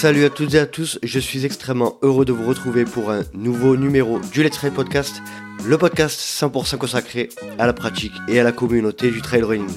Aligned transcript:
Salut 0.00 0.24
à 0.24 0.30
toutes 0.30 0.54
et 0.54 0.60
à 0.60 0.66
tous, 0.66 1.00
je 1.02 1.18
suis 1.18 1.44
extrêmement 1.44 1.98
heureux 2.02 2.24
de 2.24 2.32
vous 2.32 2.46
retrouver 2.46 2.84
pour 2.84 3.10
un 3.10 3.24
nouveau 3.34 3.76
numéro 3.76 4.20
du 4.20 4.44
Let's 4.44 4.52
Trail 4.52 4.70
Podcast, 4.70 5.20
le 5.64 5.76
podcast 5.76 6.20
100% 6.20 6.78
consacré 6.78 7.30
à 7.58 7.66
la 7.66 7.72
pratique 7.72 8.12
et 8.28 8.38
à 8.38 8.44
la 8.44 8.52
communauté 8.52 9.10
du 9.10 9.20
trail 9.22 9.42
running. 9.42 9.76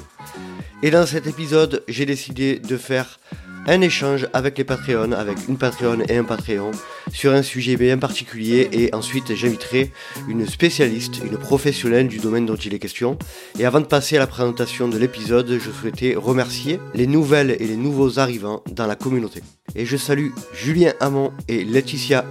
Et 0.84 0.92
dans 0.92 1.08
cet 1.08 1.26
épisode, 1.26 1.84
j'ai 1.88 2.06
décidé 2.06 2.60
de 2.60 2.78
faire 2.78 3.20
un 3.68 3.82
échange 3.82 4.28
avec 4.34 4.58
les 4.58 4.64
Patreons, 4.64 5.12
avec 5.12 5.38
une 5.48 5.58
Patreon 5.58 6.00
et 6.08 6.18
un 6.18 6.24
Patreon, 6.24 6.72
sur 7.14 7.34
un 7.34 7.44
sujet 7.44 7.76
bien 7.76 7.98
particulier 7.98 8.70
et 8.72 8.94
ensuite 8.94 9.36
j'inviterai 9.36 9.92
une 10.28 10.48
spécialiste, 10.48 11.22
une 11.24 11.38
professionnelle 11.38 12.08
du 12.08 12.18
domaine 12.18 12.46
dont 12.46 12.56
il 12.56 12.74
est 12.74 12.80
question. 12.80 13.18
Et 13.60 13.66
avant 13.66 13.80
de 13.80 13.86
passer 13.86 14.18
à 14.18 14.20
la 14.20 14.28
présentation 14.28 14.88
de 14.88 14.98
l'épisode, 14.98 15.60
je 15.60 15.72
souhaitais 15.72 16.16
remercier 16.16 16.80
les 16.94 17.08
nouvelles 17.08 17.52
et 17.60 17.68
les 17.68 17.78
nouveaux 17.78 18.20
arrivants 18.20 18.64
dans 18.72 18.88
la 18.88 18.96
communauté. 18.96 19.42
Et 19.76 19.86
je 19.86 19.98
salue 19.98 20.30
Julien 20.54 20.94
Hamon 21.00 21.32
et 21.48 21.64
Laetitia 21.64 22.26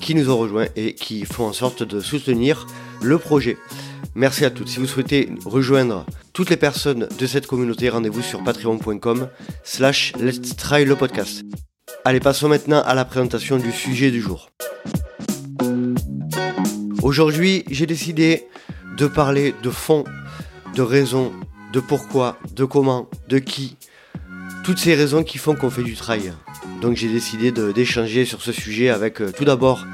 qui 0.00 0.14
nous 0.14 0.30
ont 0.30 0.38
rejoints 0.38 0.68
et 0.76 0.94
qui 0.94 1.24
font 1.24 1.46
en 1.46 1.52
sorte 1.52 1.82
de 1.82 2.00
soutenir 2.00 2.66
le 3.02 3.18
projet. 3.18 3.58
Merci 4.14 4.44
à 4.44 4.50
toutes. 4.50 4.68
Si 4.68 4.78
vous 4.78 4.86
souhaitez 4.86 5.30
rejoindre 5.44 6.04
toutes 6.32 6.50
les 6.50 6.56
personnes 6.56 7.08
de 7.18 7.26
cette 7.26 7.46
communauté, 7.46 7.88
rendez-vous 7.88 8.22
sur 8.22 8.42
patreon.com 8.42 9.28
slash 9.64 10.12
let's 10.20 10.56
try 10.56 10.84
le 10.84 10.96
podcast. 10.96 11.42
Allez, 12.04 12.20
passons 12.20 12.48
maintenant 12.48 12.82
à 12.82 12.94
la 12.94 13.04
présentation 13.04 13.58
du 13.58 13.72
sujet 13.72 14.10
du 14.10 14.20
jour. 14.20 14.50
Aujourd'hui, 17.02 17.64
j'ai 17.70 17.86
décidé 17.86 18.46
de 18.96 19.06
parler 19.06 19.54
de 19.62 19.70
fond, 19.70 20.04
de 20.74 20.82
raison, 20.82 21.32
de 21.72 21.80
pourquoi, 21.80 22.38
de 22.54 22.64
comment, 22.64 23.08
de 23.28 23.38
qui, 23.38 23.76
toutes 24.64 24.78
ces 24.78 24.94
raisons 24.94 25.24
qui 25.24 25.38
font 25.38 25.54
qu'on 25.54 25.70
fait 25.70 25.82
du 25.82 25.94
trail. 25.94 26.32
Donc 26.80 26.96
j'ai 26.96 27.08
décidé 27.08 27.52
d'échanger 27.52 28.24
sur 28.24 28.42
ce 28.42 28.52
sujet 28.52 28.88
avec 28.88 29.20
euh, 29.20 29.32
tout 29.36 29.44
d'abord 29.44 29.86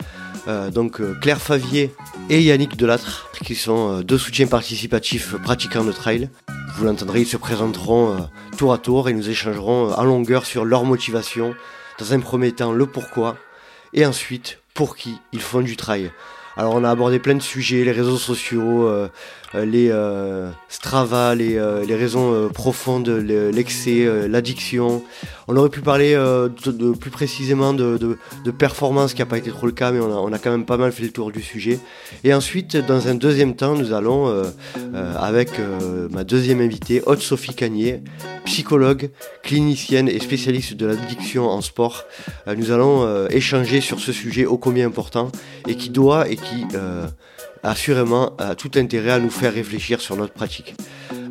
euh, 0.48 0.70
donc 0.70 1.00
euh, 1.00 1.14
Claire 1.20 1.40
Favier 1.40 1.94
et 2.30 2.42
Yannick 2.42 2.76
Delattre, 2.76 3.30
qui 3.44 3.54
sont 3.54 4.00
deux 4.00 4.18
soutiens 4.18 4.46
participatifs 4.46 5.36
pratiquants 5.42 5.84
de 5.84 5.92
trail. 5.92 6.30
Vous 6.76 6.84
l'entendrez, 6.84 7.22
ils 7.22 7.26
se 7.26 7.36
présenteront 7.36 8.28
tour 8.56 8.72
à 8.72 8.78
tour 8.78 9.08
et 9.08 9.12
nous 9.12 9.28
échangerons 9.28 9.92
en 9.92 10.04
longueur 10.04 10.44
sur 10.44 10.64
leur 10.64 10.84
motivation, 10.84 11.54
dans 11.98 12.12
un 12.12 12.20
premier 12.20 12.52
temps 12.52 12.72
le 12.72 12.86
pourquoi, 12.86 13.36
et 13.92 14.04
ensuite 14.04 14.58
pour 14.74 14.96
qui 14.96 15.18
ils 15.32 15.40
font 15.40 15.62
du 15.62 15.76
trail. 15.76 16.10
Alors 16.58 16.74
on 16.74 16.84
a 16.84 16.90
abordé 16.90 17.18
plein 17.18 17.34
de 17.34 17.42
sujets, 17.42 17.84
les 17.84 17.92
réseaux 17.92 18.16
sociaux, 18.16 18.88
euh, 18.88 18.92
euh, 18.96 19.08
les 19.54 19.90
euh, 19.90 20.50
Strava, 20.68 21.34
les, 21.34 21.60
les 21.86 21.94
raisons 21.94 22.48
profondes, 22.52 23.08
l'excès, 23.08 24.06
l'addiction. 24.28 25.02
On 25.48 25.56
aurait 25.56 25.70
pu 25.70 25.80
parler 25.80 26.14
de, 26.14 26.92
plus 26.92 27.10
précisément 27.10 27.72
de, 27.72 27.96
de, 27.96 28.50
performance, 28.50 29.14
qui 29.14 29.20
n'a 29.20 29.26
pas 29.26 29.38
été 29.38 29.50
trop 29.50 29.66
le 29.66 29.72
cas, 29.72 29.92
mais 29.92 30.00
on 30.00 30.32
a, 30.32 30.38
quand 30.38 30.50
même 30.50 30.66
pas 30.66 30.76
mal 30.76 30.92
fait 30.92 31.04
le 31.04 31.10
tour 31.10 31.30
du 31.30 31.42
sujet. 31.42 31.78
Et 32.24 32.34
ensuite, 32.34 32.76
dans 32.76 33.08
un 33.08 33.14
deuxième 33.14 33.54
temps, 33.54 33.74
nous 33.74 33.92
allons, 33.92 34.44
avec 35.18 35.50
ma 36.10 36.24
deuxième 36.24 36.60
invitée, 36.60 37.02
Haute 37.06 37.20
Sophie 37.20 37.54
Cagnier, 37.54 38.02
psychologue, 38.44 39.10
clinicienne 39.42 40.08
et 40.08 40.18
spécialiste 40.18 40.74
de 40.74 40.86
l'addiction 40.86 41.48
en 41.48 41.60
sport, 41.60 42.04
nous 42.56 42.70
allons 42.72 43.26
échanger 43.28 43.80
sur 43.80 44.00
ce 44.00 44.12
sujet 44.12 44.46
ô 44.46 44.58
combien 44.58 44.86
important 44.86 45.30
et 45.66 45.76
qui 45.76 45.90
doit 45.90 46.28
et 46.28 46.36
qui 46.36 46.64
euh, 46.74 47.06
assurément 47.62 48.36
a 48.36 48.54
tout 48.54 48.70
intérêt 48.76 49.12
à 49.12 49.18
nous 49.18 49.30
faire 49.30 49.52
réfléchir 49.52 50.00
sur 50.00 50.16
notre 50.16 50.32
pratique. 50.32 50.74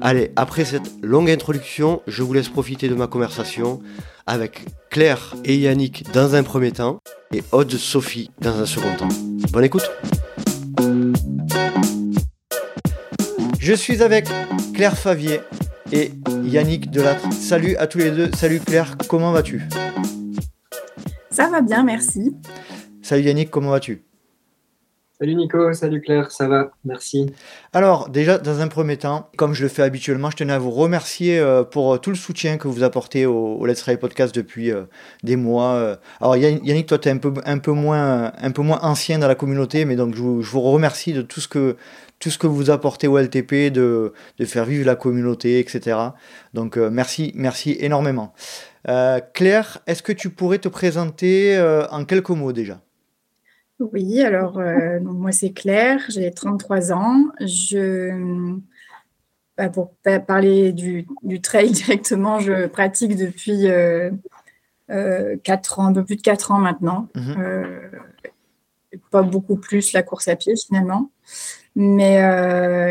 Allez, 0.02 0.32
après 0.36 0.66
cette 0.66 0.92
longue 1.02 1.30
introduction, 1.30 2.02
je 2.08 2.24
vous 2.24 2.34
laisse 2.34 2.50
profiter 2.50 2.90
de 2.90 2.96
ma 2.96 3.08
conversation 3.08 3.82
avec 4.28 4.66
Claire 4.90 5.36
et 5.44 5.56
Yannick 5.56 6.12
dans 6.14 6.36
un 6.36 6.44
premier 6.44 6.72
temps 6.72 7.00
et 7.34 7.44
Aude 7.52 7.72
Sophie 7.72 8.30
dans 8.40 8.60
un 8.60 8.66
second 8.66 8.96
temps. 8.96 9.10
Bonne 9.52 9.64
écoute 9.64 9.90
Je 13.60 13.74
suis 13.74 14.04
avec 14.04 14.28
Claire 14.74 14.98
Favier 14.98 15.42
et 15.92 16.12
Yannick 16.44 16.92
Delattre. 16.92 17.32
Salut 17.34 17.76
à 17.78 17.88
tous 17.88 17.98
les 17.98 18.12
deux. 18.12 18.30
Salut 18.36 18.60
Claire, 18.60 18.96
comment 19.08 19.32
vas-tu? 19.32 19.64
Ça 21.32 21.50
va 21.50 21.62
bien, 21.62 21.84
merci. 21.84 22.36
Salut 23.02 23.24
Yannick, 23.24 23.50
comment 23.50 23.72
vas-tu? 23.72 24.05
Salut 25.18 25.36
Nico, 25.36 25.72
salut 25.72 26.02
Claire, 26.02 26.30
ça 26.30 26.46
va, 26.50 26.72
merci. 26.84 27.32
Alors 27.72 28.10
déjà, 28.10 28.38
dans 28.38 28.60
un 28.60 28.68
premier 28.68 28.98
temps, 28.98 29.30
comme 29.38 29.54
je 29.54 29.64
le 29.64 29.70
fais 29.70 29.82
habituellement, 29.82 30.30
je 30.30 30.36
tenais 30.36 30.52
à 30.52 30.60
vous 30.60 30.72
remercier 30.72 31.40
euh, 31.40 31.64
pour 31.64 31.94
euh, 31.94 31.98
tout 31.98 32.10
le 32.10 32.18
soutien 32.18 32.58
que 32.58 32.68
vous 32.68 32.84
apportez 32.84 33.26
au, 33.26 33.66
Let's 33.66 33.80
Try 33.80 33.96
Podcast 33.96 34.36
depuis 34.36 34.72
euh, 34.72 34.84
des 35.24 35.38
mois. 35.38 35.98
Alors 36.20 36.36
Yannick, 36.36 36.88
toi 36.88 36.98
tu 36.98 37.08
es 37.08 37.12
un 37.14 37.18
peu, 37.18 37.72
moins, 37.72 38.34
ancien 38.82 39.18
dans 39.18 39.30
la 39.30 39.36
communauté, 39.36 39.86
mais 39.86 39.96
donc 39.96 40.16
je 40.16 40.22
vous, 40.22 40.62
remercie 40.62 41.14
de 41.14 41.22
tout 41.22 41.40
ce 41.40 41.48
que 41.48 41.78
tout 42.20 42.30
ce 42.30 42.38
que 42.38 42.48
vous 42.48 42.70
apportez 42.70 43.08
au 43.08 43.18
LTP, 43.18 43.72
de, 43.72 44.12
de 44.38 44.46
faire 44.46 44.66
vivre 44.66 44.86
la 44.86 44.96
communauté, 44.96 45.60
etc. 45.60 45.98
Donc 46.54 46.76
merci, 46.76 47.32
merci 47.36 47.78
énormément. 47.80 48.34
Claire, 49.34 49.78
est-ce 49.88 50.04
que 50.04 50.12
tu 50.12 50.30
pourrais 50.30 50.60
te 50.60 50.68
présenter 50.68 51.58
en 51.90 52.04
quelques 52.04 52.32
mots 52.32 52.52
déjà? 52.52 52.85
Oui, 53.80 54.22
alors 54.22 54.58
euh, 54.60 55.00
moi 55.02 55.32
c'est 55.32 55.52
Claire, 55.52 56.02
j'ai 56.10 56.32
33 56.32 56.94
ans. 56.94 57.26
Je, 57.42 58.60
bah, 59.58 59.70
pour 59.70 59.94
parler 60.28 60.74
du, 60.74 61.06
trail 61.42 61.72
directement, 61.72 62.40
je 62.40 62.68
pratique 62.68 63.16
depuis 63.16 63.68
euh, 63.68 64.12
euh, 64.92 65.38
4 65.44 65.80
ans, 65.80 65.88
un 65.88 65.94
peu 65.94 66.06
plus 66.06 66.16
de 66.16 66.22
4 66.22 66.52
ans 66.52 66.60
maintenant. 66.60 67.10
Mhm. 67.16 67.36
Euh, 67.40 67.90
pas 69.12 69.24
beaucoup 69.24 69.58
plus 69.58 69.92
la 69.92 70.04
course 70.04 70.30
à 70.30 70.38
pied 70.38 70.56
finalement. 70.56 71.12
Mais 71.76 72.16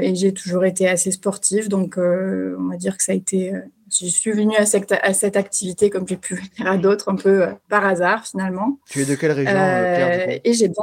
et 0.02 0.14
j'ai 0.14 0.34
toujours 0.34 0.66
été 0.66 0.86
assez 0.86 1.10
sportive, 1.10 1.70
donc 1.70 1.96
on 1.96 2.68
va 2.68 2.76
dire 2.76 2.98
que 2.98 3.02
ça 3.02 3.12
a 3.12 3.14
été 3.14 3.54
je 4.00 4.06
suis 4.06 4.32
venue 4.32 4.56
à 4.56 4.66
cette, 4.66 4.92
à 4.92 5.14
cette 5.14 5.36
activité 5.36 5.90
comme 5.90 6.06
j'ai 6.06 6.16
pu 6.16 6.34
venir 6.34 6.70
à 6.70 6.76
d'autres 6.76 7.10
un 7.10 7.16
peu 7.16 7.42
euh, 7.42 7.52
par 7.68 7.84
hasard 7.84 8.26
finalement. 8.26 8.78
Tu 8.90 9.02
es 9.02 9.04
de 9.04 9.14
quelle 9.14 9.32
région 9.32 9.54
euh, 9.54 10.38
Et 10.42 10.52
j'ai 10.54 10.68
bien. 10.68 10.82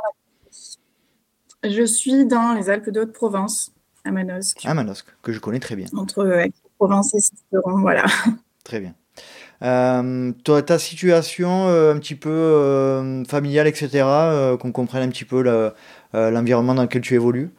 Je 1.63 1.83
suis 1.83 2.25
dans 2.25 2.53
les 2.53 2.69
Alpes 2.69 2.89
de 2.89 3.01
Haute-Provence, 3.01 3.71
à 4.03 4.11
Manosque. 4.11 4.65
À 4.65 4.73
Manosque, 4.73 5.07
que 5.21 5.31
je 5.31 5.39
connais 5.39 5.59
très 5.59 5.75
bien. 5.75 5.85
Entre 5.95 6.19
euh, 6.19 6.45
Provence 6.77 7.13
et 7.13 7.19
Cisteron, 7.19 7.81
voilà. 7.81 8.05
Très 8.63 8.79
bien. 8.79 8.93
toi, 10.43 10.61
ta 10.61 10.79
situation 10.79 11.67
un 11.67 11.97
petit 11.97 12.15
peu 12.15 13.23
familiale, 13.27 13.67
etc., 13.67 14.55
qu'on 14.59 14.71
comprenne 14.71 15.03
un 15.03 15.09
petit 15.09 15.25
peu 15.25 15.43
l'environnement 16.13 16.73
dans 16.73 16.83
lequel 16.83 17.01
tu 17.01 17.15
évolues? 17.15 17.51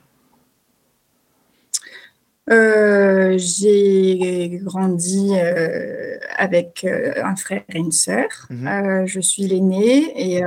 Euh, 2.50 3.38
j'ai 3.38 4.60
grandi 4.64 5.30
euh, 5.34 6.18
avec 6.36 6.84
euh, 6.84 7.14
un 7.22 7.36
frère 7.36 7.62
et 7.68 7.78
une 7.78 7.92
sœur. 7.92 8.28
Mhm. 8.50 9.06
je 9.06 9.20
suis 9.20 9.44
l'aînée 9.44 10.12
et, 10.16 10.42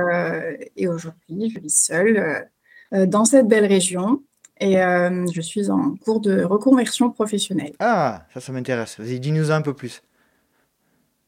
et 0.76 0.88
aujourd'hui, 0.88 1.50
je 1.54 1.60
vis 1.60 1.70
seule 1.70 2.48
dans 2.92 3.24
cette 3.24 3.48
belle 3.48 3.66
région. 3.66 4.22
Et 4.58 4.76
je 4.76 5.40
suis 5.42 5.70
en 5.70 5.96
cours 5.96 6.20
de 6.20 6.42
reconversion 6.42 7.10
professionnelle. 7.10 7.74
Ah, 7.78 8.26
ça, 8.32 8.40
ça 8.40 8.52
m'intéresse. 8.52 8.98
Vas-y, 8.98 9.20
dis-nous 9.20 9.50
un 9.50 9.60
peu 9.60 9.74
plus. 9.74 10.02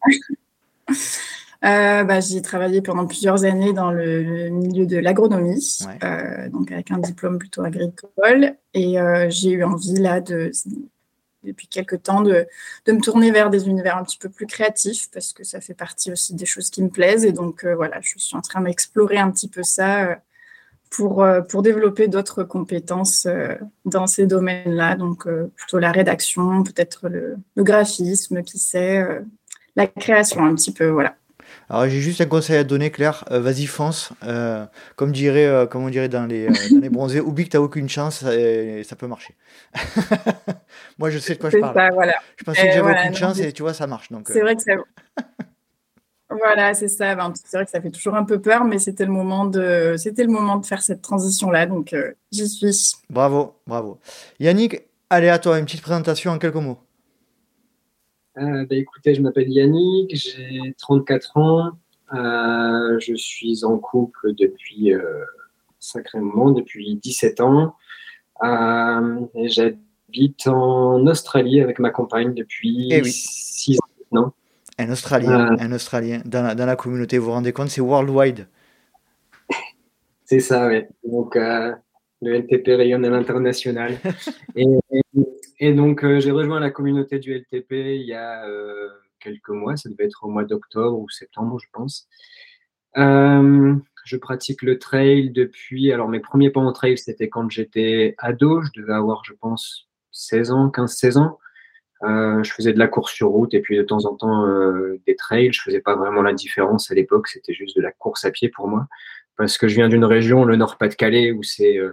Euh, 1.65 2.05
bah, 2.05 2.21
j'ai 2.21 2.41
travaillé 2.41 2.83
pendant 2.83 3.07
plusieurs 3.07 3.45
années 3.45 3.73
dans 3.73 3.91
le 3.91 4.49
milieu 4.49 4.87
de 4.87 4.97
l'agronomie, 4.97 5.79
euh, 6.05 6.49
donc 6.51 6.71
avec 6.71 6.93
un 6.93 6.99
diplôme 6.99 7.39
plutôt 7.39 7.63
agricole. 7.63 8.55
Et 8.75 9.01
euh, 9.01 9.29
j'ai 9.29 9.51
eu 9.51 9.65
envie, 9.65 9.95
là, 9.95 10.21
de, 10.21 10.53
depuis 11.43 11.67
quelques 11.67 12.05
temps, 12.05 12.21
de, 12.21 12.47
de, 12.87 12.93
me 12.93 13.01
tourner 13.01 13.33
vers 13.33 13.51
des 13.51 13.67
univers 13.67 13.97
un 13.97 14.05
petit 14.05 14.19
peu 14.19 14.29
plus 14.29 14.47
créatifs, 14.47 15.11
parce 15.11 15.33
que 15.33 15.43
ça 15.43 15.61
fait 15.61 15.75
partie 15.75 16.13
aussi 16.13 16.35
des 16.35 16.47
choses 16.47 16.71
qui 16.71 16.81
me 16.81 16.91
plaisent. 16.91 17.25
Et 17.25 17.33
donc, 17.33 17.65
voilà, 17.65 18.01
je 18.03 18.19
suis 18.19 18.37
en 18.37 18.41
train 18.41 18.61
d'explorer 18.61 19.19
un 19.19 19.31
petit 19.33 19.49
peu 19.49 19.65
ça 19.65 20.21
pour, 20.91 21.27
pour 21.49 21.63
développer 21.63 22.07
d'autres 22.07 22.45
compétences 22.45 23.27
dans 23.85 24.07
ces 24.07 24.29
domaines-là. 24.29 24.95
Donc, 24.95 25.27
plutôt 25.57 25.81
la 25.81 25.91
rédaction, 25.91 26.63
peut-être 26.63 27.09
le, 27.09 27.37
le, 27.57 27.65
graphisme, 27.65 28.45
qui 28.45 28.59
sait, 28.59 29.05
la 29.75 29.89
création 29.89 30.45
un 30.45 30.55
petit 30.55 30.73
peu, 30.73 30.87
voilà. 30.87 31.17
Alors 31.71 31.89
j'ai 31.89 32.01
juste 32.01 32.21
un 32.21 32.27
conseil 32.27 32.57
à 32.57 32.65
donner, 32.65 32.91
Claire. 32.91 33.25
Euh, 33.31 33.41
vas-y, 33.41 33.67
fonce. 33.67 34.13
Euh, 34.25 34.65
comme, 34.97 35.13
dirait, 35.13 35.47
euh, 35.47 35.67
comme 35.67 35.85
on 35.85 35.91
dirait 35.91 36.09
dans 36.09 36.27
les, 36.27 36.47
dans 36.47 36.81
les 36.81 36.89
bronzés, 36.89 37.21
oublie 37.21 37.45
que 37.45 37.51
tu 37.51 37.57
n'as 37.57 37.63
aucune 37.63 37.89
chance 37.89 38.23
et 38.23 38.83
ça 38.85 38.97
peut 38.97 39.07
marcher. 39.07 39.35
Moi, 40.99 41.11
je 41.11 41.19
sais 41.19 41.35
de 41.35 41.41
quoi 41.41 41.51
je 41.51 41.59
parle. 41.59 41.93
voilà. 41.93 42.15
Je 42.37 42.45
pensais 42.45 42.67
que 42.67 42.73
j'avais 42.73 42.99
aucune 42.99 43.15
chance 43.15 43.39
et 43.41 43.53
tu 43.53 43.63
vois, 43.63 43.75
ça 43.75 43.87
marche. 43.87 44.09
C'est 44.27 44.41
vrai 44.41 44.57
que 44.57 44.63
ça. 44.63 44.73
voilà, 46.31 46.73
c'est 46.73 46.89
ça. 46.89 47.17
c'est 47.35 47.57
vrai 47.57 47.65
que 47.67 47.71
ça 47.71 47.83
fait 47.83 47.91
toujours 47.91 48.15
un 48.15 48.25
peu 48.25 48.41
peur, 48.41 48.65
mais 48.65 48.79
c'était 48.79 49.05
le 49.05 49.13
moment 49.13 49.45
de, 49.45 49.95
c'était 49.99 50.25
le 50.25 50.33
moment 50.33 50.57
de 50.57 50.65
faire 50.65 50.81
cette 50.81 51.03
transition-là. 51.03 51.67
Donc, 51.67 51.95
j'y 52.33 52.49
suis. 52.49 52.97
Bravo, 53.11 53.57
bravo. 53.67 53.99
Yannick, 54.41 54.81
allez 55.11 55.29
à 55.29 55.39
toi, 55.39 55.59
une 55.59 55.67
petite 55.67 55.83
présentation 55.83 56.31
en 56.31 56.39
quelques 56.39 56.55
mots. 56.55 56.79
Euh, 58.39 58.67
bah, 58.67 58.77
écoutez, 58.77 59.15
je 59.15 59.23
m'appelle 59.23 59.49
Yannick, 59.49 60.15
j'ai 60.15 60.75
34 60.79 61.37
ans. 61.37 61.73
je 62.13 63.15
suis 63.17 63.65
en 63.65 63.79
couple 63.79 64.35
depuis 64.35 64.93
sacrément, 65.81 66.51
depuis 66.51 66.97
17 66.97 67.41
ans. 67.41 67.75
J'habite 69.35 70.47
en 70.47 71.07
Australie 71.07 71.61
avec 71.61 71.79
ma 71.79 71.91
compagne 71.91 72.35
depuis 72.35 72.91
6 73.05 73.73
eh 73.73 73.77
ans 73.77 73.89
maintenant. 73.99 74.35
Un 74.79 74.93
Australien, 74.93 75.57
un 75.59 75.73
Australien 75.73 76.23
dans 76.25 76.43
la, 76.43 76.55
dans 76.55 76.67
la 76.67 76.77
communauté, 76.77 77.19
vous 77.19 77.27
vous 77.27 77.33
rendez 77.33 77.53
compte, 77.53 77.69
c'est 77.71 77.81
worldwide. 77.81 78.47
C'est 80.25 80.41
ça, 80.41 80.69
oui. 80.69 80.83
Donc, 81.05 81.35
euh, 81.37 81.75
le 82.21 82.35
LTP 82.35 82.69
rayonne 82.77 83.05
à 83.05 83.11
l'international. 83.11 83.99
et, 84.55 84.67
donc, 85.61 86.05
euh, 86.05 86.21
j'ai 86.21 86.31
rejoint 86.31 86.61
la 86.61 86.71
communauté 86.71 87.19
du 87.19 87.35
LTP 87.35 87.73
il 87.73 88.07
y 88.07 88.15
a 88.15 88.47
euh, 88.47 88.89
quelques 89.21 89.49
mois. 89.51 89.77
Ça 89.77 89.89
devait 89.89 90.05
être 90.05 90.25
au 90.25 90.29
mois 90.29 90.45
d'octobre 90.45 90.99
ou 90.99 91.09
septembre, 91.09 91.59
je 91.61 91.67
pense. 91.73 92.09
je 92.97 94.17
pratique 94.17 94.63
le 94.63 94.79
trail 94.79 95.31
depuis. 95.31 95.93
Alors, 95.93 96.09
mes 96.09 96.21
premiers 96.21 96.51
pas 96.51 96.61
en 96.61 96.73
trail, 96.73 96.97
c'était 96.99 97.29
quand 97.29 97.51
j'étais 97.51 98.15
ado. 98.19 98.63
Je 98.63 98.81
devais 98.81 98.95
avoir, 98.95 99.25
je 99.25 99.35
pense, 99.35 99.89
16 100.13 100.51
ans, 100.53 100.69
15-16 100.69 101.19
ans. 101.19 101.39
je 102.03 102.51
faisais 102.53 102.73
de 102.73 102.79
la 102.79 102.89
course 102.89 103.13
sur 103.13 103.29
route 103.29 103.53
et 103.55 103.61
puis 103.61 103.77
de 103.77 103.83
temps 103.83 104.05
en 104.07 104.15
temps 104.17 104.47
des 105.07 105.17
trails. 105.17 105.53
Je 105.53 105.63
faisais 105.63 105.81
pas 105.81 105.97
vraiment 105.97 106.23
la 106.23 106.33
différence 106.33 106.91
à 106.91 106.95
l'époque. 106.95 107.29
C'était 107.29 107.55
juste 107.55 107.77
de 107.77 107.83
la 107.83 107.93
course 107.93 108.25
à 108.25 108.31
pied 108.31 108.49
pour 108.49 108.69
moi 108.69 108.87
parce 109.39 109.57
que 109.57 109.69
je 109.69 109.77
viens 109.77 109.89
d'une 109.89 110.05
région, 110.05 110.45
le 110.45 110.57
Nord-Pas-de-Calais, 110.57 111.33
où 111.33 111.43
c'est 111.43 111.79
euh, 111.79 111.93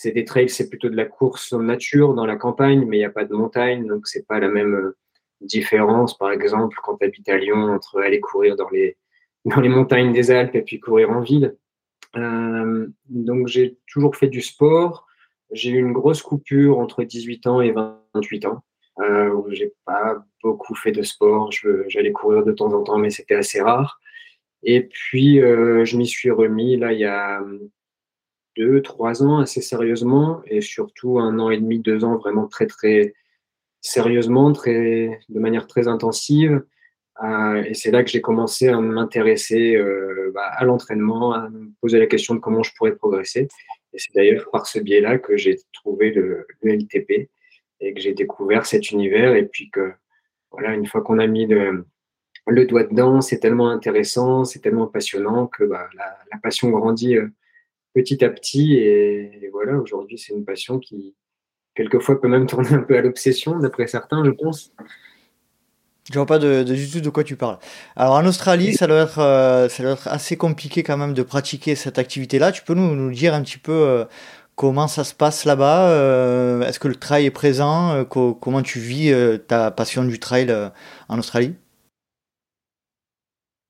c'est 0.00 0.12
des 0.12 0.24
trails, 0.24 0.48
c'est 0.48 0.68
plutôt 0.68 0.88
de 0.88 0.94
la 0.94 1.06
course 1.06 1.52
en 1.52 1.60
nature, 1.60 2.14
dans 2.14 2.24
la 2.24 2.36
campagne, 2.36 2.84
mais 2.86 2.98
il 2.98 3.00
n'y 3.00 3.06
a 3.06 3.10
pas 3.10 3.24
de 3.24 3.34
montagne, 3.34 3.84
donc 3.84 4.06
c'est 4.06 4.26
pas 4.28 4.38
la 4.38 4.48
même 4.48 4.74
euh, 4.74 4.96
différence, 5.40 6.16
par 6.16 6.30
exemple, 6.30 6.76
quand 6.84 6.96
tu 6.98 7.04
habites 7.04 7.28
à 7.28 7.36
Lyon, 7.36 7.64
entre 7.74 8.00
aller 8.00 8.20
courir 8.20 8.54
dans 8.54 8.68
les, 8.70 8.96
dans 9.44 9.60
les 9.60 9.68
montagnes 9.68 10.12
des 10.12 10.30
Alpes 10.30 10.54
et 10.54 10.62
puis 10.62 10.78
courir 10.78 11.10
en 11.10 11.20
ville. 11.20 11.56
Euh, 12.16 12.86
donc 13.08 13.48
j'ai 13.48 13.76
toujours 13.88 14.14
fait 14.14 14.28
du 14.28 14.40
sport. 14.40 15.06
J'ai 15.50 15.70
eu 15.70 15.78
une 15.78 15.92
grosse 15.92 16.22
coupure 16.22 16.78
entre 16.78 17.02
18 17.02 17.46
ans 17.48 17.60
et 17.60 17.72
28 17.72 18.46
ans, 18.46 18.62
euh, 19.00 19.30
où 19.30 19.50
j'ai 19.50 19.72
pas 19.84 20.24
beaucoup 20.44 20.76
fait 20.76 20.92
de 20.92 21.02
sport. 21.02 21.50
J'allais 21.88 22.12
courir 22.12 22.44
de 22.44 22.52
temps 22.52 22.72
en 22.72 22.84
temps, 22.84 22.98
mais 22.98 23.10
c'était 23.10 23.34
assez 23.34 23.60
rare. 23.60 24.00
Et 24.62 24.82
puis, 24.82 25.40
euh, 25.40 25.84
je 25.84 25.96
m'y 25.96 26.06
suis 26.06 26.30
remis 26.30 26.76
là 26.76 26.92
il 26.92 27.00
y 27.00 27.04
a 27.04 27.42
deux, 28.58 28.82
trois 28.82 29.22
ans 29.22 29.38
assez 29.38 29.62
sérieusement 29.62 30.42
et 30.46 30.60
surtout 30.60 31.18
un 31.18 31.38
an 31.38 31.50
et 31.50 31.58
demi, 31.58 31.78
deux 31.78 32.04
ans 32.04 32.16
vraiment 32.16 32.46
très, 32.46 32.66
très 32.66 33.14
sérieusement, 33.80 34.52
très, 34.52 35.20
de 35.28 35.38
manière 35.38 35.66
très 35.66 35.86
intensive. 35.86 36.62
Euh, 37.22 37.62
et 37.64 37.74
c'est 37.74 37.90
là 37.90 38.02
que 38.04 38.10
j'ai 38.10 38.20
commencé 38.20 38.68
à 38.68 38.80
m'intéresser 38.80 39.76
euh, 39.76 40.30
bah, 40.34 40.50
à 40.56 40.64
l'entraînement, 40.64 41.32
à 41.32 41.48
me 41.48 41.70
poser 41.80 41.98
la 41.98 42.06
question 42.06 42.34
de 42.34 42.40
comment 42.40 42.62
je 42.62 42.72
pourrais 42.76 42.94
progresser. 42.94 43.48
Et 43.92 43.98
c'est 43.98 44.14
d'ailleurs 44.14 44.48
par 44.50 44.66
ce 44.66 44.78
biais-là 44.78 45.18
que 45.18 45.36
j'ai 45.36 45.56
trouvé 45.72 46.10
le, 46.10 46.46
LTP 46.62 47.30
et 47.80 47.94
que 47.94 48.00
j'ai 48.00 48.12
découvert 48.12 48.66
cet 48.66 48.90
univers. 48.90 49.34
Et 49.34 49.46
puis 49.46 49.70
que, 49.70 49.92
voilà, 50.50 50.74
une 50.74 50.86
fois 50.86 51.00
qu'on 51.00 51.18
a 51.18 51.26
mis 51.26 51.46
le, 51.46 51.84
le 52.46 52.66
doigt 52.66 52.84
dedans, 52.84 53.20
c'est 53.20 53.38
tellement 53.38 53.70
intéressant, 53.70 54.44
c'est 54.44 54.60
tellement 54.60 54.86
passionnant 54.86 55.46
que 55.46 55.64
bah, 55.64 55.88
la, 55.94 56.38
passion 56.42 56.70
grandit 56.70 57.16
euh, 57.16 57.28
petit 58.02 58.24
à 58.24 58.30
petit. 58.30 58.74
Et, 58.74 59.48
voilà, 59.52 59.76
aujourd'hui, 59.76 60.18
c'est 60.18 60.32
une 60.32 60.44
passion 60.44 60.78
qui, 60.78 61.14
quelquefois, 61.74 62.20
peut 62.20 62.28
même 62.28 62.46
tourner 62.52 62.72
un 62.72 62.82
peu 62.82 62.96
à 62.96 63.02
l'obsession, 63.02 63.58
d'après 63.58 63.86
certains, 63.86 64.24
je 64.24 64.30
pense. 64.30 64.72
Je 66.10 66.14
vois 66.14 66.26
pas 66.26 66.38
du 66.38 66.90
tout 66.90 67.00
de 67.00 67.10
quoi 67.10 67.22
tu 67.22 67.36
parles. 67.36 67.58
Alors 67.94 68.14
en 68.14 68.24
Australie, 68.24 68.72
ça 68.72 68.86
doit, 68.86 69.02
être, 69.02 69.18
euh, 69.18 69.68
ça 69.68 69.82
doit 69.82 69.92
être 69.92 70.08
assez 70.08 70.38
compliqué 70.38 70.82
quand 70.82 70.96
même 70.96 71.12
de 71.12 71.22
pratiquer 71.22 71.74
cette 71.74 71.98
activité-là. 71.98 72.50
Tu 72.50 72.62
peux 72.62 72.72
nous, 72.72 73.10
dire 73.10 73.34
un 73.34 73.42
petit 73.42 73.58
peu 73.58 73.72
euh, 73.72 74.04
comment 74.54 74.88
ça 74.88 75.04
se 75.04 75.12
passe 75.12 75.44
là-bas 75.44 76.64
Est-ce 76.66 76.78
que 76.78 76.88
le 76.88 76.94
trail 76.94 77.26
est 77.26 77.30
présent 77.30 78.06
Comment 78.06 78.62
tu 78.62 78.78
vis 78.78 79.12
ta 79.48 79.70
passion 79.70 80.02
du 80.02 80.18
trail 80.18 80.50
en 81.10 81.18
Australie? 81.18 81.56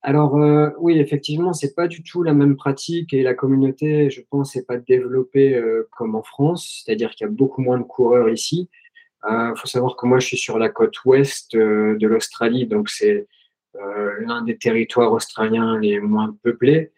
Alors 0.08 0.38
euh, 0.38 0.70
oui, 0.78 0.98
effectivement, 0.98 1.52
c'est 1.52 1.74
pas 1.74 1.86
du 1.86 2.02
tout 2.02 2.22
la 2.22 2.32
même 2.32 2.56
pratique 2.56 3.12
et 3.12 3.22
la 3.22 3.34
communauté, 3.34 4.08
je 4.08 4.22
pense, 4.30 4.56
n'est 4.56 4.62
pas 4.62 4.78
développée 4.78 5.54
euh, 5.54 5.86
comme 5.98 6.14
en 6.14 6.22
France, 6.22 6.82
c'est-à-dire 6.82 7.10
qu'il 7.10 7.26
y 7.26 7.28
a 7.28 7.30
beaucoup 7.30 7.60
moins 7.60 7.76
de 7.76 7.82
coureurs 7.82 8.30
ici. 8.30 8.70
Il 9.28 9.34
euh, 9.34 9.54
faut 9.54 9.66
savoir 9.66 9.96
que 9.96 10.06
moi, 10.06 10.18
je 10.18 10.28
suis 10.28 10.38
sur 10.38 10.58
la 10.58 10.70
côte 10.70 11.04
ouest 11.04 11.54
de 11.54 12.06
l'Australie, 12.06 12.66
donc 12.66 12.88
c'est 12.88 13.26
l'un 14.20 14.40
des 14.44 14.56
territoires 14.56 15.12
australiens 15.12 15.78
les 15.78 16.00
moins 16.00 16.34
peuplés, 16.42 16.90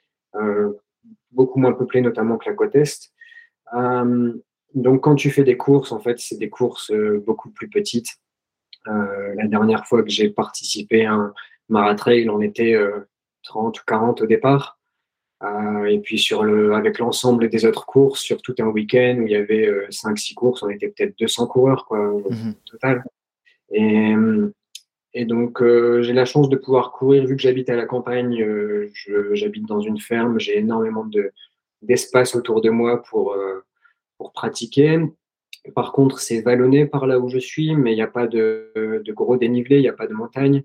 beaucoup 1.33 1.59
moins 1.59 1.73
peuplés 1.73 2.03
notamment 2.03 2.39
que 2.39 2.49
la 2.49 2.55
côte 2.55 2.77
est. 2.77 3.11
donc 4.75 5.03
quand 5.03 5.17
tu 5.17 5.31
fais 5.31 5.43
des 5.43 5.57
courses, 5.57 5.91
en 5.91 5.99
fait, 5.99 6.21
c'est 6.21 6.39
des 6.39 6.49
courses 6.49 6.93
beaucoup 7.27 7.51
plus 7.51 7.69
petites. 7.69 8.21
la 8.87 9.49
dernière 9.49 9.85
fois 9.85 10.05
que 10.05 10.11
j'ai 10.11 10.31
participé 10.31 11.07
à 11.07 11.15
un 11.15 11.35
Maratrail, 11.71 12.29
on 12.29 12.41
était 12.41 12.77
30 13.45 13.81
ou 13.81 13.83
40 13.87 14.23
au 14.23 14.27
départ. 14.27 14.79
Euh, 15.43 15.85
et 15.87 15.99
puis 16.01 16.19
sur 16.19 16.43
le, 16.43 16.75
avec 16.75 16.99
l'ensemble 16.99 17.49
des 17.49 17.65
autres 17.65 17.87
courses, 17.87 18.21
sur 18.21 18.43
tout 18.43 18.55
un 18.59 18.67
week-end 18.67 19.17
où 19.21 19.27
il 19.27 19.33
y 19.33 19.37
avait 19.37 19.89
5-6 19.89 20.33
euh, 20.33 20.35
courses, 20.35 20.63
on 20.63 20.69
était 20.69 20.89
peut-être 20.89 21.19
200 21.19 21.47
coureurs 21.47 21.87
quoi, 21.87 21.99
au 22.11 22.31
mhm. 22.31 22.55
total. 22.67 23.03
Et, 23.73 24.15
et 25.15 25.25
donc 25.25 25.63
j'ai 25.63 26.13
la 26.13 26.27
chance 26.27 26.51
de 26.51 26.57
pouvoir 26.57 26.93
courir, 26.93 27.25
vu 27.25 27.37
que 27.37 27.43
j'habite 27.43 27.71
à 27.71 27.77
la 27.77 27.87
campagne, 27.87 28.45
j'habite 29.33 29.67
dans 29.67 29.81
une 29.81 29.99
ferme, 29.99 30.39
j'ai 30.39 30.59
énormément 30.59 31.07
de, 31.07 31.33
d'espace 31.81 32.35
autour 32.35 32.61
de 32.61 32.69
moi 32.69 33.03
pour, 33.03 33.35
pour 34.19 34.33
pratiquer. 34.33 35.01
Par 35.75 35.93
contre, 35.93 36.21
c'est 36.21 36.43
vallonné 36.43 36.85
par 36.85 37.07
là 37.07 37.19
où 37.19 37.29
je 37.29 37.39
suis, 37.39 37.75
mais 37.77 37.93
il 37.93 37.97
n'y 37.97 38.03
a 38.03 38.09
pas 38.09 38.27
de, 38.27 38.73
de 38.75 39.13
gros 39.13 39.37
dénivelé, 39.37 39.77
il 39.77 39.83
n'y 39.83 39.89
a 39.89 39.95
pas 39.95 40.07
de 40.07 40.15
montagne. 40.15 40.65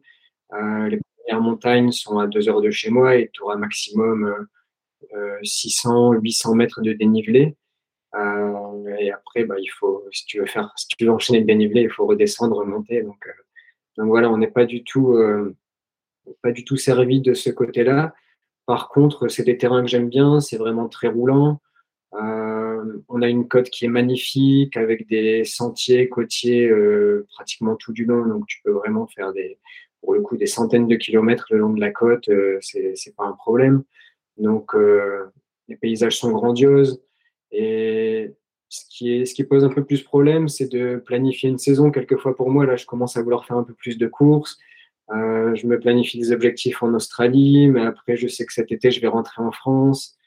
Euh, 0.53 0.89
les 0.89 0.99
premières 1.17 1.41
montagnes 1.41 1.91
sont 1.91 2.19
à 2.19 2.27
deux 2.27 2.47
heures 2.49 2.61
de 2.61 2.71
chez 2.71 2.89
moi 2.89 3.15
et 3.15 3.29
tu 3.33 3.41
auras 3.41 3.55
maximum 3.55 4.47
600, 5.43 6.13
euh, 6.13 6.19
800 6.19 6.51
euh, 6.51 6.55
mètres 6.55 6.81
de 6.81 6.93
dénivelé. 6.93 7.55
et 8.99 9.11
après, 9.11 9.43
bah, 9.45 9.55
il 9.59 9.67
faut, 9.67 10.05
si 10.11 10.25
tu 10.25 10.39
veux 10.39 10.45
faire, 10.45 10.71
si 10.77 10.87
tu 10.87 11.05
veux 11.05 11.11
enchaîner 11.11 11.39
le 11.39 11.45
dénivelé, 11.45 11.81
il 11.81 11.89
faut 11.89 12.05
redescendre, 12.05 12.57
remonter. 12.57 13.01
Donc, 13.01 13.27
donc 13.97 14.07
voilà, 14.07 14.29
on 14.29 14.37
n'est 14.37 14.51
pas 14.51 14.65
du 14.65 14.83
tout, 14.83 15.17
pas 16.41 16.51
du 16.51 16.63
tout 16.63 16.77
servi 16.77 17.21
de 17.21 17.33
ce 17.33 17.49
côté-là. 17.49 18.13
Par 18.65 18.89
contre, 18.89 19.27
c'est 19.27 19.43
des 19.43 19.57
terrains 19.57 19.81
que 19.81 19.89
j'aime 19.89 20.09
bien, 20.09 20.39
c'est 20.39 20.57
vraiment 20.57 20.87
très 20.89 21.07
roulant. 21.07 21.59
on 22.13 23.21
a 23.21 23.27
une 23.27 23.47
côte 23.47 23.69
qui 23.69 23.85
est 23.85 23.89
magnifique 23.89 24.77
avec 24.77 25.07
des 25.07 25.43
sentiers 25.43 26.07
côtiers 26.09 26.71
pratiquement 27.33 27.75
tout 27.75 27.93
du 27.93 28.05
long, 28.05 28.25
donc 28.25 28.47
tu 28.47 28.61
peux 28.63 28.71
vraiment 28.71 29.07
faire 29.07 29.33
des, 29.33 29.57
pour 30.05 30.13
le 30.13 30.21
coup 30.21 30.37
des 30.37 30.45
centaines 30.45 30.87
de 30.87 30.95
kilomètres 30.95 31.47
le 31.49 31.57
long 31.57 31.73
de 31.73 31.81
la 31.81 31.91
côte, 31.91 32.29
euh, 32.29 32.59
c'est 32.61 33.15
pas 33.17 33.25
un 33.25 33.33
problème. 33.33 33.83
Donc 34.37 34.75
euh, 34.75 35.25
les 35.67 35.75
paysages 35.75 36.17
sont 36.17 36.31
grandioses 36.31 37.01
et 37.51 38.31
ce 38.69 38.83
qui, 38.89 39.13
est, 39.13 39.25
ce 39.25 39.33
qui 39.33 39.43
pose 39.43 39.63
un 39.63 39.69
peu 39.69 39.83
plus 39.83 40.03
problème, 40.03 40.47
c'est 40.47 40.71
de 40.71 40.97
planifier 40.97 41.49
une 41.49 41.57
saison. 41.57 41.91
Quelquefois 41.91 42.35
pour 42.35 42.49
moi, 42.49 42.65
là, 42.65 42.75
je 42.75 42.85
commence 42.85 43.17
à 43.17 43.23
vouloir 43.23 43.45
faire 43.45 43.57
un 43.57 43.63
peu 43.63 43.73
plus 43.73 43.97
de 43.97 44.07
courses. 44.07 44.57
Euh, 45.11 45.55
je 45.55 45.67
me 45.67 45.79
planifie 45.79 46.19
des 46.19 46.31
objectifs 46.31 46.83
en 46.83 46.93
Australie, 46.93 47.67
mais 47.67 47.81
après, 47.81 48.15
je 48.15 48.27
sais 48.27 48.45
que 48.45 48.53
cet 48.53 48.71
été, 48.71 48.91
je 48.91 49.01
vais 49.01 49.07
rentrer 49.07 49.41
en 49.41 49.51
France. 49.51 50.17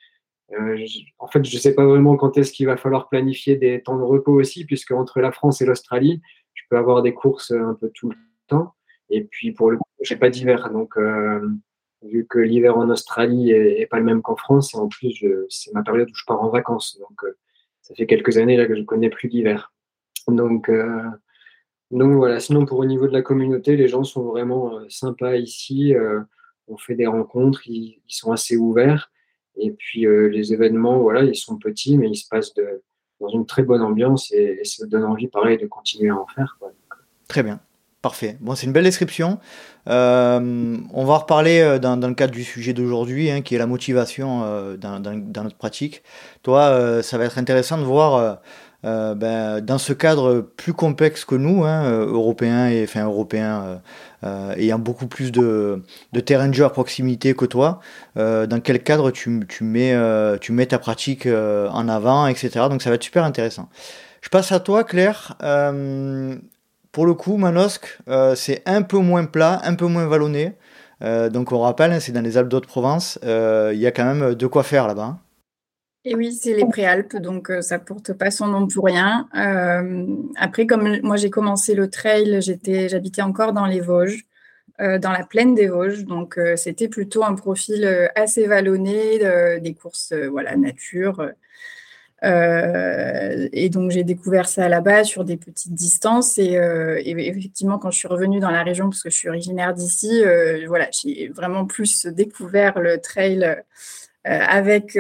en 1.19 1.29
fait, 1.29 1.45
je 1.45 1.55
ne 1.55 1.61
sais 1.61 1.75
pas 1.75 1.85
vraiment 1.85 2.17
quand 2.17 2.39
est-ce 2.39 2.53
qu'il 2.53 2.67
va 2.67 2.77
falloir 2.77 3.09
planifier 3.09 3.57
des 3.57 3.83
temps 3.83 3.99
de 3.99 4.03
repos 4.03 4.33
aussi, 4.33 4.65
puisque 4.65 4.93
entre 4.93 5.21
la 5.21 5.31
France 5.31 5.61
et 5.61 5.67
l'Australie, 5.67 6.23
je 6.55 6.63
peux 6.71 6.79
avoir 6.79 7.03
des 7.03 7.13
courses 7.13 7.51
un 7.51 7.75
peu 7.75 7.91
tout 7.91 8.09
le 8.09 8.17
temps. 8.47 8.75
Et 9.11 9.25
puis 9.25 9.53
pour 9.53 9.71
le 9.71 9.79
coup, 9.79 9.85
j'ai 10.03 10.17
pas 10.17 10.31
d'hiver, 10.31 10.71
donc 10.71 10.97
euh, 10.97 11.49
vu 12.03 12.27
que 12.27 12.39
l'hiver 12.39 12.77
en 12.77 12.89
Australie 12.91 13.51
est, 13.51 13.87
pas 13.87 13.99
le 13.99 14.05
même 14.05 14.23
qu'en 14.23 14.37
France, 14.37 14.75
et 14.75 14.79
en 14.79 14.89
plus 14.89 15.25
c'est 15.49 15.73
ma 15.73 15.83
période 15.83 16.11
où 16.11 16.15
je 16.15 16.25
pars 16.27 16.43
en 16.43 16.51
vacances, 16.51 16.99
donc 16.99 17.25
euh, 17.25 17.37
ça 17.83 17.95
fait 17.95 18.07
quelques 18.07 18.37
années 18.39 18.57
là 18.57 18.67
que 18.67 18.77
je 18.77 18.83
connais 18.83 19.11
plus 19.11 19.29
d'hiver. 19.29 19.73
Donc 20.29 20.69
euh, 20.69 21.03
donc 21.91 22.13
voilà. 22.13 22.39
Sinon 22.39 22.67
pour 22.67 22.79
au 22.79 22.85
niveau 22.85 23.07
de 23.07 23.13
la 23.13 23.23
communauté, 23.23 23.77
les 23.77 23.89
gens 23.89 24.05
sont 24.05 24.25
vraiment 24.25 24.79
sympas 24.91 25.37
ici. 25.37 25.95
on 26.69 26.77
fait 26.77 26.95
des 26.95 27.07
rencontres, 27.07 27.67
ils, 27.67 28.03
sont 28.09 28.31
assez 28.31 28.57
ouverts. 28.57 29.11
Et 29.57 29.73
puis 29.73 30.05
les 30.07 30.53
événements, 30.53 30.99
voilà, 30.99 31.25
ils 31.25 31.35
sont 31.35 31.57
petits, 31.57 31.97
mais 31.97 32.11
ils 32.11 32.17
se 32.17 32.29
passent 32.29 32.53
de, 32.55 32.83
dans 33.21 33.29
une 33.29 33.47
très 33.47 33.63
bonne 33.63 33.83
ambiance 33.83 34.33
et, 34.33 34.61
ça 34.65 34.87
donne 34.87 35.05
envie, 35.05 35.29
pareil, 35.29 35.59
de 35.59 35.67
continuer 35.67 36.11
à 36.11 36.17
en 36.17 36.27
faire. 36.27 36.59
Très 37.29 37.43
bien. 37.43 37.61
Parfait. 38.01 38.37
Bon, 38.41 38.55
c'est 38.55 38.67
une 38.67 38.73
belle 38.73 38.85
description. 38.85 39.41
Euh, 39.89 40.77
on 40.95 41.05
va 41.05 41.17
reparler 41.17 41.59
euh, 41.59 41.79
dans, 41.81 41.97
le 41.97 42.15
cadre 42.15 42.33
du 42.33 42.45
sujet 42.45 42.73
d'aujourd'hui, 42.73 43.29
hein, 43.29 43.41
qui 43.41 43.57
est 43.57 43.59
la 43.59 43.67
motivation 43.67 44.43
euh, 44.45 44.77
dans, 44.77 45.01
notre 45.01 45.57
pratique. 45.57 46.05
Toi, 46.45 47.03
ça 47.03 47.19
va 47.19 47.25
être 47.25 47.39
intéressant 47.39 47.77
de 47.77 47.83
voir 47.83 48.39
ben, 48.85 49.61
dans 49.61 49.79
ce 49.79 49.93
cadre 49.93 50.49
plus 50.57 50.75
complexe 50.75 51.25
que 51.25 51.35
nous, 51.35 51.65
hein, 51.65 51.91
européens 52.07 52.69
et 52.69 52.85
enfin 52.85 53.05
européens 53.05 53.81
ayant 54.23 54.79
beaucoup 54.79 55.09
plus 55.09 55.33
de, 55.33 55.83
de, 56.13 56.21
terrain 56.21 56.47
de 56.47 56.55
jeu 56.55 56.65
à 56.65 56.71
proximité 56.71 57.35
que 57.35 57.45
toi, 57.45 57.81
dans 58.15 58.61
quel 58.63 58.83
cadre 58.83 59.11
tu, 59.11 59.45
tu, 59.49 59.65
mets, 59.65 59.95
tu 60.41 60.53
mets 60.53 60.67
ta 60.67 60.79
pratique 60.79 61.27
en 61.27 61.89
avant, 61.89 62.29
etc. 62.29 62.67
Donc 62.71 62.81
ça 62.81 62.91
va 62.91 62.95
être 62.95 63.03
super 63.03 63.25
intéressant. 63.25 63.69
Je 64.23 64.29
passe 64.29 64.53
à 64.53 64.61
toi, 64.61 64.85
Claire. 64.85 65.37
Pour 66.99 67.07
le 67.07 67.15
coup, 67.15 67.37
Manosque, 67.37 67.97
c'est 68.35 68.61
un 68.67 68.83
peu 68.83 68.99
moins 68.99 69.25
plat, 69.25 69.61
un 69.63 69.77
peu 69.77 69.87
moins 69.87 70.09
vallonné. 70.09 70.57
Euh, 71.03 71.31
donc 71.31 71.53
on 71.53 71.61
rappelle, 71.61 71.93
hein, 71.93 72.01
c'est 72.01 72.11
dans 72.11 72.23
les 72.23 72.37
Alpes 72.37 72.49
d'Haute-Provence. 72.49 73.21
Euh, 73.23 73.71
il 73.73 73.79
y 73.79 73.87
a 73.87 73.93
quand 73.93 74.05
même 74.05 74.35
de 74.35 74.47
quoi 74.49 74.65
faire 74.65 74.89
là-bas. 74.89 75.05
Hein. 75.05 75.21
Et 76.05 76.17
oui, 76.17 76.33
c'est 76.33 76.55
les 76.55 76.65
Préalpes, 76.65 77.17
donc 77.17 77.51
euh, 77.51 77.61
ça 77.61 77.79
porte 77.79 78.15
pas 78.15 78.33
son 78.33 78.49
nom 78.49 78.67
pour 78.67 78.87
rien. 78.87 79.29
après, 80.37 80.67
comme 80.67 80.99
moi 81.03 81.17
j'ai 81.17 81.31
commencé 81.31 81.77
le 81.77 81.89
trail, 81.89 82.41
j'habitais 82.41 83.23
encore 83.23 83.53
dans 83.53 83.67
les 83.67 83.81
Vosges, 83.81 84.25
dans 84.79 85.13
la 85.13 85.25
plaine 85.25 85.55
des 85.55 85.67
Vosges, 85.67 86.05
donc 86.05 86.37
c'était 86.57 86.89
plutôt 86.89 87.25
un 87.25 87.35
profil 87.35 88.11
assez 88.15 88.47
vallonné, 88.47 89.19
des 89.61 89.75
courses 89.75 90.13
voilà 90.13 90.57
nature. 90.57 91.31
Euh, 92.25 93.49
et 93.53 93.69
donc 93.69 93.93
j'ai 93.93 94.03
découvert 94.03 94.49
ça 94.49 94.69
là-bas 94.69 95.05
sur 95.05 95.25
des 95.25 95.37
petites 95.37 95.75
distances 95.75 96.37
et, 96.37 96.57
euh, 96.57 97.01
effectivement 97.05 97.79
quand 97.79 97.93
je 97.93 97.99
suis 97.99 98.09
revenue 98.09 98.41
dans 98.41 98.51
la 98.51 98.65
région 98.65 98.91
parce 98.91 99.05
que 99.05 99.11
je 99.11 99.17
suis 99.17 99.29
originaire 99.29 99.73
d'ici, 99.73 100.25
euh, 100.25 100.65
voilà 100.67 100.89
j'ai 100.91 101.29
vraiment 101.29 101.65
plus 101.65 102.07
découvert 102.07 102.81
le 102.81 102.99
trail 102.99 103.63
avec 104.25 104.99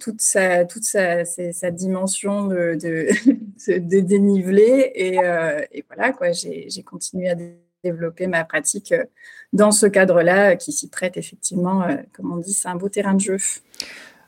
toute 0.00 0.20
sa 0.20 0.64
toute 0.64 0.84
sa, 0.84 1.24
sa 1.24 1.70
dimension 1.70 2.46
de, 2.46 2.78
de, 2.80 3.78
dénivelé 4.00 4.92
et, 4.94 5.16
et, 5.16 5.84
voilà 5.88 6.12
quoi 6.12 6.30
j'ai 6.32 6.82
continué 6.84 7.30
à 7.30 7.34
développer 7.84 8.28
ma 8.28 8.44
pratique 8.44 8.94
dans 9.52 9.72
ce 9.72 9.86
cadre-là 9.86 10.54
qui 10.54 10.72
s'y 10.72 10.88
prête 10.88 11.16
effectivement 11.16 11.84
comme 12.12 12.32
on 12.32 12.36
dit 12.36 12.54
c'est 12.54 12.68
un 12.68 12.76
beau 12.76 12.88
terrain 12.88 13.14
de 13.14 13.20
jeu. 13.20 13.36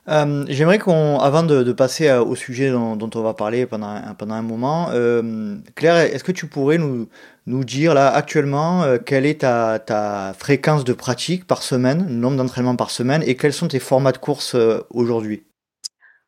Euh, 0.08 0.44
j'aimerais 0.48 0.78
qu'on, 0.78 1.18
avant 1.18 1.42
de, 1.42 1.72
passer 1.72 2.08
euh, 2.08 2.22
au 2.22 2.34
sujet 2.34 2.70
dont, 2.70 3.10
on 3.14 3.22
va 3.22 3.32
parler 3.32 3.64
pendant, 3.64 3.88
un, 3.88 4.14
pendant 4.14 4.34
un 4.34 4.42
moment, 4.42 4.88
euh, 4.90 5.56
Claire, 5.74 5.96
est-ce 5.96 6.22
que 6.22 6.32
tu 6.32 6.46
pourrais 6.46 6.76
nous, 6.76 7.08
nous 7.46 7.64
dire 7.64 7.94
là 7.94 8.08
actuellement 8.08 8.84
quelle 9.06 9.24
est 9.24 9.40
ta, 9.40 9.78
ta, 9.78 10.34
fréquence 10.34 10.84
de 10.84 10.92
pratique 10.92 11.46
par 11.46 11.62
semaine, 11.62 12.06
le 12.06 12.14
nombre 12.14 12.36
d'entraînements 12.36 12.76
par 12.76 12.90
semaine, 12.90 13.22
et 13.26 13.34
quels 13.36 13.54
sont 13.54 13.68
tes 13.68 13.78
formats 13.78 14.12
de 14.12 14.18
course 14.18 14.56
aujourd'hui? 14.90 15.44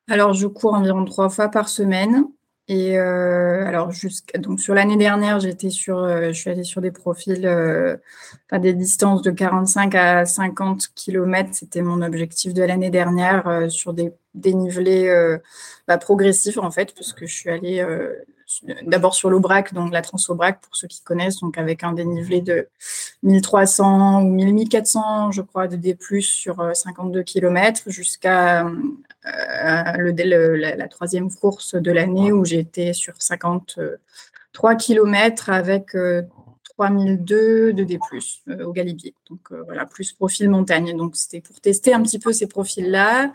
Alors, 0.09 0.33
je 0.33 0.47
cours 0.47 0.75
environ 0.75 1.05
trois 1.05 1.29
fois 1.29 1.51
par 1.51 1.69
semaine. 1.69 2.25
Et 2.69 2.99
euh, 2.99 3.65
alors, 3.65 3.93
jusqu'à 3.93 4.39
donc 4.39 4.59
sur 4.61 4.75
l'année 4.75 4.97
dernière, 4.97 5.39
j'étais 5.39 5.71
sur, 5.71 5.99
euh, 5.99 6.29
je 6.29 6.33
suis 6.33 6.51
allée 6.51 6.65
sur 6.65 6.81
des 6.81 6.91
profils, 6.91 7.47
euh, 7.47 7.97
enfin 8.47 8.59
des 8.59 8.75
distances 8.75 9.23
de 9.23 9.31
45 9.31 9.95
à 9.95 10.25
50 10.25 10.89
km. 10.97 11.51
C'était 11.53 11.83
mon 11.83 12.03
objectif 12.03 12.55
de 12.55 12.63
l'année 12.65 12.91
dernière 12.91 13.47
euh, 13.47 13.69
sur 13.69 13.93
des 13.93 14.13
dénivelés 14.35 15.39
bah, 15.89 15.97
progressifs 15.97 16.59
en 16.59 16.71
fait, 16.71 16.95
parce 16.95 17.13
que 17.15 17.27
je 17.27 17.35
suis 17.35 17.49
allée 17.49 17.83
d'abord 18.83 19.15
sur 19.15 19.31
l'Aubrac, 19.31 19.73
donc 19.73 19.93
la 19.93 20.03
Transobrac 20.03 20.61
pour 20.61 20.77
ceux 20.77 20.89
qui 20.89 21.03
connaissent, 21.03 21.41
donc 21.41 21.57
avec 21.57 21.83
un 21.85 21.93
dénivelé 21.95 22.43
de 22.43 22.69
1300 23.23 24.23
ou 24.25 24.31
1400, 24.31 25.33
je 25.33 25.41
crois, 25.41 25.69
de 25.69 25.77
D+, 25.77 25.97
sur 26.21 26.77
52 26.77 27.23
km 27.23 27.85
jusqu'à 27.87 28.67
le, 29.27 30.57
la, 30.57 30.89
troisième 30.89 31.31
course 31.31 31.75
de 31.75 31.91
l'année 31.91 32.33
où 32.33 32.45
j'étais 32.45 32.93
sur 32.93 33.15
53 33.21 34.75
km 34.77 35.51
avec 35.51 35.95
3002 36.77 37.73
de 37.73 37.85
D+, 37.85 37.99
euh, 38.49 38.65
au 38.65 38.73
Galibier. 38.73 39.15
Donc 39.31 39.41
euh, 39.51 39.63
voilà, 39.65 39.87
plus 39.87 40.13
profil 40.13 40.51
montagne. 40.51 40.97
Donc 40.97 41.17
c'était 41.17 41.41
pour 41.41 41.61
tester 41.61 41.95
un 41.95 42.03
petit 42.03 42.19
peu 42.19 42.33
ces 42.33 42.47
profils-là. 42.47 43.33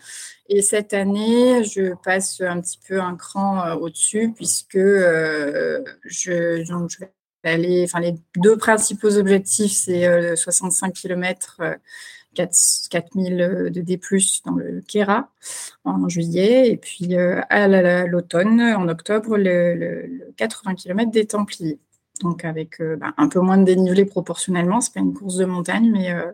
Et 0.48 0.62
cette 0.62 0.94
année, 0.94 1.64
je 1.64 1.94
passe 2.04 2.42
un 2.42 2.62
petit 2.62 2.80
peu 2.88 3.02
un 3.02 3.16
cran 3.16 3.66
euh, 3.66 3.76
au-dessus 3.76 4.34
puisque 4.36 4.78
je, 4.78 5.82
je 6.06 7.00
vais 7.00 7.12
aller, 7.44 7.88
les 8.00 8.16
deux 8.38 8.58
principaux 8.58 9.18
objectifs, 9.18 9.72
c'est 9.72 10.36
65 10.36 10.94
km 10.94 11.58
4000 12.36 13.70
de 13.74 13.82
D+, 13.82 14.00
dans 14.46 14.56
le 14.56 14.82
Kera 14.88 15.30
en 15.84 16.08
juillet, 16.10 16.70
et 16.70 16.78
puis 16.78 17.16
à 17.16 18.06
l'automne, 18.06 18.62
en 18.62 18.88
octobre, 18.88 19.38
le, 19.38 20.34
80 20.38 20.76
km 20.76 21.12
des 21.12 21.26
Templiers. 21.26 21.80
Donc 22.22 22.46
avec 22.46 22.80
euh, 22.82 22.96
bah, 22.96 23.14
un 23.18 23.28
peu 23.28 23.40
moins 23.40 23.58
de 23.58 23.64
dénivelé 23.64 24.06
proportionnellement, 24.06 24.82
c'est 24.82 24.94
pas 24.94 25.00
une 25.00 25.14
course 25.14 25.38
de 25.38 25.46
montagne, 25.46 25.90
mais 25.92 26.12
euh, 26.12 26.32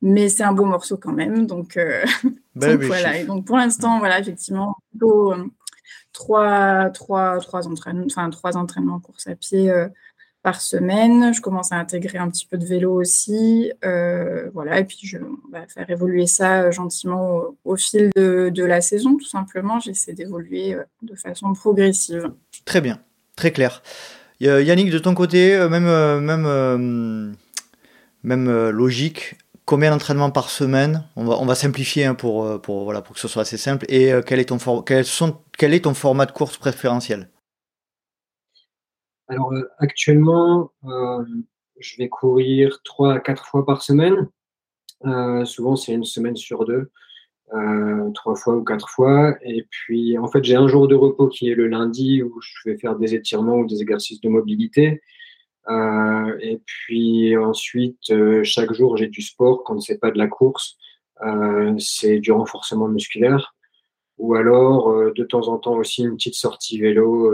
mais 0.00 0.28
c'est 0.28 0.44
un 0.44 0.52
beau 0.52 0.64
morceau 0.64 0.96
quand 0.96 1.12
même. 1.12 1.46
Donc, 1.46 1.76
euh, 1.76 2.04
bah 2.54 2.76
voilà. 2.76 3.18
Et 3.18 3.24
donc 3.24 3.44
pour 3.44 3.56
l'instant, 3.56 3.98
voilà, 3.98 4.20
effectivement, 4.20 4.76
plutôt 4.90 5.34
trois, 6.12 6.90
trois, 6.90 7.38
trois 7.40 7.66
entraînements, 7.66 8.06
enfin 8.06 8.30
trois 8.30 8.56
entraînements 8.56 9.00
course 9.00 9.26
à 9.26 9.34
pied 9.34 9.72
par 10.42 10.60
semaine. 10.60 11.34
Je 11.34 11.40
commence 11.40 11.72
à 11.72 11.76
intégrer 11.76 12.18
un 12.18 12.30
petit 12.30 12.46
peu 12.46 12.58
de 12.58 12.64
vélo 12.64 12.92
aussi. 12.94 13.72
voilà, 13.82 14.78
et 14.78 14.84
puis 14.84 14.98
je 15.02 15.18
vais 15.18 15.66
faire 15.68 15.88
évoluer 15.90 16.26
ça 16.26 16.70
gentiment 16.70 17.42
au, 17.64 17.76
fil 17.76 18.10
de, 18.16 18.50
de, 18.50 18.64
la 18.64 18.80
saison, 18.80 19.16
tout 19.16 19.28
simplement. 19.28 19.80
J'essaie 19.80 20.12
d'évoluer 20.12 20.76
de 21.02 21.14
façon 21.14 21.52
progressive. 21.52 22.32
Très 22.64 22.80
bien, 22.80 22.98
très 23.36 23.50
clair. 23.50 23.82
Yannick, 24.40 24.90
de 24.90 24.98
ton 24.98 25.14
côté, 25.14 25.54
euh, 25.54 25.68
même, 25.68 25.86
euh, 25.86 26.20
même, 26.20 26.44
euh, 26.46 27.32
même 28.22 28.70
logique, 28.70 29.36
combien 29.64 29.90
d'entraînements 29.90 30.30
par 30.30 30.50
semaine? 30.50 31.04
On 31.16 31.24
va, 31.24 31.38
on 31.38 31.46
va 31.46 31.54
simplifier 31.54 32.04
hein, 32.04 32.14
pour, 32.14 32.60
pour, 32.60 32.84
voilà, 32.84 33.02
pour 33.02 33.14
que 33.14 33.20
ce 33.20 33.28
soit 33.28 33.42
assez 33.42 33.58
simple. 33.58 33.86
Et 33.88 34.12
quel, 34.26 34.40
est 34.40 34.46
ton 34.46 34.82
quel, 34.82 35.04
sont, 35.04 35.38
quel 35.56 35.74
est 35.74 35.84
ton 35.84 35.94
format 35.94 36.26
de 36.26 36.32
course 36.32 36.56
préférentiel? 36.56 37.28
Alors 39.28 39.52
actuellement, 39.78 40.72
je 41.78 41.96
vais 41.98 42.08
courir 42.08 42.80
3 42.82 43.14
à 43.14 43.20
4 43.20 43.46
fois 43.46 43.66
par 43.66 43.82
semaine. 43.82 44.28
souvent, 45.44 45.76
c'est 45.76 45.92
une 45.92 46.04
semaine 46.04 46.36
sur 46.36 46.64
deux. 46.64 46.90
Euh, 47.54 48.10
trois 48.10 48.36
fois 48.36 48.56
ou 48.56 48.64
quatre 48.64 48.88
fois. 48.90 49.36
Et 49.42 49.66
puis, 49.70 50.18
en 50.18 50.28
fait, 50.28 50.44
j'ai 50.44 50.56
un 50.56 50.68
jour 50.68 50.86
de 50.86 50.94
repos 50.94 51.28
qui 51.28 51.48
est 51.48 51.54
le 51.54 51.66
lundi 51.66 52.22
où 52.22 52.40
je 52.42 52.70
vais 52.70 52.76
faire 52.76 52.96
des 52.96 53.14
étirements 53.14 53.56
ou 53.56 53.66
des 53.66 53.80
exercices 53.80 54.20
de 54.20 54.28
mobilité. 54.28 55.00
Euh, 55.70 56.36
et 56.40 56.60
puis 56.66 57.36
ensuite, 57.36 58.10
euh, 58.10 58.42
chaque 58.44 58.72
jour, 58.72 58.96
j'ai 58.98 59.08
du 59.08 59.22
sport 59.22 59.64
quand 59.64 59.80
c'est 59.80 59.98
pas 59.98 60.10
de 60.10 60.18
la 60.18 60.28
course. 60.28 60.76
c'est 61.78 62.18
du 62.20 62.32
renforcement 62.32 62.88
musculaire. 62.88 63.54
Ou 64.18 64.34
alors, 64.34 65.12
de 65.12 65.24
temps 65.24 65.48
en 65.48 65.58
temps 65.58 65.76
aussi, 65.76 66.02
une 66.02 66.16
petite 66.16 66.34
sortie 66.34 66.80
vélo. 66.80 67.32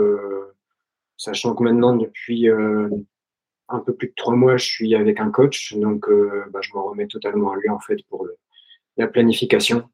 Sachant 1.17 1.55
que 1.55 1.63
maintenant, 1.63 1.95
depuis 1.95 2.49
un 2.49 3.79
peu 3.79 3.95
plus 3.95 4.09
de 4.09 4.13
trois 4.15 4.35
mois, 4.35 4.57
je 4.57 4.65
suis 4.65 4.95
avec 4.95 5.19
un 5.19 5.31
coach. 5.31 5.73
Donc, 5.75 6.07
bah, 6.51 6.59
je 6.61 6.71
me 6.73 6.79
remets 6.79 7.07
totalement 7.07 7.51
à 7.51 7.55
lui, 7.57 7.69
en 7.69 7.79
fait, 7.79 7.97
pour 8.09 8.27
la 8.97 9.07
planification. 9.07 9.89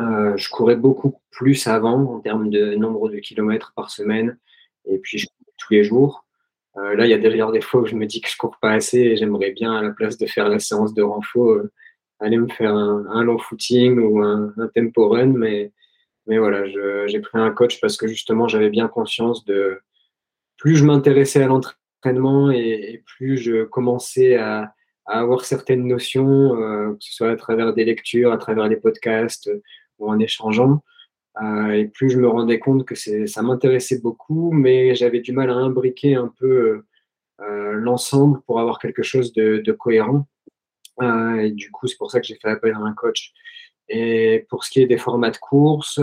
Euh, 0.00 0.36
je 0.36 0.48
courais 0.48 0.76
beaucoup 0.76 1.20
plus 1.30 1.66
avant 1.66 2.14
en 2.14 2.20
termes 2.20 2.50
de 2.50 2.74
nombre 2.76 3.08
de 3.08 3.18
kilomètres 3.18 3.72
par 3.74 3.90
semaine. 3.90 4.38
Et 4.86 4.98
puis, 4.98 5.18
je 5.18 5.26
courais 5.26 5.52
tous 5.56 5.72
les 5.72 5.84
jours. 5.84 6.24
Euh, 6.76 6.94
là, 6.94 7.06
il 7.06 7.10
y 7.10 7.14
a 7.14 7.18
d'ailleurs 7.18 7.50
des 7.50 7.60
fois 7.60 7.80
où 7.80 7.86
je 7.86 7.96
me 7.96 8.06
dis 8.06 8.20
que 8.20 8.28
je 8.28 8.36
cours 8.36 8.58
pas 8.60 8.72
assez 8.72 8.98
et 8.98 9.16
j'aimerais 9.16 9.50
bien, 9.50 9.72
à 9.76 9.82
la 9.82 9.90
place 9.90 10.16
de 10.16 10.26
faire 10.26 10.48
la 10.48 10.60
séance 10.60 10.94
de 10.94 11.02
renfort, 11.02 11.50
euh, 11.50 11.72
aller 12.20 12.36
me 12.36 12.48
faire 12.48 12.74
un, 12.74 13.24
long 13.24 13.38
footing 13.38 13.98
ou 13.98 14.22
un, 14.22 14.52
tempo 14.74 15.08
run. 15.08 15.26
Mais, 15.26 15.72
mais 16.26 16.38
voilà, 16.38 16.64
j'ai 17.06 17.20
pris 17.20 17.38
un 17.38 17.50
coach 17.50 17.80
parce 17.80 17.96
que 17.96 18.06
justement, 18.06 18.46
j'avais 18.46 18.70
bien 18.70 18.86
conscience 18.88 19.44
de 19.44 19.80
plus 20.58 20.76
je 20.76 20.84
m'intéressais 20.84 21.42
à 21.42 21.46
l'entraînement 21.46 22.50
et, 22.50 23.02
plus 23.06 23.38
je 23.38 23.64
commençais 23.64 24.36
à, 24.36 24.74
avoir 25.06 25.46
certaines 25.46 25.86
notions, 25.86 26.50
que 26.50 26.96
ce 27.00 27.14
soit 27.14 27.30
à 27.30 27.36
travers 27.36 27.72
des 27.72 27.86
lectures, 27.86 28.30
à 28.30 28.36
travers 28.36 28.68
les 28.68 28.76
podcasts, 28.76 29.50
en 29.98 30.18
échangeant. 30.18 30.82
Euh, 31.42 31.70
et 31.70 31.86
plus 31.86 32.10
je 32.10 32.18
me 32.18 32.28
rendais 32.28 32.58
compte 32.58 32.84
que 32.84 32.94
ça 32.94 33.42
m'intéressait 33.42 34.00
beaucoup, 34.00 34.50
mais 34.52 34.94
j'avais 34.94 35.20
du 35.20 35.32
mal 35.32 35.50
à 35.50 35.54
imbriquer 35.54 36.16
un 36.16 36.32
peu 36.38 36.82
euh, 37.40 37.72
l'ensemble 37.72 38.40
pour 38.42 38.58
avoir 38.60 38.78
quelque 38.78 39.02
chose 39.02 39.32
de, 39.32 39.72
cohérent. 39.72 40.26
Euh, 41.00 41.36
et 41.36 41.50
du 41.52 41.70
coup, 41.70 41.86
c'est 41.86 41.96
pour 41.96 42.10
ça 42.10 42.20
que 42.20 42.26
j'ai 42.26 42.34
fait 42.34 42.48
appel 42.48 42.74
à 42.74 42.78
un 42.78 42.92
coach. 42.92 43.32
Et 43.88 44.46
pour 44.50 44.64
ce 44.64 44.70
qui 44.70 44.82
est 44.82 44.86
des 44.86 44.98
formats 44.98 45.30
de 45.30 45.38
course, 45.38 46.00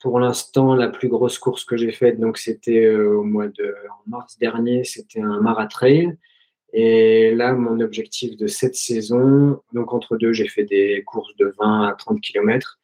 pour 0.00 0.18
l'instant, 0.18 0.74
la 0.74 0.88
plus 0.88 1.08
grosse 1.08 1.38
course 1.38 1.64
que 1.64 1.76
j'ai 1.76 1.92
faite, 1.92 2.18
donc 2.18 2.38
c'était 2.38 2.88
au 2.94 3.22
mois 3.22 3.48
de 3.48 3.74
mars 4.06 4.38
dernier, 4.38 4.84
c'était 4.84 5.20
un 5.20 5.40
maratrail. 5.40 6.16
Et 6.72 7.34
là, 7.34 7.52
mon 7.52 7.80
objectif 7.80 8.36
de 8.36 8.46
cette 8.46 8.76
saison, 8.76 9.60
donc 9.72 9.92
entre 9.92 10.16
deux, 10.16 10.32
j'ai 10.32 10.48
fait 10.48 10.64
des 10.64 11.02
courses 11.04 11.34
de 11.36 11.52
20 11.58 11.88
à 11.88 11.94
30 11.94 12.20
km. 12.20 12.78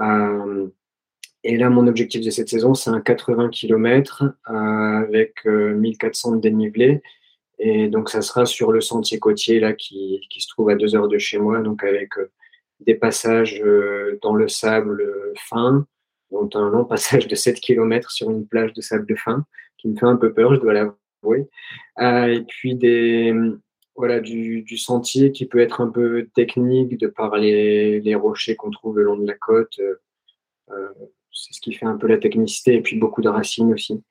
Euh, 0.00 0.68
Et 1.42 1.56
là, 1.58 1.70
mon 1.70 1.86
objectif 1.86 2.24
de 2.24 2.30
cette 2.30 2.48
saison, 2.48 2.74
c'est 2.74 2.90
un 2.90 3.00
80 3.00 3.50
km 3.50 4.24
avec 4.44 5.44
1400 5.44 6.36
de 6.36 6.40
dénivelé. 6.40 7.02
Et 7.58 7.88
donc, 7.88 8.10
ça 8.10 8.22
sera 8.22 8.46
sur 8.46 8.72
le 8.72 8.80
sentier 8.80 9.18
côtier 9.18 9.60
là, 9.60 9.72
qui, 9.72 10.20
qui 10.30 10.40
se 10.40 10.48
trouve 10.48 10.70
à 10.70 10.74
deux 10.74 10.94
heures 10.94 11.08
de 11.08 11.18
chez 11.18 11.38
moi, 11.38 11.60
donc 11.60 11.84
avec 11.84 12.10
des 12.80 12.94
passages 12.94 13.62
dans 14.22 14.34
le 14.34 14.48
sable 14.48 15.02
fin, 15.48 15.86
dont 16.34 16.50
un 16.54 16.70
long 16.70 16.84
passage 16.84 17.28
de 17.28 17.34
7 17.34 17.60
km 17.60 18.10
sur 18.10 18.30
une 18.30 18.46
plage 18.46 18.72
de 18.74 18.80
sable 18.80 19.16
fin, 19.16 19.46
qui 19.78 19.88
me 19.88 19.96
fait 19.96 20.06
un 20.06 20.16
peu 20.16 20.32
peur, 20.32 20.54
je 20.54 20.60
dois 20.60 20.74
l'avouer. 20.74 21.48
et 21.98 22.44
puis 22.46 22.74
des, 22.74 23.32
voilà, 23.96 24.20
du, 24.20 24.76
sentier 24.76 25.32
qui 25.32 25.46
peut 25.46 25.60
être 25.60 25.80
un 25.80 25.88
peu 25.88 26.28
technique 26.34 26.98
de 26.98 27.06
par 27.06 27.36
les, 27.36 28.14
rochers 28.14 28.56
qu'on 28.56 28.70
trouve 28.70 28.98
le 28.98 29.04
long 29.04 29.16
de 29.16 29.26
la 29.26 29.34
côte. 29.34 29.78
Euh, 30.70 30.88
c'est 31.32 31.52
ce 31.52 31.60
qui 31.60 31.72
fait 31.72 31.86
un 31.86 31.96
peu 31.96 32.06
la 32.06 32.18
technicité 32.18 32.74
et 32.74 32.82
puis 32.82 32.96
beaucoup 32.96 33.22
de 33.22 33.28
racines 33.28 33.72
aussi. 33.72 34.02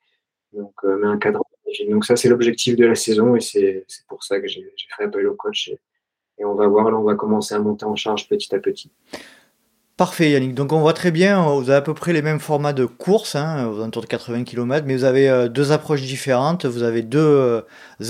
Donc, 0.52 0.72
euh, 0.84 0.98
mais 1.00 1.06
un 1.06 1.18
cadre. 1.18 1.42
Donc 1.88 2.04
ça, 2.04 2.16
c'est 2.16 2.28
l'objectif 2.28 2.76
de 2.76 2.86
la 2.86 2.94
saison 2.94 3.34
et 3.36 3.40
c'est 3.40 3.84
pour 4.08 4.22
ça 4.22 4.40
que 4.40 4.46
j'ai 4.46 4.62
fait 4.96 5.04
appel 5.04 5.26
au 5.26 5.34
coach. 5.34 5.68
Et, 6.38 6.44
on 6.44 6.54
va 6.54 6.66
voir, 6.66 6.90
là, 6.90 6.98
on 6.98 7.02
va 7.02 7.14
commencer 7.14 7.54
à 7.54 7.58
monter 7.58 7.84
en 7.84 7.96
charge 7.96 8.28
petit 8.28 8.54
à 8.54 8.58
petit. 8.58 8.90
Parfait 9.96 10.28
Yannick, 10.32 10.54
donc 10.54 10.72
on 10.72 10.80
voit 10.80 10.92
très 10.92 11.12
bien, 11.12 11.40
vous 11.40 11.70
avez 11.70 11.76
à 11.76 11.80
peu 11.80 11.94
près 11.94 12.12
les 12.12 12.20
mêmes 12.20 12.40
formats 12.40 12.72
de 12.72 12.84
course, 12.84 13.36
hein, 13.36 13.68
aux 13.68 13.76
alentours 13.78 14.02
de 14.02 14.08
80 14.08 14.42
km, 14.42 14.84
mais 14.88 14.96
vous 14.96 15.04
avez 15.04 15.28
euh, 15.30 15.46
deux 15.46 15.70
approches 15.70 16.02
différentes, 16.02 16.66
vous 16.66 16.82
avez 16.82 17.02
deux 17.02 17.20
euh, 17.20 17.60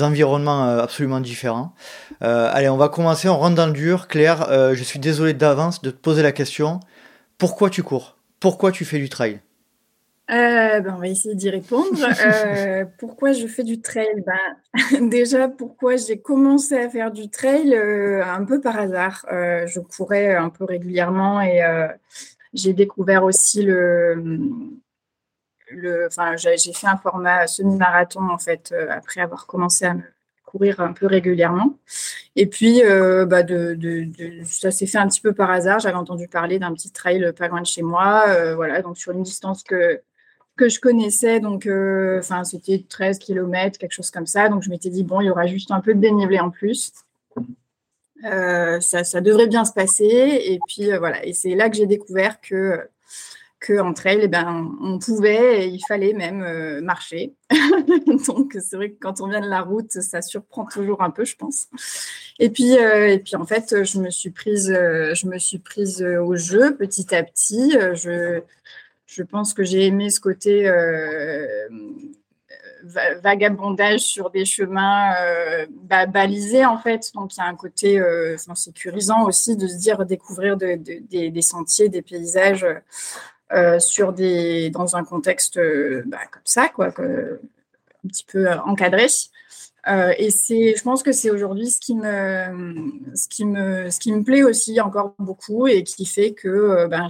environnements 0.01 0.67
euh, 0.67 0.83
absolument 0.83 1.21
différents. 1.21 1.75
allez, 2.23 2.71
on 2.71 2.79
va 2.79 2.89
commencer, 2.89 3.29
on 3.29 3.37
rentre 3.37 3.71
dur. 3.71 4.09
Claire, 4.09 4.47
je 4.75 4.83
suis 4.83 4.99
désolé 4.99 5.35
d'avance 5.35 5.83
de 5.83 5.91
te 5.91 5.97
poser 5.97 6.23
la 6.23 6.33
question, 6.33 6.81
pourquoi 7.37 7.69
tu 7.69 7.83
cours? 7.83 8.17
Pourquoi 8.41 8.73
tu 8.73 8.87
fais 8.87 8.99
du 8.99 9.11
trail? 9.11 9.43
Euh, 10.31 10.81
ben, 10.81 10.95
on 10.95 11.01
va 11.01 11.09
essayer 11.09 11.35
d'y 11.35 11.51
répondre. 11.51 11.99
Euh, 12.25 12.85
pourquoi 12.99 13.33
je 13.33 13.47
fais 13.47 13.63
du 13.63 13.83
trail? 13.83 14.25
Ben, 14.25 15.09
Déjà, 15.11 15.49
pourquoi 15.49 15.97
j'ai 15.97 16.19
commencé 16.19 16.77
à 16.77 16.89
faire 16.89 17.11
du 17.11 17.29
trail 17.29 17.75
euh, 17.75 18.25
un 18.25 18.45
peu 18.45 18.61
par 18.61 18.79
hasard. 18.79 19.27
je 19.31 19.81
courais 19.81 20.35
un 20.35 20.49
peu 20.49 20.65
régulièrement 20.65 21.43
et 21.43 21.61
j'ai 22.55 22.73
découvert 22.73 23.25
aussi 23.25 23.63
le. 23.63 24.15
le 25.71 26.07
enfin, 26.07 26.37
j'ai 26.37 26.57
fait 26.73 26.87
un 26.87 26.97
format 26.97 27.47
semi-marathon 27.47 28.29
en 28.31 28.39
fait 28.39 28.75
après 28.89 29.21
avoir 29.21 29.47
commencé 29.47 29.85
à 29.85 29.95
me 29.95 30.03
courir 30.47 30.81
un 30.81 30.95
peu 30.95 31.07
régulièrement. 31.07 31.79
Et 32.35 32.47
puis, 32.47 32.81
bah, 33.27 33.43
de, 33.43 33.75
de, 33.75 34.09
ça 34.45 34.71
s'est 34.71 34.87
fait 34.87 34.99
un 34.99 35.09
petit 35.09 35.21
peu 35.21 35.35
par 35.35 35.51
hasard. 35.51 35.81
J'avais 35.81 35.97
entendu 35.97 36.29
parler 36.29 36.59
d'un 36.59 36.73
petit 36.73 36.93
trail 36.93 37.31
pas 37.37 37.49
loin 37.49 37.61
de 37.61 37.67
chez 37.67 37.83
moi, 37.83 38.55
voilà, 38.55 38.81
donc 38.81 38.97
sur 38.97 39.13
une 39.13 39.23
distance 39.23 39.63
que 39.63 40.01
que 40.57 40.69
je 40.69 40.79
connaissais, 40.81 41.41
donc 41.41 41.67
euh, 41.67 42.19
enfin 42.21 42.45
c'était 42.45 42.85
13 42.89 43.19
km, 43.19 43.79
quelque 43.79 43.93
chose 43.93 44.11
comme 44.11 44.27
ça. 44.27 44.49
Donc 44.49 44.63
je 44.63 44.71
m'étais 44.71 44.91
dit, 44.91 45.05
bon, 45.05 45.21
il 45.21 45.27
y 45.27 45.31
aura 45.31 45.47
juste 45.47 45.71
un 45.71 45.81
peu 45.81 45.95
de 45.95 46.01
dénivelé 46.01 46.39
en 46.41 46.51
plus. 46.51 46.93
Euh, 48.25 48.81
ça, 48.81 49.05
ça, 49.05 49.21
devrait 49.21 49.49
bien 49.49 49.65
se 49.65 49.73
passer. 49.73 50.05
Et 50.05 50.59
puis 50.69 50.93
euh, 50.93 50.99
voilà, 50.99 51.25
et 51.25 51.33
c'est 51.33 51.55
là 51.55 51.69
que 51.69 51.77
j'ai 51.77 51.87
découvert 51.87 52.41
que, 52.41 52.81
que 53.59 53.93
trail, 53.95 54.21
eh 54.23 54.29
ben, 54.29 54.71
on 54.81 54.99
pouvait 54.99 55.69
il 55.69 55.81
fallait 55.89 56.13
même 56.13 56.81
marcher. 56.81 57.35
donc 58.27 58.57
c'est 58.61 58.77
vrai 58.77 58.91
que 58.91 58.99
quand 59.01 59.21
on 59.21 59.29
vient 59.29 59.41
de 59.41 59.49
la 59.49 59.63
route, 59.63 59.91
ça 59.91 60.23
surprend 60.23 60.67
toujours 60.67 61.03
un 61.03 61.11
peu, 61.11 61.25
je 61.25 61.35
pense. 61.37 61.67
Et 62.39 62.51
puis, 62.51 62.73
et 62.75 63.19
puis 63.19 63.35
en 63.37 63.45
fait, 63.45 63.85
je 63.85 63.99
me 63.99 64.11
suis 64.11 64.31
prise, 64.31 64.69
je 64.69 65.27
me 65.27 65.39
suis 65.39 65.59
prise 65.59 66.03
au 66.03 66.37
jeu 66.37 66.77
petit 66.77 67.13
à 67.15 67.25
petit. 67.25 67.73
je 67.95 68.43
je 69.07 69.23
pense 69.23 69.55
que 69.55 69.65
j'ai 69.65 69.87
aimé 69.87 70.11
ce 70.11 70.21
côté 70.21 70.67
euh, 70.67 71.69
vagabondage 73.23 74.01
sur 74.01 74.31
des 74.31 74.45
chemins 74.45 75.15
euh, 75.17 75.67
balisés 76.07 76.65
en 76.65 76.79
fait. 76.79 77.11
Donc 77.15 77.37
il 77.37 77.39
y 77.39 77.43
a 77.43 77.47
un 77.47 77.55
côté 77.55 77.99
euh, 77.99 78.37
sécurisant 78.55 79.25
aussi 79.25 79.57
de 79.57 79.67
se 79.67 79.77
dire 79.77 80.05
découvrir 80.05 80.57
des, 80.57 81.43
sentiers, 81.43 81.89
des 81.89 82.03
paysages 82.03 82.67
sur 83.79 84.13
des 84.13 84.71
dans 84.71 84.97
un 84.97 85.05
contexte 85.05 85.61
bah, 86.07 86.19
comme 86.31 86.43
ça 86.45 86.69
quoi, 86.69 86.89
un 86.89 88.09
petit 88.09 88.25
peu 88.25 88.51
encadré. 88.51 89.07
et 90.19 90.31
c'est, 90.31 90.75
je 90.77 90.83
pense 90.83 91.03
que 91.03 91.13
c'est 91.13 91.31
aujourd'hui 91.31 91.71
ce 91.71 91.79
qui 91.79 91.95
me, 91.95 93.15
ce 93.15 93.29
qui 93.29 93.45
me, 93.45 93.91
ce 93.91 94.01
qui 94.01 94.13
me 94.13 94.25
plaît 94.25 94.43
aussi 94.43 94.81
encore 94.81 95.15
beaucoup 95.19 95.69
et 95.69 95.85
qui 95.85 96.05
fait 96.05 96.33
que 96.33 96.87
ben, 96.89 97.09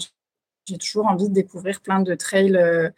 j'ai 0.66 0.78
toujours 0.78 1.06
envie 1.06 1.28
de 1.28 1.34
découvrir 1.34 1.80
plein 1.80 2.00
de 2.00 2.14
trails 2.14 2.56
euh, 2.56 2.88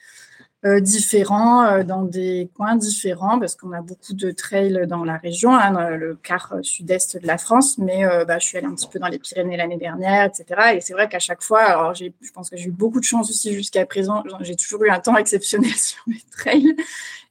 euh, 0.65 0.81
différents 0.81 1.65
euh, 1.65 1.83
dans 1.85 2.03
des 2.03 2.49
coins 2.55 2.77
différents 2.77 3.39
parce 3.39 3.55
qu'on 3.57 3.73
a 3.73 3.83
beaucoup 3.83 4.15
de 4.15 4.31
trails 4.31 4.87
dans 4.87 5.05
la 5.05 5.17
région, 5.17 5.55
hein, 5.55 5.73
dans 5.73 5.91
le 5.91 6.15
quart 6.17 6.55
sud-est 6.63 7.21
de 7.21 7.27
la 7.27 7.39
France, 7.39 7.79
mais 7.79 8.05
bah, 8.27 8.39
je 8.39 8.47
suis 8.47 8.59
allée 8.59 8.67
un 8.67 8.75
petit 8.75 8.89
peu 8.89 8.99
dans 8.99 9.09
les 9.09 9.19
Pyrénées 9.19 9.57
l'année 9.57 9.77
dernière, 9.77 10.25
etc. 10.25 10.75
Et 10.75 10.81
c'est 10.81 10.93
vrai 10.93 11.09
qu'à 11.09 11.19
chaque 11.19 11.43
fois, 11.43 11.63
alors 11.63 11.95
je 11.95 12.11
pense 12.33 12.51
que 12.51 12.57
j'ai 12.57 12.67
eu 12.67 12.73
beaucoup 12.73 13.01
de 13.01 13.05
chance 13.05 13.31
aussi 13.31 13.53
jusqu'à 13.53 13.85
présent, 13.85 14.25
j'ai 14.41 14.57
toujours 14.57 14.83
eu 14.85 14.91
un 14.91 14.99
temps 14.99 15.17
exceptionnel 15.19 15.75
sur 15.75 16.03
mes 16.07 16.23
trails. 16.31 16.75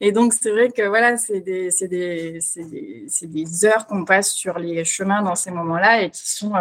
Et 0.00 0.12
donc 0.12 0.32
c'est 0.32 0.50
vrai 0.50 0.70
que 0.70 0.86
voilà, 0.86 1.16
c'est 1.16 1.40
des, 1.40 1.70
heures 3.64 3.86
qu'on 3.86 4.04
passe 4.04 4.32
sur 4.32 4.58
les 4.58 4.84
chemins 4.84 5.22
dans 5.22 5.34
ces 5.34 5.50
moments-là 5.50 6.02
et 6.02 6.10
qui 6.10 6.30
sont 6.30 6.52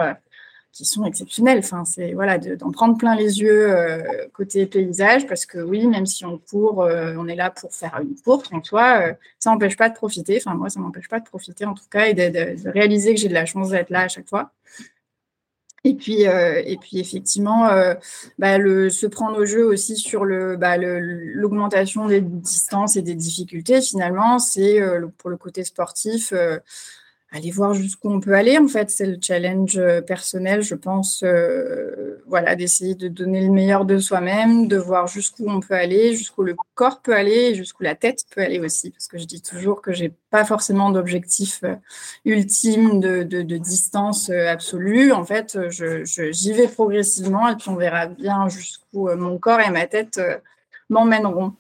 qui 0.75 0.83
sont 0.83 1.05
exceptionnels. 1.05 1.59
Enfin, 1.59 1.85
c'est 1.85 2.13
voilà, 2.13 2.37
d'en 2.37 2.69
prendre 2.69 2.97
plein 2.97 3.15
les 3.15 3.39
yeux 3.39 3.71
euh, 3.71 4.27
côté 4.33 4.65
paysage, 4.65 5.25
parce 5.25 5.45
que 5.45 5.57
oui, 5.57 5.87
même 5.87 6.05
si 6.05 6.25
on 6.25 6.37
court, 6.37 6.83
euh, 6.83 7.15
on 7.17 7.29
est 7.29 7.35
là 7.35 7.49
pour 7.49 7.73
faire 7.73 7.97
une 8.01 8.15
course 8.15 8.49
en 8.51 8.61
soi, 8.61 9.01
euh, 9.01 9.13
ça 9.39 9.51
n'empêche 9.51 9.77
pas 9.77 9.87
de 9.87 9.95
profiter. 9.95 10.37
Enfin, 10.37 10.53
moi, 10.53 10.69
ça 10.69 10.81
m'empêche 10.81 11.07
pas 11.07 11.21
de 11.21 11.25
profiter 11.25 11.63
en 11.63 11.75
tout 11.75 11.85
cas 11.89 12.07
et 12.07 12.13
de, 12.13 12.69
réaliser 12.69 13.15
que 13.15 13.21
j'ai 13.21 13.29
de 13.29 13.33
la 13.33 13.45
chance 13.45 13.69
d'être 13.69 13.89
là 13.89 14.01
à 14.01 14.07
chaque 14.09 14.27
fois. 14.27 14.51
Et 15.85 15.93
puis, 15.93 16.23
et 16.23 16.77
puis 16.81 16.99
effectivement, 16.99 17.69
bah, 18.39 18.57
se 18.57 19.05
prendre 19.05 19.39
au 19.39 19.45
jeu 19.45 19.63
aussi 19.63 19.95
sur 19.97 20.25
bah, 20.57 20.77
l'augmentation 20.77 22.07
le, 22.07 22.09
des 22.09 22.21
distances 22.21 22.95
et 22.95 23.03
des 23.03 23.13
difficultés, 23.13 23.81
finalement, 23.81 24.39
c'est 24.39 24.81
pour 25.19 25.29
le 25.29 25.37
côté 25.37 25.63
sportif 25.63 26.33
aller 27.35 27.51
voir 27.51 27.73
jusqu'où 27.73 28.09
on 28.09 28.21
peut 28.21 28.33
aller. 28.33 28.57
En 28.57 28.67
fait, 28.67 28.89
c'est 28.89 29.05
le 29.05 29.17
challenge 29.21 29.77
euh, 29.77 30.01
personnel, 30.01 30.61
je 30.61 30.73
pense, 30.73 31.21
euh, 31.23 32.23
voilà, 32.27 32.55
d'essayer 32.55 32.95
de 32.95 33.09
donner 33.09 33.45
le 33.45 33.51
meilleur 33.51 33.83
de 33.83 33.97
soi-même, 33.97 34.67
de 34.69 34.77
voir 34.77 35.07
jusqu'où 35.07 35.43
on 35.49 35.59
peut 35.59 35.73
aller, 35.73 36.15
jusqu'où 36.15 36.43
le 36.43 36.55
corps 36.75 37.01
peut 37.01 37.13
aller, 37.13 37.53
jusqu'où 37.53 37.83
la 37.83 37.95
tête 37.95 38.23
peut 38.33 38.41
aller 38.41 38.59
aussi. 38.59 38.89
Parce 38.89 39.07
que 39.07 39.17
je 39.17 39.25
dis 39.25 39.41
toujours 39.41 39.81
que 39.81 39.91
j'ai 39.91 40.13
pas 40.29 40.45
forcément 40.45 40.91
d'objectif 40.91 41.59
euh, 41.65 41.75
ultime 42.23 43.01
de, 43.01 43.23
distance 43.57 44.29
absolue. 44.29 45.11
En 45.11 45.25
fait, 45.25 45.57
j'y 45.69 46.53
vais 46.53 46.67
progressivement 46.67 47.47
et 47.49 47.55
puis 47.55 47.69
on 47.69 47.75
verra 47.75 48.07
bien 48.07 48.47
jusqu'où 48.49 49.09
mon 49.15 49.37
corps 49.37 49.59
et 49.59 49.71
ma 49.71 49.87
tête 49.87 50.19
m'emmèneront. 50.89 51.53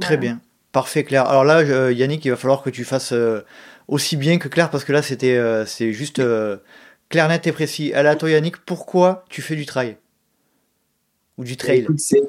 Très 0.00 0.16
bien. 0.16 0.40
Parfait, 0.72 1.04
Claire. 1.04 1.26
Alors 1.26 1.44
là, 1.44 1.90
Yannick, 1.90 2.24
il 2.24 2.30
va 2.30 2.36
falloir 2.36 2.62
que 2.62 2.70
tu 2.70 2.84
fasses 2.84 3.12
aussi 3.92 4.16
bien 4.16 4.38
que 4.38 4.48
Claire, 4.48 4.70
parce 4.70 4.84
que 4.84 4.92
là, 4.92 5.02
c'était 5.02 5.36
euh, 5.36 5.66
c'est 5.66 5.92
juste 5.92 6.18
euh, 6.18 6.56
clair, 7.10 7.28
net 7.28 7.46
et 7.46 7.52
précis. 7.52 7.92
À 7.92 8.16
toi, 8.16 8.30
Yannick, 8.30 8.56
pourquoi 8.64 9.24
tu 9.28 9.42
fais 9.42 9.54
du 9.54 9.66
trail 9.66 9.98
Ou 11.36 11.44
du 11.44 11.58
trail? 11.58 11.86
C'est 11.98 12.22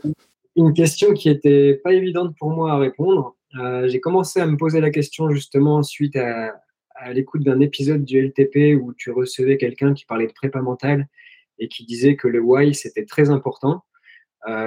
une 0.57 0.73
question 0.73 1.13
qui 1.13 1.29
était 1.29 1.79
pas 1.81 1.93
évidente 1.93 2.35
pour 2.37 2.49
moi 2.49 2.73
à 2.73 2.77
répondre. 2.77 3.37
Euh, 3.57 3.87
j'ai 3.87 4.01
commencé 4.01 4.41
à 4.41 4.45
me 4.45 4.57
poser 4.57 4.81
la 4.81 4.89
question 4.89 5.29
justement 5.31 5.83
suite 5.83 6.17
à, 6.17 6.59
l'écoute 7.13 7.43
d'un 7.43 7.59
épisode 7.59 8.03
du 8.05 8.19
LTP 8.19 8.79
où 8.81 8.93
tu 8.93 9.11
recevais 9.11 9.57
quelqu'un 9.57 9.93
qui 9.93 10.05
parlait 10.05 10.27
de 10.27 10.31
prépa 10.31 10.61
mentale 10.61 11.07
et 11.59 11.67
qui 11.67 11.85
disait 11.85 12.15
que 12.15 12.27
le 12.27 12.39
why, 12.39 12.73
c'était 12.73 13.05
très 13.05 13.29
important. 13.29 13.83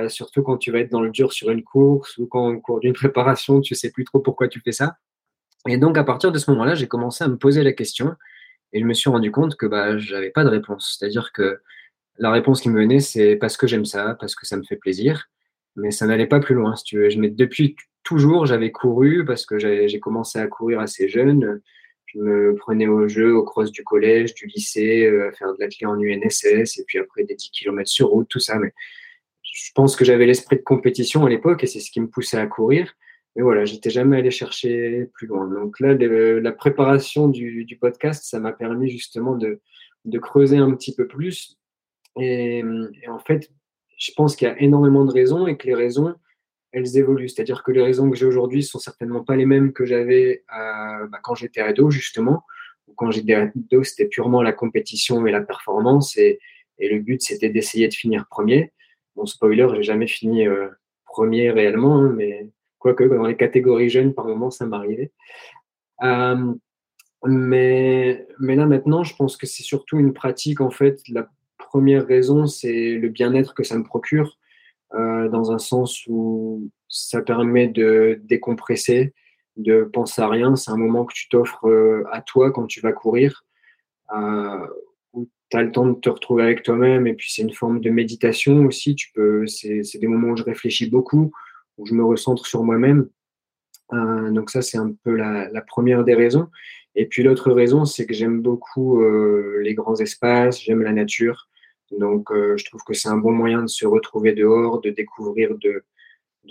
surtout 0.08 0.42
quand 0.42 0.58
tu 0.58 0.70
vas 0.70 0.80
être 0.80 0.90
dans 0.90 1.00
le 1.00 1.10
dur 1.10 1.32
sur 1.32 1.50
une 1.50 1.62
course 1.62 2.18
ou 2.18 2.26
quand 2.26 2.48
au 2.48 2.60
cours 2.60 2.80
d'une 2.80 2.92
préparation, 2.92 3.60
tu 3.60 3.74
sais 3.74 3.90
plus 3.90 4.04
trop 4.04 4.20
pourquoi 4.20 4.48
tu 4.48 4.60
fais 4.60 4.72
ça. 4.72 4.96
Et 5.68 5.78
donc, 5.78 5.98
à 5.98 6.04
partir 6.04 6.32
de 6.32 6.38
ce 6.38 6.50
moment-là, 6.50 6.74
j'ai 6.74 6.88
commencé 6.88 7.24
à 7.24 7.28
me 7.28 7.36
poser 7.36 7.62
la 7.62 7.72
question 7.72 8.14
et 8.72 8.80
je 8.80 8.84
me 8.84 8.94
suis 8.94 9.10
rendu 9.10 9.30
compte 9.30 9.56
que 9.56 9.66
bah, 9.66 9.98
je 9.98 10.30
pas 10.30 10.44
de 10.44 10.48
réponse. 10.48 10.96
C'est-à-dire 10.98 11.32
que 11.32 11.60
la 12.18 12.30
réponse 12.30 12.60
qui 12.60 12.70
me 12.70 12.80
venait, 12.80 13.00
c'est 13.00 13.36
parce 13.36 13.56
que 13.56 13.66
j'aime 13.66 13.84
ça, 13.84 14.16
parce 14.18 14.34
que 14.34 14.46
ça 14.46 14.56
me 14.56 14.62
fait 14.64 14.76
plaisir, 14.76 15.28
mais 15.76 15.90
ça 15.90 16.06
n'allait 16.06 16.26
pas 16.26 16.40
plus 16.40 16.54
loin, 16.54 16.76
si 16.76 16.84
tu 16.84 16.98
veux. 16.98 17.10
Je, 17.10 17.20
depuis 17.20 17.76
toujours, 18.02 18.46
j'avais 18.46 18.70
couru 18.70 19.24
parce 19.24 19.44
que 19.46 19.58
j'ai 19.58 20.00
commencé 20.00 20.38
à 20.38 20.46
courir 20.46 20.80
assez 20.80 21.08
jeune. 21.08 21.60
Je 22.06 22.18
me 22.18 22.54
prenais 22.54 22.86
au 22.86 23.08
jeu, 23.08 23.34
au 23.34 23.42
cross 23.42 23.72
du 23.72 23.82
collège, 23.82 24.34
du 24.34 24.46
lycée, 24.46 25.06
euh, 25.06 25.32
faire 25.32 25.52
de 25.52 25.58
l'athlète 25.58 25.88
en 25.88 26.00
UNSS, 26.00 26.78
et 26.78 26.84
puis 26.86 26.98
après 26.98 27.24
des 27.24 27.34
10 27.34 27.50
km 27.50 27.88
sur 27.88 28.08
route, 28.08 28.28
tout 28.28 28.38
ça. 28.38 28.58
Mais 28.58 28.72
je 29.42 29.70
pense 29.74 29.96
que 29.96 30.04
j'avais 30.04 30.24
l'esprit 30.24 30.56
de 30.56 30.62
compétition 30.62 31.26
à 31.26 31.28
l'époque, 31.28 31.64
et 31.64 31.66
c'est 31.66 31.80
ce 31.80 31.90
qui 31.90 32.00
me 32.00 32.08
poussait 32.08 32.38
à 32.38 32.46
courir. 32.46 32.94
Mais 33.36 33.42
voilà, 33.42 33.66
j'étais 33.66 33.90
jamais 33.90 34.16
allé 34.16 34.30
chercher 34.30 35.10
plus 35.12 35.26
loin. 35.26 35.46
Donc 35.46 35.78
là, 35.78 35.92
la 35.94 36.52
préparation 36.52 37.28
du, 37.28 37.78
podcast, 37.78 38.24
ça 38.24 38.40
m'a 38.40 38.52
permis 38.52 38.88
justement 38.88 39.36
de, 39.36 39.60
creuser 40.18 40.56
un 40.56 40.72
petit 40.72 40.94
peu 40.94 41.06
plus. 41.06 41.58
Et, 42.18 42.64
en 43.08 43.18
fait, 43.18 43.50
je 43.98 44.10
pense 44.16 44.36
qu'il 44.36 44.48
y 44.48 44.50
a 44.50 44.58
énormément 44.62 45.04
de 45.04 45.12
raisons 45.12 45.46
et 45.46 45.58
que 45.58 45.66
les 45.66 45.74
raisons, 45.74 46.14
elles 46.72 46.96
évoluent. 46.96 47.28
C'est-à-dire 47.28 47.62
que 47.62 47.72
les 47.72 47.82
raisons 47.82 48.10
que 48.10 48.16
j'ai 48.16 48.24
aujourd'hui 48.24 48.62
sont 48.62 48.78
certainement 48.78 49.22
pas 49.22 49.36
les 49.36 49.46
mêmes 49.46 49.74
que 49.74 49.84
j'avais 49.84 50.44
euh, 50.58 51.06
bah, 51.06 51.18
quand 51.22 51.34
j'étais 51.34 51.60
ado, 51.60 51.90
justement. 51.90 52.42
Quand 52.96 53.10
j'étais 53.10 53.34
ado, 53.34 53.84
c'était 53.84 54.06
purement 54.06 54.40
la 54.40 54.52
compétition 54.54 55.26
et 55.26 55.30
la 55.30 55.42
performance. 55.42 56.16
Et, 56.16 56.38
le 56.78 57.00
but, 57.00 57.20
c'était 57.20 57.50
d'essayer 57.50 57.88
de 57.88 57.94
finir 57.94 58.26
premier. 58.30 58.72
Bon, 59.14 59.26
spoiler, 59.26 59.68
j'ai 59.74 59.82
jamais 59.82 60.06
fini 60.06 60.46
euh, 60.46 60.68
premier 61.04 61.50
réellement, 61.50 61.98
hein, 61.98 62.12
mais 62.16 62.50
quoique 62.78 63.04
dans 63.04 63.26
les 63.26 63.36
catégories 63.36 63.90
jeunes, 63.90 64.14
par 64.14 64.26
moment, 64.26 64.50
ça 64.50 64.66
m'arrivait. 64.66 65.12
Euh, 66.02 66.54
mais, 67.24 68.26
là, 68.38 68.66
maintenant, 68.66 69.02
je 69.02 69.14
pense 69.16 69.36
que 69.36 69.46
c'est 69.46 69.62
surtout 69.62 69.98
une 69.98 70.12
pratique, 70.12 70.60
en 70.60 70.70
fait. 70.70 71.00
La 71.08 71.28
première 71.58 72.06
raison, 72.06 72.46
c'est 72.46 72.94
le 72.94 73.08
bien-être 73.08 73.54
que 73.54 73.64
ça 73.64 73.76
me 73.76 73.84
procure. 73.84 74.38
Euh, 74.94 75.28
dans 75.28 75.50
un 75.50 75.58
sens 75.58 76.04
où 76.06 76.70
ça 76.88 77.20
permet 77.20 77.66
de 77.66 78.20
décompresser, 78.22 79.14
de 79.56 79.82
penser 79.82 80.22
à 80.22 80.28
rien. 80.28 80.54
C'est 80.54 80.70
un 80.70 80.76
moment 80.76 81.04
que 81.04 81.12
tu 81.12 81.28
t'offres 81.28 81.66
euh, 81.68 82.04
à 82.12 82.22
toi 82.22 82.52
quand 82.52 82.66
tu 82.66 82.80
vas 82.80 82.92
courir, 82.92 83.44
euh, 84.16 84.66
où 85.12 85.28
tu 85.50 85.56
as 85.56 85.62
le 85.62 85.72
temps 85.72 85.86
de 85.86 85.98
te 85.98 86.08
retrouver 86.08 86.44
avec 86.44 86.62
toi-même. 86.62 87.06
Et 87.08 87.14
puis, 87.14 87.32
c'est 87.32 87.42
une 87.42 87.52
forme 87.52 87.80
de 87.80 87.90
méditation 87.90 88.64
aussi. 88.64 88.94
Tu 88.94 89.10
peux, 89.12 89.46
c'est, 89.48 89.82
des 89.98 90.06
moments 90.06 90.28
où 90.28 90.36
je 90.36 90.44
réfléchis 90.44 90.88
beaucoup, 90.88 91.32
où 91.78 91.86
je 91.86 91.94
me 91.94 92.04
recentre 92.04 92.46
sur 92.46 92.62
moi-même. 92.64 93.08
donc, 93.92 94.50
ça, 94.50 94.62
c'est 94.62 94.78
un 94.78 94.92
peu 95.04 95.14
la, 95.14 95.60
première 95.66 96.04
des 96.04 96.14
raisons. 96.14 96.48
Et 96.94 97.06
puis, 97.06 97.22
l'autre 97.22 97.52
raison, 97.52 97.84
c'est 97.84 98.06
que 98.06 98.14
j'aime 98.14 98.40
beaucoup 98.40 99.02
les 99.60 99.74
grands 99.74 99.96
espaces, 99.96 100.62
j'aime 100.62 100.82
la 100.82 100.92
nature. 100.92 101.48
Donc, 101.92 102.30
euh, 102.30 102.56
je 102.56 102.64
trouve 102.64 102.82
que 102.84 102.94
c'est 102.94 103.08
un 103.08 103.16
bon 103.16 103.32
moyen 103.32 103.62
de 103.62 103.68
se 103.68 103.86
retrouver 103.86 104.32
dehors, 104.32 104.80
de 104.80 104.90
découvrir 104.90 105.56
de, 105.56 105.84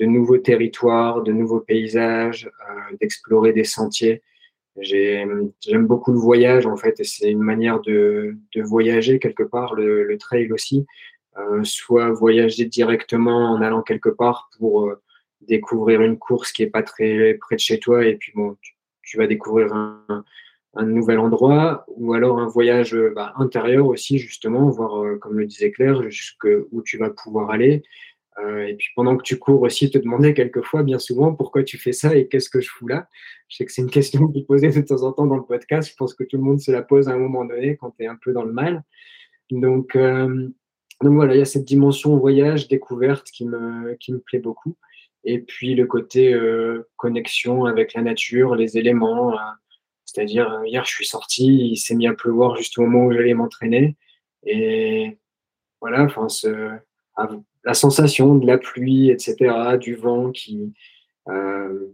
nouveaux 0.06 0.38
territoires, 0.38 1.24
de 1.24 1.32
nouveaux 1.32 1.60
paysages, 1.60 2.50
euh, 2.70 2.96
d'explorer 3.00 3.54
des 3.54 3.64
sentiers. 3.64 4.22
J'aime 4.78 5.52
beaucoup 5.88 6.12
le 6.12 6.20
voyage, 6.20 6.66
en 6.66 6.76
fait, 6.76 7.02
c'est 7.04 7.32
une 7.32 7.44
manière 7.44 7.80
de, 7.82 8.36
voyager 8.56 9.20
quelque 9.20 9.44
part, 9.44 9.74
le, 9.76 10.18
trail 10.18 10.52
aussi. 10.52 10.86
Euh, 11.38 11.66
soit 11.66 12.12
voyager 12.12 12.64
directement 12.64 13.52
en 13.52 13.62
allant 13.62 13.82
quelque 13.82 14.08
part 14.08 14.50
pour 14.58 14.88
euh, 14.88 15.02
découvrir 15.42 16.02
une 16.02 16.18
course 16.18 16.52
qui 16.52 16.64
est 16.64 16.68
pas 16.68 16.84
très 16.84 17.36
près 17.36 17.56
de 17.56 17.62
chez 17.62 17.80
toi, 17.80 18.06
et 18.06 18.16
puis 18.16 18.32
bon, 18.36 18.58
tu, 19.04 19.18
vas 19.18 19.28
découvrir 19.28 19.74
un, 19.74 20.24
nouvel 20.84 21.20
endroit 21.20 21.86
ou 21.88 22.14
alors 22.14 22.40
un 22.40 22.48
voyage 22.48 22.96
euh, 22.96 23.14
bah, 23.16 23.34
intérieur 23.38 23.88
aussi, 23.88 24.18
justement, 24.18 24.70
voir, 24.70 25.04
euh, 25.04 25.18
comme 25.18 25.40
le 25.40 25.46
disait 25.46 25.72
Claire, 25.72 26.02
où 26.72 26.82
tu 26.82 26.98
vas 26.98 27.10
pouvoir 27.10 27.50
aller. 27.50 27.84
Euh, 28.40 28.68
et 28.68 28.76
puis 28.76 28.90
pendant 28.94 29.16
que 29.16 29.24
tu 29.24 29.40
cours 29.40 29.62
aussi, 29.62 29.90
te 29.90 29.98
demander 29.98 30.34
quelquefois, 30.34 30.84
bien 30.84 31.00
souvent, 31.00 31.34
pourquoi 31.34 31.64
tu 31.64 31.78
fais 31.78 31.94
ça 31.94 32.14
et 32.18 32.28
qu'est-ce 32.28 32.50
que 32.50 32.60
je 32.60 32.70
fous 32.70 32.88
là. 32.88 33.08
Je 33.48 33.56
sais 33.56 33.66
que 33.66 33.72
c'est 33.72 33.82
une 33.82 33.90
question 33.92 34.28
qui 34.28 34.40
est 34.40 34.46
posée 34.46 34.70
de 34.70 34.82
temps 34.82 35.04
en 35.04 35.14
temps 35.14 35.28
dans 35.28 35.38
le 35.38 35.46
podcast. 35.46 35.90
Je 35.90 35.96
pense 35.96 36.14
que 36.14 36.26
tout 36.26 36.36
le 36.36 36.44
monde 36.44 36.60
se 36.60 36.72
la 36.72 36.82
pose 36.82 37.08
à 37.08 37.14
un 37.14 37.18
moment 37.18 37.46
donné 37.46 37.78
quand 37.78 37.92
tu 37.92 38.04
es 38.04 38.08
un 38.08 38.18
peu 38.22 38.34
dans 38.34 38.44
le 38.44 38.52
mal. 38.52 38.84
Donc, 39.52 39.96
donc 41.02 41.14
voilà, 41.14 41.36
il 41.36 41.40
y 41.40 41.42
a 41.42 41.46
cette 41.46 41.66
dimension 41.66 42.18
voyage, 42.18 42.68
découverte 42.68 43.28
qui 43.30 43.46
me, 43.46 43.96
qui 43.96 44.14
me 44.14 44.20
plaît 44.20 44.40
beaucoup. 44.40 44.76
Et 45.26 45.40
puis 45.40 45.76
le 45.76 45.86
côté 45.86 46.38
connexion 46.98 47.66
avec 47.66 47.94
la 47.94 48.02
nature, 48.02 48.56
les 48.56 48.78
éléments 48.78 49.36
c'est-à-dire, 50.06 50.52
euh, 50.52 50.66
hier, 50.66 50.86
je 50.86 50.92
suis 50.92 51.06
sorti, 51.06 51.72
il 51.72 51.78
s'est 51.78 51.96
mis 51.96 52.08
à 52.08 52.14
pleuvoir 52.14 52.56
juste 52.56 52.78
au 52.78 52.84
moment 52.84 53.08
où 53.08 53.12
j'allais 53.12 53.34
m'entraîner. 53.34 53.98
Et 54.44 55.18
voilà, 55.82 56.04
enfin, 56.04 56.28
la 57.64 57.74
sensation 57.74 58.36
de 58.36 58.46
la 58.46 58.58
pluie, 58.58 59.10
etc., 59.10 59.78
du 59.80 59.96
vent 59.96 60.32
qui. 60.32 60.74
Euh, 61.28 61.94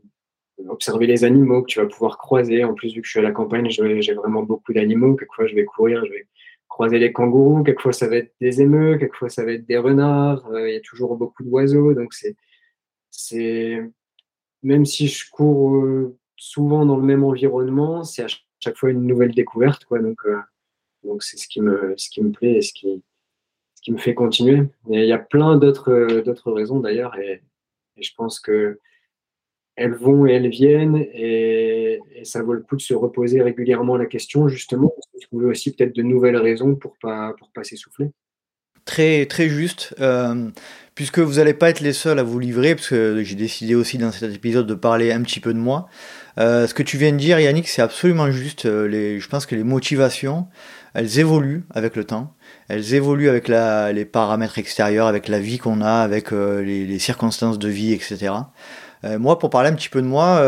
observer 0.68 1.08
les 1.08 1.24
animaux 1.24 1.64
que 1.64 1.72
tu 1.72 1.80
vas 1.80 1.88
pouvoir 1.88 2.20
croiser. 2.20 2.64
En 2.64 2.76
plus, 2.76 2.94
vu 2.94 3.02
que 3.02 3.08
je 3.08 3.12
suis 3.12 3.20
à 3.20 3.24
la 3.24 3.32
campagne, 3.32 3.68
j'ai 3.72 4.14
vraiment 4.14 4.44
beaucoup 4.44 4.74
d'animaux. 4.74 5.16
Quelquefois, 5.16 5.48
je 5.48 5.56
vais 5.56 5.66
courir, 5.66 6.06
je 6.06 6.12
vais 6.12 6.28
croiser 6.68 7.00
les 7.00 7.12
kangourous. 7.12 7.64
Quelquefois, 7.64 7.94
ça 7.94 8.08
va 8.08 8.18
être 8.18 8.32
des 8.40 8.62
émeus. 8.62 9.00
Quelquefois, 9.00 9.30
ça 9.30 9.44
va 9.44 9.54
être 9.54 9.66
des 9.66 9.78
renards. 9.80 10.46
Euh, 10.52 10.70
il 10.70 10.74
y 10.76 10.78
a 10.78 10.82
toujours 10.82 11.16
beaucoup 11.16 11.44
d'oiseaux. 11.44 11.96
Donc, 11.96 12.14
c'est. 12.14 12.36
Même 14.64 14.86
si 14.86 15.08
je 15.08 15.30
cours 15.30 16.14
souvent 16.42 16.86
dans 16.88 16.98
le 16.98 17.04
même 17.04 17.24
environnement, 17.24 18.04
c'est 18.04 18.24
à 18.24 18.28
chaque 18.60 18.78
fois 18.78 18.90
une 18.90 19.06
nouvelle 19.06 19.34
découverte. 19.34 19.86
Quoi. 19.86 20.00
Donc, 20.00 20.20
euh, 20.26 20.40
c'est 21.20 21.38
ce 21.38 21.48
qui, 21.48 21.62
me, 21.62 22.32
plaît 22.32 22.58
et 22.58 22.62
ce 22.62 22.74
qui, 22.74 23.92
me 23.92 23.98
fait 23.98 24.16
continuer. 24.16 24.64
Il 24.90 25.06
y 25.06 25.12
a 25.12 25.20
plein 25.20 25.58
d'autres, 25.58 26.22
d'autres 26.22 26.52
raisons 26.52 26.80
d'ailleurs, 26.80 27.16
et, 27.18 27.44
je 27.98 28.10
pense 28.18 28.40
que 28.40 28.80
elles 29.76 29.94
vont 29.94 30.26
et 30.26 30.32
elles 30.32 30.50
viennent, 30.50 30.98
et, 30.98 32.00
ça 32.24 32.42
vaut 32.42 32.54
le 32.54 32.62
coup 32.62 32.76
de 32.76 32.82
se 32.82 32.94
reposer 32.94 33.42
régulièrement 33.42 33.98
la 33.98 34.08
question, 34.08 34.48
justement, 34.48 34.90
pour 34.90 35.22
trouver 35.22 35.46
aussi 35.46 35.76
peut-être 35.76 35.96
de 35.96 36.02
nouvelles 36.02 36.38
raisons 36.38 36.76
pour 36.76 36.98
pas, 37.00 37.34
pour 37.38 37.52
pas 37.52 37.64
s'essouffler. 37.64 38.10
Très, 38.92 39.48
juste. 39.48 39.96
Euh, 40.02 40.50
puisque 40.96 41.20
vous 41.20 41.36
n'allez 41.36 41.54
pas 41.54 41.70
être 41.70 41.80
les 41.80 41.94
seuls 41.94 42.20
à 42.20 42.24
vous 42.24 42.40
livrer, 42.40 42.76
parce 42.76 42.90
que 42.90 43.24
j'ai 43.24 43.36
décidé 43.36 43.74
aussi 43.74 43.98
dans 43.98 44.12
cet 44.12 44.36
épisode 44.36 44.68
de 44.68 44.74
parler 44.74 45.14
un 45.14 45.22
petit 45.22 45.40
peu 45.40 45.54
de 45.54 45.60
moi. 45.60 45.88
Euh, 46.38 46.68
ce 46.68 46.74
que 46.74 46.84
tu 46.84 46.98
viens 46.98 47.14
de 47.14 47.18
dire, 47.18 47.40
Yannick, 47.40 47.70
c'est 47.70 47.82
absolument 47.82 48.30
juste. 48.32 48.66
Euh, 48.66 49.18
je 49.18 49.28
pense 49.30 49.46
que 49.46 49.56
les 49.56 49.64
motivations, 49.64 50.48
elles 50.94 51.20
évoluent 51.20 51.64
avec 51.74 51.96
le 51.96 52.04
temps. 52.04 52.36
Elles 52.68 52.94
évoluent 52.94 53.30
avec 53.30 53.48
les 53.48 54.04
paramètres 54.04 54.60
extérieurs, 54.60 55.08
avec 55.08 55.30
la 55.30 55.40
vie 55.40 55.58
qu'on 55.58 55.80
a, 55.80 56.02
avec 56.02 56.32
les, 56.32 56.86
les, 56.86 57.00
circonstances 57.00 57.60
de 57.60 57.70
vie, 57.70 57.94
etc. 57.94 58.34
moi, 59.04 59.40
pour 59.40 59.50
parler 59.50 59.70
un 59.70 59.74
petit 59.74 59.90
peu 59.90 60.02
de 60.02 60.08
moi, 60.08 60.44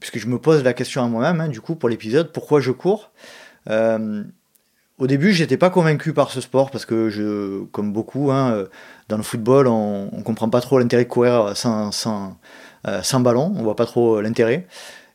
puisque 0.00 0.18
je 0.18 0.26
me 0.26 0.38
pose 0.38 0.64
la 0.64 0.72
question 0.72 1.04
à 1.04 1.06
moi-même, 1.06 1.40
hein, 1.40 1.48
du 1.48 1.60
coup, 1.60 1.76
pour 1.76 1.88
l'épisode, 1.88 2.32
pourquoi 2.32 2.60
je 2.60 2.72
cours? 2.72 3.12
Au 4.98 5.06
début, 5.06 5.32
j'étais 5.32 5.56
pas 5.56 5.70
convaincu 5.70 6.12
par 6.12 6.30
ce 6.30 6.40
sport 6.40 6.70
parce 6.70 6.86
que 6.86 7.08
je, 7.10 7.64
comme 7.72 7.92
beaucoup, 7.92 8.30
hein, 8.30 8.66
dans 9.08 9.16
le 9.16 9.22
football, 9.22 9.66
on, 9.66 10.10
on 10.12 10.22
comprend 10.22 10.48
pas 10.48 10.60
trop 10.60 10.78
l'intérêt 10.78 11.04
de 11.04 11.08
courir 11.08 11.56
sans, 11.56 11.90
sans, 11.92 12.36
euh, 12.88 13.02
sans 13.02 13.20
ballon, 13.20 13.52
on 13.56 13.62
voit 13.62 13.76
pas 13.76 13.86
trop 13.86 14.16
euh, 14.16 14.22
l'intérêt. 14.22 14.66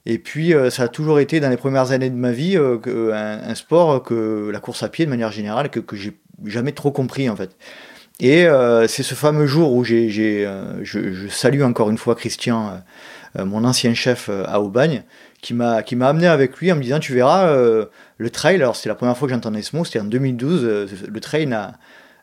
Et 0.05 0.19
puis, 0.19 0.53
euh, 0.53 0.69
ça 0.69 0.83
a 0.83 0.87
toujours 0.87 1.19
été 1.19 1.41
dans 1.41 1.49
les 1.49 1.57
premières 1.57 1.91
années 1.91 2.09
de 2.09 2.15
ma 2.15 2.31
vie 2.31 2.57
un, 2.57 3.55
sport 3.55 4.03
que 4.03 4.49
la 4.51 4.59
course 4.59 4.83
à 4.83 4.89
pied 4.89 5.05
de 5.05 5.09
manière 5.09 5.31
générale 5.31 5.69
que, 5.69 5.81
que 5.81 5.97
j'ai 5.97 6.17
jamais 6.45 6.71
trop 6.71 6.91
compris 6.91 7.29
en 7.29 7.35
fait. 7.35 7.57
Et 8.19 8.47
c'est 8.87 9.03
ce 9.03 9.13
fameux 9.13 9.45
jour 9.45 9.73
où 9.73 9.83
j'ai, 9.83 10.09
je, 10.09 10.81
je, 10.81 11.27
salue 11.27 11.61
encore 11.61 11.91
une 11.91 11.99
fois 11.99 12.15
Christian, 12.15 12.81
mon 13.37 13.63
ancien 13.63 13.93
chef 13.93 14.29
à 14.29 14.59
Aubagne, 14.59 15.03
qui 15.47 15.53
m'a 15.53 15.81
qui 15.83 15.95
m'a 15.95 16.09
amené 16.09 16.27
avec 16.27 16.57
lui 16.57 16.71
en 16.71 16.75
me 16.75 16.81
disant 16.81 16.99
tu 16.99 17.13
verras 17.13 17.51
le 18.17 18.29
trail. 18.29 18.55
Alors 18.55 18.75
c'est 18.75 18.89
la 18.89 18.95
première 18.95 19.17
fois 19.17 19.27
que 19.27 19.33
j'entendais 19.33 19.61
ce 19.61 19.75
mot, 19.75 19.85
c'était 19.85 19.99
en 19.99 20.05
2012. 20.05 20.63
le 21.07 21.19
trail 21.19 21.47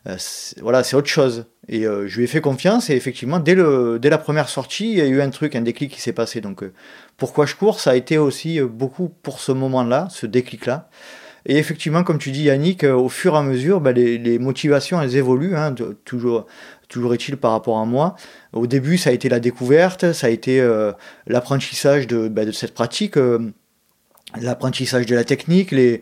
euh, 0.07 0.17
voilà, 0.61 0.83
c'est 0.83 0.95
autre 0.95 1.07
chose. 1.07 1.45
Et 1.67 1.85
euh, 1.85 2.07
je 2.07 2.17
lui 2.17 2.25
ai 2.25 2.27
fait 2.27 2.41
confiance 2.41 2.89
et 2.89 2.95
effectivement, 2.95 3.39
dès, 3.39 3.55
le, 3.55 3.97
dès 3.99 4.09
la 4.09 4.17
première 4.17 4.49
sortie, 4.49 4.91
il 4.91 4.97
y 4.97 5.01
a 5.01 5.05
eu 5.05 5.21
un 5.21 5.29
truc, 5.29 5.55
un 5.55 5.61
déclic 5.61 5.91
qui 5.91 6.01
s'est 6.01 6.13
passé. 6.13 6.41
Donc, 6.41 6.63
euh, 6.63 6.73
pourquoi 7.17 7.45
je 7.45 7.55
cours? 7.55 7.79
Ça 7.79 7.91
a 7.91 7.95
été 7.95 8.17
aussi 8.17 8.61
beaucoup 8.61 9.09
pour 9.09 9.39
ce 9.39 9.51
moment-là, 9.51 10.07
ce 10.11 10.25
déclic-là. 10.25 10.89
Et 11.45 11.57
effectivement, 11.57 12.03
comme 12.03 12.17
tu 12.17 12.31
dis, 12.31 12.43
Yannick, 12.43 12.83
au 12.83 13.09
fur 13.09 13.35
et 13.35 13.37
à 13.37 13.43
mesure, 13.43 13.81
bah, 13.81 13.91
les, 13.91 14.39
motivations, 14.39 15.01
elles 15.01 15.15
évoluent. 15.15 15.55
Hein, 15.55 15.75
toujours, 16.03 16.47
toujours 16.87 17.13
est-il 17.13 17.37
par 17.37 17.51
rapport 17.51 17.77
à 17.77 17.85
moi. 17.85 18.15
Au 18.53 18.67
début, 18.67 18.97
ça 18.97 19.11
a 19.11 19.13
été 19.13 19.29
la 19.29 19.39
découverte, 19.39 20.11
ça 20.13 20.27
a 20.27 20.29
été 20.29 20.65
l'apprentissage 21.27 22.07
de, 22.07 22.27
bah, 22.27 22.45
de, 22.45 22.51
cette 22.51 22.73
pratique 22.73 23.17
l'apprentissage 24.41 25.05
de 25.05 25.15
la 25.15 25.23
technique, 25.23 25.71
les, 25.71 26.01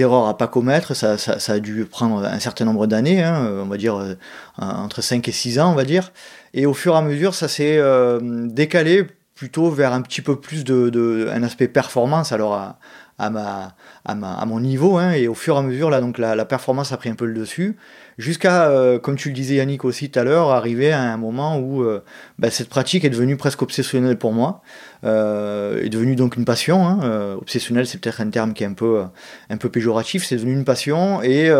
erreurs 0.00 0.26
à 0.26 0.36
pas 0.36 0.48
commettre, 0.48 0.94
ça, 0.94 1.16
a 1.16 1.58
dû 1.58 1.84
prendre 1.84 2.24
un 2.24 2.38
certain 2.40 2.64
nombre 2.64 2.86
d'années, 2.86 3.22
hein, 3.22 3.48
on 3.62 3.66
va 3.66 3.76
dire 3.76 3.96
euh, 3.96 4.14
entre 4.58 5.02
5 5.02 5.26
et 5.28 5.32
6 5.32 5.60
ans, 5.60 5.72
on 5.72 5.74
va 5.74 5.84
dire. 5.84 6.12
Et 6.54 6.66
au 6.66 6.74
fur 6.74 6.94
et 6.94 6.98
à 6.98 7.02
mesure, 7.02 7.34
ça 7.34 7.48
s'est 7.48 7.78
euh, 7.78 8.20
décalé 8.22 9.06
plutôt 9.34 9.70
vers 9.70 9.92
un 9.92 10.02
petit 10.02 10.20
peu 10.20 10.36
plus 10.40 10.64
de, 10.64 11.28
aspect 11.42 11.68
performance 11.68 12.32
alors 12.32 12.54
à, 12.54 12.78
à, 13.18 14.44
mon 14.46 14.60
niveau. 14.60 14.98
Hein, 14.98 15.12
et 15.12 15.28
au 15.28 15.34
fur 15.34 15.56
et 15.56 15.58
à 15.58 15.62
mesure, 15.62 15.90
la 15.90 16.44
performance 16.44 16.92
a 16.92 16.96
pris 16.96 17.10
un 17.10 17.14
peu 17.14 17.26
le 17.26 17.34
dessus 17.34 17.76
jusqu'à, 18.18 18.68
euh, 18.68 18.98
comme 18.98 19.16
tu 19.16 19.28
le 19.28 19.34
disais 19.34 19.56
Yannick 19.56 19.84
aussi 19.84 20.10
tout 20.10 20.18
à 20.18 20.24
l'heure, 20.24 20.50
arriver 20.50 20.92
à 20.92 21.00
un 21.00 21.16
moment 21.16 21.58
où 21.58 21.82
euh, 21.82 22.02
bah, 22.38 22.50
cette 22.50 22.68
pratique 22.68 23.04
est 23.04 23.10
devenue 23.10 23.36
presque 23.36 23.62
obsessionnelle 23.62 24.16
pour 24.16 24.32
moi, 24.32 24.62
euh, 25.04 25.82
est 25.82 25.88
devenue 25.88 26.16
donc 26.16 26.36
une 26.36 26.44
passion. 26.44 26.86
Hein. 26.86 27.00
Euh, 27.02 27.34
obsessionnel, 27.36 27.86
c'est 27.86 27.98
peut-être 27.98 28.20
un 28.20 28.30
terme 28.30 28.52
qui 28.52 28.64
est 28.64 28.66
un 28.66 28.74
peu, 28.74 29.02
un 29.50 29.56
peu 29.56 29.68
péjoratif, 29.68 30.24
c'est 30.24 30.36
devenu 30.36 30.52
une 30.52 30.64
passion 30.64 31.22
et 31.22 31.50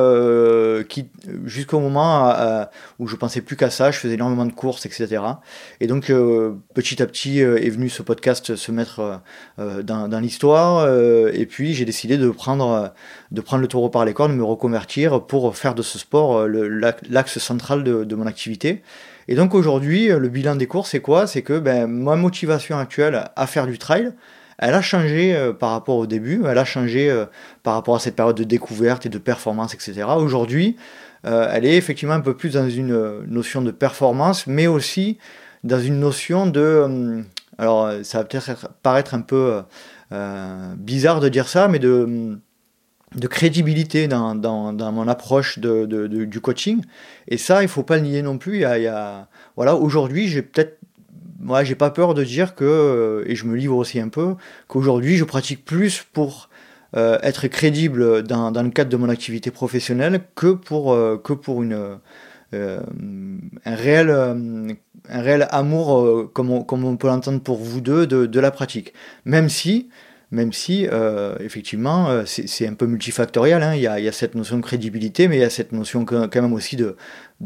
qui, 0.89 1.09
jusqu'au 1.45 1.81
moment 1.81 2.35
où 2.99 3.07
je 3.07 3.17
pensais 3.17 3.41
plus 3.41 3.57
qu'à 3.57 3.71
ça, 3.71 3.91
je 3.91 3.99
faisais 3.99 4.15
énormément 4.15 4.47
de 4.47 4.53
courses, 4.53 4.87
etc. 4.87 5.23
Et 5.81 5.87
donc 5.87 6.13
petit 6.75 7.03
à 7.03 7.07
petit 7.07 7.41
est 7.41 7.71
venu 7.71 7.89
ce 7.89 8.03
podcast 8.03 8.57
se 8.57 8.73
mettre 8.73 9.21
dans, 9.59 10.09
dans 10.09 10.21
l'histoire 10.21 10.89
et 11.33 11.47
puis 11.47 11.75
j'ai 11.75 11.85
décidé 11.85 12.19
de 12.19 12.31
prendre, 12.31 12.93
de 13.33 13.41
prendre 13.41 13.63
le 13.63 13.69
taureau 13.69 13.89
par 13.89 14.05
les 14.05 14.13
cornes, 14.13 14.37
me 14.37 14.45
reconvertir 14.45 15.27
pour 15.27 15.57
faire 15.57 15.75
de 15.75 15.83
ce 15.83 15.99
sport 15.99 16.47
l'axe 16.47 17.39
central 17.39 17.83
de, 17.83 18.15
mon 18.15 18.27
activité. 18.27 18.83
Et 19.27 19.35
donc 19.35 19.55
aujourd'hui, 19.55 20.09
le 20.09 20.29
bilan 20.29 20.55
des 20.55 20.67
courses, 20.67 20.91
c'est 20.91 21.01
quoi? 21.01 21.27
C'est 21.27 21.43
que 21.43 21.59
ben, 21.59 21.87
ma 21.87 22.15
motivation 22.15 22.79
actuelle 22.79 23.25
à 23.35 23.47
faire 23.47 23.67
du 23.67 23.79
trail, 23.79 24.13
elle 24.63 24.75
a 24.75 24.81
changé 24.81 25.35
euh, 25.35 25.53
par 25.53 25.71
rapport 25.71 25.97
au 25.97 26.07
début, 26.07 26.43
elle 26.47 26.57
a 26.57 26.65
changé 26.65 27.11
euh, 27.11 27.27
par 27.65 27.75
rapport 27.75 27.97
à 27.97 27.99
cette 27.99 28.15
période 28.15 28.37
de 28.37 28.45
découverte 28.45 29.05
et 29.07 29.09
de 29.09 29.19
performance, 29.19 29.75
etc. 29.75 30.05
Aujourd'hui, 30.17 30.77
euh, 31.27 31.51
elle 31.53 31.65
est 31.65 31.77
effectivement 31.77 32.15
un 32.15 32.21
peu 32.21 32.37
plus 32.37 32.53
dans 32.53 32.71
une 32.71 33.25
notion 33.27 33.61
de 33.61 33.73
performance, 33.73 34.47
mais 34.47 34.69
aussi 34.69 35.19
dans 35.65 35.81
une 35.81 35.99
notion 35.99 36.47
de... 36.47 37.25
alors 37.59 37.91
ça 38.05 38.19
va 38.19 38.25
peut-être 38.25 38.69
paraître 38.85 39.15
un 39.15 39.21
peu 39.21 39.63
bizarre 40.77 41.21
de 41.21 41.29
dire 41.29 41.49
ça, 41.49 41.67
mais 41.69 41.79
de 41.79 42.39
de 43.15 43.27
crédibilité 43.27 44.09
dans, 44.09 44.35
dans, 44.35 44.93
mon 44.93 45.09
approche 45.09 45.59
de, 45.59 46.07
du 46.07 46.41
coaching. 46.41 46.83
Et 47.29 47.39
ça, 47.39 47.63
il 47.63 47.69
faut 47.69 47.83
pas 47.83 47.97
le 47.97 48.03
nier 48.03 48.23
non 48.23 48.39
plus. 48.39 48.57
Il 48.57 48.61
y 48.61 48.87
a, 48.87 49.29
voilà, 49.57 49.77
aujourd'hui, 49.77 50.29
j'ai 50.29 50.43
peut-être 50.43 50.79
moi, 51.43 51.65
j'ai 51.65 51.75
pas 51.75 51.91
peur 51.91 52.15
de 52.15 52.23
dire 52.23 52.55
que, 52.55 52.65
euh, 52.65 53.25
et 53.27 53.35
je 53.35 53.47
me 53.47 53.57
livre 53.57 53.77
aussi 53.77 53.99
un 53.99 54.09
peu, 54.09 54.37
qu'aujourd'hui, 54.69 55.17
je 55.17 55.25
pratique 55.25 55.65
plus 55.65 56.05
pour 56.13 56.49
euh, 56.97 57.19
être 57.23 57.49
crédible 57.49 58.23
dans, 58.23 58.53
le 58.53 58.71
cadre 58.71 58.91
de 58.91 58.97
mon 58.97 59.09
activité 59.09 59.51
professionnelle 59.51 60.21
que 60.37 60.53
pour, 60.53 60.93
euh, 60.93 61.21
que 61.23 61.33
pour 61.33 61.63
une, 61.63 61.99
un, 62.53 62.81
réel, 63.67 64.11
un 64.11 65.21
réel 65.21 65.49
amour, 65.51 66.31
comme, 66.33 66.51
on, 66.51 66.63
comme 66.63 66.85
on 66.85 66.97
peut 66.97 67.09
l'entendre 67.09 67.41
pour 67.41 67.59
vous 67.59 67.81
deux, 67.81 68.07
de, 68.07 68.27
de, 68.27 68.41
la 68.41 68.53
pratique. 68.53 68.93
Même 69.25 69.49
si, 69.49 69.89
même 70.33 70.53
si 70.53 70.89
effectivement, 71.41 72.25
c'est 72.27 72.67
un 72.67 72.75
peu 72.75 72.87
multifactoriel, 72.87 73.63
hein. 73.63 73.75
il, 73.75 73.83
y 73.83 73.87
a, 73.87 74.13
cette 74.13 74.35
notion 74.35 74.57
de 74.57 74.63
crédibilité, 74.63 75.29
mais 75.29 75.37
il 75.37 75.41
y 75.41 75.45
a 75.45 75.51
cette 75.51 75.73
notion 75.73 76.05
quand 76.05 76.35
même 76.35 76.53
aussi 76.53 76.77
de, 76.77 76.97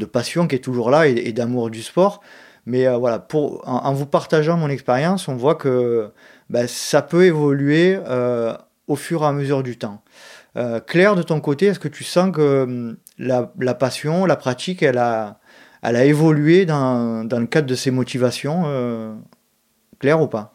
passion 0.05 0.47
qui 0.47 0.55
est 0.55 0.59
toujours 0.59 0.89
là 0.89 1.07
et, 1.07 1.31
d'amour 1.33 1.69
du 1.69 1.83
sport. 1.83 2.21
Mais 2.67 2.85
euh, 2.85 2.97
voilà, 2.97 3.25
en, 3.63 3.93
vous 3.93 4.05
partageant 4.05 4.57
mon 4.57 4.67
expérience, 4.67 5.29
on 5.29 5.37
voit 5.37 5.55
que 5.55 6.11
bah, 6.49 6.67
ça 6.67 7.01
peut 7.01 7.23
évoluer 7.23 7.97
euh, 8.07 8.53
au 8.87 8.97
fur 8.97 9.23
et 9.23 9.25
à 9.25 9.31
mesure 9.31 9.63
du 9.63 9.77
temps. 9.77 10.03
Euh, 10.57 10.81
Claire, 10.81 11.15
de 11.15 11.23
ton 11.23 11.39
côté, 11.39 11.67
est-ce 11.67 11.79
que 11.79 11.87
tu 11.87 12.03
sens 12.03 12.29
que 12.35 12.63
hum, 12.63 12.97
la, 13.17 13.73
passion, 13.73 14.25
la 14.25 14.35
pratique, 14.35 14.83
elle 14.83 14.97
a, 14.97 15.39
elle 15.81 15.95
a 15.95 16.03
évolué 16.03 16.65
dans, 16.65 17.23
dans 17.23 17.39
le 17.39 17.47
cadre 17.47 17.67
de 17.67 17.75
ses 17.75 17.89
motivations 17.89 18.65
Claire 19.99 20.21
ou 20.21 20.27
pas? 20.27 20.53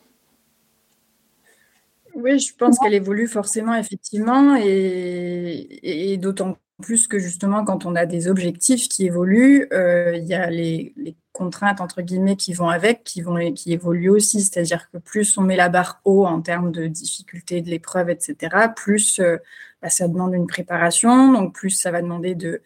Oui, 2.15 2.39
je 2.39 2.55
pense 2.55 2.79
qu'elle 2.79 2.95
évolue 2.95 3.27
forcément, 3.27 3.75
effectivement, 3.75 4.57
et, 4.57 6.17
d'autant 6.21 6.59
plus 6.83 7.07
que 7.07 7.19
justement, 7.19 7.65
quand 7.65 7.87
on 7.87 7.95
a 7.95 8.07
des 8.07 8.29
objectifs 8.29 8.89
qui 8.89 9.07
évoluent, 9.07 9.69
il 9.73 10.25
y 10.25 10.35
a 10.35 10.51
les, 10.51 10.93
les 10.97 11.17
contraintes 11.33 11.81
entre 11.81 12.03
guillemets 12.03 12.37
qui 12.37 12.53
vont 12.53 12.69
avec, 12.69 13.05
qui 13.05 13.23
vont 13.23 13.53
qui 13.53 13.73
évoluent 13.73 14.11
aussi. 14.11 14.41
C'est-à-dire 14.41 14.91
que 14.91 14.99
plus 14.99 15.37
on 15.39 15.43
met 15.43 15.57
la 15.57 15.69
barre 15.69 16.01
haut 16.05 16.27
en 16.27 16.41
termes 16.43 16.71
de 16.71 16.87
difficulté 16.87 17.61
de 17.63 17.71
l'épreuve, 17.71 18.11
etc., 18.11 18.69
plus 18.77 19.19
euh, 19.19 19.39
bah, 19.81 19.89
ça 19.89 20.09
demande 20.09 20.35
une 20.35 20.47
préparation, 20.47 21.33
donc 21.33 21.55
plus 21.55 21.71
ça 21.71 21.91
va 21.91 22.03
demander 22.03 22.35
de 22.35 22.63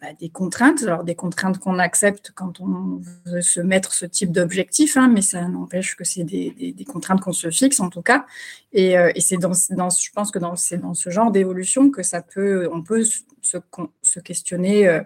bah, 0.00 0.08
des 0.18 0.30
contraintes. 0.30 0.82
Alors 0.82 1.04
des 1.04 1.14
contraintes 1.14 1.58
qu'on 1.58 1.78
accepte 1.78 2.32
quand 2.34 2.60
on 2.60 3.00
veut 3.26 3.42
se 3.42 3.60
mettre 3.60 3.92
ce 3.92 4.06
type 4.06 4.32
d'objectif, 4.32 4.96
hein, 4.96 5.08
mais 5.08 5.20
ça 5.20 5.46
n'empêche 5.46 5.94
que 5.96 6.04
c'est 6.04 6.24
des, 6.24 6.50
des, 6.52 6.72
des, 6.72 6.84
contraintes 6.84 7.20
qu'on 7.20 7.32
se 7.32 7.50
fixe 7.50 7.80
en 7.80 7.90
tout 7.90 8.02
cas. 8.02 8.24
Et, 8.72 8.96
euh, 8.96 9.12
et 9.14 9.20
c'est 9.20 9.36
dans, 9.36 9.52
dans, 9.70 9.90
je 9.90 10.10
pense 10.12 10.30
que 10.30 10.38
dans, 10.38 10.56
c'est 10.56 10.78
dans 10.78 10.94
ce 10.94 11.10
genre 11.10 11.30
d'évolution 11.30 11.90
que 11.90 12.02
ça 12.02 12.22
peut, 12.22 12.68
on 12.72 12.82
peut 12.82 13.04
se, 13.04 13.58
se 14.02 14.20
questionner. 14.20 14.88
Euh, 14.88 15.02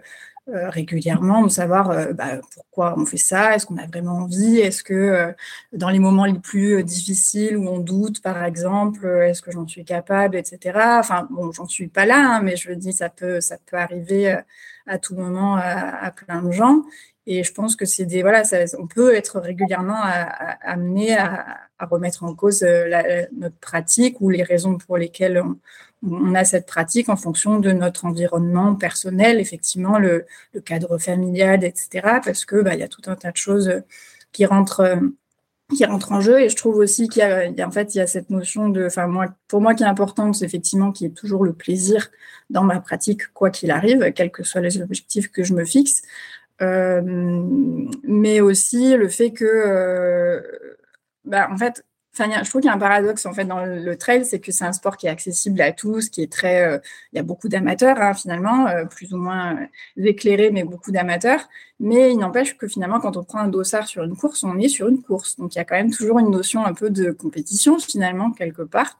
euh, 0.47 0.69
régulièrement, 0.69 1.41
de 1.41 1.49
savoir 1.49 1.89
euh, 1.89 2.13
bah, 2.13 2.39
pourquoi 2.53 2.93
on 2.99 3.07
fait 3.07 3.17
ça, 3.17 3.55
est-ce 3.55 3.65
qu'on 3.65 3.77
a 3.77 3.87
vraiment 3.87 4.17
envie, 4.17 4.59
est-ce 4.59 4.83
que 4.83 4.93
euh, 4.93 5.31
dans 5.73 5.89
les 5.89 5.97
moments 5.97 6.25
les 6.25 6.37
plus 6.37 6.83
difficiles 6.83 7.57
où 7.57 7.67
on 7.67 7.79
doute, 7.79 8.21
par 8.21 8.43
exemple, 8.43 9.07
est-ce 9.07 9.41
que 9.41 9.49
j'en 9.49 9.67
suis 9.67 9.83
capable, 9.83 10.35
etc. 10.35 10.99
Enfin, 10.99 11.27
bon, 11.31 11.51
j'en 11.51 11.65
suis 11.65 11.87
pas 11.87 12.05
là, 12.05 12.35
hein, 12.35 12.41
mais 12.43 12.57
je 12.57 12.71
dire, 12.73 12.93
ça 12.93 13.09
peut, 13.09 13.41
ça 13.41 13.57
peut 13.65 13.77
arriver 13.77 14.37
à 14.85 14.99
tout 14.99 15.15
moment 15.15 15.55
à, 15.55 16.11
plein 16.11 16.43
de 16.43 16.51
gens. 16.51 16.83
Et 17.25 17.43
je 17.43 17.51
pense 17.51 17.75
que 17.75 17.85
c'est 17.85 18.05
des 18.05 18.21
voilà, 18.21 18.43
ça, 18.43 18.57
on 18.77 18.85
peut 18.85 19.15
être 19.15 19.39
régulièrement 19.39 19.99
amené 20.61 21.17
à, 21.17 21.57
remettre 21.79 22.23
en 22.23 22.35
cause 22.35 22.63
notre 23.33 23.57
pratique 23.57 24.21
ou 24.21 24.29
les 24.29 24.43
raisons 24.43 24.77
pour 24.77 24.97
lesquelles 24.97 25.41
on, 25.41 25.57
on 26.03 26.35
a 26.35 26.43
cette 26.43 26.67
pratique 26.67 27.09
en 27.09 27.15
fonction 27.15 27.59
de 27.59 27.71
notre 27.71 28.05
environnement 28.05 28.75
personnel, 28.75 29.39
effectivement, 29.39 29.97
le, 29.97 30.25
cadre 30.65 30.97
familial, 30.97 31.63
etc. 31.63 32.19
Parce 32.23 32.45
que 32.45 32.61
bah, 32.61 32.75
y 32.75 32.83
a 32.83 32.87
tout 32.87 33.01
un 33.07 33.15
tas 33.15 33.31
de 33.31 33.37
choses 33.37 33.81
qui 34.31 34.45
rentrent 34.45 34.99
qui 35.73 35.85
rentrent 35.85 36.11
en 36.11 36.21
jeu 36.21 36.41
et 36.41 36.49
je 36.49 36.55
trouve 36.55 36.77
aussi 36.77 37.07
qu'il 37.09 37.21
y 37.21 37.61
a 37.61 37.67
en 37.67 37.71
fait 37.71 37.95
y 37.95 37.99
a 37.99 38.05
cette 38.05 38.29
notion 38.29 38.69
de 38.69 38.87
moi 39.07 39.25
pour 39.47 39.61
moi 39.61 39.73
qui 39.73 39.81
est 39.83 39.87
importante 39.87 40.35
c'est 40.35 40.45
effectivement 40.45 40.91
qu'il 40.91 41.07
y 41.07 41.09
ait 41.09 41.13
toujours 41.13 41.43
le 41.43 41.53
plaisir 41.53 42.11
dans 42.51 42.63
ma 42.63 42.79
pratique 42.79 43.33
quoi 43.33 43.49
qu'il 43.49 43.71
arrive 43.71 44.11
quels 44.13 44.31
que 44.31 44.43
soient 44.43 44.61
les 44.61 44.79
objectifs 44.79 45.31
que 45.31 45.43
je 45.43 45.55
me 45.55 45.65
fixe 45.65 46.03
euh, 46.61 47.01
mais 48.03 48.41
aussi 48.41 48.95
le 48.95 49.09
fait 49.09 49.31
que 49.31 49.43
euh, 49.43 50.77
bah, 51.25 51.49
en 51.51 51.57
fait 51.57 51.83
je 52.17 52.49
trouve 52.49 52.61
qu'il 52.61 52.69
y 52.69 52.71
a 52.71 52.75
un 52.75 52.79
paradoxe 52.79 53.25
en 53.25 53.33
fait 53.33 53.45
dans 53.45 53.65
le 53.65 53.97
trail, 53.97 54.25
c'est 54.25 54.39
que 54.39 54.51
c'est 54.51 54.65
un 54.65 54.73
sport 54.73 54.97
qui 54.97 55.07
est 55.07 55.09
accessible 55.09 55.61
à 55.61 55.71
tous, 55.71 56.09
qui 56.09 56.21
est 56.21 56.31
très, 56.31 56.63
euh, 56.63 56.77
il 57.11 57.17
y 57.17 57.19
a 57.19 57.23
beaucoup 57.23 57.49
d'amateurs 57.49 57.97
hein, 57.99 58.13
finalement, 58.13 58.67
euh, 58.67 58.85
plus 58.85 59.13
ou 59.13 59.17
moins 59.17 59.55
euh, 59.55 59.65
éclairés, 60.05 60.51
mais 60.51 60.63
beaucoup 60.63 60.91
d'amateurs. 60.91 61.47
Mais 61.79 62.11
il 62.11 62.17
n'empêche 62.17 62.57
que 62.57 62.67
finalement, 62.67 62.99
quand 62.99 63.17
on 63.17 63.23
prend 63.23 63.39
un 63.39 63.47
dossard 63.47 63.87
sur 63.87 64.03
une 64.03 64.15
course, 64.15 64.43
on 64.43 64.57
est 64.59 64.69
sur 64.69 64.87
une 64.87 65.01
course. 65.01 65.37
Donc 65.37 65.55
il 65.55 65.57
y 65.57 65.61
a 65.61 65.65
quand 65.65 65.75
même 65.75 65.91
toujours 65.91 66.19
une 66.19 66.31
notion 66.31 66.65
un 66.65 66.73
peu 66.73 66.89
de 66.89 67.11
compétition 67.11 67.79
finalement 67.79 68.31
quelque 68.31 68.61
part. 68.61 68.99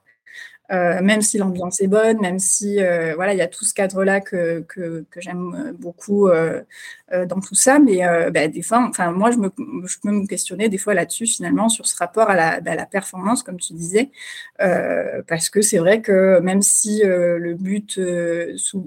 Euh, 0.72 1.00
même 1.02 1.22
si 1.22 1.38
l'ambiance 1.38 1.80
est 1.82 1.88
bonne, 1.88 2.20
même 2.20 2.40
si 2.40 2.82
euh, 2.82 3.14
voilà, 3.16 3.34
il 3.34 3.38
y 3.38 3.42
a 3.42 3.48
tout 3.48 3.66
ce 3.66 3.74
cadre-là 3.74 4.20
que, 4.20 4.62
que, 4.62 5.06
que 5.12 5.22
j'aime 5.22 5.76
beaucoup 5.80 6.28
euh, 6.28 6.64
dans 7.12 7.40
tout 7.40 7.56
ça. 7.56 7.80
Mais 7.80 8.00
bah, 8.32 8.48
des 8.48 8.62
fois, 8.62 8.88
enfin, 8.90 9.12
moi, 9.12 9.32
je, 9.32 9.38
me, 9.38 9.52
je 9.86 9.98
peux 10.02 10.12
me 10.12 10.28
questionner 10.28 10.70
des 10.70 10.78
fois 10.78 10.94
là-dessus, 10.94 11.28
finalement, 11.28 11.70
sur 11.70 11.86
ce 11.86 11.96
rapport 11.98 12.30
à 12.30 12.36
la, 12.36 12.62
bah, 12.62 12.76
la 12.76 12.86
performance, 12.86 13.44
comme 13.44 13.60
tu 13.60 13.74
disais, 13.74 14.10
parce 14.58 15.50
que 15.50 15.62
c'est 15.62 15.78
vrai 15.78 16.02
que 16.02 16.40
même 16.40 16.62
si 16.62 17.02
le 17.04 17.54
but, 17.54 18.00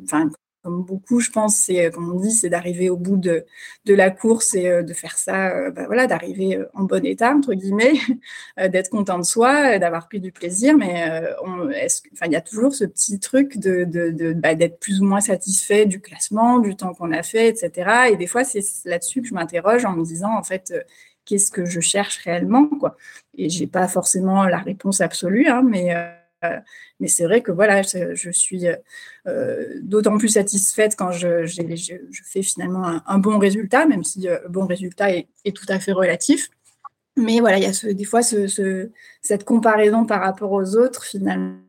enfin, 0.05 0.31
comme 0.63 0.83
beaucoup, 0.83 1.21
je 1.21 1.31
pense, 1.31 1.57
c'est, 1.57 1.91
comme 1.91 2.13
on 2.13 2.19
dit, 2.19 2.33
c'est 2.33 2.49
d'arriver 2.49 2.91
au 2.91 2.97
bout 2.97 3.17
de, 3.17 3.45
de 3.85 3.95
la 3.95 4.11
course 4.11 4.55
et 4.55 4.69
euh, 4.69 4.83
de 4.83 4.93
faire 4.93 5.17
ça, 5.17 5.51
euh, 5.51 5.71
bah, 5.71 5.85
voilà, 5.87 6.07
d'arriver 6.07 6.57
euh, 6.57 6.67
en 6.75 6.85
bon 6.85 7.05
état, 7.07 7.33
entre 7.33 7.55
guillemets, 7.55 7.95
d'être 8.59 8.91
content 8.91 9.19
de 9.19 9.25
soi, 9.25 9.79
d'avoir 9.79 10.09
pris 10.09 10.21
du 10.21 10.33
plaisir. 10.33 10.77
Mais 10.77 11.11
il 11.75 12.33
y 12.33 12.37
a 12.37 12.41
toujours 12.41 12.75
ce 12.75 12.85
petit 12.85 13.21
truc 13.21 13.59
de, 13.59 13.85
de, 13.85 14.33
bah, 14.33 14.55
d'être 14.55 14.81
plus 14.81 15.01
ou 15.01 15.05
moins 15.05 15.21
satisfait 15.21 15.87
du 15.87 16.01
classement, 16.01 16.59
du 16.59 16.77
temps 16.77 16.95
qu'on 16.95 17.13
a 17.13 17.23
fait, 17.23 17.49
etc. 17.49 18.11
Et 18.13 18.17
des 18.17 18.27
fois, 18.27 18.45
c'est 18.45 18.65
là-dessus 18.85 19.23
que 19.23 19.29
je 19.29 19.35
m'interroge 19.35 19.85
en 19.85 19.93
me 19.93 20.05
disant, 20.05 20.37
en 20.37 20.43
fait, 20.43 20.73
qu'est-ce 21.29 21.51
que 21.51 21.67
je 21.67 21.81
cherche 21.81 22.19
réellement, 22.25 22.67
quoi. 22.67 22.97
Et 23.37 23.51
j'ai 23.51 23.67
pas 23.67 23.87
forcément 23.87 24.45
la 24.47 24.59
réponse 24.59 25.01
absolue, 25.03 25.47
hein, 25.47 25.63
mais 25.63 25.95
euh, 25.95 26.09
mais 27.01 27.09
c'est 27.09 27.25
vrai 27.25 27.43
que 27.43 27.53
voilà, 27.53 27.83
je, 27.83 28.31
suis 28.31 28.67
euh, 29.27 29.67
d'autant 29.83 30.19
plus 30.19 30.29
satisfaite 30.29 30.95
quand 30.97 31.11
je, 31.13 31.47
fais 32.25 32.43
finalement 32.43 33.01
un, 33.07 33.19
bon 33.19 33.39
résultat, 33.39 33.87
même 33.87 34.05
si 34.05 34.29
euh, 34.29 34.39
le 34.45 34.49
bon 34.49 34.67
résultat 34.67 35.11
est, 35.13 35.29
tout 35.55 35.67
à 35.69 35.79
fait 35.81 35.93
relatif. 35.93 36.49
Mais 37.17 37.41
voilà, 37.41 37.59
il 37.59 37.65
y 37.65 37.67
a 37.67 37.93
des 37.93 38.05
fois 38.05 38.23
ce, 38.23 38.47
ce, 38.47 38.91
cette 39.23 39.45
comparaison 39.45 40.07
par 40.07 40.21
rapport 40.21 40.53
aux 40.53 40.77
autres 40.77 41.05
finalement 41.05 41.57
euh, 41.57 41.68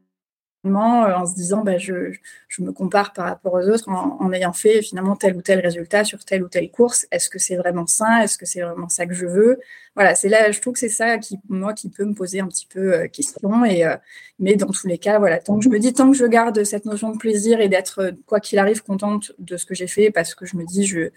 en 0.65 1.25
se 1.25 1.35
disant 1.35 1.63
bah, 1.63 1.77
je, 1.77 2.11
je, 2.47 2.61
me 2.61 2.71
compare 2.71 3.13
par 3.13 3.25
rapport 3.25 3.53
aux 3.53 3.69
autres 3.69 3.87
en, 3.89 4.31
ayant 4.33 4.51
fait 4.51 4.81
finalement 4.81 5.15
tel 5.15 5.35
ou 5.35 5.41
tel 5.41 5.59
résultat 5.59 6.03
sur 6.03 6.23
telle 6.25 6.43
ou 6.43 6.49
telle 6.49 6.69
course. 6.69 7.07
Est-ce 7.11 7.29
que 7.29 7.39
c'est 7.39 7.55
vraiment 7.55 7.87
ça 7.87 8.23
Est-ce 8.23 8.37
que 8.37 8.45
c'est 8.45 8.61
vraiment 8.61 8.89
ça 8.89 9.05
que 9.05 9.13
je 9.13 9.25
veux? 9.25 9.59
Voilà, 9.95 10.15
c'est 10.15 10.29
là, 10.29 10.51
je 10.51 10.59
trouve 10.59 10.73
que 10.73 10.79
c'est 10.79 10.89
ça 10.89 11.17
qui, 11.17 11.39
moi, 11.47 11.73
qui 11.73 11.89
peut 11.89 12.05
me 12.05 12.13
poser 12.13 12.41
un 12.41 12.47
petit 12.47 12.67
peu 12.67 12.93
euh, 12.93 13.07
question. 13.07 13.63
Et, 13.65 13.85
euh, 13.85 13.95
mais 14.39 14.55
dans 14.55 14.67
tous 14.67 14.87
les 14.87 14.97
cas, 14.97 15.17
voilà, 15.19 15.39
tant 15.39 15.57
que 15.57 15.63
je 15.63 15.69
me 15.69 15.79
dis, 15.79 15.93
tant 15.93 16.11
que 16.11 16.17
je 16.17 16.25
garde 16.25 16.63
cette 16.63 16.85
notion 16.85 17.11
de 17.11 17.17
plaisir 17.17 17.61
et 17.61 17.69
d'être, 17.69 18.13
quoi 18.25 18.39
qu'il 18.39 18.59
arrive, 18.59 18.83
contente 18.83 19.31
de 19.39 19.57
ce 19.57 19.65
que 19.65 19.75
j'ai 19.75 19.87
fait, 19.87 20.11
parce 20.11 20.35
que 20.35 20.45
je 20.45 20.57
me 20.57 20.65
dis, 20.65 20.85
je, 20.85 21.09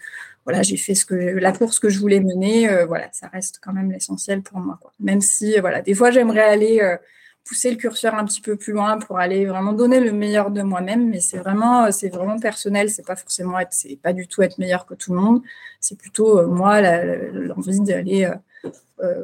voilà, 0.45 0.63
j'ai 0.63 0.77
fait 0.77 0.95
ce 0.95 1.05
que, 1.05 1.15
la 1.15 1.51
course 1.51 1.79
que 1.79 1.89
je 1.89 1.99
voulais 1.99 2.19
mener, 2.19 2.67
voilà, 2.85 3.07
ça 3.13 3.27
reste 3.27 3.59
quand 3.61 3.71
même 3.71 3.91
l'essentiel 3.91 4.41
pour 4.41 4.59
moi. 4.59 4.77
Quoi. 4.81 4.91
Même 4.99 5.21
si, 5.21 5.57
voilà, 5.59 5.81
des 5.81 5.93
fois, 5.93 6.11
j'aimerais 6.11 6.41
aller 6.41 6.97
pousser 7.45 7.71
le 7.71 7.77
curseur 7.77 8.15
un 8.15 8.25
petit 8.25 8.41
peu 8.41 8.55
plus 8.55 8.73
loin 8.73 8.97
pour 8.97 9.19
aller 9.19 9.45
vraiment 9.45 9.73
donner 9.73 9.99
le 9.99 10.11
meilleur 10.11 10.51
de 10.51 10.61
moi-même. 10.61 11.09
Mais 11.09 11.19
c'est 11.19 11.37
vraiment, 11.37 11.91
c'est 11.91 12.09
vraiment 12.09 12.39
personnel. 12.39 12.89
C'est 12.89 13.05
pas 13.05 13.15
forcément 13.15 13.59
être, 13.59 13.73
c'est 13.73 13.97
pas 14.01 14.13
du 14.13 14.27
tout 14.27 14.41
être 14.41 14.57
meilleur 14.57 14.85
que 14.85 14.93
tout 14.93 15.13
le 15.13 15.19
monde. 15.19 15.41
C'est 15.79 15.97
plutôt 15.97 16.39
euh, 16.39 16.47
moi 16.47 16.81
l'envie 16.81 17.81
d'aller 17.81 18.25
euh, 18.25 18.69
euh, 19.03 19.23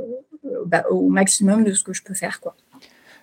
bah, 0.65 0.83
au 0.89 1.09
maximum 1.09 1.63
de 1.63 1.73
ce 1.73 1.83
que 1.83 1.93
je 1.93 2.03
peux 2.03 2.13
faire, 2.13 2.39
quoi. 2.39 2.55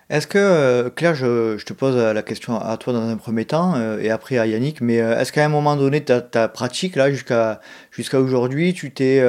Est-ce 0.09 0.25
que, 0.25 0.87
Claire, 0.95 1.15
je, 1.15 1.61
te 1.65 1.73
pose 1.73 1.97
la 1.97 2.23
question 2.23 2.57
à 2.57 2.77
toi 2.77 2.93
dans 2.93 3.09
un 3.09 3.17
premier 3.17 3.43
temps 3.43 3.75
et 3.97 4.09
après 4.09 4.37
à 4.37 4.45
Yannick, 4.47 4.79
mais 4.79 4.95
est-ce 4.95 5.33
qu'à 5.33 5.43
un 5.43 5.49
moment 5.49 5.75
donné, 5.75 6.01
ta, 6.01 6.21
ta 6.21 6.47
pratique, 6.47 6.95
là, 6.95 7.11
jusqu'à 7.11 7.59
jusqu'à 7.91 8.21
aujourd'hui, 8.21 8.73
tu 8.73 8.93
t'es 8.93 9.21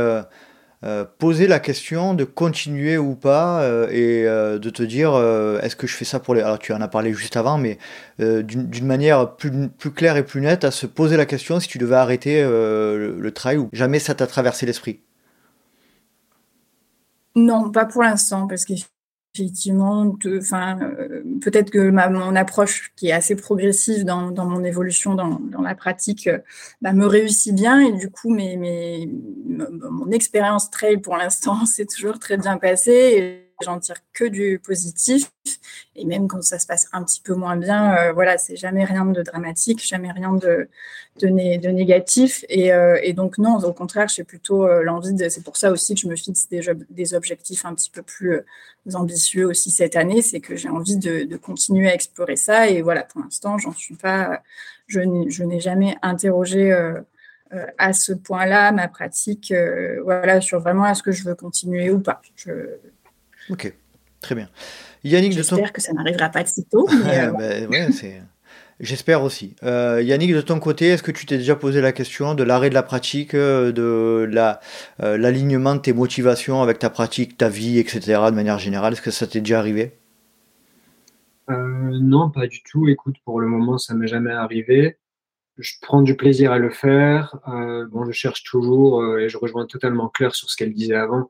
poser 1.19 1.47
la 1.49 1.59
question 1.59 2.15
de 2.15 2.25
continuer 2.25 2.99
ou 2.99 3.15
pas 3.15 3.69
et 3.91 4.25
de 4.25 4.71
te 4.71 4.83
dire 4.83 5.17
est-ce 5.63 5.77
que 5.77 5.87
je 5.87 5.95
fais 5.95 6.05
ça 6.05 6.21
pour 6.21 6.35
les. 6.35 6.43
Alors 6.43 6.59
tu 6.59 6.73
en 6.73 6.81
as 6.81 6.89
parlé 6.89 7.13
juste 7.13 7.37
avant, 7.37 7.59
mais 7.59 7.79
d'une 8.19 8.87
manière 8.87 9.37
plus, 9.37 9.69
plus, 9.69 9.91
claire 9.91 10.17
et 10.17 10.25
plus 10.25 10.41
nette 10.41 10.65
à 10.65 10.71
se 10.71 10.87
poser 10.87 11.17
la 11.17 11.27
question 11.27 11.61
si 11.61 11.69
tu 11.69 11.79
devais 11.79 11.97
arrêter 11.97 12.43
le, 12.43 13.17
le 13.19 13.31
trail 13.33 13.59
ou 13.59 13.69
jamais 13.73 13.99
ça 13.99 14.15
t'a 14.15 14.27
traversé 14.27 14.67
l'esprit? 14.67 15.01
Non, 17.35 17.71
pas 17.71 17.87
pour 17.87 18.03
l'instant, 18.03 18.49
parce 18.49 18.65
que 18.65 18.73
effectivement, 19.41 20.17
enfin, 20.39 20.79
euh, 20.81 21.23
peut-être 21.41 21.71
que 21.71 21.91
mon 21.91 22.37
approche 22.37 22.93
qui 22.97 23.09
est 23.09 23.13
assez 23.13 23.37
progressive 23.37 24.05
dans, 24.05 24.33
mon 24.33 24.65
évolution 24.65 25.15
dans, 25.15 25.63
la 25.63 25.75
pratique 25.75 26.27
euh, 26.27 26.39
bah, 26.83 26.93
me 26.93 27.07
réussit 27.07 27.55
bien. 27.55 27.81
Et 27.81 27.93
du 27.93 28.11
coup, 28.11 28.31
mes, 28.31 29.09
mon 29.47 30.11
expérience 30.11 30.71
trail 30.71 30.99
pour 30.99 31.17
l'instant 31.17 31.65
s'est 31.67 31.87
toujours 31.87 32.19
très 32.19 32.37
bien 32.37 32.59
passée 32.59 33.48
j'en 33.63 33.81
tire 33.81 33.97
que 34.13 34.25
du 34.25 34.61
positif. 34.65 35.31
Et 35.97 36.05
même 36.05 36.29
quand 36.29 36.43
ça 36.43 36.59
se 36.59 36.67
passe 36.67 36.89
un 36.93 37.03
petit 37.03 37.21
peu 37.21 37.35
moins 37.35 37.57
bien, 37.57 37.97
euh, 37.97 38.13
voilà, 38.13 38.39
c'est 38.39 38.57
jamais 38.57 38.85
rien 38.85 39.05
de 39.05 39.23
dramatique, 39.23 39.85
jamais 39.85 40.13
rien 40.13 40.33
de, 40.33 40.69
de, 41.21 41.29
négatif. 41.29 42.45
Et, 42.49 42.73
euh, 42.73 42.99
et, 43.03 43.13
donc, 43.13 43.39
non, 43.39 43.57
au 43.57 43.73
contraire, 43.73 44.09
j'ai 44.09 44.25
plutôt 44.25 44.67
euh, 44.67 44.83
l'envie 44.83 45.15
de. 45.15 45.29
C'est 45.29 45.43
pour 45.43 45.57
ça 45.57 45.71
aussi 45.71 45.95
que 45.95 46.01
je 46.01 46.09
me 46.09 46.17
fixe 46.17 46.49
des, 46.49 47.15
objectifs 47.15 47.65
un 47.65 47.75
petit 47.75 47.91
peu 47.91 48.03
plus 48.03 48.43
ambitieux 48.95 49.47
aussi 49.47 49.71
cette 49.71 49.97
année. 49.97 50.23
C'est 50.23 50.41
que 50.41 50.57
j'ai 50.57 50.69
envie 50.69 50.97
de, 50.97 51.37
continuer 51.37 51.89
à 51.89 51.95
explorer 51.95 52.37
ça. 52.37 52.69
Et 52.69 52.83
voilà, 52.83 53.03
pour 53.03 53.21
l'instant, 53.21 53.59
j'en 53.59 53.73
suis 53.73 53.97
pas. 53.97 54.43
Je 54.87 55.01
n'ai 55.01 55.61
jamais 55.61 55.97
interrogé. 56.03 56.73
à 57.79 57.93
ce 57.95 58.13
point-là, 58.13 58.73
ma 58.73 58.89
pratique, 58.89 59.53
voilà, 60.05 60.41
sur 60.41 60.61
vraiment 60.61 60.87
est-ce 60.87 61.03
que 61.03 61.13
je 61.13 61.25
veux 61.25 61.35
continuer 61.35 61.91
ou 61.91 61.99
pas. 61.99 62.21
Ok, 63.51 63.73
très 64.21 64.35
bien. 64.35 64.49
Yannick, 65.05 65.33
J'espère 65.33 65.73
que 65.73 65.81
ça 65.81 65.93
n'arrivera 65.93 66.29
pas 66.29 66.43
de 66.43 66.49
si 66.49 66.65
tôt. 66.65 66.89
Euh, 67.07 67.67
ben, 67.67 67.93
J'espère 68.81 69.25
aussi. 69.25 69.57
Euh, 69.65 70.01
Yannick, 70.03 70.33
de 70.33 70.41
ton 70.41 70.61
côté, 70.61 70.87
est-ce 70.87 71.03
que 71.03 71.11
tu 71.11 71.27
t'es 71.27 71.37
déjà 71.39 71.57
posé 71.57 71.81
la 71.81 71.91
question 71.91 72.37
de 72.37 72.45
l'arrêt 72.45 72.69
de 72.69 72.75
la 72.75 72.85
pratique, 72.85 73.35
euh, 73.35 73.73
de 73.73 74.29
la, 74.31 74.61
l'alignement 75.01 75.75
de 75.75 75.81
tes 75.81 75.93
motivations 75.93 76.63
avec 76.63 76.79
ta 76.79 76.89
pratique, 76.89 77.37
ta 77.37 77.49
vie, 77.49 77.81
etc., 77.81 78.01
de 78.31 78.35
manière 78.37 78.61
générale? 78.61 78.93
Est-ce 78.93 79.03
que 79.03 79.11
ça 79.11 79.27
t'est 79.27 79.41
déjà 79.41 79.59
arrivé? 79.59 79.95
Non, 81.49 82.31
pas 82.31 82.47
du 82.47 82.63
tout. 82.63 82.89
Écoute, 82.89 83.17
pour 83.25 83.41
le 83.41 83.49
moment, 83.49 83.79
ça 83.79 83.95
m'est 83.95 84.07
jamais 84.07 84.33
arrivé. 84.33 84.99
Je 85.57 85.73
prends 85.81 86.03
du 86.03 86.15
plaisir 86.15 86.53
à 86.53 86.59
le 86.59 86.71
faire. 86.71 87.37
bon, 87.91 88.05
je 88.05 88.13
cherche 88.13 88.45
toujours, 88.45 89.19
et 89.19 89.29
je 89.29 89.39
rejoins 89.39 89.67
totalement 89.67 90.09
Claire 90.09 90.37
sur 90.37 90.51
ce 90.51 90.57
qu'elle 90.57 90.73
disait 90.73 90.95
avant, 90.95 91.29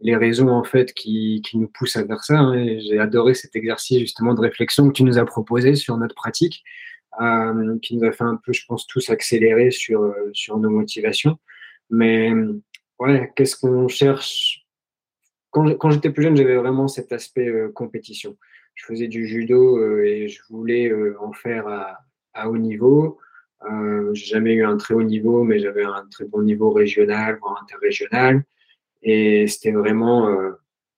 les 0.00 0.16
raisons 0.16 0.48
en 0.48 0.64
fait 0.64 0.92
qui, 0.94 1.42
nous 1.54 1.68
poussent 1.68 1.96
à 1.96 2.06
faire 2.06 2.24
ça. 2.24 2.38
Hein. 2.38 2.78
J'ai 2.80 2.98
adoré 2.98 3.34
cet 3.34 3.56
exercice 3.56 3.98
justement 4.00 4.34
de 4.34 4.40
réflexion 4.40 4.88
que 4.88 4.92
tu 4.92 5.04
nous 5.04 5.18
as 5.18 5.24
proposé 5.24 5.74
sur 5.74 5.96
notre 5.96 6.14
pratique, 6.14 6.64
euh, 7.20 7.78
qui 7.80 7.96
nous 7.96 8.04
a 8.04 8.12
fait 8.12 8.24
un 8.24 8.36
peu, 8.36 8.52
je 8.52 8.64
pense, 8.66 8.86
tous 8.86 9.10
accélérer 9.10 9.70
sur, 9.70 10.14
nos 10.48 10.70
motivations. 10.70 11.38
Mais 11.90 12.32
ouais, 12.98 13.32
qu'est-ce 13.36 13.56
qu'on 13.56 13.88
cherche? 13.88 14.64
Quand, 15.50 15.90
j'étais 15.90 16.10
plus 16.10 16.22
jeune, 16.22 16.36
j'avais 16.36 16.56
vraiment 16.56 16.86
cet 16.86 17.12
aspect 17.12 17.48
euh, 17.48 17.70
compétition. 17.72 18.36
Je 18.76 18.86
faisais 18.86 19.08
du 19.08 19.26
judo 19.26 19.78
euh, 19.78 20.04
et 20.04 20.28
je 20.28 20.40
voulais 20.48 20.92
en 21.20 21.32
faire 21.32 21.66
à, 21.66 21.98
à 22.34 22.48
haut 22.48 22.58
niveau. 22.58 23.18
J'ai 24.14 24.26
jamais 24.26 24.54
eu 24.54 24.64
un 24.64 24.78
très 24.78 24.94
haut 24.94 25.02
niveau, 25.02 25.42
mais 25.42 25.58
j'avais 25.58 25.84
un 25.84 26.06
très 26.10 26.24
bon 26.24 26.40
niveau 26.42 26.70
régional, 26.70 27.36
voire 27.42 27.60
interrégional. 27.62 28.42
Et 29.02 29.46
c'était 29.46 29.72
vraiment 29.72 30.28
euh, 30.28 30.50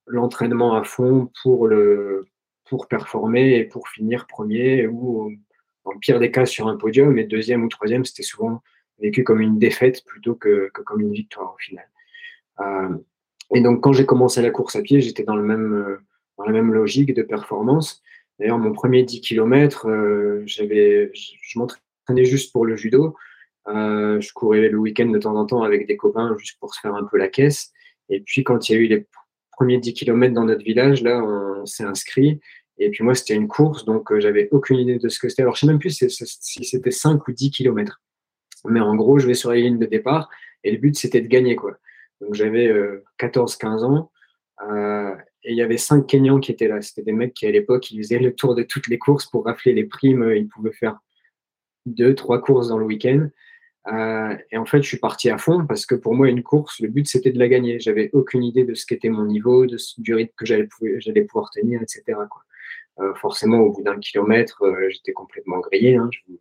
l'entraînement 0.06 0.74
à 0.74 0.84
fond 0.84 1.30
pour, 1.42 1.68
le, 1.68 2.26
pour 2.68 2.88
performer 2.88 3.56
et 3.56 3.64
pour 3.64 3.88
finir 3.88 4.26
premier 4.26 4.86
ou, 4.86 5.32
en 5.84 5.98
pire 5.98 6.18
des 6.18 6.30
cas, 6.30 6.46
sur 6.46 6.68
un 6.68 6.76
podium. 6.76 7.18
Et 7.18 7.24
deuxième 7.24 7.64
ou 7.64 7.68
troisième, 7.68 8.04
c'était 8.04 8.22
souvent 8.22 8.62
vécu 8.98 9.24
comme 9.24 9.40
une 9.40 9.58
défaite 9.58 10.04
plutôt 10.04 10.34
que, 10.34 10.70
que 10.72 10.82
comme 10.82 11.00
une 11.00 11.12
victoire 11.12 11.54
au 11.54 11.58
final. 11.58 11.88
Euh, 12.60 12.96
et 13.54 13.60
donc, 13.60 13.82
quand 13.82 13.92
j'ai 13.92 14.06
commencé 14.06 14.40
la 14.40 14.50
course 14.50 14.76
à 14.76 14.82
pied, 14.82 15.00
j'étais 15.00 15.24
dans, 15.24 15.36
le 15.36 15.42
même, 15.42 15.74
euh, 15.74 15.96
dans 16.38 16.44
la 16.44 16.52
même 16.52 16.72
logique 16.72 17.14
de 17.14 17.22
performance. 17.22 18.02
D'ailleurs, 18.38 18.58
mon 18.58 18.72
premier 18.72 19.02
10 19.02 19.20
km, 19.20 19.88
euh, 19.88 20.42
j'avais, 20.46 21.10
je 21.14 21.58
m'entraînais 21.58 22.24
juste 22.24 22.52
pour 22.52 22.64
le 22.64 22.76
judo. 22.76 23.14
Euh, 23.68 24.20
je 24.20 24.32
courais 24.32 24.68
le 24.68 24.78
week-end 24.78 25.06
de 25.06 25.18
temps 25.18 25.36
en 25.36 25.46
temps 25.46 25.62
avec 25.62 25.86
des 25.86 25.96
copains 25.96 26.34
juste 26.38 26.58
pour 26.58 26.74
se 26.74 26.80
faire 26.80 26.94
un 26.94 27.04
peu 27.04 27.18
la 27.18 27.28
caisse. 27.28 27.72
Et 28.08 28.20
puis, 28.20 28.44
quand 28.44 28.68
il 28.68 28.72
y 28.72 28.74
a 28.76 28.78
eu 28.78 28.86
les 28.86 29.06
premiers 29.52 29.78
10 29.78 29.94
km 29.94 30.34
dans 30.34 30.44
notre 30.44 30.64
village, 30.64 31.02
là, 31.02 31.22
on 31.22 31.66
s'est 31.66 31.84
inscrit. 31.84 32.40
Et 32.78 32.90
puis, 32.90 33.04
moi, 33.04 33.14
c'était 33.14 33.34
une 33.34 33.48
course, 33.48 33.84
donc 33.84 34.10
euh, 34.10 34.20
j'avais 34.20 34.48
aucune 34.50 34.78
idée 34.78 34.98
de 34.98 35.08
ce 35.08 35.18
que 35.18 35.28
c'était. 35.28 35.42
Alors, 35.42 35.54
je 35.54 35.60
sais 35.60 35.66
même 35.66 35.78
plus 35.78 35.90
si 35.90 36.64
c'était 36.64 36.90
5 36.90 37.26
ou 37.28 37.32
10 37.32 37.50
km. 37.50 38.00
Mais 38.64 38.80
en 38.80 38.94
gros, 38.94 39.18
je 39.18 39.26
vais 39.26 39.34
sur 39.34 39.50
la 39.50 39.56
ligne 39.56 39.78
de 39.78 39.86
départ 39.86 40.28
et 40.64 40.70
le 40.70 40.78
but, 40.78 40.96
c'était 40.96 41.20
de 41.20 41.28
gagner, 41.28 41.56
quoi. 41.56 41.76
Donc, 42.20 42.34
j'avais 42.34 42.72
14-15 43.18 43.82
euh, 43.82 43.86
ans. 43.86 44.12
Euh, 44.68 45.14
et 45.44 45.52
il 45.52 45.56
y 45.56 45.62
avait 45.62 45.76
cinq 45.76 46.06
Kenyans 46.06 46.38
qui 46.38 46.52
étaient 46.52 46.68
là. 46.68 46.80
C'était 46.80 47.02
des 47.02 47.12
mecs 47.12 47.34
qui, 47.34 47.46
à 47.46 47.50
l'époque, 47.50 47.90
ils 47.90 47.98
faisaient 47.98 48.20
le 48.20 48.34
tour 48.34 48.54
de 48.54 48.62
toutes 48.62 48.86
les 48.86 48.98
courses 48.98 49.26
pour 49.26 49.44
rafler 49.44 49.72
les 49.72 49.84
primes. 49.84 50.30
Ils 50.36 50.48
pouvaient 50.48 50.72
faire 50.72 50.98
deux, 51.84 52.14
trois 52.14 52.40
courses 52.40 52.68
dans 52.68 52.78
le 52.78 52.84
week-end. 52.84 53.28
Euh, 53.88 54.36
et 54.50 54.58
en 54.58 54.64
fait, 54.64 54.82
je 54.82 54.88
suis 54.88 54.98
parti 54.98 55.28
à 55.28 55.38
fond 55.38 55.66
parce 55.66 55.86
que 55.86 55.94
pour 55.94 56.14
moi, 56.14 56.28
une 56.28 56.42
course, 56.42 56.80
le 56.80 56.88
but, 56.88 57.08
c'était 57.08 57.32
de 57.32 57.38
la 57.38 57.48
gagner. 57.48 57.80
J'avais 57.80 58.10
aucune 58.12 58.44
idée 58.44 58.64
de 58.64 58.74
ce 58.74 58.86
qu'était 58.86 59.08
mon 59.08 59.24
niveau, 59.24 59.66
de, 59.66 59.76
du 59.98 60.14
rythme 60.14 60.32
que 60.36 60.46
j'allais 60.46 61.24
pouvoir 61.24 61.50
tenir, 61.50 61.82
etc. 61.82 62.02
Quoi. 62.30 62.42
Euh, 63.00 63.14
forcément, 63.14 63.58
au 63.58 63.72
bout 63.72 63.82
d'un 63.82 63.98
kilomètre, 63.98 64.62
euh, 64.62 64.88
j'étais 64.90 65.12
complètement 65.12 65.60
grillé. 65.60 65.96
Hein, 65.96 66.08
je, 66.12 66.20
je, 66.28 66.34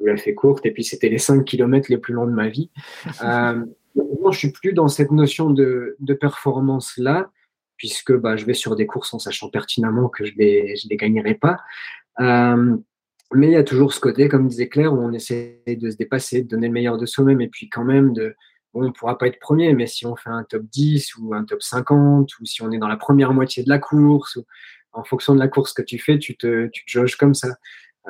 vous 0.00 0.06
la 0.06 0.16
fais 0.16 0.34
courte. 0.34 0.64
Et 0.64 0.70
puis, 0.70 0.84
c'était 0.84 1.08
les 1.08 1.18
cinq 1.18 1.44
kilomètres 1.44 1.90
les 1.90 1.98
plus 1.98 2.14
longs 2.14 2.26
de 2.26 2.32
ma 2.32 2.48
vie. 2.48 2.70
Euh, 3.22 3.64
moi, 4.20 4.30
je 4.30 4.38
suis 4.38 4.52
plus 4.52 4.72
dans 4.72 4.86
cette 4.86 5.10
notion 5.10 5.50
de, 5.50 5.96
de 5.98 6.14
performance-là, 6.14 7.32
puisque 7.76 8.12
bah, 8.12 8.36
je 8.36 8.44
vais 8.44 8.54
sur 8.54 8.76
des 8.76 8.86
courses 8.86 9.12
en 9.12 9.18
sachant 9.18 9.50
pertinemment 9.50 10.08
que 10.08 10.24
je 10.24 10.34
les, 10.36 10.76
je 10.76 10.86
les 10.88 10.96
gagnerai 10.96 11.34
pas. 11.34 11.58
Mais 13.34 13.48
il 13.48 13.52
y 13.52 13.56
a 13.56 13.64
toujours 13.64 13.92
ce 13.92 14.00
côté, 14.00 14.28
comme 14.28 14.48
disait 14.48 14.68
Claire, 14.68 14.92
où 14.92 14.98
on 14.98 15.12
essaie 15.12 15.62
de 15.66 15.90
se 15.90 15.96
dépasser, 15.96 16.42
de 16.42 16.48
donner 16.48 16.68
le 16.68 16.72
meilleur 16.72 16.96
de 16.96 17.06
soi-même, 17.06 17.40
et 17.40 17.48
puis 17.48 17.68
quand 17.68 17.84
même, 17.84 18.12
de, 18.14 18.34
on 18.74 18.82
ne 18.82 18.90
pourra 18.90 19.18
pas 19.18 19.26
être 19.26 19.38
premier, 19.38 19.74
mais 19.74 19.86
si 19.86 20.06
on 20.06 20.16
fait 20.16 20.30
un 20.30 20.44
top 20.44 20.62
10 20.64 21.16
ou 21.16 21.34
un 21.34 21.44
top 21.44 21.62
50, 21.62 22.38
ou 22.38 22.44
si 22.46 22.62
on 22.62 22.70
est 22.72 22.78
dans 22.78 22.88
la 22.88 22.96
première 22.96 23.32
moitié 23.34 23.62
de 23.62 23.68
la 23.68 23.78
course, 23.78 24.36
ou, 24.36 24.44
en 24.92 25.04
fonction 25.04 25.34
de 25.34 25.38
la 25.38 25.48
course 25.48 25.72
que 25.72 25.82
tu 25.82 25.98
fais, 25.98 26.18
tu 26.18 26.36
te, 26.36 26.68
tu 26.68 26.84
te 26.84 26.90
jauges 26.90 27.16
comme 27.16 27.34
ça, 27.34 27.48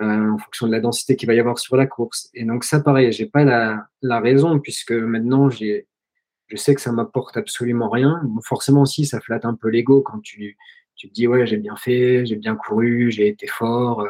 euh, 0.01 0.31
en 0.31 0.39
fonction 0.39 0.67
de 0.69 0.73
la 0.73 0.81
densité 0.81 1.17
qu'il 1.17 1.27
va 1.27 1.35
y 1.35 1.41
avoir 1.41 1.59
sur 1.59 1.77
la 1.77 1.87
course. 1.87 2.31
Et 2.35 2.45
donc 2.45 2.65
ça, 2.65 2.81
pareil, 2.81 3.11
j'ai 3.13 3.27
pas 3.27 3.45
la, 3.45 3.87
la 4.03 4.21
raison, 4.21 4.61
puisque 4.61 4.93
maintenant, 4.93 5.51
j'ai, 5.51 5.89
je 6.47 6.57
sais 6.57 6.75
que 6.75 6.81
ça 6.81 6.93
m'apporte 6.93 7.37
absolument 7.37 7.91
rien. 7.91 8.21
Bon, 8.25 8.41
forcément, 8.43 8.85
si, 8.85 9.05
ça 9.05 9.21
flatte 9.21 9.45
un 9.45 9.55
peu 9.55 9.69
l'ego 9.69 10.03
quand 10.03 10.21
tu, 10.21 10.57
tu 10.97 11.09
te 11.09 11.15
dis, 11.15 11.27
ouais, 11.27 11.47
j'ai 11.47 11.57
bien 11.57 11.77
fait, 11.77 12.25
j'ai 12.27 12.37
bien 12.37 12.57
couru, 12.57 13.11
j'ai 13.11 13.29
été 13.29 13.47
fort. 13.47 14.03
Euh, 14.03 14.09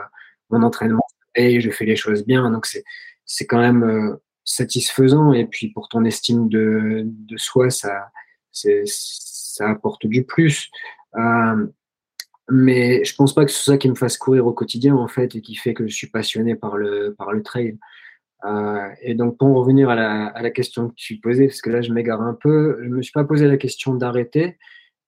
mon 0.50 0.62
entraînement 0.62 1.06
et 1.34 1.60
je 1.60 1.70
fais 1.70 1.84
les 1.84 1.96
choses 1.96 2.24
bien. 2.24 2.50
Donc 2.50 2.66
c'est 2.66 2.84
c'est 3.24 3.46
quand 3.46 3.60
même 3.60 3.84
euh, 3.84 4.16
satisfaisant 4.44 5.32
et 5.32 5.46
puis 5.46 5.68
pour 5.70 5.88
ton 5.88 6.04
estime 6.04 6.48
de, 6.48 7.02
de 7.04 7.36
soi, 7.36 7.70
ça 7.70 8.10
c'est 8.52 8.82
ça 8.86 9.70
apporte 9.70 10.06
du 10.06 10.24
plus. 10.24 10.70
Euh, 11.16 11.66
mais 12.50 13.04
je 13.04 13.14
pense 13.14 13.34
pas 13.34 13.44
que 13.44 13.50
ce 13.50 13.62
soit 13.62 13.74
ça 13.74 13.78
qui 13.78 13.90
me 13.90 13.94
fasse 13.94 14.16
courir 14.16 14.46
au 14.46 14.52
quotidien 14.52 14.96
en 14.96 15.08
fait 15.08 15.34
et 15.36 15.42
qui 15.42 15.54
fait 15.54 15.74
que 15.74 15.86
je 15.86 15.94
suis 15.94 16.08
passionné 16.08 16.54
par 16.54 16.76
le 16.76 17.14
par 17.16 17.32
le 17.32 17.42
trail. 17.42 17.78
Euh, 18.44 18.88
et 19.02 19.14
donc 19.14 19.36
pour 19.36 19.48
en 19.48 19.54
revenir 19.54 19.90
à 19.90 19.96
la, 19.96 20.26
à 20.26 20.42
la 20.42 20.50
question 20.50 20.88
que 20.88 20.94
tu 20.94 21.16
posais, 21.18 21.48
parce 21.48 21.60
que 21.60 21.70
là 21.70 21.82
je 21.82 21.92
m'égare 21.92 22.22
un 22.22 22.34
peu, 22.34 22.78
je 22.84 22.88
me 22.88 23.02
suis 23.02 23.12
pas 23.12 23.24
posé 23.24 23.48
la 23.48 23.56
question 23.56 23.94
d'arrêter 23.94 24.58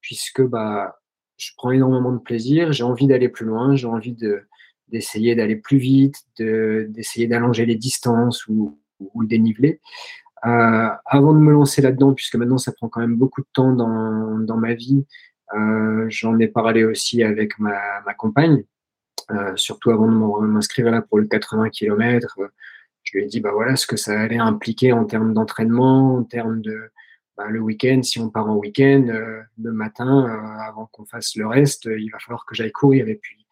puisque 0.00 0.42
bah 0.42 1.00
je 1.38 1.52
prends 1.56 1.70
énormément 1.70 2.12
de 2.12 2.18
plaisir, 2.18 2.72
j'ai 2.72 2.84
envie 2.84 3.06
d'aller 3.06 3.28
plus 3.28 3.46
loin, 3.46 3.74
j'ai 3.76 3.86
envie 3.86 4.12
de 4.12 4.42
d'essayer 4.90 5.34
d'aller 5.34 5.56
plus 5.56 5.78
vite, 5.78 6.16
d'essayer 6.38 7.26
d'allonger 7.26 7.66
les 7.66 7.76
distances 7.76 8.46
ou, 8.48 8.78
ou 9.00 9.22
le 9.22 9.26
dénivelé. 9.26 9.80
Euh, 10.46 10.88
avant 11.04 11.34
de 11.34 11.38
me 11.38 11.52
lancer 11.52 11.82
là-dedans, 11.82 12.14
puisque 12.14 12.36
maintenant 12.36 12.58
ça 12.58 12.72
prend 12.72 12.88
quand 12.88 13.00
même 13.00 13.16
beaucoup 13.16 13.42
de 13.42 13.48
temps 13.52 13.72
dans, 13.72 14.38
dans 14.38 14.56
ma 14.56 14.74
vie, 14.74 15.04
euh, 15.54 16.06
j'en 16.08 16.38
ai 16.38 16.48
parlé 16.48 16.84
aussi 16.84 17.22
avec 17.22 17.58
ma, 17.58 18.00
ma 18.06 18.14
compagne, 18.14 18.64
euh, 19.30 19.52
surtout 19.56 19.90
avant 19.90 20.06
de 20.08 20.46
m'inscrire 20.46 20.90
là 20.90 21.02
pour 21.02 21.18
le 21.18 21.26
80 21.26 21.68
km. 21.70 22.38
Je 23.02 23.18
lui 23.18 23.24
ai 23.24 23.26
dit 23.26 23.40
bah 23.40 23.50
voilà 23.52 23.76
ce 23.76 23.86
que 23.86 23.96
ça 23.96 24.18
allait 24.18 24.38
impliquer 24.38 24.92
en 24.92 25.04
termes 25.04 25.34
d'entraînement, 25.34 26.16
en 26.16 26.24
termes 26.24 26.62
de 26.62 26.90
bah, 27.36 27.48
le 27.48 27.60
week-end. 27.60 28.02
Si 28.02 28.18
on 28.18 28.30
part 28.30 28.48
en 28.48 28.56
week-end, 28.56 29.06
le 29.58 29.72
matin, 29.72 30.58
avant 30.66 30.86
qu'on 30.86 31.04
fasse 31.04 31.36
le 31.36 31.46
reste, 31.46 31.86
il 31.86 32.10
va 32.10 32.18
falloir 32.18 32.46
que 32.46 32.54
j'aille 32.54 32.72
courir. 32.72 33.08
Et 33.08 33.16
puis 33.16 33.46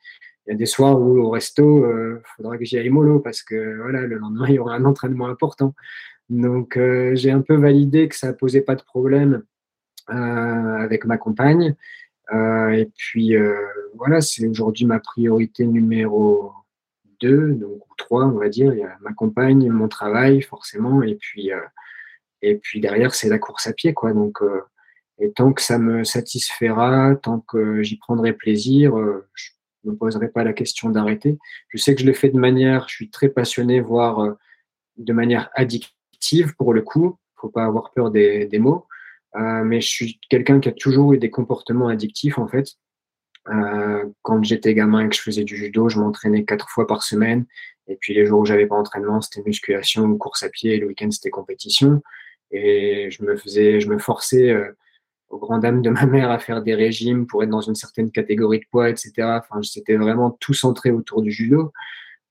il 0.49 0.53
y 0.53 0.55
a 0.55 0.57
des 0.57 0.67
soirs 0.67 0.99
où 0.99 1.19
au 1.21 1.29
resto, 1.29 1.81
il 1.81 1.85
euh, 1.85 2.23
faudra 2.37 2.57
que 2.57 2.65
j'y 2.65 2.79
aille 2.79 2.89
mollo 2.89 3.21
parce 3.21 3.43
que 3.43 3.77
voilà, 3.83 4.01
le 4.07 4.17
lendemain, 4.17 4.47
il 4.49 4.55
y 4.55 4.59
aura 4.59 4.75
un 4.75 4.87
entraînement 4.87 5.27
important. 5.27 5.75
Donc, 6.31 6.79
euh, 6.79 7.15
j'ai 7.15 7.31
un 7.31 7.43
peu 7.43 7.55
validé 7.55 8.09
que 8.09 8.17
ça 8.17 8.33
posait 8.33 8.63
pas 8.63 8.75
de 8.75 8.83
problème 8.83 9.43
avec 10.07 11.05
ma 11.05 11.19
compagne. 11.19 11.75
et 12.33 12.91
puis 12.97 13.37
voilà, 13.95 14.23
c'est 14.23 14.47
aujourd'hui 14.47 14.87
ma 14.87 15.01
priorité 15.01 15.67
numéro 15.67 16.53
2, 17.21 17.53
donc 17.53 17.83
3, 17.99 18.25
on 18.25 18.39
va 18.39 18.49
dire. 18.49 18.73
Il 18.73 18.79
y 18.79 18.85
a 18.85 18.97
ma 19.03 19.13
compagne, 19.13 19.69
mon 19.69 19.87
travail, 19.87 20.41
forcément, 20.41 21.03
et 21.03 21.15
puis, 21.17 21.51
et 22.41 22.57
puis 22.57 22.81
derrière, 22.81 23.15
c'est 23.15 23.29
la 23.29 23.39
course 23.39 23.67
à 23.67 23.75
pied, 23.75 23.93
quoi. 23.93 24.15
Donc, 24.15 24.39
et 25.19 25.31
tant 25.31 25.53
que 25.53 25.61
ça 25.61 25.79
me 25.79 26.05
satisfera, 26.05 27.15
tant 27.17 27.41
que 27.41 27.83
j'y 27.83 27.99
prendrai 27.99 28.33
plaisir, 28.33 28.95
je 29.35 29.51
ne 29.85 29.93
me 29.93 29.97
poserai 29.97 30.29
pas 30.29 30.45
la 30.45 30.53
question 30.53 30.91
d'arrêter. 30.91 31.39
Je 31.69 31.79
sais 31.79 31.95
que 31.95 32.01
je 32.01 32.07
le 32.07 32.13
fais 32.13 32.31
de 32.31 32.39
manière, 32.39 32.89
je 32.89 32.95
suis 32.95 33.11
très 33.11 33.29
passionné, 33.29 33.81
voire 33.81 34.37
de 34.99 35.13
manière 35.13 35.51
addictive 35.55 36.55
pour 36.57 36.75
le 36.75 36.83
coup. 36.83 37.19
Il 37.37 37.41
faut 37.41 37.49
pas 37.49 37.65
avoir 37.65 37.93
peur 37.93 38.11
des, 38.11 38.49
mots. 38.59 38.87
Euh, 39.37 39.63
mais 39.63 39.81
je 39.81 39.89
suis 39.89 40.21
quelqu'un 40.29 40.61
qui 40.61 40.69
a 40.69 40.73
toujours 40.73 41.13
eu 41.13 41.19
des 41.19 41.31
comportements 41.31 41.89
addictifs 41.89 42.39
en 42.39 42.49
fait. 42.49 42.75
Euh, 43.49 44.05
quand 44.23 44.43
j'étais 44.43 44.75
gamin 44.75 45.07
et 45.07 45.09
que 45.09 45.15
je 45.15 45.23
faisais 45.23 45.45
du 45.45 45.57
judo, 45.57 45.89
je 45.89 45.99
m'entraînais 45.99 46.45
quatre 46.45 46.69
fois 46.69 46.87
par 46.87 47.03
semaine. 47.03 47.47
Et 47.87 47.97
puis 47.97 48.15
les 48.15 48.27
jours 48.27 48.41
où 48.41 48.45
j'avais 48.45 48.67
pas 48.67 48.77
entraînement, 48.77 49.21
c'était 49.21 49.43
musculation 49.47 50.05
ou 50.05 50.19
course 50.19 50.43
à 50.43 50.51
pied. 50.51 50.75
Et 50.75 50.79
le 50.79 50.89
week-end, 50.89 51.11
c'était 51.11 51.31
compétition. 51.31 52.03
Et 52.51 53.11
je 53.11 53.23
me 53.23 53.37
faisais, 53.37 53.81
je 53.81 53.89
me 53.89 53.99
forçais 53.99 54.51
euh, 54.51 54.73
aux 55.31 55.39
grandes 55.39 55.63
dames 55.63 55.83
de 55.83 55.91
ma 55.91 56.07
mère 56.07 56.31
à 56.31 56.39
faire 56.39 56.63
des 56.63 56.75
régimes 56.75 57.27
pour 57.27 57.43
être 57.43 57.51
dans 57.51 57.61
une 57.61 57.75
certaine 57.75 58.11
catégorie 58.11 58.61
de 58.61 58.67
poids, 58.71 58.89
etc. 58.89 59.13
Enfin, 59.19 59.63
c'était 59.63 59.97
vraiment 59.97 60.31
tout 60.31 60.55
centré 60.55 60.91
autour 60.91 61.23
du 61.23 61.31
judo. 61.31 61.73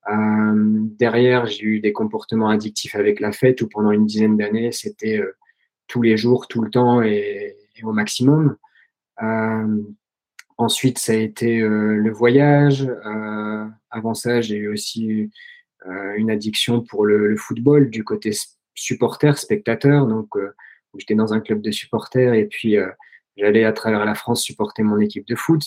Euh, 0.10 0.54
derrière, 0.98 1.48
j'ai 1.48 1.64
eu 1.64 1.80
des 1.80 1.92
comportements 1.92 2.50
addictifs 2.50 2.96
avec 2.96 3.20
la 3.20 3.32
fête 3.32 3.62
où 3.62 3.68
pendant 3.68 3.92
une 3.92 4.06
dizaine 4.06 4.38
d'années, 4.38 4.72
c'était 4.72 5.20
euh, 5.20 5.36
tous 5.88 6.02
les 6.02 6.18
jours, 6.18 6.48
tout 6.48 6.62
le 6.62 6.70
temps 6.70 7.02
et, 7.02 7.58
au 7.84 7.92
maximum. 7.92 8.56
Euh, 9.22 9.84
ensuite, 10.58 10.98
ça 10.98 11.12
a 11.12 11.16
été 11.16 11.60
le 11.60 12.12
voyage. 12.12 12.90
avant 13.92 14.16
ça, 14.16 14.42
j'ai 14.42 14.56
eu 14.56 14.68
aussi 14.68 15.30
une 16.16 16.32
addiction 16.32 16.82
pour 16.82 17.06
le, 17.06 17.28
le, 17.28 17.38
football 17.38 17.92
du 17.92 18.04
côté 18.04 18.32
supporter, 18.74 19.38
spectateur. 19.38 20.08
Donc, 20.08 20.30
j'étais 20.98 21.16
dans 21.16 21.34
un 21.34 21.40
club 21.40 21.62
de 21.62 21.72
supporters 21.72 22.34
et 22.34 22.46
puis 22.46 22.78
j'allais 23.38 23.64
à 23.64 23.74
travers 23.74 24.06
la 24.06 24.16
France 24.16 24.44
supporter 24.44 24.84
mon 24.84 25.00
équipe 25.00 25.28
de 25.28 25.36
foot. 25.36 25.62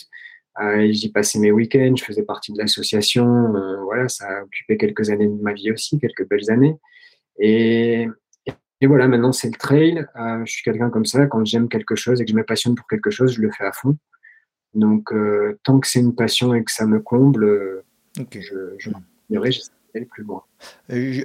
Euh, 0.61 0.91
J'y 0.91 1.11
passais 1.11 1.39
mes 1.39 1.53
week-ends, 1.53 1.95
je 1.97 2.05
faisais 2.05 2.23
partie 2.23 2.53
de 2.53 2.59
l'association. 2.59 3.55
Euh, 3.55 3.81
voilà, 3.83 4.09
ça 4.09 4.27
a 4.29 4.43
occupé 4.43 4.77
quelques 4.77 5.11
années 5.11 5.29
de 5.29 5.43
ma 5.43 5.53
vie 5.53 5.71
aussi, 5.71 5.99
quelques 5.99 6.29
belles 6.29 6.51
années. 6.51 6.77
Et, 7.39 8.09
et 8.81 8.87
voilà, 8.87 9.09
maintenant 9.09 9.33
c'est 9.33 9.49
le 9.49 9.57
trail. 9.57 10.07
Euh, 10.17 10.45
je 10.45 10.53
suis 10.53 10.63
quelqu'un 10.63 10.91
comme 10.91 11.07
ça, 11.07 11.27
quand 11.27 11.45
j'aime 11.47 11.69
quelque 11.69 11.95
chose 11.95 12.21
et 12.21 12.25
que 12.25 12.31
je 12.31 12.37
me 12.37 12.45
passionne 12.45 12.75
pour 12.75 12.87
quelque 12.89 13.11
chose, 13.11 13.35
je 13.35 13.41
le 13.41 13.51
fais 13.51 13.65
à 13.65 13.73
fond. 13.73 13.97
Donc, 14.75 15.13
euh, 15.13 15.59
tant 15.65 15.81
que 15.81 15.89
c'est 15.89 16.01
une 16.01 16.15
passion 16.15 16.55
et 16.55 16.63
que 16.63 16.71
ça 16.71 16.87
me 16.87 17.01
comble, 17.01 17.45
euh, 17.45 17.85
okay. 18.21 18.41
je, 18.43 18.75
je 18.79 18.91
m'améliorerai, 18.91 19.51
loin. 20.19 20.43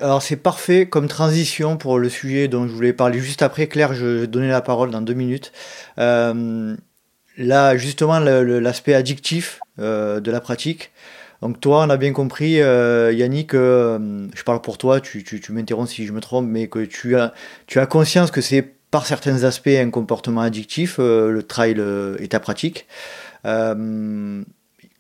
Alors, 0.02 0.22
c'est 0.22 0.36
parfait 0.36 0.88
comme 0.88 1.08
transition 1.08 1.78
pour 1.78 2.00
le 2.00 2.10
sujet 2.10 2.48
dont 2.48 2.68
je 2.68 2.74
voulais 2.74 2.94
parler 2.94 3.20
juste 3.20 3.42
après. 3.42 3.68
Claire, 3.68 3.94
je 3.94 4.06
vais 4.06 4.28
donner 4.28 4.50
la 4.50 4.62
parole 4.62 4.92
dans 4.92 5.02
deux 5.02 5.14
minutes. 5.14 5.52
Euh, 5.98 6.76
là, 7.38 7.78
justement, 7.78 8.20
l'aspect 8.20 8.94
addictif 8.94 9.60
euh, 9.80 10.20
de 10.20 10.32
la 10.32 10.42
pratique. 10.42 10.92
Donc 11.42 11.60
toi, 11.60 11.84
on 11.86 11.90
a 11.90 11.98
bien 11.98 12.14
compris, 12.14 12.62
euh, 12.62 13.12
Yannick, 13.14 13.54
euh, 13.54 14.28
je 14.34 14.44
parle 14.44 14.62
pour 14.62 14.78
toi, 14.78 15.02
tu, 15.02 15.24
m'interromps 15.50 15.92
si 15.92 16.06
je 16.06 16.14
me 16.14 16.22
trompe, 16.22 16.48
mais 16.48 16.68
que 16.68 16.80
tu 16.80 17.16
as, 17.18 17.34
conscience 17.88 18.32
que 18.32 18.42
c'est 18.42 18.64
par 18.90 19.06
certains 19.06 19.44
aspects 19.44 19.68
un 19.68 19.90
comportement 19.90 20.42
addictif, 20.42 20.96
euh, 21.00 21.30
le 21.30 21.44
trail 21.44 21.76
euh, 21.78 22.16
et 22.20 22.30
ta 22.30 22.40
pratique. 22.40 22.88
Euh, 23.46 24.44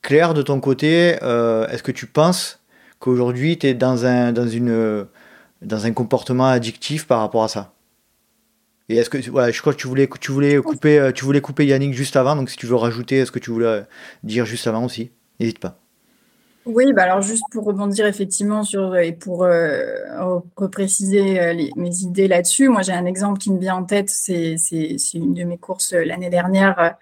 Claire, 0.01 0.33
de 0.33 0.41
ton 0.41 0.59
côté, 0.59 1.13
est-ce 1.13 1.81
que 1.81 1.91
tu 1.91 2.05
penses 2.05 2.59
qu'aujourd'hui, 2.99 3.57
tu 3.57 3.67
es 3.67 3.73
dans 3.73 4.05
un, 4.05 4.31
dans, 4.31 4.47
une, 4.47 5.05
dans 5.61 5.85
un 5.85 5.91
comportement 5.91 6.47
addictif 6.47 7.07
par 7.07 7.19
rapport 7.19 7.43
à 7.43 7.47
ça 7.47 7.75
et 8.87 8.97
est-ce 8.97 9.09
que 9.09 9.17
voilà, 9.29 9.51
je 9.51 9.59
crois 9.61 9.73
que 9.73 9.79
tu 9.79 9.87
voulais 9.87 10.07
tu 10.19 10.31
voulais 10.31 10.57
couper 10.57 10.99
euh, 10.99 11.11
tu 11.11 11.25
voulais 11.25 11.41
couper 11.41 11.65
Yannick 11.65 11.93
juste 11.93 12.15
avant, 12.15 12.35
donc 12.35 12.49
si 12.49 12.57
tu 12.57 12.67
veux 12.67 12.75
rajouter 12.75 13.25
ce 13.25 13.31
que 13.31 13.39
tu 13.39 13.49
voulais 13.49 13.83
dire 14.23 14.45
juste 14.45 14.67
avant 14.67 14.85
aussi, 14.85 15.11
n'hésite 15.39 15.59
pas. 15.59 15.79
Oui, 16.65 16.93
bah 16.93 17.03
alors 17.03 17.21
juste 17.21 17.43
pour 17.51 17.63
rebondir 17.63 18.05
effectivement 18.07 18.63
sur 18.63 18.95
et 18.95 19.11
pour 19.11 19.43
euh, 19.43 20.39
repréciser 20.55 21.39
euh, 21.39 21.53
les, 21.53 21.71
mes 21.75 21.95
idées 21.97 22.27
là-dessus, 22.27 22.69
moi 22.69 22.81
j'ai 22.81 22.91
un 22.91 23.05
exemple 23.05 23.39
qui 23.39 23.51
me 23.51 23.59
vient 23.59 23.75
en 23.75 23.83
tête, 23.83 24.09
c'est 24.09 24.55
une 25.13 25.33
de 25.33 25.43
mes 25.43 25.57
courses 25.57 25.93
euh, 25.93 26.03
l'année 26.03 26.29
dernière 26.29 26.95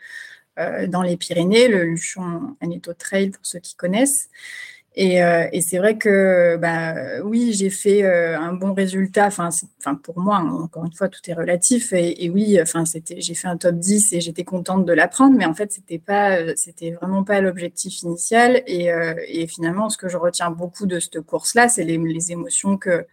euh, 0.60 0.88
dans 0.88 1.02
les 1.02 1.18
Pyrénées, 1.18 1.68
le 1.68 1.84
Luchon 1.84 2.56
Aneto 2.62 2.94
Trail 2.94 3.32
pour 3.32 3.46
ceux 3.46 3.60
qui 3.60 3.76
connaissent. 3.76 4.30
Et, 4.96 5.24
euh, 5.24 5.48
et 5.52 5.62
c'est 5.62 5.80
vrai 5.80 5.98
que 5.98 6.56
bah, 6.58 6.96
oui, 7.24 7.54
j'ai 7.54 7.72
fait 7.72 8.04
euh, 8.04 8.38
un 8.40 8.54
bon 8.54 8.74
résultat. 8.74 9.28
Enfin, 9.28 9.50
pour 10.04 10.20
moi, 10.20 10.38
encore 10.38 10.86
une 10.86 10.94
fois, 10.94 11.10
tout 11.10 11.20
est 11.28 11.34
relatif. 11.34 11.94
Et, 11.94 12.26
et 12.26 12.30
oui, 12.30 12.60
enfin, 12.62 12.86
c'était, 12.86 13.20
j'ai 13.20 13.34
fait 13.34 13.48
un 13.48 13.58
top 13.58 13.76
10 13.76 14.14
et 14.14 14.22
j'étais 14.22 14.44
contente 14.44 14.86
de 14.86 14.94
l'apprendre. 14.94 15.36
Mais 15.36 15.46
en 15.46 15.56
fait, 15.56 15.72
c'était 15.72 15.98
pas, 15.98 16.56
c'était 16.56 16.92
vraiment 16.92 17.24
pas 17.24 17.42
l'objectif 17.42 18.04
initial. 18.04 18.62
Et, 18.68 18.92
euh, 18.92 19.16
et, 19.28 19.48
finalement, 19.48 19.90
ce 19.90 19.98
que 19.98 20.10
je 20.10 20.18
retiens 20.18 20.52
beaucoup 20.52 20.86
de 20.86 21.00
cette 21.00 21.22
course-là, 21.22 21.70
c'est 21.70 21.84
les, 21.84 21.98
les 21.98 22.32
émotions 22.32 22.78
que 22.78 23.06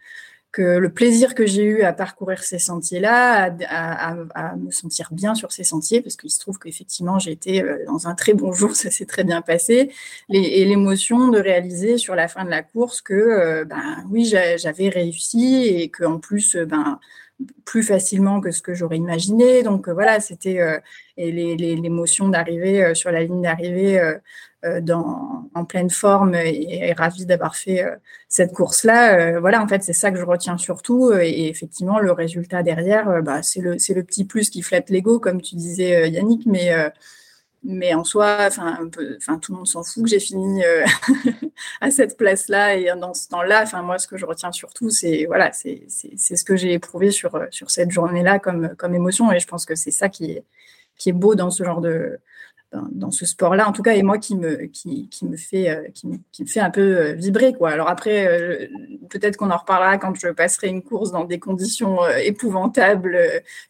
que 0.51 0.61
le 0.61 0.89
plaisir 0.91 1.33
que 1.33 1.45
j'ai 1.45 1.63
eu 1.63 1.81
à 1.83 1.93
parcourir 1.93 2.43
ces 2.43 2.59
sentiers-là, 2.59 3.53
à, 3.69 4.11
à, 4.11 4.15
à, 4.35 4.55
me 4.57 4.69
sentir 4.71 5.09
bien 5.11 5.33
sur 5.33 5.51
ces 5.51 5.63
sentiers, 5.63 6.01
parce 6.01 6.17
qu'il 6.17 6.29
se 6.29 6.39
trouve 6.39 6.59
qu'effectivement 6.59 7.19
j'ai 7.19 7.31
été 7.31 7.63
euh, 7.63 7.85
dans 7.85 8.07
un 8.07 8.15
très 8.15 8.33
bon 8.33 8.51
jour, 8.51 8.75
ça 8.75 8.91
s'est 8.91 9.05
très 9.05 9.23
bien 9.23 9.41
passé, 9.41 9.91
et 10.29 10.65
l'émotion 10.65 11.29
de 11.29 11.39
réaliser 11.39 11.97
sur 11.97 12.15
la 12.15 12.27
fin 12.27 12.43
de 12.43 12.49
la 12.49 12.63
course 12.63 13.01
que 13.01 13.13
euh, 13.13 13.65
ben 13.65 14.03
oui 14.09 14.25
j'avais 14.25 14.89
réussi 14.89 15.63
et 15.67 15.89
que 15.89 16.03
en 16.03 16.19
plus 16.19 16.55
euh, 16.55 16.65
ben 16.65 16.99
plus 17.65 17.81
facilement 17.81 18.39
que 18.39 18.51
ce 18.51 18.61
que 18.61 18.75
j'aurais 18.75 18.97
imaginé. 18.97 19.63
Donc 19.63 19.89
voilà, 19.89 20.19
c'était 20.19 20.59
euh, 20.59 20.79
et 21.17 21.31
l'émotion 21.31 22.29
d'arriver 22.29 22.93
sur 22.93 23.11
la 23.11 23.23
ligne 23.23 23.41
d'arrivée 23.41 23.99
dans, 24.81 25.49
en 25.55 25.65
pleine 25.65 25.89
forme 25.89 26.35
et, 26.35 26.89
et 26.89 26.93
ravi 26.93 27.25
d'avoir 27.25 27.55
fait 27.55 27.83
cette 28.29 28.53
course-là. 28.53 29.39
voilà, 29.39 29.61
en 29.61 29.67
fait, 29.67 29.83
c'est 29.83 29.93
ça 29.93 30.11
que 30.11 30.17
je 30.17 30.23
retiens 30.23 30.57
surtout. 30.57 31.11
Et, 31.13 31.47
effectivement, 31.49 31.99
le 31.99 32.11
résultat 32.11 32.61
derrière, 32.63 33.23
bah, 33.23 33.41
c'est 33.41 33.61
le, 33.61 33.71
le 33.71 34.03
petit 34.03 34.25
plus 34.25 34.49
qui 34.49 34.61
flatte 34.61 34.89
l'ego, 34.89 35.19
comme 35.19 35.41
tu 35.41 35.55
disais, 35.55 36.09
Yannick, 36.09 36.45
mais 36.45 36.71
mais 37.63 37.93
en 37.93 38.03
soi, 38.03 38.37
enfin, 38.47 38.79
enfin, 39.17 39.37
tout 39.37 39.51
le 39.51 39.57
monde 39.57 39.67
s'en 39.67 39.83
fout 39.83 40.03
que 40.03 40.09
j'ai 40.09 40.19
fini 40.19 40.63
euh, 40.65 40.83
à 41.81 41.91
cette 41.91 42.17
place-là 42.17 42.75
et 42.75 42.91
dans 42.97 43.13
ce 43.13 43.29
temps-là. 43.29 43.65
Moi, 43.83 43.99
ce 43.99 44.07
que 44.07 44.17
je 44.17 44.25
retiens 44.25 44.51
surtout, 44.51 44.89
c'est 44.89 45.25
voilà, 45.25 45.51
c'est 45.51 45.87
ce 45.87 46.43
que 46.43 46.55
j'ai 46.55 46.73
éprouvé 46.73 47.11
sur 47.11 47.39
sur 47.51 47.69
cette 47.69 47.91
journée-là 47.91 48.39
comme 48.39 48.75
comme 48.77 48.95
émotion. 48.95 49.31
Et 49.31 49.39
je 49.39 49.47
pense 49.47 49.65
que 49.65 49.75
c'est 49.75 49.91
ça 49.91 50.09
qui 50.09 50.31
est 50.31 50.43
qui 50.97 51.09
est 51.09 51.13
beau 51.13 51.35
dans 51.35 51.51
ce 51.51 51.63
genre 51.63 51.81
de 51.81 52.19
dans, 52.73 53.11
ce 53.11 53.25
sport-là, 53.25 53.67
en 53.67 53.73
tout 53.73 53.81
cas, 53.81 53.93
et 53.93 54.03
moi 54.03 54.17
qui 54.17 54.35
me, 54.35 54.65
qui, 54.67 55.09
me, 55.23 55.35
fait, 55.35 55.69
euh, 55.69 55.89
qui, 55.93 56.07
qui 56.31 56.43
me 56.43 56.47
fait 56.47 56.61
un 56.61 56.69
peu 56.69 56.97
euh, 56.97 57.13
vibrer. 57.13 57.53
Quoi. 57.53 57.71
Alors 57.71 57.89
après, 57.89 58.27
euh, 58.27 58.67
peut-être 59.09 59.35
qu'on 59.35 59.51
en 59.51 59.57
reparlera 59.57 59.97
quand 59.97 60.15
je 60.15 60.29
passerai 60.29 60.69
une 60.69 60.81
course 60.81 61.11
dans 61.11 61.25
des 61.25 61.39
conditions 61.39 61.99
épouvantables, 62.23 63.17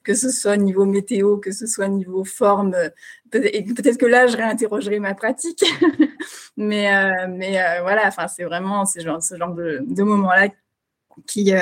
que 0.04 0.14
ce 0.14 0.30
soit 0.30 0.58
niveau 0.58 0.86
météo, 0.86 1.38
que 1.38 1.52
ce 1.52 1.66
soit 1.66 1.88
niveau 1.88 2.24
forme. 2.24 2.76
peut-être 3.32 3.98
que 3.98 4.06
là, 4.06 4.28
je 4.28 4.38
réinterrogerai 4.38 5.00
ma 5.00 5.16
pratique. 5.16 5.66
mais 6.58 6.88
mais 7.28 7.60
voilà, 7.82 8.12
c'est 8.28 8.44
vraiment 8.44 8.86
ce 8.86 9.00
genre, 9.00 9.22
ce 9.22 9.36
genre 9.36 9.54
de, 9.54 9.84
de 9.88 10.04
moment-là 10.04 10.50
qui, 11.26 11.54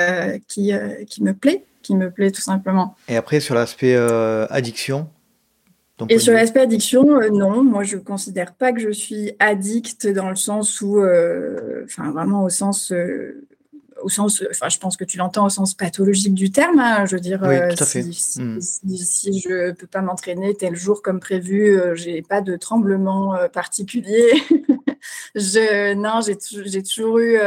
qui, 0.46 0.72
qui 1.06 1.22
me 1.22 1.32
plaît, 1.32 1.64
qui 1.82 1.94
me 1.94 2.10
plaît 2.10 2.30
tout 2.30 2.42
simplement. 2.42 2.96
Et 3.08 3.16
après, 3.16 3.40
sur 3.40 3.54
l'aspect 3.54 3.96
addiction, 3.96 5.08
et 6.08 6.18
sur 6.18 6.32
l'aspect 6.32 6.60
addiction, 6.60 7.20
euh, 7.20 7.28
non, 7.30 7.62
moi 7.62 7.82
je 7.84 7.96
ne 7.96 8.00
considère 8.00 8.54
pas 8.54 8.72
que 8.72 8.80
je 8.80 8.90
suis 8.90 9.32
addict 9.38 10.06
dans 10.06 10.30
le 10.30 10.36
sens 10.36 10.80
où, 10.80 10.98
euh, 10.98 11.82
enfin 11.84 12.10
vraiment 12.10 12.44
au 12.44 12.48
sens, 12.48 12.92
euh, 12.92 13.46
au 14.02 14.08
sens, 14.08 14.42
enfin 14.50 14.68
je 14.68 14.78
pense 14.78 14.96
que 14.96 15.04
tu 15.04 15.18
l'entends 15.18 15.46
au 15.46 15.50
sens 15.50 15.74
pathologique 15.74 16.34
du 16.34 16.50
terme. 16.50 16.78
Hein, 16.78 17.06
je 17.06 17.16
veux 17.16 17.20
dire, 17.20 17.40
oui, 17.42 17.56
tout 17.74 17.82
à 17.82 17.86
fait. 17.86 18.02
Si, 18.02 18.40
si, 18.60 18.98
si, 18.98 19.40
je 19.40 19.72
peux 19.72 19.86
pas 19.86 20.00
m'entraîner 20.00 20.54
tel 20.54 20.74
jour 20.76 21.02
comme 21.02 21.20
prévu, 21.20 21.78
j'ai 21.94 22.22
pas 22.22 22.40
de 22.40 22.56
tremblement 22.56 23.36
particulier. 23.52 24.32
je, 25.34 25.94
non, 25.94 26.20
j'ai 26.22 26.82
toujours 26.82 27.18
eu 27.18 27.38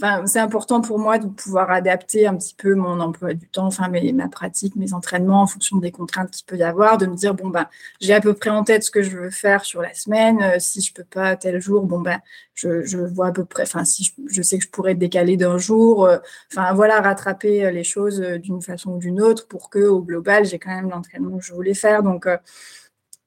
enfin, 0.00 0.26
c'est 0.26 0.38
important 0.38 0.80
pour 0.80 0.98
moi 0.98 1.18
de 1.18 1.26
pouvoir 1.26 1.70
adapter 1.70 2.26
un 2.26 2.36
petit 2.36 2.54
peu 2.54 2.74
mon 2.74 3.00
emploi 3.00 3.34
du 3.34 3.46
temps, 3.48 3.66
enfin, 3.66 3.88
mes, 3.88 4.12
ma 4.12 4.28
pratique, 4.28 4.76
mes 4.76 4.94
entraînements 4.94 5.42
en 5.42 5.46
fonction 5.46 5.76
des 5.76 5.90
contraintes 5.90 6.30
qu'il 6.30 6.46
peut 6.46 6.56
y 6.56 6.62
avoir, 6.62 6.98
de 6.98 7.06
me 7.06 7.14
dire, 7.14 7.34
bon, 7.34 7.48
ben, 7.48 7.66
j'ai 8.00 8.14
à 8.14 8.20
peu 8.20 8.34
près 8.34 8.50
en 8.50 8.64
tête 8.64 8.84
ce 8.84 8.90
que 8.90 9.02
je 9.02 9.16
veux 9.16 9.30
faire 9.30 9.64
sur 9.64 9.82
la 9.82 9.92
semaine. 9.94 10.40
Euh, 10.42 10.56
si 10.58 10.80
je 10.80 10.94
peux 10.94 11.04
pas 11.04 11.36
tel 11.36 11.60
jour, 11.60 11.84
bon, 11.84 12.00
ben, 12.00 12.20
je, 12.54 12.84
je 12.84 12.98
vois 12.98 13.28
à 13.28 13.32
peu 13.32 13.44
près, 13.44 13.64
enfin, 13.64 13.84
si 13.84 14.14
je, 14.28 14.42
sais 14.42 14.58
que 14.58 14.64
je 14.64 14.70
pourrais 14.70 14.94
décaler 14.94 15.36
d'un 15.36 15.58
jour, 15.58 16.06
euh, 16.06 16.18
enfin, 16.52 16.72
voilà, 16.72 17.00
rattraper 17.00 17.70
les 17.70 17.84
choses 17.84 18.20
d'une 18.20 18.62
façon 18.62 18.92
ou 18.92 18.98
d'une 18.98 19.20
autre 19.20 19.46
pour 19.48 19.70
que, 19.70 19.80
au 19.80 20.02
global, 20.02 20.46
j'ai 20.46 20.58
quand 20.58 20.74
même 20.74 20.90
l'entraînement 20.90 21.38
que 21.38 21.44
je 21.44 21.52
voulais 21.52 21.74
faire. 21.74 22.02
Donc, 22.02 22.26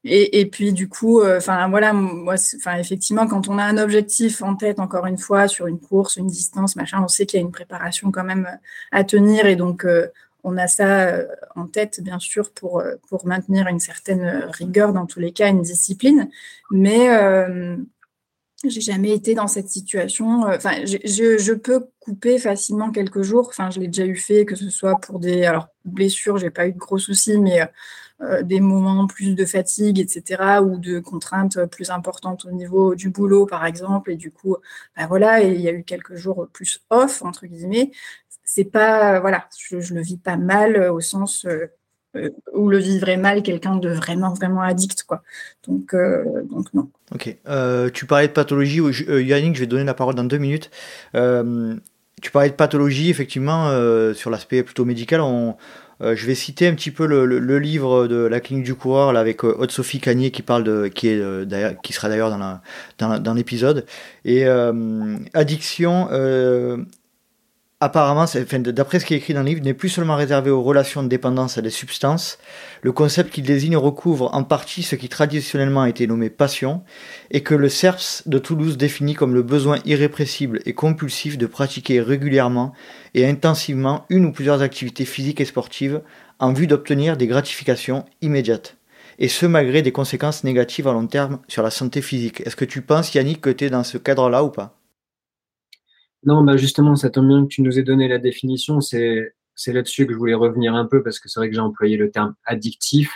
et, 0.04 0.40
et, 0.40 0.46
puis 0.46 0.72
du 0.72 0.88
coup, 0.88 1.20
euh, 1.20 1.38
enfin 1.38 1.68
voilà, 1.68 1.92
moi, 1.92 2.34
enfin 2.56 2.76
effectivement, 2.76 3.26
quand 3.26 3.48
on 3.48 3.58
a 3.58 3.64
un 3.64 3.78
objectif 3.78 4.42
en 4.42 4.54
tête, 4.54 4.78
encore 4.78 5.06
une 5.06 5.18
fois, 5.18 5.48
sur 5.48 5.66
une 5.66 5.80
course, 5.80 6.16
une 6.16 6.26
distance, 6.26 6.76
machin, 6.76 7.00
on 7.02 7.08
sait 7.08 7.26
qu'il 7.26 7.40
y 7.40 7.42
a 7.42 7.46
une 7.46 7.52
préparation 7.52 8.10
quand 8.10 8.24
même 8.24 8.46
euh, 8.46 8.56
à 8.92 9.04
tenir, 9.04 9.46
et 9.46 9.56
donc 9.56 9.84
euh, 9.84 10.08
on 10.44 10.58
a 10.58 10.66
ça 10.68 11.20
en 11.56 11.66
tête, 11.66 12.00
bien 12.02 12.18
sûr, 12.18 12.52
pour 12.52 12.82
pour 13.08 13.26
maintenir 13.26 13.66
une 13.66 13.80
certaine 13.80 14.44
rigueur 14.52 14.92
dans 14.92 15.06
tous 15.06 15.20
les 15.20 15.32
cas, 15.32 15.48
une 15.48 15.62
discipline. 15.62 16.28
Mais 16.70 17.08
euh, 17.08 17.76
j'ai 18.70 18.80
jamais 18.80 19.10
été 19.10 19.34
dans 19.34 19.46
cette 19.46 19.68
situation. 19.68 20.42
Enfin, 20.42 20.84
je, 20.84 21.38
je, 21.38 21.52
peux 21.52 21.86
couper 22.00 22.38
facilement 22.38 22.90
quelques 22.90 23.22
jours. 23.22 23.48
Enfin, 23.48 23.70
je 23.70 23.80
l'ai 23.80 23.88
déjà 23.88 24.06
eu 24.06 24.16
fait, 24.16 24.44
que 24.44 24.56
ce 24.56 24.70
soit 24.70 24.98
pour 25.00 25.18
des 25.18 25.44
alors 25.44 25.68
blessures, 25.84 26.38
j'ai 26.38 26.50
pas 26.50 26.66
eu 26.66 26.72
de 26.72 26.78
gros 26.78 26.98
soucis, 26.98 27.38
mais 27.38 27.62
euh, 27.62 27.66
des 28.42 28.60
moments 28.60 29.06
plus 29.06 29.34
de 29.34 29.44
fatigue, 29.44 29.98
etc., 29.98 30.60
ou 30.62 30.78
de 30.78 30.98
contraintes 31.00 31.64
plus 31.66 31.90
importantes 31.90 32.44
au 32.44 32.52
niveau 32.52 32.94
du 32.94 33.10
boulot, 33.10 33.46
par 33.46 33.64
exemple. 33.66 34.10
Et 34.12 34.16
du 34.16 34.30
coup, 34.30 34.56
ben 34.96 35.06
voilà, 35.06 35.40
il 35.42 35.60
y 35.60 35.68
a 35.68 35.72
eu 35.72 35.84
quelques 35.84 36.14
jours 36.14 36.48
plus 36.52 36.82
off, 36.90 37.22
entre 37.22 37.46
guillemets. 37.46 37.90
C'est 38.44 38.64
pas, 38.64 39.20
voilà, 39.20 39.48
je, 39.58 39.80
je 39.80 39.94
le 39.94 40.02
vis 40.02 40.18
pas 40.18 40.36
mal 40.36 40.90
au 40.90 41.00
sens 41.00 41.44
euh, 41.46 41.66
euh, 42.16 42.30
où 42.52 42.68
le 42.68 42.78
vivrait 42.78 43.16
mal 43.16 43.42
quelqu'un 43.42 43.76
de 43.76 43.88
vraiment, 43.88 44.32
vraiment 44.32 44.62
addict, 44.62 45.04
quoi. 45.04 45.22
Donc, 45.66 45.94
donc 46.50 46.72
non. 46.74 46.88
Ok. 47.12 47.36
tu 47.92 48.06
parlais 48.06 48.28
de 48.28 48.32
pathologie. 48.32 48.80
Yannick, 48.80 49.54
je 49.54 49.60
vais 49.60 49.66
donner 49.66 49.84
la 49.84 49.94
parole 49.94 50.14
dans 50.14 50.24
deux 50.24 50.38
minutes. 50.38 50.70
tu 51.12 52.30
parlais 52.30 52.50
de 52.50 52.54
pathologie, 52.54 53.10
effectivement, 53.10 53.70
sur 54.14 54.30
l'aspect 54.30 54.62
plutôt 54.62 54.84
médical. 54.84 55.20
On, 55.20 55.56
euh, 56.00 56.16
je 56.16 56.26
vais 56.26 56.34
citer 56.34 56.66
un 56.66 56.74
petit 56.74 56.90
peu 56.90 57.06
le, 57.06 57.58
livre 57.58 58.06
de 58.06 58.16
la 58.16 58.40
clinique 58.40 58.64
du 58.64 58.74
coureur 58.74 59.16
avec 59.16 59.44
euh, 59.44 59.54
Haute-Sophie 59.58 60.00
Cagnier 60.00 60.30
qui 60.30 60.42
parle 60.42 60.64
de, 60.64 60.88
qui 60.88 61.08
est 61.08 61.20
euh, 61.20 61.72
qui 61.82 61.92
sera 61.92 62.08
d'ailleurs 62.08 62.30
dans, 62.98 63.20
dans, 63.20 63.34
l'épisode. 63.34 63.86
Et 64.24 64.46
addiction, 65.34 66.08
apparemment, 67.84 68.24
d'après 68.58 68.98
ce 68.98 69.04
qui 69.04 69.12
est 69.12 69.18
écrit 69.18 69.34
dans 69.34 69.42
le 69.42 69.46
livre, 69.46 69.62
n'est 69.62 69.74
plus 69.74 69.90
seulement 69.90 70.16
réservé 70.16 70.50
aux 70.50 70.62
relations 70.62 71.02
de 71.02 71.08
dépendance 71.08 71.58
à 71.58 71.62
des 71.62 71.70
substances. 71.70 72.38
Le 72.80 72.92
concept 72.92 73.30
qu'il 73.30 73.44
désigne 73.44 73.76
recouvre 73.76 74.34
en 74.34 74.42
partie 74.42 74.82
ce 74.82 74.96
qui 74.96 75.10
traditionnellement 75.10 75.82
a 75.82 75.88
été 75.90 76.06
nommé 76.06 76.30
passion, 76.30 76.82
et 77.30 77.42
que 77.42 77.54
le 77.54 77.68
CERPS 77.68 78.22
de 78.26 78.38
Toulouse 78.38 78.78
définit 78.78 79.14
comme 79.14 79.34
le 79.34 79.42
besoin 79.42 79.78
irrépressible 79.84 80.60
et 80.64 80.72
compulsif 80.72 81.36
de 81.36 81.46
pratiquer 81.46 82.00
régulièrement 82.00 82.72
et 83.12 83.26
intensivement 83.26 84.06
une 84.08 84.24
ou 84.24 84.32
plusieurs 84.32 84.62
activités 84.62 85.04
physiques 85.04 85.42
et 85.42 85.44
sportives 85.44 86.00
en 86.38 86.54
vue 86.54 86.66
d'obtenir 86.66 87.18
des 87.18 87.26
gratifications 87.26 88.06
immédiates. 88.22 88.76
Et 89.18 89.28
ce, 89.28 89.44
malgré 89.44 89.82
des 89.82 89.92
conséquences 89.92 90.42
négatives 90.42 90.88
à 90.88 90.92
long 90.92 91.06
terme 91.06 91.38
sur 91.48 91.62
la 91.62 91.70
santé 91.70 92.00
physique. 92.00 92.40
Est-ce 92.46 92.56
que 92.56 92.64
tu 92.64 92.80
penses, 92.80 93.14
Yannick, 93.14 93.42
que 93.42 93.50
tu 93.50 93.66
es 93.66 93.70
dans 93.70 93.84
ce 93.84 93.98
cadre-là 93.98 94.42
ou 94.42 94.48
pas? 94.48 94.76
Non, 96.26 96.42
bah 96.42 96.56
justement, 96.56 96.96
ça 96.96 97.10
tombe 97.10 97.28
bien 97.28 97.42
que 97.42 97.48
tu 97.48 97.62
nous 97.62 97.78
aies 97.78 97.82
donné 97.82 98.08
la 98.08 98.18
définition. 98.18 98.80
C'est, 98.80 99.34
là-dessus 99.66 100.06
que 100.06 100.12
je 100.12 100.18
voulais 100.18 100.34
revenir 100.34 100.74
un 100.74 100.86
peu 100.86 101.02
parce 101.02 101.18
que 101.18 101.28
c'est 101.28 101.38
vrai 101.40 101.48
que 101.48 101.54
j'ai 101.54 101.60
employé 101.60 101.96
le 101.96 102.10
terme 102.10 102.34
addictif, 102.44 103.12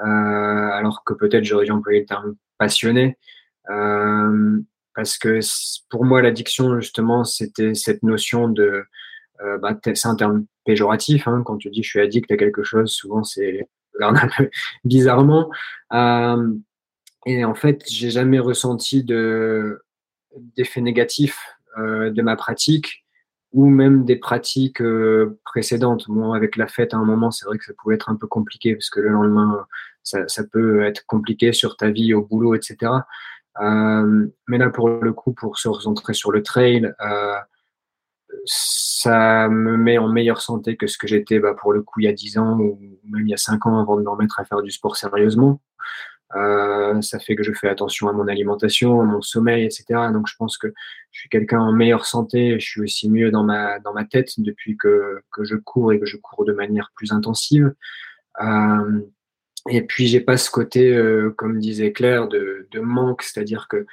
euh, 0.00 0.04
alors 0.04 1.04
que 1.04 1.14
peut-être 1.14 1.44
j'aurais 1.44 1.64
dû 1.64 1.72
employer 1.72 2.00
le 2.00 2.06
terme 2.06 2.36
passionné. 2.58 3.18
Euh, 3.70 4.60
parce 4.94 5.18
que 5.18 5.40
pour 5.88 6.04
moi, 6.04 6.22
l'addiction, 6.22 6.80
justement, 6.80 7.24
c'était 7.24 7.74
cette 7.74 8.02
notion 8.02 8.48
de. 8.48 8.84
Euh, 9.40 9.58
bah, 9.58 9.76
c'est 9.94 10.08
un 10.08 10.14
terme 10.14 10.46
péjoratif. 10.64 11.26
Hein, 11.26 11.42
quand 11.44 11.56
tu 11.56 11.70
dis 11.70 11.82
je 11.82 11.88
suis 11.88 12.00
addict 12.00 12.30
à 12.30 12.36
quelque 12.36 12.62
chose, 12.62 12.92
souvent 12.92 13.24
c'est 13.24 13.68
bizarrement. 14.84 15.50
Et 17.26 17.44
en 17.44 17.54
fait, 17.54 17.82
j'ai 17.88 18.10
jamais 18.10 18.38
ressenti 18.38 19.02
de 19.02 19.82
d'effet 20.56 20.80
négatif 20.80 21.53
de 21.76 22.22
ma 22.22 22.36
pratique 22.36 23.04
ou 23.54 23.68
même 23.68 24.04
des 24.04 24.16
pratiques 24.16 24.82
euh, 24.82 25.38
précédentes. 25.44 26.08
Moi, 26.08 26.36
avec 26.36 26.56
la 26.56 26.66
fête, 26.66 26.92
à 26.92 26.96
un 26.96 27.04
moment, 27.04 27.30
c'est 27.30 27.46
vrai 27.46 27.56
que 27.56 27.64
ça 27.64 27.72
pouvait 27.78 27.94
être 27.94 28.08
un 28.08 28.16
peu 28.16 28.26
compliqué 28.26 28.74
parce 28.74 28.90
que 28.90 29.00
le 29.00 29.10
lendemain, 29.10 29.64
ça, 30.02 30.26
peut 30.52 30.82
être 30.82 31.06
compliqué 31.06 31.52
sur 31.52 31.76
ta 31.76 31.90
vie, 31.90 32.14
au 32.14 32.26
boulot, 32.26 32.56
etc. 32.56 32.92
Euh, 33.62 34.26
mais 34.48 34.58
là, 34.58 34.70
pour 34.70 34.88
le 34.88 35.12
coup, 35.12 35.32
pour 35.32 35.56
se 35.56 35.68
recentrer 35.68 36.14
sur 36.14 36.32
le 36.32 36.42
trail, 36.42 36.92
ça 38.44 39.48
me 39.48 39.76
met 39.76 39.98
en 39.98 40.08
meilleure 40.08 40.40
santé 40.40 40.76
que 40.76 40.86
ce 40.86 40.98
que 40.98 41.06
j'étais 41.06 41.38
bah, 41.38 41.54
pour 41.54 41.72
le 41.72 41.82
coup 41.82 42.00
il 42.00 42.04
y 42.04 42.08
a 42.08 42.12
10 42.12 42.38
ans 42.38 42.58
ou 42.58 42.78
même 43.04 43.26
il 43.26 43.30
y 43.30 43.34
a 43.34 43.38
5 43.38 43.66
ans 43.66 43.78
avant 43.78 43.96
de 43.96 44.02
me 44.02 44.08
remettre 44.08 44.40
à 44.40 44.44
faire 44.44 44.62
du 44.62 44.70
sport 44.70 44.96
sérieusement. 44.96 45.60
Euh, 46.34 47.00
ça 47.02 47.20
fait 47.20 47.36
que 47.36 47.42
je 47.42 47.52
fais 47.52 47.68
attention 47.68 48.08
à 48.08 48.12
mon 48.12 48.26
alimentation, 48.28 49.00
à 49.00 49.04
mon 49.04 49.22
sommeil, 49.22 49.64
etc. 49.64 49.84
Donc 50.12 50.26
je 50.26 50.34
pense 50.36 50.56
que 50.58 50.72
je 51.12 51.20
suis 51.20 51.28
quelqu'un 51.28 51.60
en 51.60 51.72
meilleure 51.72 52.06
santé. 52.06 52.58
Je 52.58 52.66
suis 52.66 52.80
aussi 52.80 53.10
mieux 53.10 53.30
dans 53.30 53.44
ma 53.44 53.78
dans 53.80 53.92
ma 53.92 54.04
tête 54.04 54.32
depuis 54.38 54.76
que 54.76 55.20
que 55.32 55.44
je 55.44 55.56
cours 55.56 55.92
et 55.92 56.00
que 56.00 56.06
je 56.06 56.16
cours 56.16 56.44
de 56.44 56.52
manière 56.52 56.90
plus 56.96 57.12
intensive. 57.12 57.72
Euh, 58.42 59.00
et 59.70 59.82
puis 59.82 60.06
j'ai 60.08 60.20
pas 60.20 60.36
ce 60.36 60.50
côté, 60.50 60.92
euh, 60.94 61.30
comme 61.36 61.58
disait 61.58 61.92
Claire, 61.92 62.28
de, 62.28 62.66
manque, 62.80 63.22
c'est-à-dire 63.22 63.66
que 63.68 63.86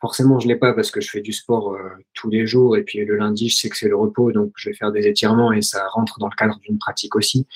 forcément 0.00 0.38
je 0.38 0.46
l'ai 0.48 0.56
pas 0.56 0.74
parce 0.74 0.90
que 0.90 1.00
je 1.00 1.10
fais 1.10 1.20
du 1.20 1.32
sport 1.32 1.76
tous 2.14 2.30
les 2.30 2.46
jours 2.46 2.76
et 2.76 2.84
puis 2.84 3.04
le 3.04 3.16
lundi 3.16 3.48
je 3.48 3.56
sais 3.56 3.68
que 3.68 3.76
c'est 3.76 3.88
le 3.88 3.96
repos 3.96 4.30
donc 4.30 4.52
je 4.56 4.70
vais 4.70 4.76
faire 4.76 4.92
des 4.92 5.08
étirements 5.08 5.52
et 5.52 5.60
ça 5.60 5.88
rentre 5.88 6.20
dans 6.20 6.28
le 6.28 6.36
cadre 6.36 6.58
d'une 6.60 6.78
pratique 6.78 7.16
aussi. 7.16 7.46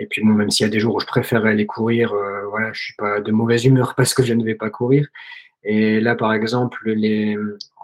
Et 0.00 0.06
puis 0.06 0.22
bon, 0.22 0.32
même 0.32 0.50
s'il 0.50 0.64
y 0.64 0.66
a 0.66 0.70
des 0.70 0.80
jours 0.80 0.96
où 0.96 1.00
je 1.00 1.06
préférerais 1.06 1.50
aller 1.50 1.66
courir, 1.66 2.12
euh, 2.12 2.46
voilà, 2.48 2.72
je 2.72 2.82
suis 2.82 2.94
pas 2.94 3.20
de 3.20 3.30
mauvaise 3.30 3.64
humeur 3.64 3.94
parce 3.96 4.14
que 4.14 4.22
je 4.22 4.34
ne 4.34 4.44
vais 4.44 4.54
pas 4.54 4.70
courir. 4.70 5.06
Et 5.62 6.00
là, 6.00 6.14
par 6.14 6.32
exemple, 6.32 6.90
les, 6.90 7.36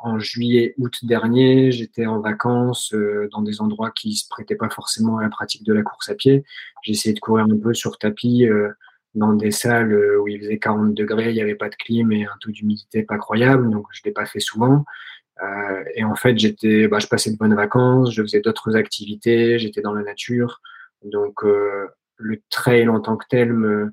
en 0.03 0.19
juillet, 0.19 0.75
août 0.79 1.05
dernier, 1.05 1.71
j'étais 1.73 2.07
en 2.07 2.21
vacances 2.21 2.95
euh, 2.95 3.29
dans 3.33 3.43
des 3.43 3.61
endroits 3.61 3.91
qui 3.91 4.15
se 4.15 4.27
prêtaient 4.29 4.57
pas 4.57 4.71
forcément 4.71 5.19
à 5.19 5.23
la 5.23 5.29
pratique 5.29 5.63
de 5.63 5.75
la 5.75 5.83
course 5.83 6.09
à 6.09 6.15
pied. 6.15 6.43
J'ai 6.83 6.93
essayé 6.93 7.15
de 7.15 7.21
courir 7.21 7.45
un 7.45 7.59
peu 7.59 7.75
sur 7.75 7.99
tapis 7.99 8.47
euh, 8.49 8.71
dans 9.15 9.35
des 9.35 9.51
salles 9.51 9.95
où 10.21 10.29
il 10.29 10.39
faisait 10.41 10.59
40 10.59 10.95
degrés, 10.95 11.31
il 11.31 11.35
n'y 11.35 11.41
avait 11.41 11.55
pas 11.55 11.69
de 11.69 11.75
clim 11.75 12.13
et 12.13 12.25
un 12.25 12.37
taux 12.41 12.51
d'humidité 12.51 13.03
pas 13.03 13.19
croyable, 13.19 13.71
donc 13.71 13.87
je 13.93 14.03
l'ai 14.05 14.13
pas 14.13 14.27
fait 14.27 14.41
souvent. 14.41 14.85
Euh, 15.43 15.85
et 15.95 16.05
en 16.05 16.15
fait, 16.15 16.39
j'étais, 16.39 16.89
bah, 16.89 16.99
je 16.99 17.07
passais 17.07 17.31
de 17.31 17.37
bonnes 17.37 17.55
vacances, 17.55 18.13
je 18.15 18.23
faisais 18.23 18.41
d'autres 18.41 18.77
activités, 18.77 19.59
j'étais 19.59 19.83
dans 19.83 19.93
la 19.93 20.03
nature. 20.03 20.61
Donc, 21.05 21.45
euh, 21.45 21.87
le 22.17 22.41
trail 22.51 22.89
en 22.89 23.01
tant 23.01 23.17
que 23.17 23.27
tel, 23.29 23.53
me... 23.53 23.93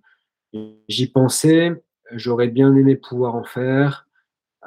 j'y 0.88 1.08
pensais. 1.08 1.84
J'aurais 2.12 2.48
bien 2.48 2.76
aimé 2.76 2.96
pouvoir 2.96 3.36
en 3.36 3.44
faire, 3.44 4.08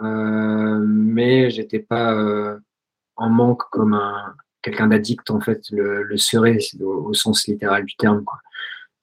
euh, 0.03 0.79
mais 0.87 1.51
j'étais 1.51 1.79
pas 1.79 2.15
euh, 2.15 2.59
en 3.15 3.31
manque 3.31 3.63
comme 3.71 3.95
un, 3.95 4.35
quelqu'un 4.63 4.89
d'addict 4.89 5.31
en 5.31 5.41
fait 5.41 5.63
le, 5.71 6.17
serait 6.17 6.59
au, 6.81 7.15
sens 7.15 7.47
littéral 7.47 7.85
du 7.85 7.95
terme. 7.97 8.25
Quoi. 8.25 8.39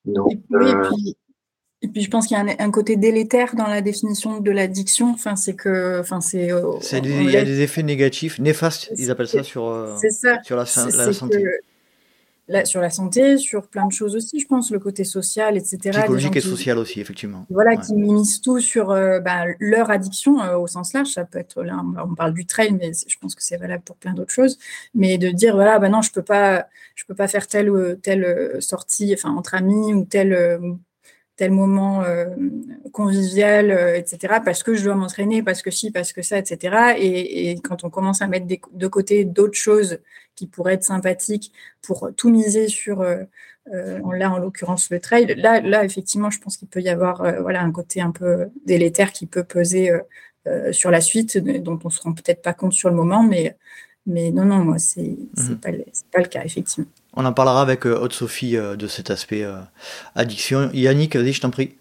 Donc, 0.06 0.34
euh, 0.54 0.90
et, 1.82 1.88
puis, 1.88 2.02
je 2.02 2.10
pense 2.10 2.28
qu'il 2.28 2.38
y 2.38 2.40
a 2.40 2.56
un, 2.60 2.72
côté 2.72 2.96
délétère 2.96 3.56
dans 3.56 3.68
la 3.68 3.82
définition 3.82 4.40
de 4.40 4.52
l'addiction. 4.52 5.12
Enfin, 5.12 5.36
c'est 5.36 5.56
que, 5.56 6.00
enfin, 6.00 6.22
c'est. 6.22 6.48
Il 6.48 7.32
y 7.32 7.38
a 7.38 7.46
des 7.46 7.62
effets 7.62 7.84
négatifs, 7.84 8.40
néfastes, 8.40 8.92
ils 8.98 9.12
appellent 9.12 9.28
ça 9.28 9.44
sur, 9.44 9.98
sur 10.44 10.56
la, 10.56 10.66
santé 10.66 11.46
sur 12.66 12.82
la 12.82 12.90
santé, 12.90 13.38
sur 13.38 13.68
plein 13.68 13.88
de 13.88 13.92
choses 13.92 14.16
aussi, 14.16 14.40
je 14.40 14.48
pense, 14.48 14.72
le 14.72 14.80
côté 14.80 15.04
social, 15.04 15.58
etc. 15.58 15.78
Psychologique 15.92 16.36
et 16.36 16.42
social 16.42 16.78
aussi, 16.78 17.02
effectivement. 17.02 17.46
Voilà, 17.50 17.78
qui 17.78 17.94
misent 17.96 18.42
tout 18.42 18.60
sur 18.60 18.92
euh, 18.92 19.20
bah, 19.20 19.46
leur 19.60 19.90
addiction 19.90 20.42
euh, 20.42 20.58
au 20.58 20.68
sens 20.68 20.94
large. 20.94 21.10
Ça 21.10 21.26
peut 21.26 21.40
être 21.40 21.64
là, 21.64 21.82
on 22.04 22.16
parle 22.16 22.34
du 22.34 22.46
trail, 22.46 22.74
mais 22.74 22.92
je 23.08 23.18
pense 23.20 23.36
que 23.36 23.44
c'est 23.44 23.58
valable 23.58 23.84
pour 23.84 23.96
plein 23.96 24.14
d'autres 24.14 24.34
choses. 24.34 24.58
Mais 24.94 25.18
de 25.18 25.30
dire 25.30 25.56
voilà, 25.56 25.80
bah 25.80 25.90
non, 25.90 26.02
je 26.02 26.12
peux 26.12 26.24
pas, 26.24 26.68
je 26.96 27.06
peux 27.06 27.16
pas 27.16 27.28
faire 27.28 27.48
telle 27.48 27.70
ou 27.70 27.96
telle 27.96 28.24
euh, 28.24 28.62
sortie, 28.62 29.14
enfin 29.14 29.32
entre 29.36 29.56
amis 29.56 29.94
ou 29.94 30.06
telle 30.06 30.34
tel 31.36 31.52
moment 31.52 32.04
euh, 32.04 32.28
convivial, 32.92 33.72
euh, 33.72 33.98
etc., 33.98 34.36
parce 34.46 34.62
que 34.64 34.76
je 34.76 34.84
dois 34.84 34.96
m'entraîner, 34.96 35.42
parce 35.42 35.62
que 35.62 35.72
si, 35.72 35.92
parce 35.92 36.14
que 36.14 36.22
ça, 36.22 36.38
etc. 36.38 36.96
Et, 37.00 37.56
quand 37.64 37.84
on 37.84 37.90
commence 37.90 38.22
à 38.22 38.28
mettre 38.28 38.46
de 38.48 38.88
côté 38.88 39.26
d'autres 39.26 39.58
choses 39.58 40.00
qui 40.36 40.48
pourraient 40.48 40.76
être 40.76 40.84
sympathiques 40.84 41.52
pour 41.82 42.12
tout 42.16 42.30
miser 42.30 42.68
sur, 42.68 43.02
euh, 43.02 43.24
là 43.72 44.32
en 44.32 44.38
l'occurrence 44.38 44.90
le 44.90 45.00
trail, 45.00 45.34
là, 45.38 45.62
là 45.62 45.84
effectivement, 45.86 46.30
je 46.30 46.40
pense 46.40 46.58
qu'il 46.58 46.68
peut 46.68 46.82
y 46.82 46.90
avoir 46.90 47.42
voilà 47.42 47.62
un 47.62 47.72
côté 47.72 48.02
un 48.02 48.12
peu 48.12 48.50
délétère 48.66 49.12
qui 49.14 49.26
peut 49.26 49.44
peser 49.44 49.92
sur 50.72 50.92
la 50.92 51.02
suite, 51.02 51.38
dont 51.38 51.80
on 51.84 51.88
ne 51.88 51.94
se 51.94 52.02
rend 52.02 52.14
peut-être 52.14 52.42
pas 52.42 52.54
compte 52.54 52.74
sur 52.74 52.90
le 52.90 52.96
moment, 52.96 53.24
mais, 53.24 53.56
mais 54.06 54.32
non, 54.32 54.46
non, 54.46 54.66
moi, 54.66 54.80
ce 54.80 55.00
n'est 55.00 55.56
pas, 55.62 55.72
pas, 56.12 56.20
le 56.20 56.28
cas, 56.28 56.44
effectivement. 56.44 56.90
On 57.14 57.26
en 57.26 57.34
parlera 57.34 57.62
avec 57.62 57.86
Haute 57.86 58.14
Sophie 58.14 58.56
de 58.56 58.88
cet 58.88 59.12
aspect 59.12 59.46
addiction. 60.16 60.70
Yannick, 60.74 61.16
vas-y, 61.16 61.34
je 61.34 61.42
t'en 61.42 61.52
prie. 61.52 61.78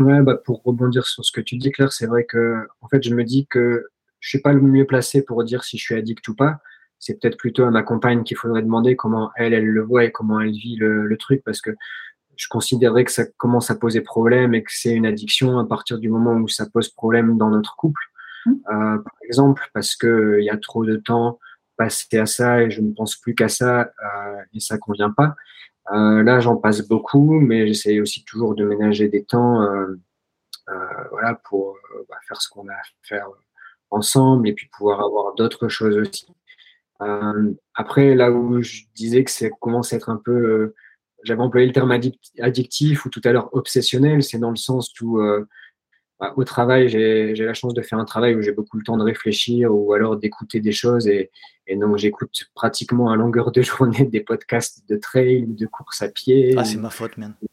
Ouais, 0.00 0.22
bah 0.22 0.36
pour 0.36 0.62
rebondir 0.62 1.06
sur 1.06 1.24
ce 1.24 1.32
que 1.32 1.40
tu 1.40 1.56
dis, 1.56 1.70
Claire, 1.70 1.92
c'est 1.92 2.06
vrai 2.06 2.24
que 2.24 2.66
en 2.80 2.88
fait, 2.88 3.02
je 3.02 3.14
me 3.14 3.24
dis 3.24 3.46
que 3.46 3.86
je 4.20 4.28
suis 4.28 4.40
pas 4.40 4.52
le 4.52 4.60
mieux 4.60 4.86
placé 4.86 5.22
pour 5.22 5.42
dire 5.44 5.64
si 5.64 5.78
je 5.78 5.84
suis 5.84 5.94
addict 5.94 6.26
ou 6.28 6.34
pas. 6.34 6.58
C'est 6.98 7.20
peut-être 7.20 7.36
plutôt 7.36 7.64
à 7.64 7.70
ma 7.70 7.82
compagne 7.82 8.24
qu'il 8.24 8.36
faudrait 8.36 8.62
demander 8.62 8.96
comment 8.96 9.30
elle, 9.36 9.54
elle 9.54 9.66
le 9.66 9.82
voit 9.82 10.04
et 10.04 10.12
comment 10.12 10.40
elle 10.40 10.50
vit 10.50 10.76
le, 10.76 11.16
truc, 11.16 11.42
parce 11.44 11.60
que 11.60 11.70
je 12.36 12.46
considérerais 12.48 13.04
que 13.04 13.12
ça 13.12 13.24
commence 13.36 13.70
à 13.70 13.76
poser 13.76 14.00
problème 14.00 14.54
et 14.54 14.62
que 14.62 14.70
c'est 14.72 14.90
une 14.90 15.06
addiction 15.06 15.58
à 15.58 15.64
partir 15.64 15.98
du 15.98 16.08
moment 16.08 16.34
où 16.34 16.48
ça 16.48 16.66
pose 16.66 16.88
problème 16.88 17.36
dans 17.36 17.50
notre 17.50 17.76
couple. 17.76 18.02
Mmh. 18.46 18.52
Euh, 18.52 18.98
par 18.98 19.14
exemple, 19.24 19.70
parce 19.74 19.96
que 19.96 20.38
il 20.40 20.44
y 20.44 20.50
a 20.50 20.56
trop 20.56 20.84
de 20.84 20.96
temps 20.96 21.38
passé 21.78 22.18
à 22.18 22.26
ça 22.26 22.62
et 22.62 22.70
je 22.70 22.82
ne 22.82 22.92
pense 22.92 23.16
plus 23.16 23.34
qu'à 23.34 23.48
ça 23.48 23.80
euh, 24.04 24.42
et 24.52 24.60
ça 24.60 24.76
convient 24.76 25.10
pas. 25.10 25.34
Euh, 25.94 26.22
là, 26.22 26.40
j'en 26.40 26.56
passe 26.56 26.86
beaucoup, 26.86 27.40
mais 27.40 27.66
j'essaie 27.66 28.00
aussi 28.00 28.24
toujours 28.24 28.54
de 28.54 28.64
ménager 28.66 29.08
des 29.08 29.24
temps 29.24 29.62
euh, 29.62 29.96
voilà, 31.10 31.40
pour 31.48 31.78
bah, 32.10 32.16
faire 32.26 32.42
ce 32.42 32.48
qu'on 32.50 32.68
a 32.68 32.72
à 32.74 32.82
faire 33.02 33.26
ensemble 33.90 34.48
et 34.48 34.52
puis 34.52 34.68
pouvoir 34.76 35.00
avoir 35.00 35.34
d'autres 35.34 35.68
choses 35.68 35.96
aussi. 35.96 36.26
après, 37.74 38.14
là 38.14 38.30
où 38.30 38.60
je 38.60 38.82
disais 38.94 39.24
que 39.24 39.30
ça 39.30 39.48
commence 39.48 39.94
à 39.94 39.96
être 39.96 40.10
un 40.10 40.20
peu 40.22 40.74
j'avais 41.24 41.40
employé 41.40 41.66
le 41.66 41.72
terme 41.72 41.90
addictif 42.38 43.04
ou 43.06 43.10
tout 43.10 43.22
à 43.24 43.32
l'heure 43.32 43.48
obsessionnel, 43.52 44.22
c'est 44.22 44.38
dans 44.38 44.50
le 44.50 44.56
sens 44.56 44.92
où 45.00 45.20
bah, 46.20 46.34
au 46.36 46.44
travail, 46.44 46.88
j'ai 46.88 47.34
la 47.34 47.54
chance 47.54 47.74
de 47.74 47.82
faire 47.82 47.98
un 47.98 48.04
travail 48.04 48.34
où 48.34 48.42
j'ai 48.42 48.52
beaucoup 48.52 48.76
le 48.76 48.82
temps 48.82 48.96
de 48.96 49.04
réfléchir 49.04 49.72
ou 49.72 49.92
alors 49.92 50.16
d'écouter 50.16 50.60
des 50.60 50.72
choses. 50.72 51.06
Et, 51.06 51.30
et 51.66 51.76
donc, 51.76 51.96
j'écoute 51.98 52.50
pratiquement 52.54 53.10
à 53.10 53.16
longueur 53.16 53.52
de 53.52 53.62
journée 53.62 54.04
des 54.04 54.20
podcasts 54.20 54.88
de 54.88 54.96
trail, 54.96 55.46
de 55.46 55.66
course 55.66 56.02
à 56.02 56.08
pied. 56.08 56.54
Ah, 56.56 56.64
c'est 56.64 56.78
ma 56.78 56.90
faute, 56.90 57.16
man. 57.16 57.34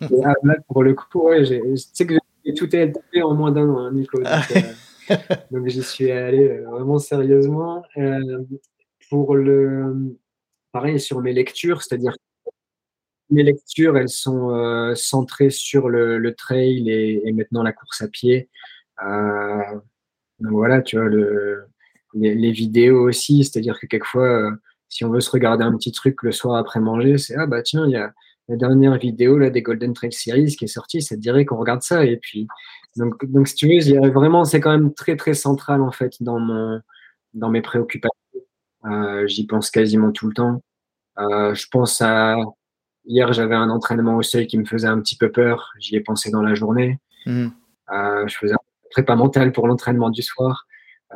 Ah, 0.00 0.32
là, 0.44 0.54
pour 0.68 0.82
le 0.82 0.94
coup, 0.94 1.28
ouais, 1.28 1.44
je 1.44 1.76
sais 1.76 2.06
que 2.06 2.14
tout 2.56 2.74
est 2.74 2.92
tapé 2.92 3.22
en 3.22 3.34
moins 3.34 3.50
d'un 3.50 3.68
an, 3.68 3.78
hein, 3.78 3.92
Nico. 3.92 4.18
Donc, 4.20 5.66
euh, 5.66 5.66
j'y 5.66 5.82
suis 5.82 6.10
allé 6.10 6.48
euh, 6.48 6.68
vraiment 6.70 6.98
sérieusement. 6.98 7.82
Euh, 7.96 8.44
pour 9.10 9.34
le, 9.34 10.16
pareil, 10.72 11.00
sur 11.00 11.20
mes 11.20 11.32
lectures, 11.32 11.82
c'est-à-dire 11.82 12.14
mes 13.30 13.42
lectures, 13.42 13.96
elles 13.96 14.08
sont 14.08 14.50
euh, 14.50 14.94
centrées 14.94 15.50
sur 15.50 15.88
le, 15.88 16.34
trail 16.34 16.90
et, 16.90 17.32
maintenant 17.32 17.62
la 17.62 17.72
course 17.72 18.02
à 18.02 18.08
pied. 18.08 18.48
Euh, 19.04 19.62
donc 20.40 20.52
voilà, 20.52 20.82
tu 20.82 20.96
vois, 20.96 21.08
le, 21.08 21.64
les, 22.14 22.52
vidéos 22.52 23.08
aussi, 23.08 23.44
c'est-à-dire 23.44 23.78
que 23.78 23.86
quelquefois, 23.86 24.26
euh, 24.26 24.50
si 24.88 25.04
on 25.04 25.10
veut 25.10 25.20
se 25.20 25.30
regarder 25.30 25.64
un 25.64 25.76
petit 25.76 25.92
truc 25.92 26.22
le 26.22 26.32
soir 26.32 26.56
après 26.56 26.80
manger, 26.80 27.18
c'est 27.18 27.36
ah 27.36 27.46
bah 27.46 27.62
tiens, 27.62 27.86
il 27.86 27.92
y 27.92 27.96
a 27.96 28.12
la 28.48 28.56
dernière 28.56 28.96
vidéo 28.96 29.38
là, 29.38 29.50
des 29.50 29.62
Golden 29.62 29.92
Trail 29.92 30.12
Series 30.12 30.56
qui 30.56 30.64
est 30.64 30.68
sortie, 30.68 31.02
ça 31.02 31.14
te 31.16 31.20
dirait 31.20 31.44
qu'on 31.44 31.58
regarde 31.58 31.82
ça. 31.82 32.04
Et 32.04 32.16
puis, 32.16 32.46
donc, 32.96 33.24
donc 33.26 33.48
si 33.48 33.54
tu 33.54 33.68
veux, 33.68 34.10
vraiment, 34.10 34.44
c'est 34.44 34.60
quand 34.60 34.70
même 34.70 34.94
très 34.94 35.16
très 35.16 35.34
central 35.34 35.82
en 35.82 35.92
fait 35.92 36.14
dans, 36.22 36.38
mon, 36.38 36.80
dans 37.34 37.50
mes 37.50 37.62
préoccupations. 37.62 38.14
J'y 39.26 39.46
pense 39.46 39.70
quasiment 39.70 40.12
tout 40.12 40.28
le 40.28 40.34
temps. 40.34 40.62
je 41.18 41.66
pense 41.70 42.00
à 42.00 42.38
Hier, 43.04 43.32
j'avais 43.32 43.54
un 43.54 43.70
entraînement 43.70 44.16
au 44.16 44.22
seuil 44.22 44.46
qui 44.46 44.58
me 44.58 44.64
faisait 44.64 44.88
un 44.88 45.00
petit 45.00 45.16
peu 45.16 45.32
peur. 45.32 45.72
J'y 45.78 45.96
ai 45.96 46.00
pensé 46.00 46.30
dans 46.30 46.42
la 46.42 46.54
journée. 46.54 46.98
Hmm. 47.26 47.48
Euh, 47.92 48.26
je 48.26 48.36
faisais 48.36 48.54
un 48.54 48.58
prépa 48.90 49.16
mental 49.16 49.52
pour 49.52 49.66
l'entraînement 49.66 50.10
du 50.10 50.22
soir. 50.22 50.66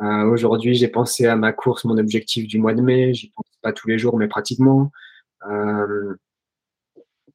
Euh, 0.01 0.23
aujourd'hui, 0.23 0.73
j'ai 0.73 0.87
pensé 0.87 1.27
à 1.27 1.35
ma 1.35 1.53
course, 1.53 1.85
mon 1.85 1.97
objectif 1.97 2.47
du 2.47 2.59
mois 2.59 2.73
de 2.73 2.81
mai. 2.81 3.13
J'y 3.13 3.29
pense 3.29 3.45
pas 3.61 3.73
tous 3.73 3.87
les 3.87 3.99
jours, 3.99 4.17
mais 4.17 4.27
pratiquement. 4.27 4.91
Euh, 5.47 6.15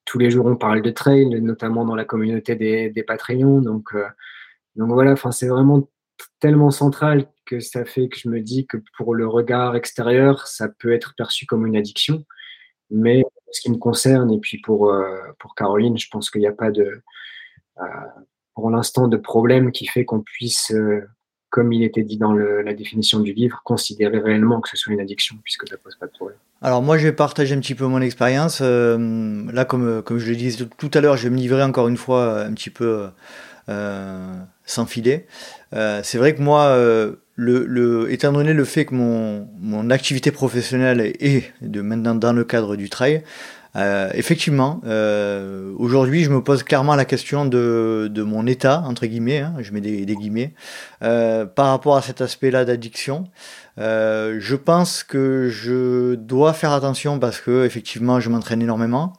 tous 0.04 0.18
les 0.18 0.30
jours, 0.30 0.46
on 0.46 0.56
parle 0.56 0.82
de 0.82 0.90
trail, 0.90 1.40
notamment 1.40 1.84
dans 1.84 1.94
la 1.94 2.04
communauté 2.04 2.56
des, 2.56 2.90
des 2.90 3.02
Patreons. 3.02 3.60
Donc, 3.60 3.94
donc 4.74 4.90
voilà, 4.90 5.14
c'est 5.30 5.48
vraiment 5.48 5.88
tellement 6.40 6.70
central 6.70 7.26
que 7.44 7.60
ça 7.60 7.84
fait 7.84 8.08
que 8.08 8.18
je 8.18 8.28
me 8.28 8.40
dis 8.40 8.66
que 8.66 8.76
pour 8.96 9.14
le 9.14 9.26
regard 9.26 9.76
extérieur, 9.76 10.46
ça 10.46 10.68
peut 10.68 10.92
être 10.92 11.14
perçu 11.16 11.46
comme 11.46 11.66
une 11.66 11.76
addiction. 11.76 12.24
Mais 12.90 13.24
ce 13.52 13.60
qui 13.60 13.70
me 13.70 13.78
concerne, 13.78 14.30
et 14.32 14.38
puis 14.38 14.58
pour, 14.58 14.90
euh, 14.90 15.18
pour 15.38 15.54
Caroline, 15.54 15.98
je 15.98 16.08
pense 16.10 16.30
qu'il 16.30 16.40
n'y 16.40 16.46
a 16.46 16.52
pas 16.52 16.70
de, 16.70 17.02
euh, 17.78 17.84
pour 18.54 18.70
l'instant, 18.70 19.08
de 19.08 19.16
problème 19.16 19.72
qui 19.72 19.86
fait 19.86 20.04
qu'on 20.04 20.20
puisse, 20.20 20.72
euh, 20.72 21.06
comme 21.50 21.72
il 21.72 21.82
était 21.82 22.02
dit 22.02 22.18
dans 22.18 22.34
la 22.34 22.74
définition 22.74 23.20
du 23.20 23.32
livre, 23.32 23.62
considérer 23.64 24.18
réellement 24.18 24.60
que 24.60 24.68
ce 24.68 24.76
soit 24.76 24.92
une 24.92 25.00
addiction, 25.00 25.36
puisque 25.42 25.66
ça 25.66 25.76
ne 25.76 25.80
pose 25.80 25.96
pas 25.96 26.06
de 26.06 26.12
problème. 26.12 26.38
Alors 26.60 26.82
moi, 26.82 26.98
je 26.98 27.06
vais 27.06 27.12
partager 27.12 27.54
un 27.54 27.60
petit 27.60 27.74
peu 27.74 27.86
mon 27.86 28.02
expérience. 28.02 28.60
là, 28.60 29.64
comme, 29.64 30.02
comme 30.02 30.18
je 30.18 30.28
le 30.28 30.36
disais 30.36 30.66
tout 30.76 30.90
à 30.92 31.00
l'heure, 31.00 31.16
je 31.16 31.28
vais 31.28 31.34
me 31.34 31.40
livrer 31.40 31.62
encore 31.62 31.88
une 31.88 31.96
fois 31.96 32.42
un 32.42 32.52
petit 32.52 32.68
peu 32.68 33.08
sans 33.66 34.86
filet. 34.86 35.26
C'est 35.72 36.18
vrai 36.18 36.34
que 36.34 36.42
moi 36.42 36.76
étant 37.38 38.32
donné 38.32 38.52
le 38.52 38.64
fait 38.64 38.84
que 38.84 38.94
mon, 38.94 39.90
activité 39.90 40.30
professionnelle 40.30 41.00
est 41.00 41.52
maintenant 41.62 42.14
dans 42.14 42.32
le 42.32 42.44
cadre 42.44 42.76
du 42.76 42.90
trail, 42.90 43.22
euh, 43.76 44.10
effectivement, 44.14 44.80
euh, 44.86 45.72
aujourd'hui, 45.76 46.24
je 46.24 46.30
me 46.30 46.42
pose 46.42 46.62
clairement 46.62 46.96
la 46.96 47.04
question 47.04 47.44
de, 47.44 48.22
mon 48.22 48.46
état, 48.46 48.82
entre 48.86 49.06
guillemets, 49.06 49.38
hein, 49.38 49.54
je 49.60 49.72
mets 49.72 49.80
des, 49.80 50.04
guillemets, 50.04 50.54
euh, 51.02 51.44
par 51.44 51.68
rapport 51.68 51.96
à 51.96 52.02
cet 52.02 52.20
aspect-là 52.20 52.64
d'addiction. 52.64 53.24
Je 53.76 54.54
pense 54.56 55.04
que 55.04 55.48
je 55.48 56.14
dois 56.14 56.52
faire 56.52 56.72
attention 56.72 57.18
parce 57.18 57.40
que, 57.40 57.64
effectivement, 57.64 58.20
je 58.20 58.30
m'entraîne 58.30 58.62
énormément. 58.62 59.12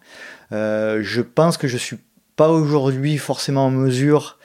Je 0.52 1.22
pense 1.22 1.58
que 1.58 1.68
je 1.68 1.78
suis 1.78 1.98
pas 2.36 2.50
aujourd'hui 2.50 3.18
forcément 3.18 3.66
en 3.66 3.72
mesure 3.72 4.38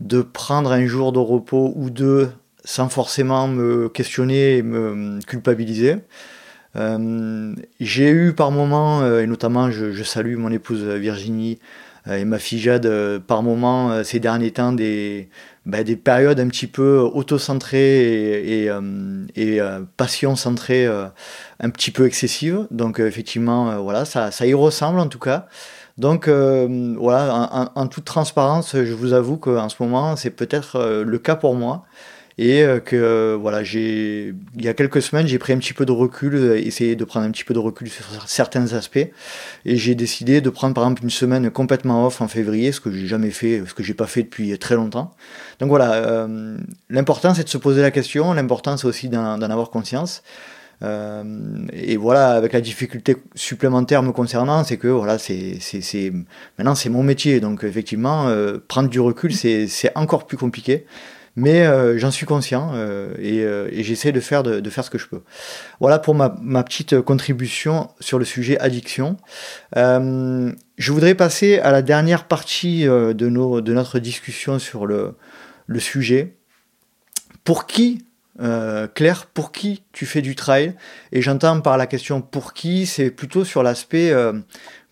de 0.00 0.22
prendre 0.22 0.72
un 0.72 0.86
jour 0.86 1.12
de 1.12 1.20
repos 1.20 1.72
ou 1.76 1.90
deux 1.90 2.30
sans 2.64 2.88
forcément 2.88 3.48
me 3.48 3.88
questionner 3.88 4.58
et 4.58 4.62
me 4.62 5.20
culpabiliser. 5.26 5.96
Euh, 6.76 7.54
j'ai 7.80 8.10
eu 8.10 8.32
par 8.32 8.50
moments, 8.50 9.02
euh, 9.02 9.22
et 9.22 9.26
notamment 9.26 9.70
je, 9.70 10.02
salue 10.02 10.36
mon 10.36 10.50
épouse 10.50 10.82
Virginie 10.82 11.58
euh, 12.08 12.16
et 12.16 12.24
ma 12.24 12.38
fille 12.38 12.58
Jade, 12.58 13.18
par 13.26 13.42
moments 13.42 14.02
ces 14.04 14.20
derniers 14.20 14.52
temps, 14.52 14.72
des, 14.72 15.28
bah, 15.66 15.84
des 15.84 15.96
périodes 15.96 16.40
un 16.40 16.48
petit 16.48 16.66
peu 16.66 16.98
auto-centrées 16.98 18.64
et, 18.64 18.70
et, 19.36 19.60
passion-centrées 19.96 20.86
un 20.86 21.70
petit 21.70 21.90
peu 21.90 22.06
excessives. 22.06 22.66
Donc 22.70 23.00
effectivement, 23.00 23.82
voilà, 23.82 24.04
ça, 24.04 24.30
ça 24.30 24.46
y 24.46 24.54
ressemble 24.54 24.98
en 24.98 25.08
tout 25.08 25.18
cas. 25.18 25.46
Donc 25.98 26.26
voilà, 26.28 27.70
en, 27.74 27.80
en, 27.80 27.86
toute 27.86 28.06
transparence, 28.06 28.74
je 28.74 28.94
vous 28.94 29.12
avoue 29.12 29.36
qu'en 29.36 29.68
ce 29.68 29.76
moment, 29.80 30.16
c'est 30.16 30.30
peut-être 30.30 31.02
le 31.04 31.18
cas 31.18 31.36
pour 31.36 31.54
moi 31.54 31.84
et 32.38 32.62
euh, 32.62 32.80
que 32.80 32.96
euh, 32.96 33.36
voilà, 33.40 33.62
j'ai 33.62 34.34
il 34.56 34.64
y 34.64 34.68
a 34.68 34.74
quelques 34.74 35.02
semaines, 35.02 35.26
j'ai 35.26 35.38
pris 35.38 35.52
un 35.52 35.58
petit 35.58 35.74
peu 35.74 35.84
de 35.84 35.92
recul, 35.92 36.34
euh, 36.34 36.58
essayé 36.58 36.96
de 36.96 37.04
prendre 37.04 37.26
un 37.26 37.30
petit 37.30 37.44
peu 37.44 37.54
de 37.54 37.58
recul 37.58 37.88
sur 37.90 38.04
certains 38.26 38.72
aspects, 38.72 39.06
et 39.64 39.76
j'ai 39.76 39.94
décidé 39.94 40.40
de 40.40 40.50
prendre 40.50 40.74
par 40.74 40.84
exemple 40.84 41.02
une 41.02 41.10
semaine 41.10 41.50
complètement 41.50 42.06
off 42.06 42.20
en 42.20 42.28
février, 42.28 42.72
ce 42.72 42.80
que 42.80 42.90
j'ai 42.90 43.06
jamais 43.06 43.30
fait, 43.30 43.62
ce 43.66 43.74
que 43.74 43.82
j'ai 43.82 43.94
pas 43.94 44.06
fait 44.06 44.22
depuis 44.22 44.58
très 44.58 44.74
longtemps. 44.76 45.14
Donc 45.60 45.68
voilà, 45.68 46.26
l'important 46.90 47.34
c'est 47.34 47.44
de 47.44 47.48
se 47.48 47.58
poser 47.58 47.82
la 47.82 47.90
question, 47.90 48.32
l'important 48.32 48.76
c'est 48.76 48.86
aussi 48.86 49.08
d'en 49.08 49.40
avoir 49.40 49.70
conscience. 49.70 50.22
et 50.82 51.96
voilà, 51.96 52.30
avec 52.30 52.52
la 52.52 52.60
difficulté 52.60 53.16
supplémentaire 53.34 54.02
me 54.02 54.12
concernant, 54.12 54.64
c'est 54.64 54.76
que 54.76 54.88
voilà, 54.88 55.18
c'est, 55.18 55.58
maintenant 56.58 56.74
c'est 56.74 56.88
mon 56.88 57.02
métier, 57.02 57.40
donc 57.40 57.64
effectivement, 57.64 58.32
prendre 58.68 58.88
du 58.88 59.00
recul, 59.00 59.32
c'est 59.34 59.92
encore 59.94 60.26
plus 60.26 60.36
compliqué 60.36 60.86
mais 61.36 61.62
euh, 61.62 61.98
j'en 61.98 62.10
suis 62.10 62.26
conscient 62.26 62.72
euh, 62.74 63.14
euh, 63.18 63.68
et, 63.70 63.82
j'essaie 63.82 64.12
de 64.12 64.20
faire, 64.20 64.42
de, 64.42 64.70
faire 64.70 64.84
ce 64.84 64.90
que 64.90 64.98
je 64.98 65.06
peux. 65.06 65.22
Voilà 65.80 65.98
pour 65.98 66.14
ma, 66.14 66.30
petite 66.62 67.00
contribution 67.00 67.90
sur 68.00 68.18
le 68.18 68.24
sujet 68.24 68.58
addiction. 68.58 69.16
je 69.74 70.92
voudrais 70.92 71.14
passer 71.14 71.58
à 71.58 71.72
la 71.72 71.82
dernière 71.82 72.24
partie 72.24 72.84
de, 72.84 73.28
nos, 73.28 73.60
de 73.60 73.72
notre 73.72 73.98
discussion 73.98 74.58
sur 74.58 74.86
le, 74.86 75.14
le 75.66 75.80
sujet. 75.80 76.36
Pour 77.44 77.66
qui 77.66 78.04
Claire, 78.94 79.26
pour 79.26 79.52
qui 79.52 79.82
tu 79.92 80.06
fais 80.06 80.22
du 80.22 80.34
trail? 80.34 80.74
Et 81.12 81.22
j'entends 81.22 81.60
par 81.60 81.76
la 81.76 81.86
question 81.86 82.20
pour 82.20 82.54
qui, 82.54 82.86
c'est 82.86 83.10
plutôt 83.10 83.44
sur 83.44 83.62
l'aspect 83.62 84.12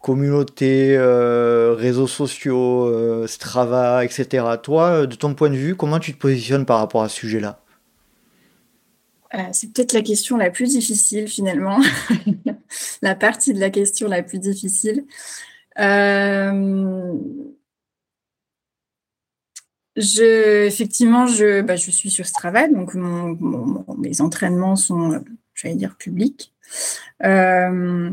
communauté, 0.00 0.96
euh, 0.96 1.74
réseaux 1.74 2.06
sociaux, 2.06 2.86
euh, 2.86 3.26
Strava, 3.26 4.04
etc. 4.04 4.44
Toi, 4.62 5.06
de 5.06 5.14
ton 5.14 5.34
point 5.34 5.50
de 5.50 5.56
vue, 5.56 5.76
comment 5.76 5.98
tu 5.98 6.14
te 6.14 6.18
positionnes 6.18 6.64
par 6.64 6.78
rapport 6.78 7.02
à 7.02 7.08
ce 7.08 7.16
sujet-là? 7.16 7.60
Euh, 9.34 9.38
C'est 9.52 9.72
peut-être 9.72 9.92
la 9.92 10.02
question 10.02 10.36
la 10.36 10.50
plus 10.50 10.70
difficile 10.70 11.28
finalement, 11.28 11.78
la 13.02 13.14
partie 13.14 13.54
de 13.54 13.60
la 13.60 13.70
question 13.70 14.08
la 14.08 14.22
plus 14.22 14.38
difficile. 14.38 15.04
je, 15.76 17.14
effectivement, 20.66 21.26
je, 21.26 21.60
bah, 21.60 21.76
je 21.76 21.90
suis 21.90 22.10
sur 22.10 22.26
Strava, 22.26 22.68
donc 22.68 22.94
mes 22.94 24.20
entraînements 24.20 24.76
sont, 24.76 25.22
j'allais 25.54 25.76
dire, 25.76 25.96
publics. 25.96 26.52
Euh, 27.24 28.10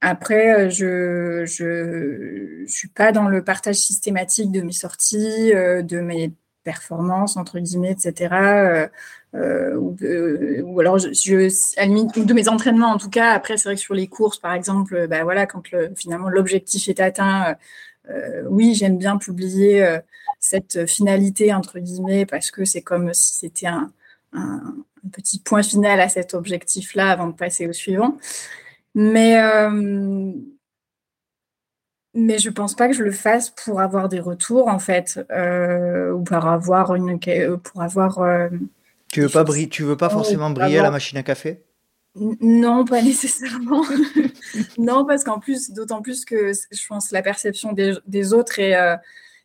après, 0.00 0.70
je, 0.70 1.44
je, 1.46 2.64
je 2.66 2.72
suis 2.72 2.88
pas 2.88 3.12
dans 3.12 3.28
le 3.28 3.42
partage 3.44 3.76
systématique 3.76 4.52
de 4.52 4.60
mes 4.62 4.72
sorties, 4.72 5.52
euh, 5.54 5.82
de 5.82 6.00
mes 6.00 6.32
performances 6.68 7.36
entre 7.38 7.58
guillemets, 7.60 7.92
etc. 7.92 8.34
Euh, 8.34 8.88
euh, 9.34 10.60
ou, 10.62 10.80
alors 10.80 10.98
je, 10.98 11.08
je, 11.12 11.82
limite 11.82 12.18
de 12.18 12.34
mes 12.34 12.48
entraînements 12.48 12.92
en 12.92 12.98
tout 12.98 13.10
cas. 13.10 13.30
Après, 13.32 13.56
c'est 13.56 13.68
vrai 13.68 13.76
que 13.76 13.80
sur 13.80 13.94
les 13.94 14.06
courses, 14.06 14.38
par 14.38 14.52
exemple, 14.52 15.06
bah 15.08 15.24
voilà, 15.24 15.46
quand 15.46 15.70
le, 15.72 15.92
finalement 15.96 16.28
l'objectif 16.28 16.88
est 16.88 17.00
atteint, 17.00 17.56
euh, 18.10 18.44
oui, 18.48 18.74
j'aime 18.74 18.98
bien 18.98 19.16
publier 19.18 19.98
cette 20.40 20.86
finalité 20.86 21.54
entre 21.54 21.78
guillemets 21.78 22.26
parce 22.26 22.50
que 22.50 22.64
c'est 22.64 22.82
comme 22.82 23.14
si 23.14 23.34
c'était 23.36 23.66
un, 23.66 23.90
un, 25.08 25.10
petit 25.10 25.40
point 25.40 25.62
final 25.62 26.00
à 26.00 26.08
cet 26.08 26.34
objectif-là 26.34 27.10
avant 27.10 27.28
de 27.28 27.32
passer 27.32 27.66
au 27.66 27.72
suivant. 27.72 28.16
Mais 28.94 29.40
euh, 29.40 30.32
mais 32.14 32.38
je 32.38 32.50
pense 32.50 32.74
pas 32.74 32.88
que 32.88 32.94
je 32.94 33.02
le 33.02 33.12
fasse 33.12 33.50
pour 33.50 33.80
avoir 33.80 34.08
des 34.08 34.20
retours 34.20 34.68
en 34.68 34.78
fait 34.78 35.20
euh, 35.30 36.12
ou 36.12 36.24
pour 36.24 36.46
avoir 36.46 36.94
une 36.94 37.18
pour 37.62 37.82
avoir 37.82 38.18
euh, 38.20 38.48
tu 39.08 39.20
veux 39.20 39.28
pas 39.28 39.44
tu 39.70 39.82
veux 39.84 39.96
pas 39.96 40.10
forcément 40.10 40.50
briller 40.50 40.78
à 40.78 40.82
la 40.82 40.90
machine 40.90 41.18
à 41.18 41.22
café? 41.22 41.62
Non, 42.40 42.84
pas 42.84 43.00
nécessairement. 43.02 43.84
non, 44.78 45.04
parce 45.04 45.22
qu'en 45.22 45.38
plus, 45.38 45.70
d'autant 45.70 46.02
plus 46.02 46.24
que 46.24 46.52
je 46.52 46.86
pense 46.88 47.10
que 47.10 47.14
la 47.14 47.22
perception 47.22 47.72
des, 47.72 47.94
des 48.06 48.32
autres 48.32 48.58
est, 48.58 48.74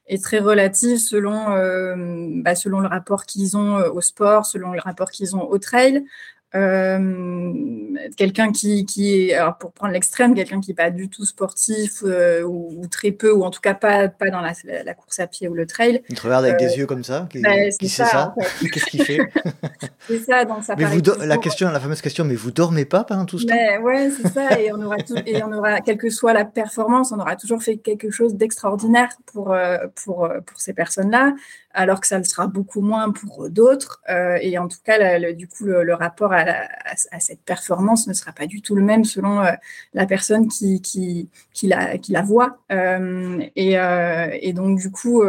est 0.08 0.24
très 0.24 0.40
relative 0.40 0.98
selon, 0.98 1.52
euh, 1.52 1.96
bah, 2.44 2.56
selon 2.56 2.80
le 2.80 2.88
rapport 2.88 3.26
qu'ils 3.26 3.58
ont 3.58 3.78
euh, 3.78 3.90
au 3.90 4.02
sport, 4.02 4.46
selon 4.46 4.72
le 4.72 4.80
rapport 4.80 5.12
qu'ils 5.12 5.36
ont 5.36 5.44
au 5.50 5.58
trail. 5.58 6.04
Euh, 6.56 7.54
quelqu'un 8.16 8.52
qui, 8.52 8.86
qui 8.86 9.30
est, 9.30 9.34
alors 9.34 9.58
pour 9.58 9.72
prendre 9.72 9.94
l'extrême, 9.94 10.36
quelqu'un 10.36 10.60
qui 10.62 10.70
n'est 10.70 10.76
pas 10.76 10.92
du 10.92 11.10
tout 11.10 11.26
sportif 11.26 12.04
euh, 12.04 12.44
ou, 12.44 12.70
ou, 12.78 12.88
très 12.88 13.12
peu, 13.12 13.32
ou 13.32 13.44
en 13.44 13.50
tout 13.50 13.62
cas 13.62 13.74
pas, 13.74 14.08
pas 14.08 14.30
dans 14.30 14.42
la, 14.42 14.54
la 14.84 14.94
course 14.94 15.20
à 15.20 15.26
pied 15.26 15.48
ou 15.48 15.56
le 15.56 15.66
trail. 15.66 16.04
Il 16.10 16.16
te 16.16 16.22
regarde 16.22 16.46
avec 16.46 16.62
euh, 16.62 16.68
des 16.68 16.78
yeux 16.78 16.86
comme 16.86 17.04
ça 17.04 17.28
qui, 17.32 17.40
bah, 17.40 17.70
qui 17.80 17.90
ça, 17.90 18.06
ça 18.06 18.36
en 18.38 18.42
fait. 18.42 18.70
Qu'est-ce 18.72 18.86
qu'il 18.86 19.04
fait 19.04 19.20
C'est 20.08 20.20
ça, 20.20 20.46
donc 20.46 20.64
ça 20.64 20.76
mais 20.78 20.86
vous 20.86 21.02
La 21.26 21.38
question, 21.38 21.72
la 21.72 21.80
fameuse 21.80 22.02
question, 22.02 22.24
mais 22.24 22.36
vous 22.36 22.52
dormez 22.52 22.86
pas 22.86 23.04
pendant 23.04 23.26
tout 23.26 23.40
ce 23.40 23.48
temps? 23.48 23.56
Mais, 23.56 23.78
Ouais, 23.80 24.12
c'est 24.12 24.28
ça, 24.30 24.60
et 24.60 24.72
on 24.72 24.82
aura 24.82 24.98
tout, 24.98 25.16
et 25.26 25.42
on 25.44 25.52
aura, 25.52 25.82
quelle 25.82 25.98
que 25.98 26.10
soit 26.10 26.34
la 26.34 26.46
performance, 26.46 27.12
on 27.12 27.20
aura 27.20 27.36
toujours 27.36 27.64
fait 27.64 27.78
quelque 27.78 28.12
chose 28.12 28.36
d'extraordinaire 28.36 29.10
pour, 29.26 29.54
euh, 29.54 29.78
pour, 30.04 30.30
pour 30.46 30.62
ces 30.62 30.74
personnes-là 30.74 31.34
alors 31.74 32.00
que 32.00 32.08
ça 32.08 32.18
le 32.18 32.24
sera 32.24 32.48
beaucoup 32.48 32.82
moins 32.82 33.12
pour 33.12 33.50
d'autres. 33.50 34.02
Euh, 34.10 34.38
et 34.42 34.58
en 34.58 34.68
tout 34.68 34.78
cas, 34.84 35.18
le, 35.20 35.34
du 35.34 35.48
coup, 35.48 35.66
le, 35.66 35.94
rapport 35.94 36.32
à, 36.34 36.46
cette 37.20 37.42
performance 37.42 38.08
ne 38.08 38.14
sera 38.14 38.32
pas 38.32 38.46
du 38.46 38.62
tout 38.62 38.76
le 38.76 38.84
même 38.84 39.04
selon 39.04 39.42
euh, 39.42 39.52
la 39.94 40.06
personne 40.06 40.48
qui, 40.48 41.30
la, 41.64 42.22
voit. 42.22 42.60
Euh, 42.72 43.44
et, 43.56 44.54
donc, 44.54 44.80
du 44.80 44.92
coup, 44.92 45.24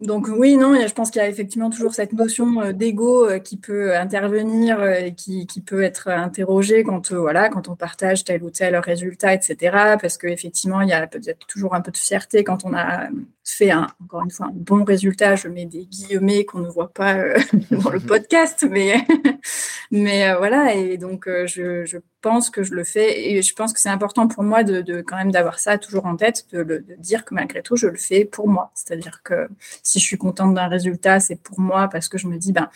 donc 0.00 0.28
oui, 0.28 0.58
non, 0.58 0.74
je 0.86 0.92
pense 0.92 1.10
qu'il 1.10 1.22
y 1.22 1.24
a 1.24 1.28
effectivement 1.28 1.70
toujours 1.70 1.94
cette 1.94 2.12
notion 2.12 2.70
d'ego 2.72 3.28
qui 3.40 3.56
peut 3.56 3.96
intervenir 3.96 4.84
et 4.84 5.14
qui, 5.14 5.46
qui 5.46 5.62
peut 5.62 5.82
être 5.82 6.08
interrogée 6.08 6.84
quand, 6.84 7.12
voilà, 7.12 7.48
quand 7.48 7.68
on 7.68 7.76
partage 7.76 8.22
tel 8.22 8.42
ou 8.42 8.50
tel 8.50 8.76
résultat, 8.76 9.32
etc. 9.34 9.96
Parce 10.00 10.18
qu'effectivement, 10.18 10.82
il 10.82 10.90
y 10.90 10.92
a 10.92 11.06
peut-être 11.06 11.46
toujours 11.46 11.74
un 11.74 11.80
peu 11.80 11.90
de 11.90 11.96
fierté 11.96 12.44
quand 12.44 12.64
on 12.64 12.74
a 12.74 13.08
fait, 13.52 13.70
un, 13.70 13.86
encore 14.02 14.22
une 14.22 14.30
fois, 14.30 14.46
un 14.46 14.52
bon 14.54 14.84
résultat. 14.84 15.36
Je 15.36 15.48
mets 15.48 15.66
des 15.66 15.86
guillemets 15.86 16.44
qu'on 16.44 16.60
ne 16.60 16.68
voit 16.68 16.92
pas 16.92 17.14
dans 17.70 17.90
le 17.90 18.00
podcast, 18.06 18.66
mais, 18.68 18.96
mais 19.90 20.34
voilà. 20.36 20.74
Et 20.74 20.98
donc, 20.98 21.28
je, 21.28 21.84
je 21.84 21.98
pense 22.20 22.50
que 22.50 22.62
je 22.62 22.74
le 22.74 22.84
fais 22.84 23.30
et 23.30 23.42
je 23.42 23.54
pense 23.54 23.72
que 23.72 23.80
c'est 23.80 23.88
important 23.88 24.26
pour 24.28 24.42
moi 24.42 24.64
de, 24.64 24.80
de 24.80 25.00
quand 25.00 25.16
même 25.16 25.30
d'avoir 25.30 25.58
ça 25.58 25.78
toujours 25.78 26.06
en 26.06 26.16
tête, 26.16 26.46
de, 26.52 26.64
de, 26.64 26.84
dire 26.98 27.24
que 27.24 27.34
malgré 27.34 27.62
tout, 27.62 27.76
je 27.76 27.86
le 27.86 27.96
fais 27.96 28.24
pour 28.24 28.48
moi. 28.48 28.70
C'est-à-dire 28.74 29.22
que 29.22 29.48
si 29.82 30.00
je 30.00 30.04
suis 30.04 30.18
contente 30.18 30.54
d'un 30.54 30.68
résultat, 30.68 31.20
c'est 31.20 31.40
pour 31.40 31.60
moi 31.60 31.88
parce 31.88 32.08
que 32.08 32.18
je 32.18 32.26
me 32.26 32.36
dis, 32.36 32.52
ben, 32.52 32.68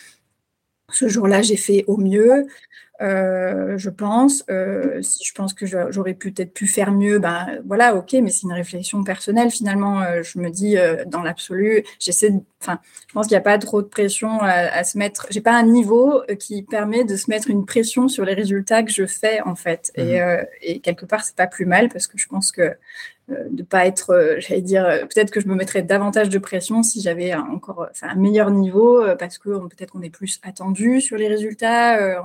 ce 0.91 1.07
jour-là, 1.07 1.41
j'ai 1.41 1.57
fait 1.57 1.83
au 1.87 1.97
mieux. 1.97 2.47
Euh, 3.01 3.77
je 3.77 3.89
pense. 3.89 4.43
Euh, 4.49 5.01
si 5.01 5.23
je 5.25 5.33
pense 5.33 5.53
que 5.53 5.65
j'aurais 5.65 6.13
peut-être 6.13 6.53
pu 6.53 6.67
faire 6.67 6.91
mieux, 6.91 7.19
ben 7.19 7.61
voilà, 7.65 7.95
ok, 7.95 8.13
mais 8.21 8.29
c'est 8.29 8.43
une 8.43 8.53
réflexion 8.53 9.03
personnelle 9.03 9.49
finalement. 9.49 10.01
Euh, 10.01 10.21
je 10.23 10.39
me 10.39 10.49
dis 10.49 10.75
dans 11.07 11.21
l'absolu, 11.21 11.83
j'essaie. 11.99 12.33
Enfin, 12.61 12.79
je 13.07 13.13
pense 13.13 13.27
qu'il 13.27 13.35
n'y 13.35 13.39
a 13.39 13.41
pas 13.41 13.57
trop 13.57 13.81
de 13.81 13.87
pression 13.87 14.39
à, 14.41 14.51
à 14.51 14.83
se 14.83 14.97
mettre. 14.97 15.27
J'ai 15.31 15.41
pas 15.41 15.53
un 15.53 15.65
niveau 15.65 16.21
qui 16.39 16.61
permet 16.63 17.03
de 17.03 17.15
se 17.15 17.29
mettre 17.29 17.49
une 17.49 17.65
pression 17.65 18.07
sur 18.07 18.25
les 18.25 18.33
résultats 18.33 18.83
que 18.83 18.91
je 18.91 19.05
fais 19.05 19.41
en 19.41 19.55
fait. 19.55 19.91
Mmh. 19.97 20.01
Et, 20.01 20.21
euh, 20.21 20.43
et, 20.61 20.79
quelque 20.79 21.05
part, 21.05 21.23
c'est 21.23 21.35
pas 21.35 21.47
plus 21.47 21.65
mal 21.65 21.89
parce 21.89 22.07
que 22.07 22.17
je 22.17 22.27
pense 22.27 22.51
que 22.51 22.75
de 23.49 23.63
pas 23.63 23.85
être, 23.85 24.37
j'allais 24.39 24.61
dire, 24.61 24.85
peut-être 25.01 25.31
que 25.31 25.39
je 25.39 25.47
me 25.47 25.55
mettrais 25.55 25.81
davantage 25.81 26.29
de 26.29 26.39
pression 26.39 26.83
si 26.83 27.01
j'avais 27.01 27.33
encore 27.33 27.87
un 28.01 28.15
meilleur 28.15 28.51
niveau 28.51 29.03
parce 29.17 29.37
que 29.37 29.49
peut-être 29.67 29.91
qu'on 29.91 30.01
est 30.01 30.09
plus 30.09 30.39
attendu 30.43 31.01
sur 31.01 31.17
les 31.17 31.27
résultats. 31.27 32.21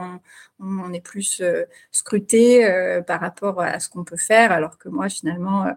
On, 0.58 0.92
est 0.92 1.00
plus 1.00 1.40
euh, 1.40 1.64
scruté 1.92 2.64
euh, 2.64 3.02
par 3.02 3.20
rapport 3.20 3.60
à 3.60 3.78
ce 3.78 3.88
qu'on 3.90 4.04
peut 4.04 4.16
faire, 4.16 4.52
alors 4.52 4.78
que 4.78 4.88
moi, 4.88 5.08
finalement, 5.08 5.66
euh, 5.66 5.72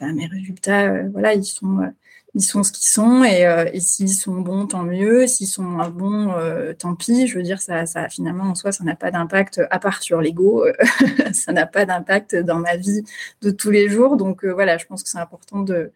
ben, 0.00 0.14
mes 0.14 0.26
résultats, 0.26 1.08
voilà, 1.08 1.34
ils 1.34 1.44
sont, 1.44 1.92
ils 2.34 2.42
sont 2.42 2.62
ce 2.62 2.72
qu'ils 2.72 2.88
sont, 2.88 3.24
et, 3.24 3.42
et 3.72 3.80
s'ils 3.80 4.12
sont 4.12 4.40
bons, 4.40 4.66
tant 4.66 4.82
mieux. 4.82 5.26
S'ils 5.26 5.46
sont 5.46 5.62
moins 5.62 5.88
bons, 5.88 6.34
tant 6.78 6.94
pis. 6.94 7.26
Je 7.26 7.36
veux 7.36 7.42
dire, 7.42 7.60
ça, 7.60 7.86
ça 7.86 8.08
finalement, 8.08 8.44
en 8.44 8.54
soi, 8.54 8.72
ça 8.72 8.84
n'a 8.84 8.96
pas 8.96 9.10
d'impact, 9.10 9.60
à 9.70 9.78
part 9.78 10.02
sur 10.02 10.20
l'ego, 10.20 10.64
ça 11.32 11.52
n'a 11.52 11.66
pas 11.66 11.84
d'impact 11.86 12.34
dans 12.36 12.58
ma 12.58 12.76
vie 12.76 13.04
de 13.42 13.50
tous 13.50 13.70
les 13.70 13.88
jours. 13.88 14.16
Donc 14.16 14.44
voilà, 14.44 14.78
je 14.78 14.86
pense 14.86 15.02
que 15.02 15.08
c'est 15.08 15.18
important 15.18 15.60
de, 15.60 15.92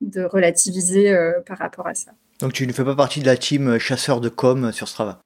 de 0.00 0.22
relativiser 0.24 1.16
par 1.46 1.58
rapport 1.58 1.86
à 1.86 1.94
ça. 1.94 2.12
Donc 2.40 2.52
tu 2.52 2.66
ne 2.66 2.72
fais 2.72 2.84
pas 2.84 2.94
partie 2.94 3.20
de 3.20 3.26
la 3.26 3.36
team 3.36 3.78
chasseur 3.78 4.20
de 4.20 4.28
com 4.28 4.70
sur 4.72 4.88
Strava? 4.88 5.22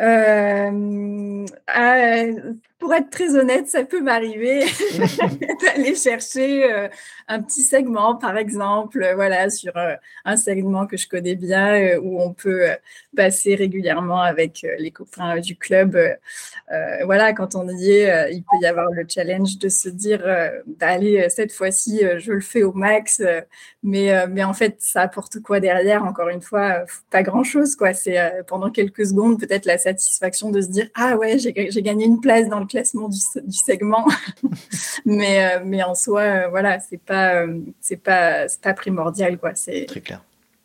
Euh, 0.00 1.46
euh, 1.76 2.54
pour 2.84 2.92
être 2.92 3.08
très 3.08 3.34
honnête, 3.34 3.66
ça 3.66 3.82
peut 3.84 4.02
m'arriver 4.02 4.60
d'aller 5.62 5.94
chercher 5.94 6.70
euh, 6.70 6.88
un 7.28 7.40
petit 7.40 7.62
segment, 7.62 8.14
par 8.14 8.36
exemple, 8.36 9.02
euh, 9.02 9.14
voilà, 9.14 9.48
sur 9.48 9.74
euh, 9.78 9.94
un 10.26 10.36
segment 10.36 10.86
que 10.86 10.98
je 10.98 11.08
connais 11.08 11.34
bien, 11.34 11.96
où 11.96 12.20
on 12.20 12.34
peut 12.34 12.66
passer 13.16 13.54
régulièrement 13.54 14.20
avec 14.20 14.66
les 14.78 14.90
copains 14.90 15.40
du 15.40 15.56
club. 15.56 15.96
voilà, 17.04 17.32
quand 17.32 17.54
on 17.54 17.66
y 17.68 17.90
est, 17.90 18.32
il 18.32 18.42
peut 18.42 18.58
y 18.60 18.66
avoir 18.66 18.90
le 18.90 19.06
challenge 19.08 19.56
de 19.58 19.68
se 19.70 19.88
dire, 19.88 20.22
bah, 20.66 20.88
allez, 20.88 21.28
cette 21.30 21.52
fois-ci, 21.52 22.02
je 22.18 22.32
le 22.32 22.40
fais 22.40 22.62
au 22.64 22.72
max, 22.72 23.22
mais, 23.82 24.26
mais 24.28 24.44
en 24.44 24.52
fait, 24.52 24.76
ça 24.80 25.02
apporte 25.02 25.40
quoi 25.40 25.60
derrière? 25.60 26.04
Encore 26.04 26.28
une 26.28 26.42
fois, 26.42 26.84
pas 27.10 27.22
grand-chose, 27.22 27.76
quoi. 27.76 27.94
C'est 27.94 28.18
pendant 28.46 28.70
quelques 28.70 29.06
secondes, 29.06 29.38
peut-être 29.38 29.66
la 29.66 29.78
satisfaction 29.78 30.50
de 30.50 30.60
se 30.60 30.68
dire, 30.68 30.88
ah 30.94 31.16
ouais, 31.16 31.38
j'ai 31.38 31.82
gagné 31.82 32.04
une 32.04 32.20
place 32.20 32.48
dans 32.48 32.60
le 32.60 32.66
classement 32.74 33.08
du, 33.08 33.18
du 33.44 33.56
segment. 33.56 34.06
mais, 35.04 35.60
mais 35.64 35.82
en 35.82 35.94
soi, 35.94 36.48
voilà, 36.48 36.80
c'est 36.80 36.98
pas 36.98 37.44
euh, 37.44 37.60
c'est 37.80 38.02
pas, 38.02 38.46
pas 38.62 38.74
primordial. 38.74 39.38
Quoi. 39.38 39.54
C'est 39.54 39.86
très 39.86 40.00
clair. 40.00 40.22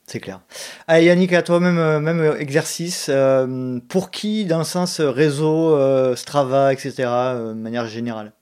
C'est 0.07 0.19
clair. 0.19 0.41
Allez, 0.87 1.05
Yannick, 1.05 1.33
à 1.33 1.43
toi, 1.43 1.59
même, 1.59 1.77
euh, 1.77 1.99
même 1.99 2.35
exercice. 2.39 3.09
Euh, 3.09 3.79
pour 3.89 4.09
qui, 4.09 4.45
dans 4.45 4.57
le 4.57 4.63
sens 4.63 5.01
réseau, 5.01 5.75
euh, 5.75 6.15
Strava, 6.15 6.73
etc., 6.73 6.93
de 6.97 7.53
manière 7.53 7.85
générale? 7.85 8.33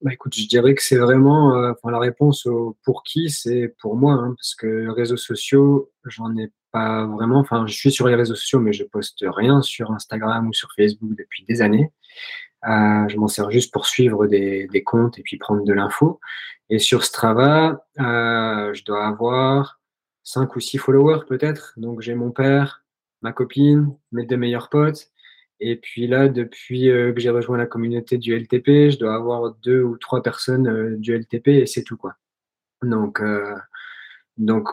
Bah, 0.00 0.12
écoute, 0.12 0.34
je 0.34 0.48
dirais 0.48 0.74
que 0.74 0.82
c'est 0.82 0.96
vraiment, 0.96 1.54
euh, 1.54 1.70
enfin, 1.70 1.92
la 1.92 2.00
réponse 2.00 2.46
au 2.46 2.76
pour 2.84 3.04
qui, 3.04 3.30
c'est 3.30 3.72
pour 3.80 3.94
moi, 3.94 4.14
hein, 4.14 4.34
parce 4.36 4.56
que 4.56 4.88
réseaux 4.88 5.16
sociaux, 5.16 5.92
j'en 6.04 6.36
ai 6.36 6.50
pas 6.72 7.06
vraiment. 7.06 7.38
Enfin, 7.38 7.66
je 7.66 7.74
suis 7.74 7.92
sur 7.92 8.08
les 8.08 8.14
réseaux 8.14 8.34
sociaux, 8.34 8.60
mais 8.60 8.72
je 8.72 8.84
poste 8.84 9.24
rien 9.26 9.62
sur 9.62 9.92
Instagram 9.92 10.48
ou 10.48 10.52
sur 10.52 10.70
Facebook 10.76 11.12
depuis 11.16 11.44
des 11.44 11.62
années. 11.62 11.92
Euh, 12.64 13.08
je 13.08 13.16
m'en 13.16 13.28
sers 13.28 13.50
juste 13.50 13.72
pour 13.72 13.86
suivre 13.86 14.26
des, 14.26 14.68
des, 14.68 14.84
comptes 14.84 15.18
et 15.18 15.22
puis 15.22 15.36
prendre 15.36 15.64
de 15.64 15.72
l'info. 15.72 16.20
Et 16.70 16.78
sur 16.78 17.04
Strava, 17.04 17.84
euh, 17.98 18.72
je 18.72 18.84
dois 18.84 19.06
avoir 19.06 19.80
cinq 20.22 20.54
ou 20.56 20.60
six 20.60 20.78
followers 20.78 21.26
peut-être. 21.26 21.74
Donc 21.76 22.00
j'ai 22.00 22.14
mon 22.14 22.30
père, 22.30 22.84
ma 23.20 23.32
copine, 23.32 23.94
mes 24.12 24.26
deux 24.26 24.36
meilleurs 24.36 24.68
potes. 24.68 25.08
Et 25.60 25.76
puis 25.76 26.06
là, 26.06 26.28
depuis 26.28 26.90
euh, 26.90 27.12
que 27.12 27.20
j'ai 27.20 27.30
rejoint 27.30 27.58
la 27.58 27.66
communauté 27.66 28.16
du 28.18 28.34
LTP, 28.34 28.90
je 28.90 28.98
dois 28.98 29.14
avoir 29.14 29.54
deux 29.56 29.82
ou 29.82 29.98
trois 29.98 30.22
personnes 30.22 30.68
euh, 30.68 30.96
du 30.96 31.14
LTP 31.16 31.48
et 31.48 31.66
c'est 31.66 31.82
tout 31.82 31.96
quoi. 31.96 32.14
Donc, 32.82 33.22
donc 34.38 34.68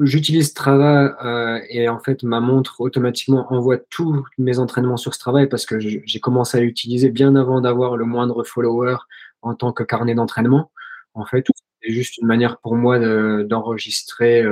j'utilise 0.00 0.48
Strava 0.48 1.16
euh, 1.24 1.60
et 1.68 1.88
en 1.88 1.98
fait 1.98 2.22
ma 2.22 2.40
montre 2.40 2.80
automatiquement 2.80 3.52
envoie 3.52 3.78
tous 3.78 4.24
mes 4.38 4.58
entraînements 4.58 4.96
sur 4.96 5.14
Strava 5.14 5.46
parce 5.46 5.66
que 5.66 5.78
j'ai 5.78 6.20
commencé 6.20 6.58
à 6.58 6.60
l'utiliser 6.60 7.10
bien 7.10 7.34
avant 7.36 7.60
d'avoir 7.60 7.96
le 7.96 8.04
moindre 8.04 8.44
follower 8.44 8.96
en 9.42 9.54
tant 9.54 9.72
que 9.72 9.82
carnet 9.82 10.14
d'entraînement. 10.14 10.70
En 11.14 11.24
fait, 11.24 11.46
c'est 11.82 11.92
juste 11.92 12.18
une 12.18 12.26
manière 12.26 12.58
pour 12.58 12.76
moi 12.76 12.98
d'enregistrer 13.44 14.44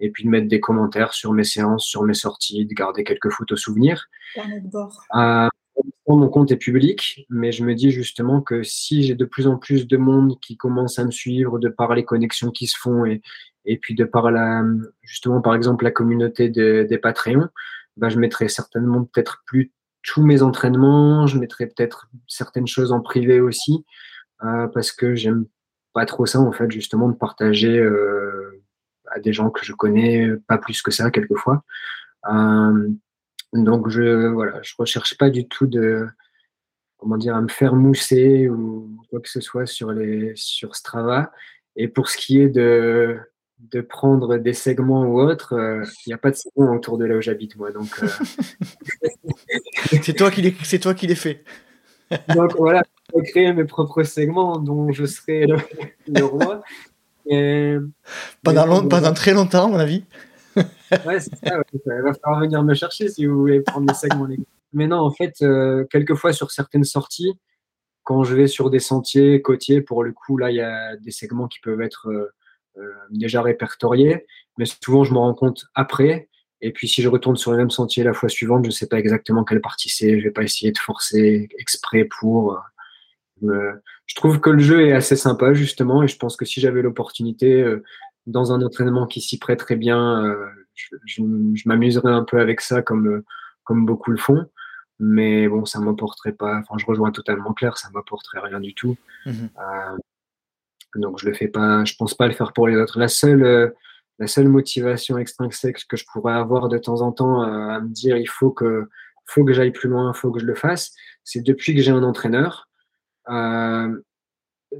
et 0.00 0.10
puis 0.10 0.24
de 0.24 0.28
mettre 0.28 0.48
des 0.48 0.60
commentaires 0.60 1.12
sur 1.12 1.32
mes 1.32 1.44
séances, 1.44 1.84
sur 1.84 2.02
mes 2.02 2.14
sorties, 2.14 2.66
de 2.66 2.74
garder 2.74 3.04
quelques 3.04 3.30
photos 3.30 3.60
souvenirs. 3.60 4.08
de 4.36 4.68
bord. 4.68 5.04
Mon 6.06 6.28
compte 6.28 6.52
est 6.52 6.56
public, 6.56 7.26
mais 7.30 7.50
je 7.50 7.64
me 7.64 7.74
dis 7.74 7.90
justement 7.90 8.40
que 8.40 8.62
si 8.62 9.02
j'ai 9.02 9.14
de 9.14 9.24
plus 9.24 9.46
en 9.46 9.56
plus 9.56 9.86
de 9.86 9.96
monde 9.96 10.38
qui 10.40 10.56
commence 10.56 10.98
à 10.98 11.04
me 11.04 11.10
suivre 11.10 11.58
de 11.58 11.68
par 11.68 11.94
les 11.94 12.04
connexions 12.04 12.50
qui 12.50 12.66
se 12.66 12.76
font 12.78 13.04
et, 13.04 13.22
et 13.64 13.78
puis 13.78 13.94
de 13.94 14.04
par 14.04 14.30
la, 14.30 14.64
justement, 15.02 15.40
par 15.40 15.54
exemple, 15.54 15.84
la 15.84 15.90
communauté 15.90 16.48
des 16.48 16.98
Patreons, 16.98 17.48
bah, 17.96 18.08
je 18.08 18.18
mettrai 18.18 18.48
certainement 18.48 19.04
peut-être 19.04 19.42
plus 19.46 19.72
tous 20.02 20.22
mes 20.22 20.42
entraînements, 20.42 21.26
je 21.26 21.38
mettrai 21.38 21.66
peut-être 21.66 22.08
certaines 22.28 22.66
choses 22.66 22.92
en 22.92 23.00
privé 23.00 23.40
aussi, 23.40 23.84
euh, 24.44 24.68
parce 24.68 24.92
que 24.92 25.14
j'aime 25.14 25.46
pas 25.94 26.04
trop 26.04 26.26
ça, 26.26 26.40
en 26.40 26.52
fait, 26.52 26.70
justement, 26.70 27.08
de 27.08 27.16
partager 27.16 27.78
euh, 27.78 28.62
à 29.10 29.18
des 29.18 29.32
gens 29.32 29.50
que 29.50 29.64
je 29.64 29.72
connais 29.72 30.28
pas 30.46 30.58
plus 30.58 30.82
que 30.82 30.90
ça, 30.90 31.10
quelquefois. 31.10 31.64
Euh, 32.30 32.88
donc, 33.54 33.88
je 33.88 34.26
voilà, 34.26 34.60
je 34.62 34.74
recherche 34.76 35.16
pas 35.16 35.30
du 35.30 35.46
tout 35.46 35.66
de 35.66 36.06
comment 37.04 37.16
dire, 37.18 37.36
à 37.36 37.42
me 37.42 37.48
faire 37.48 37.74
mousser 37.74 38.48
ou 38.48 38.98
quoi 39.10 39.20
que 39.20 39.28
ce 39.28 39.40
soit 39.40 39.66
sur, 39.66 39.92
les, 39.92 40.32
sur 40.36 40.74
Strava. 40.74 41.30
Et 41.76 41.86
pour 41.86 42.08
ce 42.08 42.16
qui 42.16 42.40
est 42.40 42.48
de, 42.48 43.18
de 43.58 43.80
prendre 43.82 44.38
des 44.38 44.54
segments 44.54 45.04
ou 45.04 45.20
autres, 45.20 45.54
euh, 45.54 45.84
il 46.06 46.10
n'y 46.10 46.14
a 46.14 46.18
pas 46.18 46.30
de 46.30 46.36
segments 46.36 46.72
autour 46.72 46.96
de 46.96 47.04
là 47.04 47.16
où 47.16 47.20
j'habite, 47.20 47.56
moi. 47.56 47.72
Donc, 47.72 48.02
euh. 48.02 48.08
c'est 50.02 50.14
toi 50.14 50.30
qui 50.30 50.40
les, 50.40 50.56
c'est 50.62 50.78
toi 50.78 50.94
qui 50.94 51.06
les 51.06 51.14
fais. 51.14 51.44
donc 52.34 52.56
voilà, 52.56 52.82
je 53.12 53.18
vais 53.18 53.26
créer 53.26 53.52
mes 53.52 53.64
propres 53.64 54.02
segments 54.02 54.58
dont 54.58 54.90
je 54.92 55.04
serai 55.04 55.46
le, 55.46 56.24
roi. 56.24 56.62
Et, 57.26 57.76
pendant, 58.42 58.86
pendant 58.88 59.12
très 59.12 59.34
longtemps, 59.34 59.66
à 59.66 59.68
mon 59.68 59.78
avis. 59.78 60.04
Ouais, 61.06 61.20
c'est 61.20 61.36
ça. 61.36 61.62
Il 61.72 62.02
va 62.02 62.14
falloir 62.14 62.40
venir 62.40 62.62
me 62.62 62.74
chercher 62.74 63.08
si 63.08 63.26
vous 63.26 63.38
voulez 63.38 63.60
prendre 63.60 63.86
des 63.86 63.94
segments. 63.94 64.28
Mais 64.72 64.86
non, 64.86 64.98
en 64.98 65.10
fait, 65.10 65.36
euh, 65.42 65.84
quelquefois 65.90 66.32
sur 66.32 66.50
certaines 66.50 66.84
sorties, 66.84 67.32
quand 68.02 68.24
je 68.24 68.34
vais 68.34 68.46
sur 68.46 68.70
des 68.70 68.80
sentiers 68.80 69.40
côtiers, 69.42 69.80
pour 69.80 70.04
le 70.04 70.12
coup, 70.12 70.36
là, 70.36 70.50
il 70.50 70.56
y 70.56 70.60
a 70.60 70.96
des 70.96 71.10
segments 71.10 71.48
qui 71.48 71.60
peuvent 71.60 71.80
être 71.80 72.32
euh, 72.76 72.92
déjà 73.10 73.40
répertorié, 73.40 74.26
mais 74.58 74.64
souvent 74.64 75.04
je 75.04 75.12
me 75.12 75.18
rends 75.18 75.34
compte 75.34 75.66
après. 75.76 76.28
Et 76.60 76.72
puis 76.72 76.88
si 76.88 77.02
je 77.02 77.08
retourne 77.08 77.36
sur 77.36 77.52
le 77.52 77.56
même 77.56 77.70
sentier 77.70 78.02
la 78.02 78.12
fois 78.12 78.28
suivante, 78.28 78.64
je 78.64 78.68
ne 78.68 78.72
sais 78.72 78.88
pas 78.88 78.98
exactement 78.98 79.44
quelle 79.44 79.60
partie 79.60 79.90
c'est. 79.90 80.18
Je 80.18 80.24
vais 80.24 80.32
pas 80.32 80.42
essayer 80.42 80.72
de 80.72 80.78
forcer 80.78 81.48
exprès 81.58 82.04
pour. 82.04 82.58
Euh, 83.44 83.72
je 84.06 84.14
trouve 84.16 84.40
que 84.40 84.50
le 84.50 84.58
jeu 84.58 84.86
est 84.86 84.92
assez 84.92 85.14
sympa 85.14 85.54
justement, 85.54 86.02
et 86.02 86.08
je 86.08 86.16
pense 86.16 86.36
que 86.36 86.44
si 86.44 86.60
j'avais 86.60 86.82
l'opportunité 86.82 87.62
euh, 87.62 87.84
dans 88.26 88.52
un 88.52 88.60
entraînement 88.60 89.06
qui 89.06 89.20
s'y 89.20 89.38
prête 89.38 89.60
très 89.60 89.76
bien, 89.76 90.34
je, 90.74 91.22
m'amuserais 91.66 92.12
un 92.12 92.24
peu 92.24 92.40
avec 92.40 92.60
ça 92.60 92.82
comme 92.82 93.22
comme 93.64 93.86
beaucoup 93.86 94.10
le 94.10 94.18
font. 94.18 94.46
Mais 95.00 95.48
bon, 95.48 95.64
ça 95.64 95.80
m'apporterait 95.80 96.32
pas. 96.32 96.58
Enfin, 96.58 96.76
je 96.78 96.86
rejoins 96.86 97.10
totalement 97.10 97.52
Claire, 97.52 97.78
ça 97.78 97.88
m'apporterait 97.92 98.40
rien 98.40 98.60
du 98.60 98.74
tout. 98.74 98.96
Mmh 99.26 99.46
donc 100.96 101.18
je 101.20 101.26
le 101.26 101.34
fais 101.34 101.48
pas, 101.48 101.84
je 101.84 101.94
pense 101.96 102.14
pas 102.14 102.26
le 102.26 102.34
faire 102.34 102.52
pour 102.52 102.68
les 102.68 102.76
autres. 102.76 102.98
La 102.98 103.08
seule, 103.08 103.44
euh, 103.44 103.70
la 104.18 104.26
seule 104.26 104.48
motivation 104.48 105.18
extrinsèque 105.18 105.86
que 105.88 105.96
je 105.96 106.04
pourrais 106.10 106.34
avoir 106.34 106.68
de 106.68 106.78
temps 106.78 107.02
en 107.02 107.12
temps 107.12 107.42
euh, 107.42 107.68
à 107.68 107.80
me 107.80 107.88
dire 107.88 108.16
il 108.16 108.28
faut 108.28 108.50
que, 108.50 108.88
faut 109.26 109.44
que 109.44 109.52
j'aille 109.52 109.72
plus 109.72 109.88
loin, 109.88 110.12
il 110.14 110.18
faut 110.18 110.30
que 110.30 110.40
je 110.40 110.46
le 110.46 110.54
fasse, 110.54 110.92
c'est 111.24 111.42
depuis 111.42 111.74
que 111.74 111.82
j'ai 111.82 111.90
un 111.90 112.02
entraîneur. 112.02 112.68
Euh, 113.30 114.00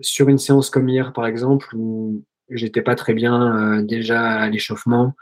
sur 0.00 0.28
une 0.28 0.38
séance 0.38 0.70
comme 0.70 0.88
hier 0.88 1.12
par 1.12 1.24
exemple 1.24 1.68
où 1.74 2.24
j'étais 2.50 2.82
pas 2.82 2.96
très 2.96 3.14
bien 3.14 3.80
déjà 3.82 4.32
à 4.32 4.48
l'échauffement, 4.50 5.14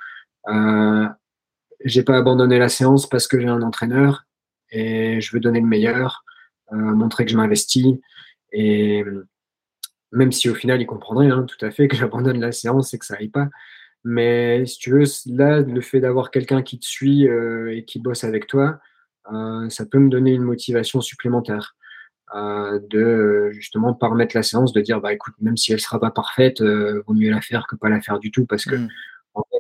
j'ai 1.85 2.03
pas 2.03 2.17
abandonné 2.17 2.59
la 2.59 2.69
séance 2.69 3.09
parce 3.09 3.27
que 3.27 3.41
j'ai 3.41 3.49
un 3.49 3.63
entraîneur 3.63 4.25
et 4.71 5.21
je 5.21 5.33
veux 5.33 5.41
donner 5.41 5.61
le 5.61 5.67
meilleur, 5.67 6.25
montrer 6.71 7.25
que 7.25 7.31
je 7.31 7.37
m'investis 7.37 7.99
et 8.53 9.05
même 10.13 10.31
si 10.31 10.49
au 10.49 10.55
final 10.55 10.81
il 10.81 10.87
comprendrait 10.87 11.31
hein, 11.31 11.45
tout 11.45 11.65
à 11.65 11.71
fait 11.71 11.89
que 11.89 11.97
j'abandonne 11.97 12.41
la 12.41 12.53
séance 12.53 12.95
et 12.95 12.99
que 12.99 13.07
ça 13.07 13.17
aille 13.19 13.29
pas. 13.29 13.49
Mais 14.05 14.67
si 14.67 14.79
tu 14.79 14.91
veux, 14.91 15.05
là, 15.27 15.61
le 15.61 15.81
fait 15.81 16.01
d'avoir 16.01 16.31
quelqu'un 16.31 16.63
qui 16.63 16.79
te 16.79 16.85
suit 16.85 17.29
euh, 17.29 17.77
et 17.77 17.85
qui 17.85 18.01
bosse 18.01 18.25
avec 18.25 18.49
toi, 18.49 18.81
euh, 19.33 19.69
ça 19.71 19.87
peut 19.87 19.99
me 19.99 20.11
donner 20.11 20.33
une 20.33 20.43
motivation 20.43 21.01
supplémentaire 21.01 21.77
euh, 22.35 22.81
de 22.91 23.51
justement 23.53 23.95
pas 23.95 24.09
remettre 24.09 24.37
la 24.37 24.43
séance, 24.43 24.73
de 24.73 24.81
dire 24.81 25.01
bah 25.01 25.13
écoute, 25.13 25.35
même 25.41 25.57
si 25.57 25.73
elle 25.73 25.81
sera 25.81 26.01
pas 26.01 26.11
parfaite, 26.11 26.61
vaut 26.61 27.15
mieux 27.15 27.31
la 27.31 27.41
faire 27.41 27.67
que 27.69 27.77
pas 27.77 27.89
la 27.89 28.01
faire 28.01 28.19
du 28.19 28.33
tout 28.33 28.45
parce 28.45 28.65
que 28.65 28.75
mmh. 28.75 28.89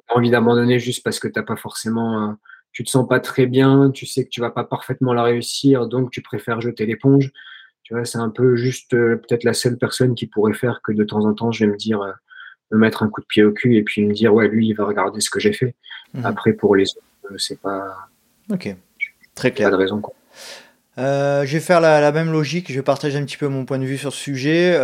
Envie 0.08 0.30
d'abandonner 0.30 0.78
juste 0.78 1.02
parce 1.02 1.18
que 1.18 1.28
t'as 1.28 1.42
pas 1.42 1.56
forcément, 1.56 2.36
tu 2.72 2.84
te 2.84 2.90
sens 2.90 3.08
pas 3.08 3.20
très 3.20 3.46
bien, 3.46 3.90
tu 3.90 4.06
sais 4.06 4.24
que 4.24 4.30
tu 4.30 4.40
vas 4.40 4.50
pas 4.50 4.64
parfaitement 4.64 5.12
la 5.14 5.22
réussir, 5.22 5.86
donc 5.86 6.10
tu 6.10 6.22
préfères 6.22 6.60
jeter 6.60 6.86
l'éponge 6.86 7.32
c'est 8.04 8.18
un 8.18 8.30
peu 8.30 8.56
juste 8.56 8.94
euh, 8.94 9.16
peut-être 9.16 9.44
la 9.44 9.54
seule 9.54 9.76
personne 9.76 10.14
qui 10.14 10.26
pourrait 10.26 10.54
faire 10.54 10.80
que 10.82 10.92
de 10.92 11.04
temps 11.04 11.24
en 11.24 11.34
temps, 11.34 11.52
je 11.52 11.64
vais 11.64 11.70
me 11.70 11.76
dire, 11.76 12.00
euh, 12.00 12.12
me 12.70 12.78
mettre 12.78 13.02
un 13.02 13.08
coup 13.08 13.20
de 13.20 13.26
pied 13.26 13.44
au 13.44 13.52
cul 13.52 13.76
et 13.76 13.82
puis 13.82 14.04
me 14.06 14.12
dire, 14.12 14.32
ouais, 14.32 14.48
lui, 14.48 14.68
il 14.68 14.74
va 14.74 14.84
regarder 14.84 15.20
ce 15.20 15.30
que 15.30 15.40
j'ai 15.40 15.52
fait. 15.52 15.74
Mhm. 16.14 16.24
Après, 16.24 16.52
pour 16.52 16.76
les 16.76 16.90
autres, 16.90 17.32
euh, 17.32 17.38
c'est 17.38 17.60
pas. 17.60 18.08
Ok, 18.50 18.74
très 19.34 19.52
clair. 19.52 19.70
Pas 19.70 19.76
de 19.76 19.80
raison. 19.80 20.02
je 20.96 21.52
vais 21.52 21.60
faire 21.60 21.80
la, 21.80 22.12
même 22.12 22.32
logique, 22.32 22.70
je 22.70 22.74
vais 22.74 22.82
partager 22.82 23.18
un 23.18 23.24
petit 23.24 23.36
peu 23.36 23.48
mon 23.48 23.64
point 23.64 23.78
de 23.78 23.84
vue 23.84 23.98
sur 23.98 24.12
ce 24.12 24.18
sujet. 24.18 24.78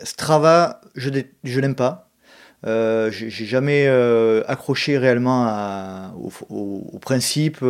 Strava, 0.00 0.80
je, 0.94 1.10
je 1.44 1.60
l'aime 1.60 1.76
pas. 1.76 2.10
Euh, 2.64 3.10
j'ai 3.10 3.44
jamais 3.44 3.86
accroché 4.46 4.98
réellement 4.98 6.12
au, 6.50 6.98
principe, 6.98 7.64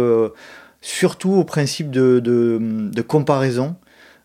surtout 0.81 1.33
au 1.33 1.45
principe 1.45 1.91
de, 1.91 3.03
comparaison. 3.07 3.77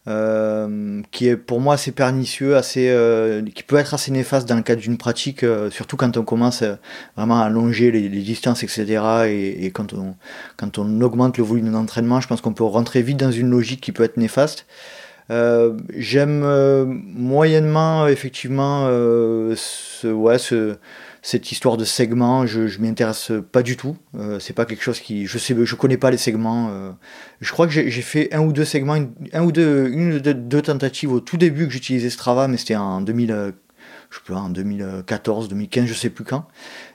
Euh, 0.07 1.01
qui 1.11 1.28
est 1.28 1.36
pour 1.36 1.59
moi 1.59 1.74
assez 1.74 1.91
pernicieux, 1.91 2.55
assez, 2.55 2.88
euh, 2.89 3.43
qui 3.53 3.61
peut 3.61 3.76
être 3.76 3.93
assez 3.93 4.09
néfaste 4.09 4.47
dans 4.47 4.55
le 4.55 4.61
cadre 4.61 4.80
d'une 4.82 4.97
pratique, 4.97 5.43
euh, 5.43 5.70
surtout 5.70 5.97
quand 5.97 6.15
on 6.15 6.24
commence 6.24 6.63
vraiment 7.18 7.41
à 7.41 7.47
allonger 7.47 7.91
les, 7.91 8.07
distances, 8.07 8.63
etc. 8.63 8.86
Et, 9.28 9.65
et, 9.65 9.72
quand, 9.72 9.91
on, 9.91 10.15
quand 10.55 10.78
on 10.78 11.01
augmente 11.01 11.38
le 11.38 11.43
volume 11.43 11.74
d'entraînement, 11.74 12.22
je 12.22 12.28
pense 12.30 12.39
qu'on 12.39 12.53
peut 12.53 12.63
rentrer 12.63 13.01
vite 13.01 13.18
dans 13.18 13.32
une 13.32 13.49
logique 13.49 13.82
qui 13.82 13.91
peut 13.91 14.03
être 14.03 14.15
néfaste. 14.15 14.65
J'aime 15.30 16.39
moyennement, 17.15 18.07
effectivement, 18.07 18.88
ce, 18.88 20.07
ouais, 20.07 20.38
ce, 20.38 20.78
cette 21.28 21.51
histoire 21.51 21.75
de 21.75 21.84
segments, 21.84 22.45
je, 22.45 22.67
je 22.67 22.80
m'y 22.80 22.88
intéresse 22.88 23.34
pas 23.51 23.61
du 23.61 23.75
tout. 23.75 23.97
Euh, 24.17 24.39
c'est 24.39 24.53
pas 24.53 24.63
quelque 24.63 24.82
chose 24.82 25.01
qui, 25.01 25.25
je 25.25 25.38
sais, 25.38 25.53
je 25.61 25.75
connais 25.75 25.97
pas 25.97 26.09
les 26.09 26.17
segments. 26.17 26.69
Euh. 26.71 26.91
je 27.41 27.51
crois 27.51 27.67
que 27.67 27.73
j'ai 27.73 28.01
fait 28.01 28.34
un 28.34 28.39
ou 28.39 28.53
deux 28.53 28.63
segments, 28.63 28.95
un 29.34 29.43
ou 29.43 29.51
deux, 29.51 29.89
une 29.89 30.19
deux, 30.19 30.61
tentatives 30.61 31.11
au 31.11 31.19
tout 31.19 31.36
début 31.36 31.67
que 31.67 31.73
j'utilisais 31.73 32.09
Strava, 32.09 32.47
mais 32.47 32.55
c'était 32.55 32.78
en 32.78 33.01
2000, 33.01 33.53
je 34.09 34.15
sais 34.15 34.21
pas, 34.25 34.39
en 34.39 34.47
2014, 34.47 35.49
2015, 35.49 35.86
je 35.86 35.93
sais 35.93 36.09
plus 36.09 36.23
quand. 36.23 36.47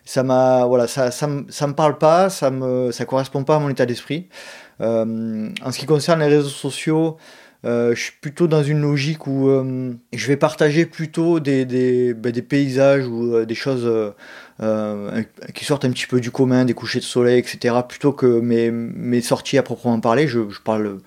Ça 0.07 0.23
m'a, 0.23 0.65
voilà, 0.65 0.87
ça, 0.87 1.11
ça, 1.11 1.29
ça, 1.51 1.67
me 1.67 1.75
parle 1.75 1.99
pas, 1.99 2.31
ça 2.31 2.51
me, 2.51 2.91
ça 2.91 3.05
correspond 3.05 3.45
pas 3.45 3.57
à 3.57 3.59
mon 3.59 3.69
état 3.69 3.85
d'esprit. 3.85 4.29
Euh, 4.81 5.51
en 5.63 5.73
ce 5.73 5.79
qui 5.79 5.85
concerne 5.85 6.21
les 6.21 6.27
réseaux 6.27 6.49
sociaux, 6.49 7.19
euh, 7.19 7.42
je 7.65 7.95
suis 7.95 8.13
plutôt 8.21 8.49
dans 8.49 8.65
une 8.65 8.81
logique 8.81 9.27
où 9.27 9.49
euh, 9.49 9.93
je 10.13 10.27
vais 10.27 10.37
partager 10.37 10.85
plutôt 10.85 11.39
des, 11.39 11.65
des, 11.65 12.13
des 12.13 12.43
paysages 12.43 13.07
ou 13.07 13.35
euh, 13.35 13.45
des 13.45 13.55
choses 13.55 13.89
qui 15.55 15.65
sortent 15.65 15.85
un 15.85 15.91
petit 15.91 16.07
peu 16.07 16.21
du 16.21 16.31
commun, 16.31 16.65
des 16.65 16.75
couchers 16.75 17.01
de 17.01 17.05
soleil, 17.05 17.39
etc. 17.39 17.75
Plutôt 17.89 18.13
que 18.13 18.41
mes, 18.41 18.71
mes 18.71 19.21
sorties 19.21 19.59
à 19.59 19.63
proprement 19.65 19.99
parler. 19.99 20.29
Je, 20.29 20.51
je 20.51 20.61
parle 20.61 20.99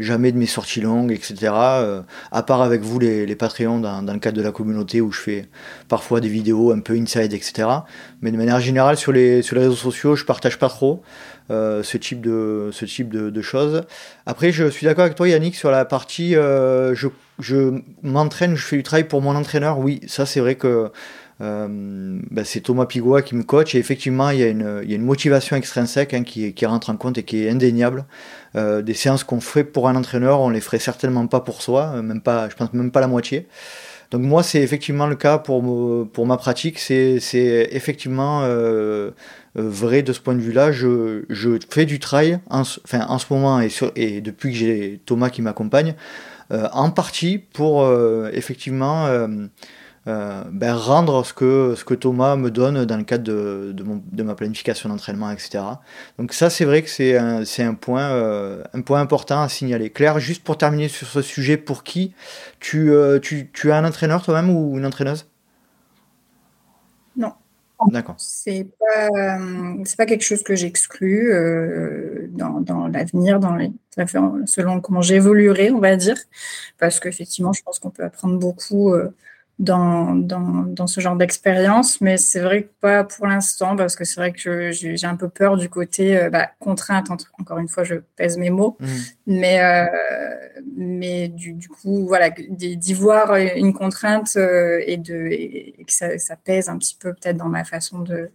jamais 0.00 0.32
de 0.32 0.36
mes 0.36 0.46
sorties 0.46 0.80
longues, 0.80 1.12
etc. 1.12 1.52
à 1.52 2.42
part 2.44 2.62
avec 2.62 2.82
vous, 2.82 2.98
les, 2.98 3.24
les 3.24 3.36
Patreons, 3.36 3.78
dans, 3.78 4.02
dans, 4.02 4.12
le 4.12 4.18
cadre 4.18 4.36
de 4.36 4.42
la 4.42 4.50
communauté 4.50 5.00
où 5.00 5.12
je 5.12 5.20
fais 5.20 5.48
parfois 5.88 6.20
des 6.20 6.28
vidéos 6.28 6.72
un 6.72 6.80
peu 6.80 6.94
inside, 6.94 7.32
etc. 7.32 7.68
Mais 8.20 8.32
de 8.32 8.36
manière 8.36 8.58
générale, 8.58 8.96
sur 8.96 9.12
les, 9.12 9.42
sur 9.42 9.54
les 9.54 9.62
réseaux 9.62 9.76
sociaux, 9.76 10.16
je 10.16 10.24
partage 10.24 10.58
pas 10.58 10.68
trop. 10.68 11.02
Euh, 11.50 11.82
ce 11.82 11.98
type, 11.98 12.22
de, 12.22 12.70
ce 12.72 12.86
type 12.86 13.10
de, 13.10 13.42
choses. 13.42 13.82
Après, 14.24 14.50
je 14.50 14.70
suis 14.70 14.86
d'accord 14.86 15.04
avec 15.04 15.14
toi, 15.14 15.28
Yannick, 15.28 15.54
sur 15.54 15.70
la 15.70 15.84
partie 15.84 16.36
euh, 16.36 16.94
je, 16.94 17.08
je 17.38 17.82
m'entraîne, 18.02 18.54
je 18.56 18.64
fais 18.64 18.76
du 18.78 18.82
travail 18.82 19.04
pour 19.04 19.20
mon 19.20 19.36
entraîneur. 19.36 19.78
Oui, 19.78 20.00
ça, 20.06 20.24
c'est 20.24 20.40
vrai 20.40 20.54
que 20.54 20.90
euh, 21.42 21.68
ben, 22.30 22.44
c'est 22.46 22.60
Thomas 22.60 22.86
Pigoua 22.86 23.20
qui 23.20 23.34
me 23.34 23.42
coach 23.42 23.74
et 23.74 23.78
effectivement 23.78 24.30
il 24.30 24.38
y 24.38 24.42
a 24.42 24.46
une, 24.46 24.80
il 24.84 24.88
y 24.88 24.94
a 24.94 24.96
une 24.96 25.04
motivation 25.04 25.54
extrinsèque 25.56 26.14
hein, 26.14 26.22
qui, 26.22 26.54
qui, 26.54 26.64
rentre 26.64 26.88
en 26.88 26.96
compte 26.96 27.18
et 27.18 27.24
qui 27.24 27.44
est 27.44 27.50
indéniable. 27.50 28.06
des 28.54 28.94
séances 28.94 29.22
qu'on 29.24 29.40
fait 29.40 29.64
pour 29.64 29.88
un 29.88 29.96
entraîneur, 29.96 30.40
on 30.40 30.48
les 30.48 30.62
ferait 30.62 30.78
certainement 30.78 31.26
pas 31.26 31.40
pour 31.40 31.60
soi, 31.60 32.00
même 32.00 32.22
pas, 32.22 32.48
je 32.48 32.54
pense 32.54 32.72
même 32.72 32.90
pas 32.90 33.00
la 33.00 33.08
moitié. 33.08 33.48
Donc 34.14 34.22
moi 34.22 34.44
c'est 34.44 34.62
effectivement 34.62 35.08
le 35.08 35.16
cas 35.16 35.38
pour, 35.38 35.60
pour 36.12 36.24
ma 36.24 36.36
pratique, 36.36 36.78
c'est 36.78 37.18
effectivement 37.72 38.42
euh, 38.44 39.10
vrai 39.56 40.04
de 40.04 40.12
ce 40.12 40.20
point 40.20 40.36
de 40.36 40.40
vue-là. 40.40 40.70
Je, 40.70 41.24
je, 41.30 41.58
fais 41.68 41.84
du 41.84 41.98
trail 41.98 42.38
en, 42.48 42.60
enfin, 42.60 43.06
en 43.08 43.18
ce 43.18 43.26
moment 43.30 43.58
et, 43.58 43.68
sur, 43.70 43.90
et 43.96 44.20
depuis 44.20 44.52
que 44.52 44.56
j'ai 44.56 45.00
Thomas 45.04 45.30
qui 45.30 45.42
m'accompagne, 45.42 45.96
euh, 46.52 46.68
en 46.72 46.92
partie 46.92 47.38
pour 47.38 47.82
euh, 47.82 48.30
effectivement 48.32 49.08
ben, 50.06 50.74
rendre 50.74 51.24
ce 51.24 51.32
que, 51.32 51.74
ce 51.76 51.84
que 51.84 51.94
Thomas 51.94 52.36
me 52.36 52.50
donne 52.50 52.84
dans 52.84 52.96
le 52.96 53.04
cadre 53.04 53.24
de, 53.24 53.72
de, 53.72 54.22
ma 54.22 54.34
planification 54.34 54.88
d'entraînement, 54.88 55.30
etc. 55.30 55.64
Donc 56.18 56.32
ça, 56.32 56.50
c'est 56.50 56.64
vrai 56.64 56.82
que 56.82 56.90
c'est 56.90 57.16
un, 57.16 57.42
un, 57.42 57.74
point, 57.74 58.62
un 58.72 58.80
point 58.82 59.00
important 59.00 59.40
à 59.40 59.48
signaler. 59.48 59.90
Claire, 59.90 60.18
juste 60.18 60.44
pour 60.44 60.58
terminer 60.58 60.88
sur 60.88 61.06
ce 61.06 61.22
sujet, 61.22 61.56
pour 61.56 61.84
qui 61.84 62.14
tu, 62.60 62.92
tu, 63.22 63.50
tu 63.52 63.72
as 63.72 63.76
un 63.76 63.84
entraîneur 63.84 64.22
toi-même 64.22 64.50
ou 64.50 64.76
une 64.78 64.86
entraîneuse? 64.86 65.26
Non. 67.16 67.32
D'accord. 67.88 68.14
C'est 68.18 68.66
pas, 68.78 69.38
c'est 69.84 69.96
pas 69.96 70.06
quelque 70.06 70.22
chose 70.22 70.42
que 70.42 70.54
j'exclus 70.54 71.32
euh, 71.32 72.28
dans, 72.30 72.60
dans 72.60 72.86
l'avenir, 72.88 73.40
dans 73.40 73.54
les, 73.56 73.72
selon 74.46 74.80
comment 74.80 75.02
j'évoluerai, 75.02 75.70
on 75.70 75.80
va 75.80 75.96
dire, 75.96 76.16
parce 76.78 77.00
qu'effectivement, 77.00 77.52
je 77.52 77.62
pense 77.62 77.78
qu'on 77.78 77.90
peut 77.90 78.04
apprendre 78.04 78.38
beaucoup 78.38 78.92
euh, 78.92 79.10
dans, 79.60 80.14
dans, 80.16 80.64
dans, 80.66 80.86
ce 80.88 81.00
genre 81.00 81.14
d'expérience, 81.14 82.00
mais 82.00 82.16
c'est 82.16 82.40
vrai 82.40 82.64
que 82.64 82.70
pas 82.80 83.04
pour 83.04 83.26
l'instant, 83.26 83.76
parce 83.76 83.94
que 83.94 84.04
c'est 84.04 84.18
vrai 84.18 84.32
que 84.32 84.72
j'ai 84.72 85.06
un 85.06 85.14
peu 85.14 85.28
peur 85.28 85.56
du 85.56 85.68
côté 85.68 86.18
euh, 86.18 86.28
bah, 86.28 86.50
contrainte, 86.58 87.08
encore 87.38 87.58
une 87.58 87.68
fois, 87.68 87.84
je 87.84 87.94
pèse 88.16 88.36
mes 88.36 88.50
mots, 88.50 88.76
mmh. 88.80 88.86
mais, 89.28 89.62
euh, 89.62 89.86
mais 90.76 91.28
du, 91.28 91.52
du, 91.52 91.68
coup, 91.68 92.04
voilà, 92.06 92.30
d'y 92.30 92.94
voir 92.94 93.36
une 93.36 93.72
contrainte 93.72 94.32
euh, 94.36 94.82
et, 94.86 94.96
de, 94.96 95.28
et 95.30 95.84
que 95.86 95.92
ça, 95.92 96.18
ça, 96.18 96.34
pèse 96.36 96.68
un 96.68 96.76
petit 96.76 96.96
peu 96.98 97.14
peut-être 97.14 97.36
dans 97.36 97.48
ma 97.48 97.62
façon 97.62 98.00
de, 98.00 98.30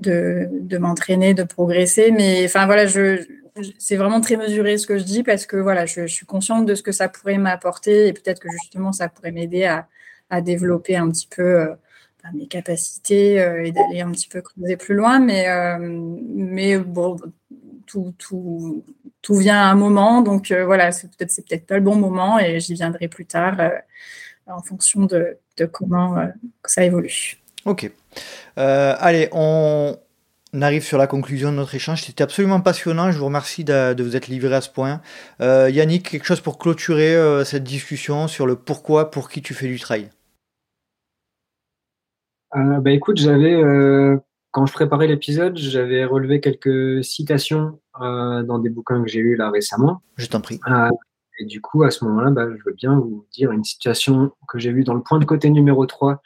de, 0.00 0.48
de 0.50 0.78
m'entraîner, 0.78 1.32
de 1.32 1.44
progresser, 1.44 2.10
mais 2.10 2.44
enfin 2.44 2.66
voilà, 2.66 2.86
je, 2.86 3.24
c'est 3.78 3.96
vraiment 3.96 4.20
très 4.20 4.36
mesuré 4.36 4.78
ce 4.78 4.88
que 4.88 4.98
je 4.98 5.04
dis 5.04 5.22
parce 5.22 5.46
que 5.46 5.56
voilà, 5.56 5.86
je, 5.86 6.08
je 6.08 6.12
suis 6.12 6.26
consciente 6.26 6.66
de 6.66 6.74
ce 6.74 6.82
que 6.82 6.92
ça 6.92 7.08
pourrait 7.08 7.38
m'apporter 7.38 8.08
et 8.08 8.12
peut-être 8.12 8.40
que 8.40 8.50
justement 8.50 8.90
ça 8.90 9.08
pourrait 9.08 9.32
m'aider 9.32 9.64
à 9.64 9.86
à 10.30 10.40
développer 10.40 10.96
un 10.96 11.10
petit 11.10 11.28
peu 11.28 11.60
euh, 11.60 11.74
mes 12.34 12.46
capacités 12.46 13.40
euh, 13.40 13.64
et 13.64 13.72
d'aller 13.72 14.00
un 14.00 14.10
petit 14.12 14.28
peu 14.28 14.40
creuser 14.40 14.76
plus 14.76 14.94
loin. 14.94 15.18
Mais, 15.18 15.48
euh, 15.48 15.78
mais 15.80 16.78
bon, 16.78 17.16
tout, 17.86 18.14
tout, 18.18 18.84
tout, 19.20 19.36
vient 19.36 19.60
à 19.60 19.70
un 19.70 19.74
moment. 19.74 20.22
Donc 20.22 20.52
voilà, 20.52 20.92
c'est 20.92 21.08
peut-être 21.08 21.30
c'est 21.30 21.46
peut-être 21.46 21.66
pas 21.66 21.74
le 21.74 21.82
bon 21.82 21.96
moment 21.96 22.38
et 22.38 22.60
j'y 22.60 22.74
viendrai 22.74 23.08
plus 23.08 23.26
tard 23.26 23.58
en 24.46 24.62
fonction 24.62 25.04
de, 25.04 25.38
de 25.56 25.64
comment 25.66 26.16
ça 26.64 26.84
évolue. 26.84 27.38
Ok. 27.64 27.90
allez, 28.56 29.28
on, 29.32 29.96
arrive 30.60 30.84
sur 30.84 30.98
la 30.98 31.06
conclusion 31.06 31.50
de 31.50 31.56
notre 31.56 31.74
échange. 31.74 32.02
C'était 32.02 32.22
absolument 32.22 32.60
passionnant. 32.60 33.10
Je 33.10 33.18
vous 33.18 33.26
remercie 33.26 33.64
de, 33.64 33.92
de, 33.92 34.02
vous 34.04 34.14
être 34.14 34.28
livré 34.28 34.54
à 34.54 34.60
ce 34.60 34.70
point. 34.70 35.00
Yannick, 35.40 36.10
quelque 36.10 36.26
chose 36.26 36.40
pour 36.40 36.58
clôturer 36.58 37.16
cette 37.44 37.64
discussion 37.64 38.28
sur 38.28 38.46
le 38.46 38.54
pourquoi, 38.54 39.10
pour 39.10 39.28
qui 39.28 39.42
tu 39.42 39.54
fais 39.54 39.66
du 39.66 39.80
trail? 39.80 40.10
Euh, 42.56 42.80
bah, 42.80 42.90
écoute, 42.90 43.18
j'avais 43.18 43.54
euh, 43.54 44.16
quand 44.50 44.66
je 44.66 44.72
préparais 44.72 45.06
l'épisode, 45.06 45.56
j'avais 45.56 46.04
relevé 46.04 46.40
quelques 46.40 47.04
citations 47.04 47.80
euh, 48.00 48.42
dans 48.42 48.58
des 48.58 48.70
bouquins 48.70 49.02
que 49.02 49.08
j'ai 49.08 49.20
lus 49.20 49.36
là 49.36 49.50
récemment. 49.50 50.02
Je 50.16 50.26
t'en 50.26 50.40
prie. 50.40 50.60
et 51.38 51.44
du 51.44 51.60
coup, 51.60 51.84
à 51.84 51.90
ce 51.90 52.04
moment-là, 52.04 52.30
bah, 52.30 52.46
je 52.48 52.62
veux 52.64 52.74
bien 52.74 52.98
vous 52.98 53.26
dire 53.32 53.52
une 53.52 53.64
citation 53.64 54.32
que 54.48 54.58
j'ai 54.58 54.72
vue 54.72 54.84
dans 54.84 54.94
le 54.94 55.02
point 55.02 55.18
de 55.18 55.24
côté 55.24 55.50
numéro 55.50 55.86
3. 55.86 56.22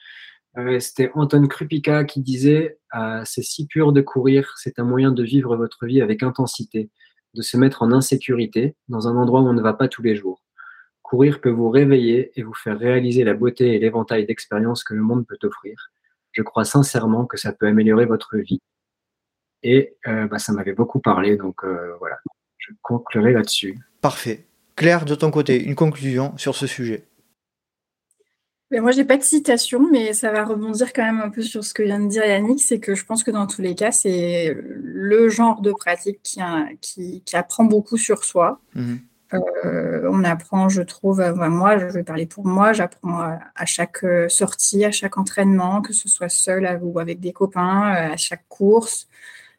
C'était 0.78 1.10
Anton 1.14 1.44
Krupika 1.48 2.04
qui 2.04 2.20
disait 2.20 2.78
C'est 3.24 3.42
si 3.42 3.66
pur 3.66 3.92
de 3.92 4.00
courir, 4.00 4.54
c'est 4.56 4.78
un 4.78 4.84
moyen 4.84 5.10
de 5.10 5.22
vivre 5.24 5.56
votre 5.56 5.84
vie 5.84 6.00
avec 6.00 6.22
intensité, 6.22 6.90
de 7.34 7.42
se 7.42 7.56
mettre 7.56 7.82
en 7.82 7.90
insécurité 7.90 8.76
dans 8.88 9.08
un 9.08 9.16
endroit 9.16 9.40
où 9.40 9.48
on 9.48 9.52
ne 9.52 9.60
va 9.60 9.72
pas 9.72 9.88
tous 9.88 10.02
les 10.02 10.14
jours. 10.14 10.44
Courir 11.02 11.40
peut 11.40 11.50
vous 11.50 11.70
réveiller 11.70 12.30
et 12.36 12.44
vous 12.44 12.54
faire 12.54 12.78
réaliser 12.78 13.24
la 13.24 13.34
beauté 13.34 13.74
et 13.74 13.80
l'éventail 13.80 14.26
d'expériences 14.26 14.84
que 14.84 14.94
le 14.94 15.02
monde 15.02 15.26
peut 15.26 15.38
offrir 15.42 15.90
je 16.34 16.42
crois 16.42 16.64
sincèrement 16.64 17.24
que 17.24 17.36
ça 17.36 17.52
peut 17.52 17.66
améliorer 17.66 18.06
votre 18.06 18.36
vie. 18.36 18.60
Et 19.62 19.96
euh, 20.06 20.26
bah, 20.26 20.38
ça 20.38 20.52
m'avait 20.52 20.74
beaucoup 20.74 21.00
parlé, 21.00 21.36
donc 21.36 21.64
euh, 21.64 21.94
voilà, 21.98 22.18
je 22.58 22.72
conclurai 22.82 23.32
là-dessus. 23.32 23.78
Parfait. 24.02 24.44
Claire, 24.76 25.04
de 25.04 25.14
ton 25.14 25.30
côté, 25.30 25.62
une 25.62 25.74
conclusion 25.74 26.36
sur 26.36 26.54
ce 26.54 26.66
sujet 26.66 27.06
ben, 28.70 28.80
moi, 28.80 28.90
j'ai 28.90 29.04
pas 29.04 29.18
de 29.18 29.22
citation, 29.22 29.88
mais 29.92 30.14
ça 30.14 30.32
va 30.32 30.44
rebondir 30.44 30.92
quand 30.92 31.04
même 31.04 31.20
un 31.20 31.28
peu 31.28 31.42
sur 31.42 31.62
ce 31.62 31.72
que 31.74 31.82
vient 31.82 32.00
de 32.00 32.08
dire 32.08 32.24
Yannick. 32.24 32.60
C'est 32.60 32.80
que 32.80 32.94
je 32.94 33.04
pense 33.04 33.22
que 33.22 33.30
dans 33.30 33.46
tous 33.46 33.62
les 33.62 33.74
cas, 33.74 33.92
c'est 33.92 34.56
le 34.58 35.28
genre 35.28 35.60
de 35.60 35.70
pratique 35.70 36.20
qui, 36.22 36.40
qui, 36.80 37.22
qui 37.24 37.36
apprend 37.36 37.64
beaucoup 37.64 37.98
sur 37.98 38.24
soi. 38.24 38.60
Mmh. 38.74 38.94
Euh, 39.32 40.08
on 40.10 40.22
apprend, 40.24 40.68
je 40.68 40.82
trouve, 40.82 41.20
euh, 41.20 41.34
moi, 41.34 41.78
je 41.78 41.86
vais 41.86 42.04
parler 42.04 42.26
pour 42.26 42.46
moi, 42.46 42.72
j'apprends 42.72 43.20
à, 43.54 43.66
chaque 43.66 44.04
euh, 44.04 44.28
sortie, 44.28 44.84
à 44.84 44.92
chaque 44.92 45.16
entraînement, 45.18 45.82
que 45.82 45.92
ce 45.92 46.08
soit 46.08 46.28
seul 46.28 46.78
ou 46.82 46.98
avec 47.00 47.20
des 47.20 47.32
copains, 47.32 47.82
à 48.12 48.16
chaque 48.16 48.44
course. 48.48 49.08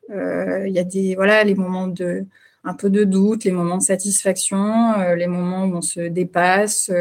Il 0.10 0.72
y 0.72 0.80
a 0.80 0.84
des, 0.84 1.16
voilà, 1.16 1.44
les 1.44 1.56
moments 1.56 1.88
de, 1.88 2.26
un 2.64 2.74
peu 2.76 2.90
de 2.90 3.04
doute, 3.04 3.44
les 3.44 3.52
moments 3.52 3.78
de 3.78 3.84
satisfaction, 3.84 5.16
les 5.16 5.28
moments 5.28 5.66
où 5.66 5.78
on 5.78 5.82
se 5.82 6.02
dépasse, 6.02 6.92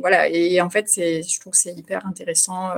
voilà. 0.00 0.28
Et, 0.28 0.60
en 0.60 0.68
fait, 0.70 0.86
je 0.94 1.40
trouve 1.40 1.52
que 1.52 1.58
c'est 1.58 1.72
hyper 1.72 2.06
intéressant 2.06 2.72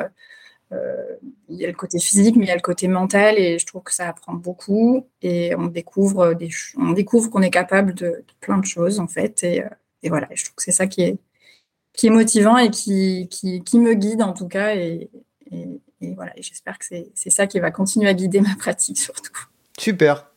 il 0.70 1.56
y 1.56 1.64
a 1.64 1.68
le 1.68 1.74
côté 1.74 1.98
physique, 1.98 2.36
mais 2.36 2.44
il 2.44 2.48
y 2.48 2.52
a 2.52 2.56
le 2.56 2.60
côté 2.60 2.88
mental, 2.88 3.38
et 3.38 3.58
je 3.58 3.66
trouve 3.66 3.82
que 3.82 3.94
ça 3.94 4.08
apprend 4.08 4.34
beaucoup. 4.34 5.06
Et 5.22 5.54
on 5.56 5.66
découvre 5.66 6.36
qu'on 7.30 7.42
est 7.42 7.50
capable 7.50 7.94
de, 7.94 8.24
plein 8.40 8.58
de 8.58 8.66
choses 8.66 9.00
en 9.00 9.08
fait. 9.08 9.42
Et, 9.44 9.62
euh, 9.62 9.68
voilà, 10.04 10.28
je 10.34 10.44
trouve 10.44 10.56
que 10.56 10.62
c'est 10.62 10.72
ça 10.72 10.86
qui 10.86 11.02
est 11.02 12.10
motivant 12.10 12.58
et 12.58 12.70
qui, 12.70 13.28
qui, 13.28 13.78
me 13.78 13.94
guide 13.94 14.22
en 14.22 14.32
tout 14.32 14.48
cas. 14.48 14.74
Et, 14.76 15.10
voilà, 16.00 16.32
j'espère 16.36 16.78
que 16.78 16.84
c'est 17.14 17.30
ça 17.30 17.46
qui 17.46 17.58
va 17.60 17.70
continuer 17.70 18.08
à 18.08 18.14
guider 18.14 18.40
ma 18.40 18.54
pratique 18.56 18.98
surtout. 18.98 19.46
Super. 19.78 20.30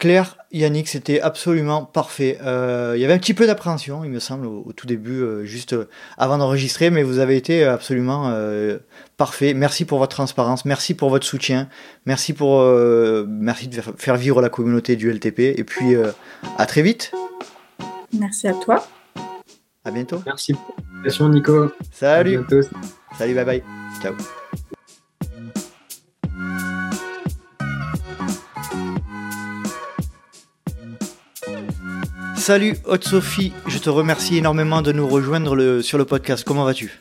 Claire, 0.00 0.38
Yannick, 0.50 0.88
c'était 0.88 1.20
absolument 1.20 1.84
parfait. 1.84 2.38
Euh, 2.42 2.94
il 2.96 3.02
y 3.02 3.04
avait 3.04 3.12
un 3.12 3.18
petit 3.18 3.34
peu 3.34 3.46
d'appréhension, 3.46 4.02
il 4.02 4.10
me 4.10 4.18
semble, 4.18 4.46
au, 4.46 4.72
tout 4.74 4.86
début, 4.86 5.20
euh, 5.20 5.44
juste 5.44 5.74
euh, 5.74 5.88
avant 6.16 6.38
d'enregistrer, 6.38 6.88
mais 6.88 7.02
vous 7.02 7.18
avez 7.18 7.36
été 7.36 7.64
absolument 7.64 8.32
parfait. 9.18 9.52
Merci 9.52 9.84
pour 9.84 9.98
votre 9.98 10.16
transparence, 10.16 10.64
merci 10.64 10.94
pour 10.94 11.10
votre 11.10 11.26
soutien, 11.26 11.68
merci 12.06 12.32
pour 12.32 12.62
merci 13.28 13.68
de 13.68 13.80
faire 13.80 14.16
vivre 14.16 14.40
la 14.40 14.48
communauté 14.48 14.96
du 14.96 15.12
LTP, 15.12 15.40
et 15.40 15.64
puis 15.64 15.94
à 16.56 16.66
très 16.66 16.82
vite. 16.82 17.12
Merci 18.18 18.48
à 18.48 18.54
toi. 18.54 18.86
À 19.84 19.90
bientôt. 19.90 20.22
Merci. 20.24 20.54
Merci 21.02 21.22
Nico. 21.24 21.70
Salut. 21.92 22.40
Salut, 23.18 23.34
bye 23.34 23.44
bye. 23.44 23.62
Ciao. 24.02 24.14
Salut 32.50 32.74
Haute 32.84 33.04
Sophie, 33.04 33.52
je 33.68 33.78
te 33.78 33.88
remercie 33.88 34.38
énormément 34.38 34.82
de 34.82 34.90
nous 34.90 35.06
rejoindre 35.06 35.82
sur 35.82 35.98
le 35.98 36.04
podcast. 36.04 36.42
Comment 36.44 36.64
vas-tu? 36.64 36.98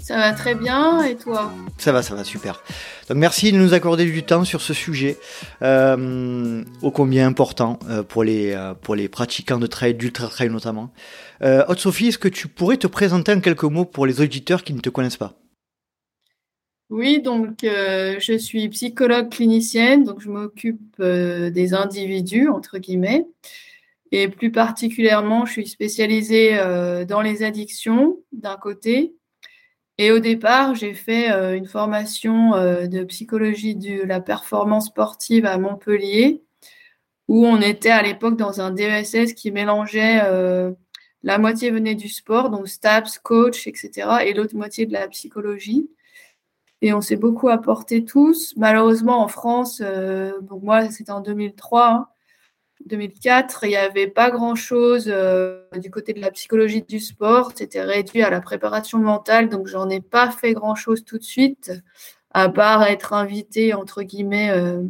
Ça 0.00 0.18
va 0.18 0.30
très 0.30 0.54
bien 0.54 1.02
et 1.02 1.16
toi? 1.16 1.52
Ça 1.78 1.90
va, 1.90 2.00
ça 2.04 2.14
va, 2.14 2.22
super. 2.22 2.62
Donc 3.08 3.18
merci 3.18 3.50
de 3.50 3.56
nous 3.56 3.74
accorder 3.74 4.04
du 4.04 4.22
temps 4.22 4.44
sur 4.44 4.60
ce 4.60 4.72
sujet 4.72 5.16
euh, 5.62 6.62
ô 6.80 6.92
combien 6.92 7.26
important 7.26 7.80
euh, 7.88 8.04
pour, 8.04 8.22
les, 8.22 8.52
euh, 8.52 8.72
pour 8.72 8.94
les 8.94 9.08
pratiquants 9.08 9.58
de 9.58 9.66
trail, 9.66 9.94
d'ultra 9.94 10.28
trail 10.28 10.48
notamment. 10.48 10.92
Haute 11.42 11.80
Sophie, 11.80 12.06
est-ce 12.06 12.18
que 12.18 12.28
tu 12.28 12.46
pourrais 12.46 12.76
te 12.76 12.86
présenter 12.86 13.32
en 13.32 13.40
quelques 13.40 13.64
mots 13.64 13.84
pour 13.84 14.06
les 14.06 14.20
auditeurs 14.20 14.62
qui 14.62 14.74
ne 14.74 14.80
te 14.80 14.90
connaissent 14.90 15.16
pas? 15.16 15.40
Oui, 16.88 17.20
donc 17.20 17.62
je 17.64 18.38
suis 18.38 18.68
psychologue 18.68 19.28
clinicienne, 19.28 20.04
donc 20.04 20.20
je 20.20 20.28
m'occupe 20.28 21.02
des 21.02 21.74
individus, 21.74 22.48
entre 22.48 22.78
guillemets. 22.78 23.26
Et 24.12 24.28
plus 24.28 24.50
particulièrement, 24.50 25.46
je 25.46 25.52
suis 25.52 25.66
spécialisée 25.68 26.58
euh, 26.58 27.04
dans 27.04 27.20
les 27.20 27.42
addictions 27.42 28.18
d'un 28.32 28.56
côté. 28.56 29.14
Et 29.98 30.10
au 30.10 30.18
départ, 30.18 30.74
j'ai 30.74 30.94
fait 30.94 31.30
euh, 31.30 31.56
une 31.56 31.66
formation 31.66 32.54
euh, 32.54 32.86
de 32.86 33.04
psychologie 33.04 33.76
de 33.76 34.02
la 34.02 34.20
performance 34.20 34.86
sportive 34.86 35.46
à 35.46 35.58
Montpellier, 35.58 36.42
où 37.28 37.46
on 37.46 37.60
était 37.60 37.90
à 37.90 38.02
l'époque 38.02 38.36
dans 38.36 38.60
un 38.60 38.72
DESS 38.72 39.34
qui 39.34 39.52
mélangeait 39.52 40.20
la 41.22 41.36
moitié 41.36 41.70
venait 41.70 41.94
du 41.94 42.08
sport, 42.08 42.48
donc 42.48 42.66
STAPS, 42.66 43.18
coach, 43.18 43.66
etc., 43.66 44.08
et 44.24 44.32
l'autre 44.32 44.56
moitié 44.56 44.86
de 44.86 44.92
la 44.92 45.06
psychologie. 45.06 45.90
Et 46.80 46.94
on 46.94 47.02
s'est 47.02 47.16
beaucoup 47.16 47.50
apporté 47.50 48.06
tous. 48.06 48.54
Malheureusement, 48.56 49.22
en 49.22 49.28
France, 49.28 49.82
donc 49.82 50.62
moi, 50.62 50.90
c'était 50.90 51.12
en 51.12 51.20
2003, 51.20 52.08
2004, 52.86 53.64
il 53.64 53.68
n'y 53.68 53.76
avait 53.76 54.08
pas 54.08 54.30
grand-chose 54.30 55.04
euh, 55.08 55.62
du 55.76 55.90
côté 55.90 56.12
de 56.12 56.20
la 56.20 56.30
psychologie 56.30 56.82
du 56.82 57.00
sport. 57.00 57.52
C'était 57.54 57.82
réduit 57.82 58.22
à 58.22 58.30
la 58.30 58.40
préparation 58.40 58.98
mentale, 58.98 59.48
donc 59.48 59.66
j'en 59.66 59.88
ai 59.90 60.00
pas 60.00 60.30
fait 60.30 60.54
grand-chose 60.54 61.04
tout 61.04 61.18
de 61.18 61.22
suite, 61.22 61.72
à 62.30 62.48
part 62.48 62.82
être 62.84 63.12
invité, 63.12 63.74
entre 63.74 64.02
guillemets, 64.02 64.50
euh, 64.50 64.82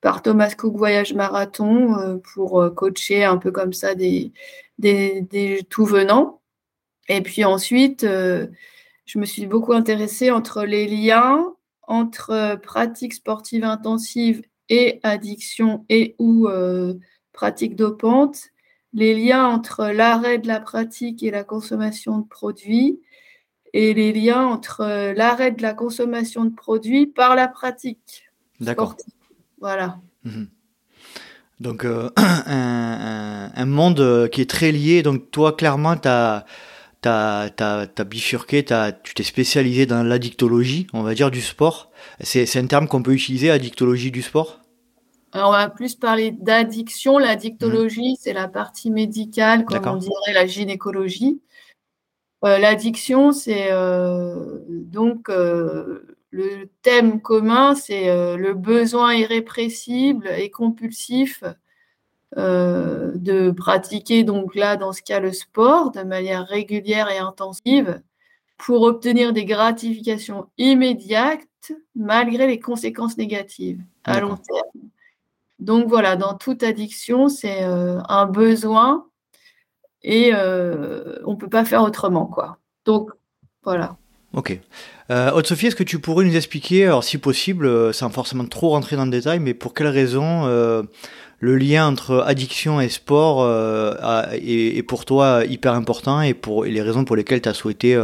par 0.00 0.22
Thomas 0.22 0.54
Cook 0.54 0.76
Voyage 0.76 1.14
Marathon 1.14 1.98
euh, 1.98 2.16
pour 2.34 2.72
coacher 2.74 3.24
un 3.24 3.38
peu 3.38 3.50
comme 3.50 3.72
ça 3.72 3.94
des, 3.94 4.32
des, 4.78 5.22
des 5.22 5.62
tout 5.68 5.86
venants. 5.86 6.40
Et 7.08 7.20
puis 7.20 7.44
ensuite, 7.44 8.02
je 8.02 9.18
me 9.18 9.26
suis 9.26 9.46
beaucoup 9.46 9.74
intéressée 9.74 10.30
entre 10.30 10.64
les 10.64 10.86
liens 10.86 11.54
entre 11.86 12.58
pratique 12.62 13.12
sportive 13.12 13.62
intensive 13.62 14.42
et 14.70 15.00
addiction 15.02 15.84
et 15.90 16.16
ou 16.18 16.48
pratique 17.34 17.76
dopante, 17.76 18.50
les 18.94 19.14
liens 19.14 19.44
entre 19.44 19.88
l'arrêt 19.88 20.38
de 20.38 20.46
la 20.46 20.60
pratique 20.60 21.22
et 21.22 21.30
la 21.30 21.44
consommation 21.44 22.18
de 22.18 22.26
produits, 22.26 23.00
et 23.74 23.92
les 23.92 24.12
liens 24.12 24.46
entre 24.46 25.12
l'arrêt 25.14 25.50
de 25.50 25.60
la 25.60 25.74
consommation 25.74 26.44
de 26.44 26.54
produits 26.54 27.06
par 27.06 27.34
la 27.34 27.48
pratique. 27.48 28.24
D'accord. 28.60 28.96
Voilà. 29.60 29.98
Mhm. 30.24 30.48
Donc, 31.60 31.84
euh, 31.84 32.10
un, 32.16 33.66
monde 33.66 34.00
euh, 34.00 34.28
qui 34.28 34.40
est 34.40 34.50
très 34.50 34.72
lié. 34.72 35.02
Donc, 35.02 35.30
toi, 35.30 35.52
clairement, 35.52 35.96
tu 35.96 36.08
as, 36.08 36.44
bifurqué, 38.06 38.64
tu 38.64 39.14
t'es 39.14 39.22
spécialisé 39.22 39.86
dans 39.86 40.02
l'addictologie, 40.02 40.86
on 40.92 41.02
va 41.02 41.14
dire, 41.14 41.30
du 41.30 41.40
sport. 41.40 41.90
C'est 42.20 42.56
un 42.56 42.66
terme 42.66 42.86
qu'on 42.86 43.02
peut 43.02 43.12
utiliser, 43.12 43.50
addictologie 43.50 44.10
du 44.10 44.22
sport? 44.22 44.60
On 45.34 45.50
va 45.50 45.68
plus 45.68 45.94
parler 45.94 46.30
d'addiction. 46.30 47.18
L'addictologie, 47.18 48.10
mhm. 48.10 48.16
c'est 48.18 48.32
la 48.32 48.48
partie 48.48 48.90
médicale, 48.90 49.64
comme 49.64 49.86
on 49.86 49.96
dirait 49.96 50.32
la 50.32 50.46
gynécologie. 50.46 51.40
Euh, 52.44 52.58
l'addiction, 52.58 53.32
c'est 53.32 53.70
donc 54.68 55.28
le 56.34 56.68
thème 56.82 57.20
commun, 57.20 57.76
c'est 57.76 58.08
euh, 58.08 58.36
le 58.36 58.54
besoin 58.54 59.14
irrépressible 59.14 60.28
et 60.36 60.50
compulsif 60.50 61.44
euh, 62.36 63.12
de 63.14 63.52
pratiquer, 63.52 64.24
donc 64.24 64.56
là, 64.56 64.76
dans 64.76 64.92
ce 64.92 65.00
cas, 65.00 65.20
le 65.20 65.32
sport 65.32 65.92
de 65.92 66.02
manière 66.02 66.44
régulière 66.44 67.08
et 67.08 67.18
intensive 67.18 68.02
pour 68.58 68.82
obtenir 68.82 69.32
des 69.32 69.44
gratifications 69.44 70.48
immédiates 70.58 71.70
malgré 71.94 72.48
les 72.48 72.58
conséquences 72.58 73.16
négatives 73.16 73.80
à 74.02 74.18
long 74.18 74.36
terme. 74.36 74.88
Donc 75.58 75.88
voilà, 75.88 76.16
dans 76.16 76.34
toute 76.34 76.62
addiction, 76.62 77.28
c'est 77.28 77.64
euh, 77.64 78.00
un 78.08 78.26
besoin 78.26 79.06
et 80.02 80.34
on 80.34 81.32
ne 81.32 81.36
peut 81.36 81.48
pas 81.48 81.64
faire 81.64 81.82
autrement. 81.82 82.26
quoi. 82.26 82.58
Donc 82.84 83.10
voilà. 83.62 83.96
Ok. 84.34 84.58
Euh, 85.10 85.42
Sophie, 85.44 85.68
est-ce 85.68 85.76
que 85.76 85.84
tu 85.84 86.00
pourrais 86.00 86.24
nous 86.24 86.34
expliquer, 86.34 86.86
alors 86.86 87.04
si 87.04 87.18
possible, 87.18 87.66
euh, 87.66 87.92
sans 87.92 88.10
forcément 88.10 88.44
trop 88.46 88.70
rentrer 88.70 88.96
dans 88.96 89.04
le 89.04 89.10
détail, 89.10 89.38
mais 89.38 89.54
pour 89.54 89.74
quelles 89.74 89.86
raisons 89.86 90.46
euh, 90.46 90.82
le 91.38 91.56
lien 91.56 91.86
entre 91.86 92.24
addiction 92.26 92.80
et 92.80 92.88
sport 92.88 93.42
euh, 93.42 93.94
est, 94.32 94.82
pour 94.82 95.04
toi 95.04 95.44
hyper 95.44 95.74
important 95.74 96.20
et, 96.20 96.34
pour, 96.34 96.64
les 96.64 96.82
raisons 96.82 97.04
pour 97.04 97.14
lesquelles 97.14 97.42
tu 97.42 97.48
as 97.48 97.54
souhaité 97.54 98.00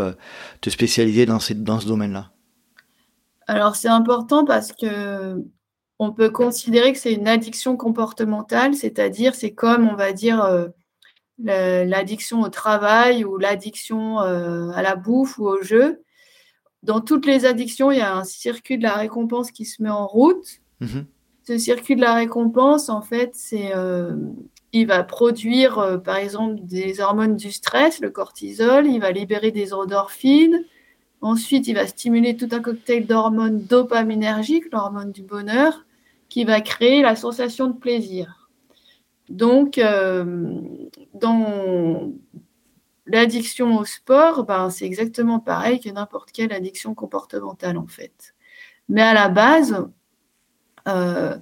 te 0.61 0.71
spécialiser 0.71 1.27
dans, 1.27 1.39
dans 1.57 1.81
ce 1.81 1.89
domaine-là? 1.89 2.31
Alors 3.49 3.75
c'est 3.75 3.89
important 3.89 4.45
parce 4.45 4.73
que 4.73 5.43
on 6.01 6.11
peut 6.11 6.31
considérer 6.31 6.93
que 6.93 6.99
c'est 6.99 7.13
une 7.13 7.29
addiction 7.29 7.77
comportementale, 7.77 8.75
c'est-à-dire 8.75 9.37
c'est 9.37 9.53
comme 9.53 9.89
on 9.89 9.95
va 9.95 10.13
dire 10.13 10.69
l'addiction 11.39 12.41
au 12.41 12.49
travail 12.49 13.25
ou 13.25 13.39
l'addiction 13.39 14.19
à 14.19 14.83
la 14.83 14.97
bouffe 14.97 15.39
ou 15.39 15.47
au 15.47 15.63
jeu 15.63 16.03
dans 16.83 17.01
toutes 17.01 17.27
les 17.27 17.45
addictions, 17.45 17.91
il 17.91 17.99
y 17.99 18.03
a 18.03 18.17
un 18.17 18.25
circuit 18.25 18.79
de 18.79 18.83
la 18.83 18.95
récompense 18.95 19.51
qui 19.51 19.65
se 19.65 19.83
met 19.83 19.91
en 19.91 20.07
route. 20.07 20.61
Mhm. 20.81 21.07
Ce 21.47 21.59
circuit 21.59 21.97
de 21.97 22.01
la 22.01 22.15
récompense, 22.15 22.89
en 22.89 23.03
fait, 23.03 23.33
c'est, 23.35 23.75
euh, 23.75 24.17
il 24.73 24.87
va 24.87 25.03
produire, 25.03 25.79
euh, 25.79 25.99
par 25.99 26.17
exemple, 26.17 26.61
des 26.63 27.01
hormones 27.01 27.37
du 27.37 27.51
stress, 27.53 28.01
le 28.01 28.11
cortisol. 28.11 28.87
Il 28.87 29.01
va 29.01 29.11
libérer 29.11 29.51
des 29.51 29.75
endorphines. 29.75 30.65
Ensuite, 31.21 31.67
il 31.69 31.75
va 31.75 31.87
stimuler 31.87 32.37
tout 32.37 32.49
un 32.53 32.61
cocktail 32.61 33.07
d'hormones 33.07 33.63
dopaminergiques, 33.65 34.73
l'hormone 34.73 35.13
du 35.13 35.23
bonheur, 35.23 35.85
qui 36.31 36.45
va 36.45 36.63
créer 36.63 37.03
la 37.03 37.17
sensation 37.17 37.69
de 37.69 37.79
plaisir. 37.79 38.49
Donc, 39.29 39.77
euh, 39.77 40.59
dans, 41.13 42.13
L'addiction 43.13 43.77
au 43.77 43.85
sport, 43.85 44.45
ben, 44.45 44.71
c'est 44.71 44.85
exactement 44.85 45.41
pareil 45.41 45.81
que 45.81 45.89
n'importe 45.89 46.31
quelle 46.31 46.53
addiction 46.53 46.95
comportementale 46.95 47.77
en 47.77 47.89
fait. 47.89 48.37
Mais 48.89 49.03
à 49.03 49.15
la 49.15 49.29
base, 49.29 49.85
euh, 50.87 51.37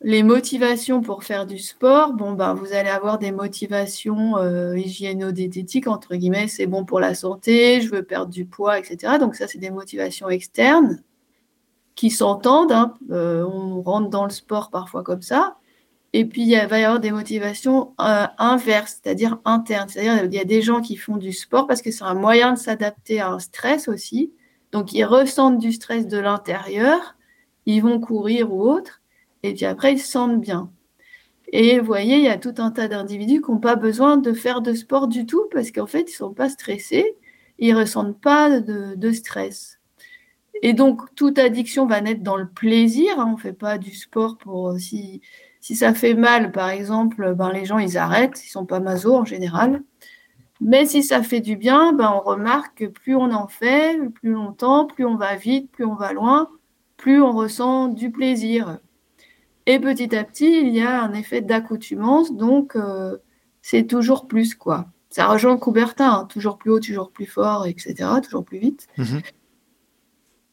les 0.00 0.22
motivations 0.22 1.00
pour 1.00 1.24
faire 1.24 1.44
du 1.44 1.58
sport, 1.58 2.12
bon, 2.12 2.34
ben, 2.34 2.54
vous 2.54 2.72
allez 2.72 2.88
avoir 2.88 3.18
des 3.18 3.32
motivations 3.32 4.36
euh, 4.38 4.76
hygiéno-diététiques, 4.78 5.88
entre 5.88 6.14
guillemets, 6.14 6.46
c'est 6.46 6.68
bon 6.68 6.84
pour 6.84 7.00
la 7.00 7.14
santé, 7.14 7.80
je 7.80 7.90
veux 7.90 8.04
perdre 8.04 8.30
du 8.30 8.46
poids, 8.46 8.78
etc. 8.78 9.14
Donc 9.18 9.34
ça, 9.34 9.48
c'est 9.48 9.58
des 9.58 9.70
motivations 9.70 10.28
externes 10.28 11.02
qui 11.98 12.10
s'entendent. 12.10 12.70
Hein. 12.70 12.94
Euh, 13.10 13.42
on 13.42 13.82
rentre 13.82 14.08
dans 14.08 14.22
le 14.22 14.30
sport 14.30 14.70
parfois 14.70 15.02
comme 15.02 15.20
ça. 15.20 15.56
Et 16.12 16.24
puis, 16.24 16.42
il 16.42 16.66
va 16.68 16.78
y 16.78 16.84
avoir 16.84 17.00
des 17.00 17.10
motivations 17.10 17.92
euh, 18.00 18.26
inverses, 18.38 19.00
c'est-à-dire 19.02 19.38
internes. 19.44 19.88
C'est-à-dire 19.88 20.24
il 20.24 20.32
y 20.32 20.38
a 20.38 20.44
des 20.44 20.62
gens 20.62 20.80
qui 20.80 20.94
font 20.94 21.16
du 21.16 21.32
sport 21.32 21.66
parce 21.66 21.82
que 21.82 21.90
c'est 21.90 22.04
un 22.04 22.14
moyen 22.14 22.52
de 22.52 22.58
s'adapter 22.58 23.20
à 23.20 23.30
un 23.30 23.40
stress 23.40 23.88
aussi. 23.88 24.32
Donc, 24.70 24.92
ils 24.92 25.04
ressentent 25.04 25.58
du 25.58 25.72
stress 25.72 26.06
de 26.06 26.18
l'intérieur, 26.18 27.16
ils 27.66 27.80
vont 27.80 27.98
courir 27.98 28.52
ou 28.52 28.62
autre, 28.62 29.02
et 29.42 29.52
puis 29.54 29.64
après, 29.64 29.94
ils 29.94 29.98
se 29.98 30.06
sentent 30.06 30.40
bien. 30.40 30.70
Et 31.52 31.80
vous 31.80 31.86
voyez, 31.86 32.18
il 32.18 32.24
y 32.24 32.28
a 32.28 32.38
tout 32.38 32.54
un 32.58 32.70
tas 32.70 32.86
d'individus 32.86 33.42
qui 33.42 33.50
n'ont 33.50 33.58
pas 33.58 33.74
besoin 33.74 34.18
de 34.18 34.32
faire 34.32 34.60
de 34.60 34.72
sport 34.72 35.08
du 35.08 35.26
tout 35.26 35.48
parce 35.50 35.72
qu'en 35.72 35.86
fait, 35.86 36.02
ils 36.02 36.12
ne 36.12 36.28
sont 36.28 36.34
pas 36.34 36.48
stressés, 36.48 37.16
ils 37.58 37.74
ne 37.74 37.80
ressentent 37.80 38.20
pas 38.20 38.60
de, 38.60 39.12
stress. 39.12 39.77
Et 40.62 40.72
donc, 40.72 41.14
toute 41.14 41.38
addiction 41.38 41.86
va 41.86 42.00
naître 42.00 42.22
dans 42.22 42.36
le 42.36 42.48
plaisir. 42.48 43.18
Hein. 43.18 43.26
On 43.28 43.36
ne 43.36 43.40
fait 43.40 43.52
pas 43.52 43.78
du 43.78 43.94
sport 43.94 44.36
pour 44.38 44.62
aussi 44.62 45.20
si 45.60 45.76
ça 45.76 45.92
fait 45.92 46.14
mal, 46.14 46.52
par 46.52 46.70
exemple, 46.70 47.34
ben, 47.34 47.52
les 47.52 47.64
gens, 47.64 47.78
ils 47.78 47.98
arrêtent, 47.98 48.42
ils 48.44 48.48
sont 48.48 48.66
pas 48.66 48.80
maso 48.80 49.14
en 49.14 49.24
général. 49.24 49.82
Mais 50.60 50.86
si 50.86 51.02
ça 51.02 51.22
fait 51.22 51.40
du 51.40 51.56
bien, 51.56 51.92
ben, 51.92 52.10
on 52.14 52.20
remarque 52.20 52.78
que 52.78 52.84
plus 52.86 53.14
on 53.14 53.30
en 53.32 53.48
fait, 53.48 53.98
plus 54.14 54.32
longtemps, 54.32 54.86
plus 54.86 55.04
on 55.04 55.16
va 55.16 55.36
vite, 55.36 55.70
plus 55.70 55.84
on 55.84 55.94
va 55.94 56.12
loin, 56.12 56.48
plus 56.96 57.20
on 57.20 57.32
ressent 57.32 57.88
du 57.88 58.10
plaisir. 58.10 58.78
Et 59.66 59.78
petit 59.78 60.16
à 60.16 60.24
petit, 60.24 60.60
il 60.62 60.70
y 60.70 60.80
a 60.80 61.02
un 61.02 61.12
effet 61.12 61.42
d'accoutumance, 61.42 62.32
donc 62.32 62.74
euh, 62.74 63.18
c'est 63.60 63.86
toujours 63.86 64.26
plus, 64.26 64.54
quoi. 64.54 64.86
Ça 65.10 65.26
rejoint 65.26 65.56
Coubertin, 65.58 66.10
hein. 66.10 66.26
toujours 66.28 66.58
plus 66.58 66.70
haut, 66.70 66.80
toujours 66.80 67.10
plus 67.10 67.26
fort, 67.26 67.66
etc., 67.66 67.94
toujours 68.22 68.44
plus 68.44 68.58
vite. 68.58 68.86
Mhm. 68.96 69.20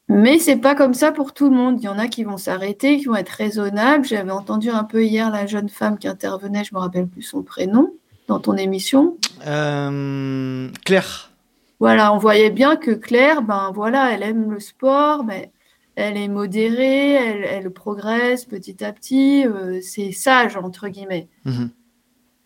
Mais 0.07 0.37
c'est 0.37 0.57
pas 0.57 0.75
comme 0.75 0.93
ça 0.93 1.11
pour 1.11 1.33
tout 1.33 1.49
le 1.49 1.55
monde. 1.55 1.81
Il 1.81 1.85
y 1.85 1.87
en 1.87 1.97
a 1.97 2.07
qui 2.07 2.23
vont 2.23 2.37
s'arrêter, 2.37 2.97
qui 2.97 3.05
vont 3.05 3.15
être 3.15 3.29
raisonnables. 3.29 4.05
J'avais 4.05 4.31
entendu 4.31 4.69
un 4.69 4.83
peu 4.83 5.03
hier 5.03 5.31
la 5.31 5.47
jeune 5.47 5.69
femme 5.69 5.97
qui 5.97 6.07
intervenait, 6.07 6.63
je 6.63 6.75
me 6.75 6.79
rappelle 6.79 7.07
plus 7.07 7.23
son 7.23 7.41
prénom, 7.41 7.91
dans 8.27 8.39
ton 8.39 8.55
émission. 8.55 9.17
Euh, 9.47 10.69
Claire. 10.85 11.31
Voilà, 11.79 12.13
on 12.13 12.17
voyait 12.17 12.51
bien 12.51 12.75
que 12.75 12.91
Claire, 12.91 13.41
ben 13.41 13.71
voilà, 13.73 14.11
elle 14.11 14.23
aime 14.23 14.51
le 14.51 14.59
sport, 14.59 15.23
mais 15.23 15.51
elle 15.95 16.17
est 16.17 16.27
modérée, 16.27 17.13
elle, 17.13 17.69
progresse 17.71 18.45
petit 18.45 18.83
à 18.83 18.93
petit, 18.93 19.45
euh, 19.45 19.79
c'est 19.81 20.11
sage 20.11 20.55
entre 20.55 20.87
guillemets. 20.87 21.27
Mhm. 21.45 21.69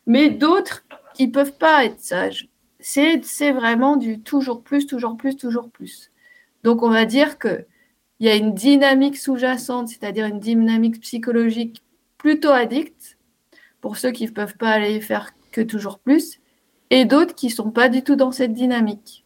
Mais 0.07 0.30
d'autres 0.30 0.86
qui 1.14 1.27
peuvent 1.27 1.57
pas 1.57 1.86
être 1.86 1.99
sages. 1.99 2.49
C'est 2.80 3.52
vraiment 3.52 3.98
du 3.98 4.22
toujours 4.22 4.64
plus, 4.64 4.88
toujours 4.88 5.18
plus, 5.18 5.36
toujours 5.36 5.69
plus. 5.69 6.11
Donc, 6.64 6.84
on 6.84 6.90
va 6.90 7.06
dire 7.06 7.40
qu'il 7.40 7.65
y 8.19 8.30
a 8.30 8.36
une 8.36 8.53
dynamique 8.53 9.18
sous-jacente, 9.18 9.90
c'est-à-dire 9.90 10.26
une 10.26 10.40
dynamique 10.40 10.99
psychologique 11.02 11.84
plutôt 12.18 12.52
addicte, 12.52 13.18
pour 13.81 13.98
ceux 13.98 14.11
qui 14.11 14.26
ne 14.26 14.31
peuvent 14.31 14.57
pas 14.57 14.72
aller 14.72 14.99
faire 15.02 15.31
que 15.52 15.61
toujours 15.61 15.99
plus, 15.99 16.40
et 16.90 17.06
d'autres 17.06 17.36
qui 17.36 17.48
ne 17.48 17.52
sont 17.52 17.72
pas 17.72 17.90
du 17.90 18.03
tout 18.03 18.15
dans 18.15 18.31
cette 18.31 18.53
dynamique. 18.53 19.26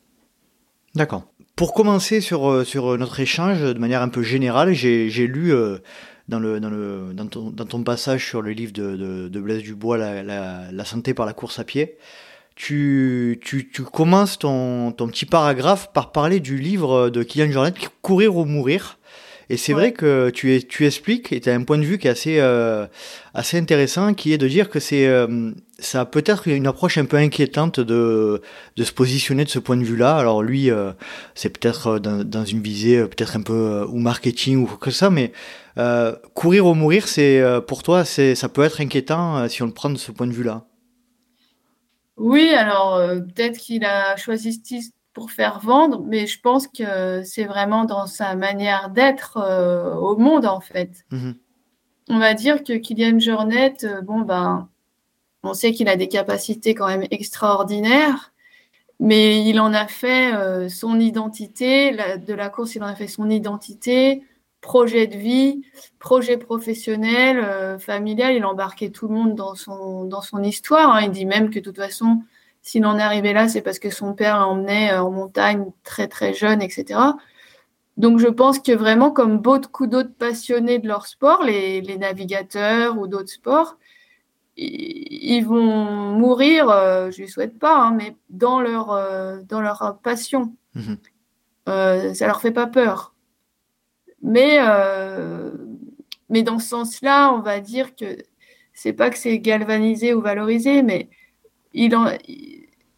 D'accord. 0.95 1.23
Pour 1.55 1.73
commencer 1.73 2.22
sur, 2.22 2.49
euh, 2.49 2.97
notre 2.97 3.19
échange 3.19 3.61
de 3.61 3.80
manière 3.80 4.01
un 4.01 4.10
peu 4.10 4.23
générale, 4.23 4.73
j'ai 4.73 5.27
lu 5.27 5.53
euh, 5.53 5.77
dans, 6.27 7.65
ton, 7.65 7.84
passage 7.84 8.27
sur 8.27 8.41
le 8.41 8.51
livre 8.51 8.73
de, 8.73 8.95
de, 9.27 9.39
Blaise 9.39 9.61
Dubois, 9.61 9.97
la, 9.97 10.85
santé 10.85 11.14
par 11.14 11.26
la 11.26 11.34
course 11.34 11.60
à 11.60 11.64
pied, 11.64 11.97
tu, 12.55 13.39
tu, 13.43 13.69
tu 13.69 13.84
commences 13.84 14.39
ton, 14.39 14.91
ton, 14.91 15.07
petit 15.07 15.25
paragraphe 15.25 15.91
par 15.93 16.11
parler 16.11 16.39
du 16.39 16.57
livre 16.57 17.09
de 17.09 17.23
Kylian 17.23 17.51
Jornet, 17.51 17.73
Courir 18.01 18.35
ou 18.35 18.45
mourir. 18.45 18.99
Et 19.49 19.57
c'est 19.57 19.73
vrai 19.73 19.91
que 19.91 20.30
tu, 20.30 20.55
es, 20.55 20.61
tu 20.61 20.85
expliques, 20.85 21.31
et 21.34 21.39
tu 21.39 21.49
as 21.49 21.53
un 21.53 21.63
point 21.63 21.77
de 21.77 21.84
vue 21.84 21.97
qui 21.97 22.07
est 22.07 22.11
assez, 22.11 22.39
euh, 22.39 22.88
assez 23.34 23.57
intéressant, 23.57 24.13
qui 24.13 24.34
est 24.34 24.38
de 24.38 24.47
dire 24.47 24.69
que 24.69 24.80
c'est 24.80 25.05
euh, 25.07 25.51
ça 25.80 26.05
peut-être 26.05 26.47
une 26.47 26.65
approche 26.65 26.97
un 26.97 27.05
peu 27.05 27.17
inquiétante 27.17 27.80
de, 27.80 28.41
de 28.77 28.84
se 28.84 28.91
positionner 28.91 29.43
de 29.43 29.49
ce 29.49 29.59
point 29.59 29.75
de 29.75 29.84
vue-là. 29.84 30.15
Alors 30.15 30.43
lui, 30.43 30.71
euh, 30.71 30.91
c'est 31.35 31.49
peut-être 31.49 31.99
dans, 31.99 32.23
dans, 32.23 32.45
une 32.45 32.61
visée 32.61 33.03
peut-être 33.03 33.35
un 33.35 33.41
peu 33.41 33.85
ou 33.89 33.99
marketing 33.99 34.63
ou 34.63 34.65
quoi 34.65 34.77
que 34.77 34.91
ça, 34.91 35.09
mais 35.09 35.31
courir 36.34 36.65
ou 36.65 36.73
mourir, 36.73 37.07
c'est 37.07 37.43
pour 37.67 37.84
toi, 37.84 38.05
c'est 38.05 38.35
ça 38.35 38.47
peut 38.47 38.63
être 38.63 38.80
inquiétant 38.80 39.47
si 39.49 39.61
on 39.61 39.65
le 39.65 39.71
prend 39.71 39.89
de 39.89 39.97
ce 39.97 40.11
point 40.11 40.27
de 40.27 40.34
vue-là. 40.34 40.65
Oui, 42.18 42.49
alors 42.49 42.95
euh, 42.95 43.19
peut-être 43.19 43.57
qu'il 43.57 43.85
a 43.85 44.15
choisi 44.18 44.61
pour 45.14 45.31
faire 45.31 45.60
vendre, 45.60 46.03
mais 46.06 46.27
je 46.27 46.40
pense 46.41 46.68
que 46.68 47.23
c'est 47.23 47.45
vraiment 47.45 47.85
dans 47.85 48.07
sa 48.07 48.35
manière 48.35 48.90
d'être 48.90 49.38
euh, 49.38 49.94
au 49.95 50.18
monde, 50.18 50.45
en 50.45 50.60
fait. 50.60 51.06
Mhm. 51.11 51.35
On 52.10 52.19
va 52.19 52.34
dire 52.34 52.64
que 52.64 52.73
Kylian 52.73 53.19
Jornet, 53.19 53.76
euh, 53.84 54.02
bon, 54.02 54.22
ben, 54.22 54.69
on 55.44 55.53
sait 55.53 55.72
qu'il 55.72 55.90
a 55.90 55.95
des 55.95 56.07
capacités 56.07 56.76
quand 56.76 56.88
même 56.88 57.06
extraordinaires, 57.11 58.31
mais 58.99 59.44
il 59.48 59.60
en 59.60 59.73
a 59.73 59.88
fait 59.88 60.69
son 60.69 60.99
identité, 60.99 61.91
de 61.91 62.34
la 62.34 62.49
course, 62.49 62.76
il 62.76 62.84
en 62.84 62.88
a 62.88 62.95
fait 62.95 63.07
son 63.07 63.30
identité, 63.30 64.23
projet 64.64 65.06
de 65.06 65.18
vie, 65.18 65.61
projet 65.99 66.38
professionnel, 66.38 67.77
familial, 67.80 68.34
il 68.34 68.45
embarquait 68.45 68.90
tout 68.90 69.07
le 69.07 69.14
monde 69.14 69.35
dans 69.35 69.53
son, 69.53 70.06
dans 70.06 70.22
son 70.22 70.41
histoire. 70.41 70.95
Hein. 70.95 71.02
Il 71.03 71.11
dit 71.11 71.26
même 71.26 71.52
que 71.52 71.60
de 71.60 71.64
toute 71.64 71.77
façon, 71.77 72.23
s'il 72.64 72.85
en 72.85 72.98
est 72.98 73.02
arrivé 73.02 73.34
là, 73.34 73.49
c'est 73.49 73.61
parce 73.61 73.77
que 73.77 73.90
son 73.90 74.14
père 74.14 74.40
l'emmenait 74.40 74.94
euh, 74.94 75.03
en 75.03 75.11
montagne 75.11 75.65
très 75.84 76.07
très 76.07 76.34
jeune, 76.34 76.61
etc. 76.61 76.99
Donc 77.98 78.19
je 78.19 78.27
pense 78.27 78.57
que 78.57 78.72
vraiment, 78.72 79.11
comme 79.11 79.38
beaucoup 79.38 79.85
d'autres 79.85 80.15
passionnés 80.18 80.80
de 80.80 80.88
leur 80.88 81.06
sport, 81.06 81.44
les, 81.44 81.81
navigateurs 81.99 82.98
ou 82.98 83.06
d'autres 83.07 83.30
sports, 83.30 83.77
ils 84.56 85.41
vont 85.41 86.11
mourir, 86.11 86.69
euh, 86.69 87.11
je 87.11 87.23
ne 87.23 87.27
souhaite 87.27 87.60
pas, 87.60 87.76
hein, 87.76 87.91
mais 87.91 88.15
dans 88.30 88.61
leur, 88.61 88.91
euh, 88.91 89.40
dans 89.48 89.61
leur 89.61 89.99
passion. 90.02 90.56
Mhm. 90.76 90.98
ça 91.65 92.27
leur 92.27 92.41
fait 92.41 92.52
pas 92.52 92.68
peur. 92.68 93.12
Mais, 94.24 94.58
mais 96.30 96.44
dans 96.44 96.60
ce 96.60 96.70
sens-là, 96.70 97.32
on 97.34 97.41
va 97.41 97.60
dire 97.60 97.95
que 97.95 98.18
c'est 98.74 98.94
pas 98.94 99.10
que 99.10 99.18
c'est 99.18 99.40
galvanisé 99.40 100.14
ou 100.14 100.22
valorisé, 100.22 100.82
mais 100.82 101.10
il 101.74 101.95
en, 101.95 102.10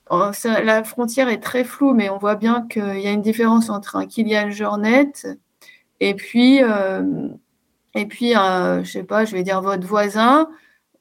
la 0.10 0.84
frontière 0.84 1.30
est 1.30 1.40
très 1.40 1.64
floue, 1.64 1.94
mais 1.94 2.10
on 2.10 2.18
voit 2.18 2.36
bien 2.36 2.68
qu'il 2.70 3.00
y 3.00 3.08
a 3.08 3.12
une 3.12 3.22
différence 3.22 3.70
entre 3.70 3.96
un 3.96 4.06
Kylian 4.06 4.52
Jornet 4.52 5.12
et 6.00 6.14
puis, 6.14 6.62
euh, 6.64 7.30
et 7.96 8.06
puis 8.06 8.36
euh, 8.36 8.84
je 8.84 8.92
sais 8.92 9.04
pas, 9.04 9.26
je 9.26 9.36
vais 9.36 9.44
dire 9.44 9.62
votre 9.62 9.88
voisin 9.88 10.50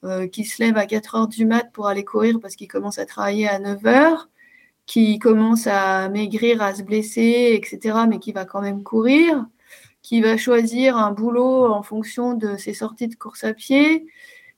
euh, 0.03 0.27
qui 0.27 0.45
se 0.45 0.63
lève 0.63 0.77
à 0.77 0.85
4 0.85 1.15
heures 1.15 1.27
du 1.27 1.45
mat 1.45 1.71
pour 1.73 1.87
aller 1.87 2.05
courir 2.05 2.39
parce 2.41 2.55
qu'il 2.55 2.67
commence 2.67 2.99
à 2.99 3.05
travailler 3.05 3.47
à 3.47 3.59
9 3.59 3.85
heures, 3.85 4.29
qui 4.85 5.19
commence 5.19 5.67
à 5.67 6.09
maigrir, 6.09 6.61
à 6.61 6.73
se 6.75 6.83
blesser, 6.83 7.51
etc., 7.53 7.99
mais 8.09 8.19
qui 8.19 8.31
va 8.31 8.45
quand 8.45 8.61
même 8.61 8.83
courir, 8.83 9.45
qui 10.05 10.21
va 10.21 10.37
choisir 10.37 10.97
un 10.97 11.11
boulot 11.11 11.65
en 11.73 11.81
fonction 11.81 12.35
de 12.35 12.57
ses 12.57 12.75
sorties 12.75 13.07
de 13.07 13.15
course 13.15 13.43
à 13.43 13.55
pied, 13.55 14.05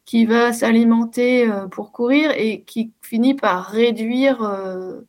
qui 0.03 0.25
va 0.25 0.51
s'alimenter 0.51 1.49
euh, 1.49 1.67
pour 1.67 1.93
courir 1.93 2.31
et 2.35 2.63
qui 2.63 2.91
finit 3.01 3.33
par 3.33 3.67
réduire 3.67 4.43
euh, 4.43 4.99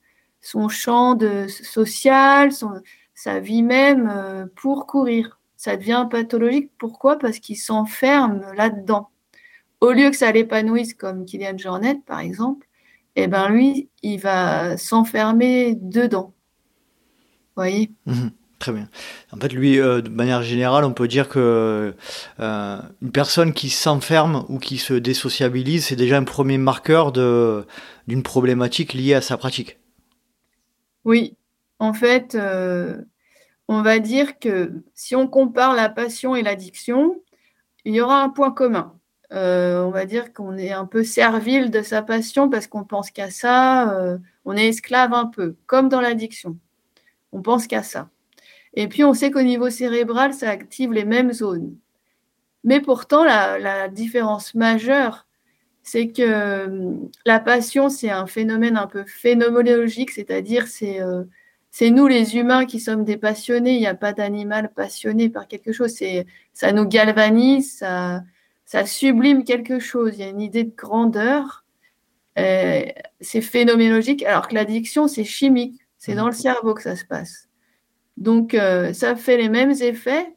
son 0.40 0.68
champ 0.68 1.18
social, 1.48 2.52
sa 3.14 3.40
vie 3.40 3.64
même 3.64 4.08
euh, 4.08 4.46
pour 4.54 4.86
courir. 4.86 5.40
Ça 5.56 5.76
devient 5.76 6.06
pathologique. 6.08 6.70
Pourquoi? 6.78 7.18
Parce 7.18 7.40
qu'il 7.40 7.56
s'enferme 7.56 8.46
là-dedans. 8.54 9.10
Au 9.80 9.90
lieu 9.90 10.08
que 10.08 10.16
ça 10.16 10.30
l'épanouisse 10.30 10.94
comme 10.94 11.24
Kylian 11.24 11.58
Jornet, 11.58 12.00
par 12.06 12.20
exemple, 12.20 12.68
eh 13.16 13.26
ben 13.26 13.48
lui, 13.48 13.88
il 14.04 14.20
va 14.20 14.76
s'enfermer 14.76 15.74
dedans. 15.74 16.32
Vous 17.56 17.62
voyez? 17.62 17.90
Mmh 18.06 18.28
Très 18.58 18.72
bien. 18.72 18.88
En 19.32 19.36
fait, 19.36 19.52
lui, 19.52 19.78
euh, 19.78 20.00
de 20.00 20.08
manière 20.08 20.42
générale, 20.42 20.84
on 20.84 20.92
peut 20.92 21.06
dire 21.06 21.28
que 21.28 21.94
euh, 22.40 22.82
une 23.00 23.12
personne 23.12 23.52
qui 23.52 23.70
s'enferme 23.70 24.44
ou 24.48 24.58
qui 24.58 24.78
se 24.78 24.94
désociabilise, 24.94 25.86
c'est 25.86 25.96
déjà 25.96 26.16
un 26.18 26.24
premier 26.24 26.58
marqueur 26.58 27.12
d'une 27.12 28.22
problématique 28.24 28.94
liée 28.94 29.14
à 29.14 29.20
sa 29.20 29.36
pratique. 29.36 29.78
Oui, 31.04 31.36
en 31.78 31.92
fait, 31.92 32.34
euh, 32.34 32.96
on 33.68 33.82
va 33.82 34.00
dire 34.00 34.40
que 34.40 34.72
si 34.92 35.14
on 35.14 35.28
compare 35.28 35.74
la 35.74 35.88
passion 35.88 36.34
et 36.34 36.42
l'addiction, 36.42 37.22
il 37.84 37.94
y 37.94 38.00
aura 38.00 38.22
un 38.22 38.28
point 38.28 38.50
commun. 38.50 38.94
on 39.30 39.90
va 39.90 40.04
dire 40.04 40.32
qu'on 40.32 40.56
est 40.58 40.72
un 40.72 40.86
peu 40.86 41.04
servile 41.04 41.70
de 41.70 41.82
sa 41.82 42.02
passion 42.02 42.50
parce 42.50 42.66
qu'on 42.66 42.84
pense 42.84 43.12
qu'à 43.12 43.30
ça, 43.30 44.18
on 44.44 44.56
est 44.56 44.68
esclave 44.68 45.14
un 45.14 45.26
peu, 45.26 45.56
comme 45.66 45.88
dans 45.88 46.00
l'addiction. 46.00 46.58
On 47.32 47.42
pense 47.42 47.66
qu'à 47.68 47.82
ça. 47.84 48.08
Et 48.78 48.86
puis, 48.86 49.02
on 49.02 49.12
sait 49.12 49.32
qu'au 49.32 49.42
niveau 49.42 49.70
cérébral, 49.70 50.32
ça 50.32 50.50
active 50.50 50.92
les 50.92 51.04
mêmes 51.04 51.32
zones. 51.32 51.76
Mais 52.62 52.80
pourtant, 52.80 53.24
la, 53.24 53.88
différence 53.88 54.54
majeure, 54.54 55.26
c'est 55.82 56.08
que 56.08 56.66
hum, 56.66 57.10
la 57.26 57.40
passion, 57.40 57.88
c'est 57.88 58.10
un 58.10 58.28
phénomène 58.28 58.76
un 58.76 58.86
peu 58.86 59.04
phénoménologique, 59.04 60.12
c'est-à-dire 60.12 60.68
c'est 60.68 61.00
euh, 61.02 61.24
c'est 61.72 61.90
nous 61.90 62.06
les 62.06 62.36
humains 62.36 62.66
qui 62.66 62.78
sommes 62.78 63.04
des 63.04 63.16
passionnés. 63.16 63.74
Il 63.74 63.80
n'y 63.80 63.86
a 63.88 63.96
pas 63.96 64.12
d'animal 64.12 64.72
passionné 64.72 65.28
par 65.28 65.48
quelque 65.48 65.72
chose. 65.72 65.98
Ça 66.52 66.72
nous 66.72 66.86
galvanise, 66.86 67.78
ça, 67.78 68.22
ça 68.64 68.86
sublime 68.86 69.42
quelque 69.42 69.80
chose. 69.80 70.12
Il 70.14 70.20
y 70.20 70.24
a 70.24 70.28
une 70.28 70.40
idée 70.40 70.64
de 70.64 70.74
grandeur. 70.76 71.64
Euh, 72.38 72.84
c'est 73.20 73.40
phénoménologique, 73.40 74.22
alors 74.22 74.46
que 74.46 74.54
l'addiction, 74.54 75.08
c'est 75.08 75.24
chimique. 75.24 75.80
C'est 75.98 76.14
mmh. 76.14 76.16
dans 76.16 76.26
le 76.26 76.32
cerveau 76.32 76.74
que 76.74 76.82
ça 76.82 76.94
se 76.94 77.04
passe. 77.04 77.47
Donc, 78.18 78.54
euh, 78.54 78.92
ça 78.92 79.14
fait 79.14 79.36
les 79.36 79.48
mêmes 79.48 79.70
effets, 79.70 80.34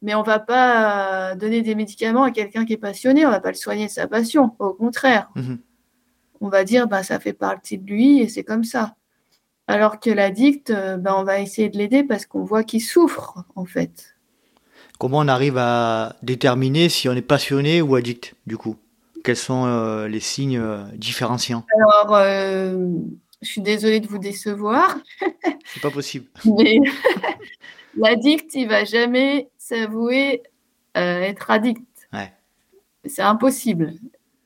mais 0.00 0.14
on 0.14 0.22
ne 0.22 0.26
va 0.26 0.38
pas 0.38 1.34
donner 1.34 1.60
des 1.60 1.74
médicaments 1.74 2.22
à 2.22 2.30
quelqu'un 2.30 2.64
qui 2.64 2.72
est 2.72 2.78
passionné, 2.78 3.26
on 3.26 3.28
ne 3.28 3.34
va 3.34 3.40
pas 3.40 3.50
le 3.50 3.54
soigner 3.54 3.86
de 3.86 3.90
sa 3.90 4.08
passion, 4.08 4.56
au 4.58 4.72
contraire. 4.72 5.28
Mhm. 5.34 5.58
On 6.40 6.48
va 6.48 6.64
dire, 6.64 6.88
bah, 6.88 7.02
ça 7.02 7.20
fait 7.20 7.34
partie 7.34 7.76
de 7.76 7.86
lui 7.86 8.20
et 8.20 8.28
c'est 8.28 8.44
comme 8.44 8.64
ça. 8.64 8.94
Alors 9.66 10.00
que 10.00 10.08
l'addict, 10.08 10.70
euh, 10.70 10.96
bah, 10.96 11.14
on 11.18 11.24
va 11.24 11.40
essayer 11.40 11.68
de 11.68 11.76
l'aider 11.76 12.02
parce 12.02 12.24
qu'on 12.24 12.44
voit 12.44 12.64
qu'il 12.64 12.80
souffre, 12.80 13.44
en 13.56 13.66
fait. 13.66 14.16
Comment 14.98 15.18
on 15.18 15.28
arrive 15.28 15.58
à 15.58 16.16
déterminer 16.22 16.88
si 16.88 17.10
on 17.10 17.12
est 17.12 17.20
passionné 17.20 17.82
ou 17.82 17.94
addict, 17.94 18.34
du 18.46 18.56
coup? 18.56 18.76
Quels 19.22 19.36
sont 19.36 19.66
euh, 19.66 20.08
les 20.08 20.20
signes 20.20 20.62
différenciants? 20.94 21.66
Alors, 21.76 22.16
je 23.42 23.48
suis 23.50 23.60
désolée 23.60 24.00
de 24.00 24.06
vous 24.06 24.18
décevoir. 24.18 24.98
C'est 25.64 25.82
pas 25.82 25.90
possible. 25.90 26.26
Mais 26.44 26.78
l'addict, 27.96 28.54
il 28.54 28.68
va 28.68 28.84
jamais 28.84 29.48
s'avouer 29.58 30.42
euh, 30.96 31.20
être 31.20 31.50
addict. 31.50 31.82
C'est 33.04 33.22
impossible. 33.22 33.94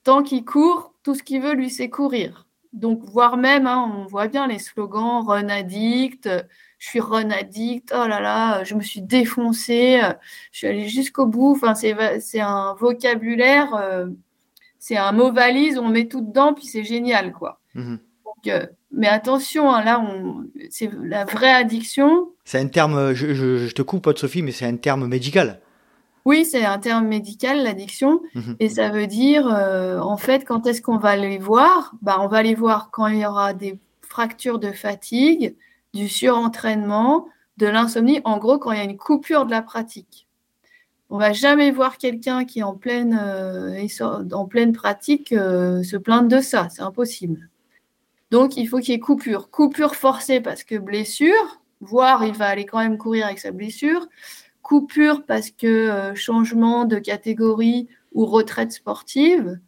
Tant 0.05 0.23
qu'il 0.23 0.45
court, 0.45 0.95
tout 1.03 1.15
ce 1.15 1.23
qu'il 1.23 1.41
veut, 1.41 1.55
lui, 1.55 1.71
c'est 1.71 1.89
courir. 1.89 2.47
Donc, 2.73 3.01
voire 3.03 3.37
même, 3.37 3.67
hein, 3.67 3.93
on 3.97 4.07
voit 4.07 4.29
bien 4.29 4.47
les 4.47 4.59
slogans 4.59 5.25
run 5.27 5.49
addict, 5.49 6.29
je 6.79 6.89
suis 6.89 7.01
run 7.01 7.31
addict, 7.31 7.93
oh 7.95 8.07
là 8.07 8.21
là, 8.21 8.65
je 8.65 8.75
me 8.75 8.81
suis 8.81 9.03
défoncé, 9.03 10.01
je 10.53 10.59
suis 10.59 10.67
allé 10.67 10.89
jusqu'au 10.89 11.27
bout. 11.27 11.53
Enfin, 11.53 11.75
c'est 11.75 12.41
un 12.41 12.75
vocabulaire, 12.75 13.75
euh, 13.75 14.07
c'est 14.79 14.97
un 14.97 15.13
mot 15.13 15.33
valise, 15.33 15.79
on 15.79 15.89
met 15.89 16.09
tout 16.09 16.23
dedans, 16.23 16.55
puis 16.55 16.67
c'est 16.67 16.85
génial, 16.85 17.33
quoi. 17.33 17.61
Mhm. 17.75 17.99
Donc, 18.25 18.47
euh, 18.49 18.67
mais 18.93 19.09
attention, 19.09 19.71
hein, 19.71 19.83
là, 19.83 20.05
c'est 20.71 20.91
la 21.03 21.25
vraie 21.25 21.53
addiction. 21.53 22.29
C'est 22.45 22.61
un 22.61 22.69
terme, 22.69 23.15
je, 23.15 23.73
te 23.73 23.83
coupe, 23.83 24.11
Sophie, 24.17 24.43
mais 24.43 24.53
c'est 24.53 24.67
un 24.67 24.77
terme 24.77 25.07
médical. 25.07 25.61
Oui, 26.25 26.45
c'est 26.45 26.65
un 26.65 26.79
terme 26.79 27.07
médical, 27.09 27.63
l'addiction. 27.63 28.21
Mhm. 28.35 28.57
Et 28.61 28.69
ça 28.69 28.91
veut 28.91 29.07
dire, 29.07 29.49
euh, 29.49 29.99
en 29.99 30.17
fait, 30.17 30.45
quand 30.45 30.67
est-ce 30.67 30.83
qu'on 30.83 30.99
va 30.99 31.17
les 31.17 31.39
voir? 31.39 31.95
Bah, 32.03 32.19
On 32.21 32.29
va 32.29 32.43
les 32.43 32.55
voir 32.55 32.91
quand 32.93 33.09
il 33.09 33.19
y 33.19 33.27
aura 33.27 33.55
des 33.55 33.79
fractures 34.03 34.59
de 34.59 34.71
fatigue, 34.71 35.57
du 35.95 36.09
surentraînement, 36.09 37.27
de 37.57 37.67
l'insomnie. 37.67 38.21
En 38.25 38.39
gros, 38.39 38.59
quand 38.59 38.73
il 38.73 38.79
y 38.79 38.81
a 38.81 38.85
une 38.85 38.99
coupure 38.99 39.47
de 39.47 39.51
la 39.51 39.63
pratique. 39.63 40.29
On 41.11 41.19
va 41.19 41.33
jamais 41.33 41.71
voir 41.71 41.99
quelqu'un 41.99 42.45
qui 42.45 42.61
est 42.61 42.63
en 42.63 42.75
pleine, 42.75 43.19
euh, 43.21 43.87
en 44.33 44.47
pleine 44.47 44.73
pratique 44.73 45.33
euh, 45.33 45.83
se 45.83 45.97
plaindre 45.97 46.29
de 46.29 46.41
ça. 46.41 46.69
C'est 46.71 46.83
impossible. 46.83 47.51
Donc, 48.33 48.57
il 48.57 48.67
faut 48.67 48.79
qu'il 48.79 48.95
y 48.95 48.97
ait 48.97 48.99
coupure. 48.99 49.51
Coupure 49.51 49.95
forcée 49.95 50.41
parce 50.41 50.65
que 50.65 50.77
blessure, 50.77 51.61
voire 51.83 52.25
il 52.25 52.33
va 52.33 52.47
aller 52.47 52.65
quand 52.65 52.79
même 52.79 52.97
courir 52.97 53.27
avec 53.27 53.39
sa 53.39 53.51
blessure. 53.51 54.09
Coupure 54.63 55.27
parce 55.27 55.51
que 55.51 55.67
euh, 55.67 56.15
changement 56.15 56.87
de 56.87 56.99
catégorie 56.99 57.89
ou 58.13 58.25
retraite 58.25 58.73
sportive. 58.73 59.61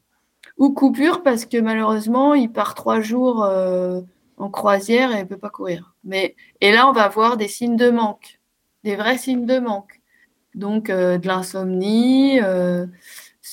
Ou 0.57 0.73
coupure 0.73 1.23
parce 1.23 1.45
que 1.45 1.59
malheureusement, 1.59 2.32
il 2.32 2.51
part 2.51 2.74
trois 2.74 3.03
jours 3.03 3.45
euh, 3.45 4.01
en 4.39 4.49
croisière 4.49 5.15
et 5.15 5.19
ne 5.19 5.28
peut 5.28 5.36
pas 5.36 5.51
courir. 5.51 5.95
Mais, 6.03 6.35
et 6.62 6.73
là, 6.73 6.89
on 6.89 6.93
va 6.93 7.07
voir 7.09 7.36
des 7.36 7.49
signes 7.49 7.77
de 7.77 7.91
manque, 7.91 8.41
des 8.82 8.97
vrais 8.97 9.19
signes 9.19 9.45
de 9.45 9.59
manque. 9.59 10.01
Donc, 10.55 10.89
euh, 10.89 11.19
de 11.19 11.28
l'insomnie, 11.28 12.39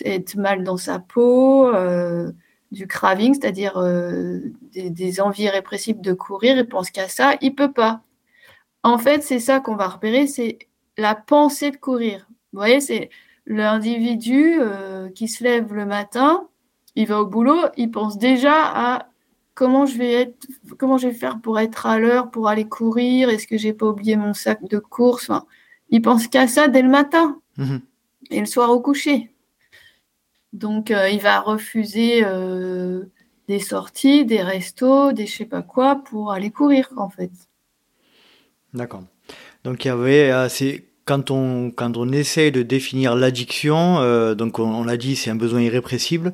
être 0.05 0.35
mal 0.35 0.63
dans 0.63 0.77
sa 0.77 0.99
peau 0.99 1.69
du 2.71 2.87
craving, 2.87 3.33
c'est-à-dire 3.33 3.77
euh, 3.77 4.39
des, 4.73 5.21
envies 5.21 5.49
répressives 5.49 5.99
de 6.01 6.13
courir, 6.13 6.57
il 6.57 6.67
pense 6.67 6.89
qu'à 6.89 7.09
ça, 7.09 7.35
il 7.41 7.53
peut 7.53 7.71
pas. 7.71 8.01
En 8.83 8.97
fait, 8.97 9.23
c'est 9.23 9.39
ça 9.39 9.59
qu'on 9.59 9.75
va 9.75 9.87
repérer, 9.87 10.27
c'est 10.27 10.59
la 10.97 11.15
pensée 11.15 11.71
de 11.71 11.77
courir. 11.77 12.27
Vous 12.53 12.59
voyez, 12.59 12.79
c'est 12.79 13.09
l'individu 13.45 14.57
euh, 14.59 15.09
qui 15.09 15.27
se 15.27 15.43
lève 15.43 15.73
le 15.73 15.85
matin, 15.85 16.47
il 16.95 17.07
va 17.07 17.21
au 17.21 17.25
boulot, 17.25 17.59
il 17.77 17.91
pense 17.91 18.17
déjà 18.17 18.55
à 18.55 19.07
comment 19.53 19.85
je 19.85 19.97
vais 19.97 20.13
être, 20.13 20.47
comment 20.77 20.97
je 20.97 21.07
vais 21.07 21.13
faire 21.13 21.39
pour 21.41 21.59
être 21.59 21.85
à 21.85 21.99
l'heure, 21.99 22.31
pour 22.31 22.47
aller 22.47 22.67
courir 22.67 23.29
Est-ce 23.29 23.47
que 23.47 23.57
j'ai 23.57 23.73
pas 23.73 23.87
oublié 23.87 24.15
mon 24.15 24.33
sac 24.33 24.63
de 24.63 24.79
course 24.79 25.29
enfin, 25.29 25.45
Il 25.89 26.01
pense 26.01 26.27
qu'à 26.27 26.47
ça 26.47 26.67
dès 26.67 26.81
le 26.81 26.89
matin 26.89 27.39
mmh 27.57 27.77
et 28.31 28.39
le 28.39 28.45
soir 28.45 28.71
au 28.71 28.79
coucher. 28.79 29.30
Donc, 30.53 30.91
euh, 30.91 31.09
il 31.09 31.19
va 31.19 31.39
refuser 31.39 32.23
euh, 32.25 33.05
des 33.47 33.59
sorties, 33.59 34.25
des 34.25 34.41
restos, 34.41 35.11
des 35.11 35.25
je 35.25 35.37
sais 35.37 35.45
pas 35.45 35.61
quoi 35.61 36.01
pour 36.03 36.31
aller 36.31 36.51
courir 36.51 36.89
en 36.97 37.09
fait. 37.09 37.31
D'accord. 38.73 39.03
Donc 39.63 39.85
il 39.85 39.89
y 39.89 39.91
avait, 39.91 40.31
euh, 40.31 40.47
quand 41.05 41.31
on 41.31 41.71
quand 41.71 41.97
on 41.97 42.11
essaie 42.11 42.51
de 42.51 42.63
définir 42.63 43.15
l'addiction, 43.15 44.33
donc 44.35 44.59
on 44.59 44.83
l'a 44.83 44.97
dit, 44.97 45.15
c'est 45.15 45.29
un 45.29 45.35
besoin 45.35 45.61
irrépressible. 45.61 46.33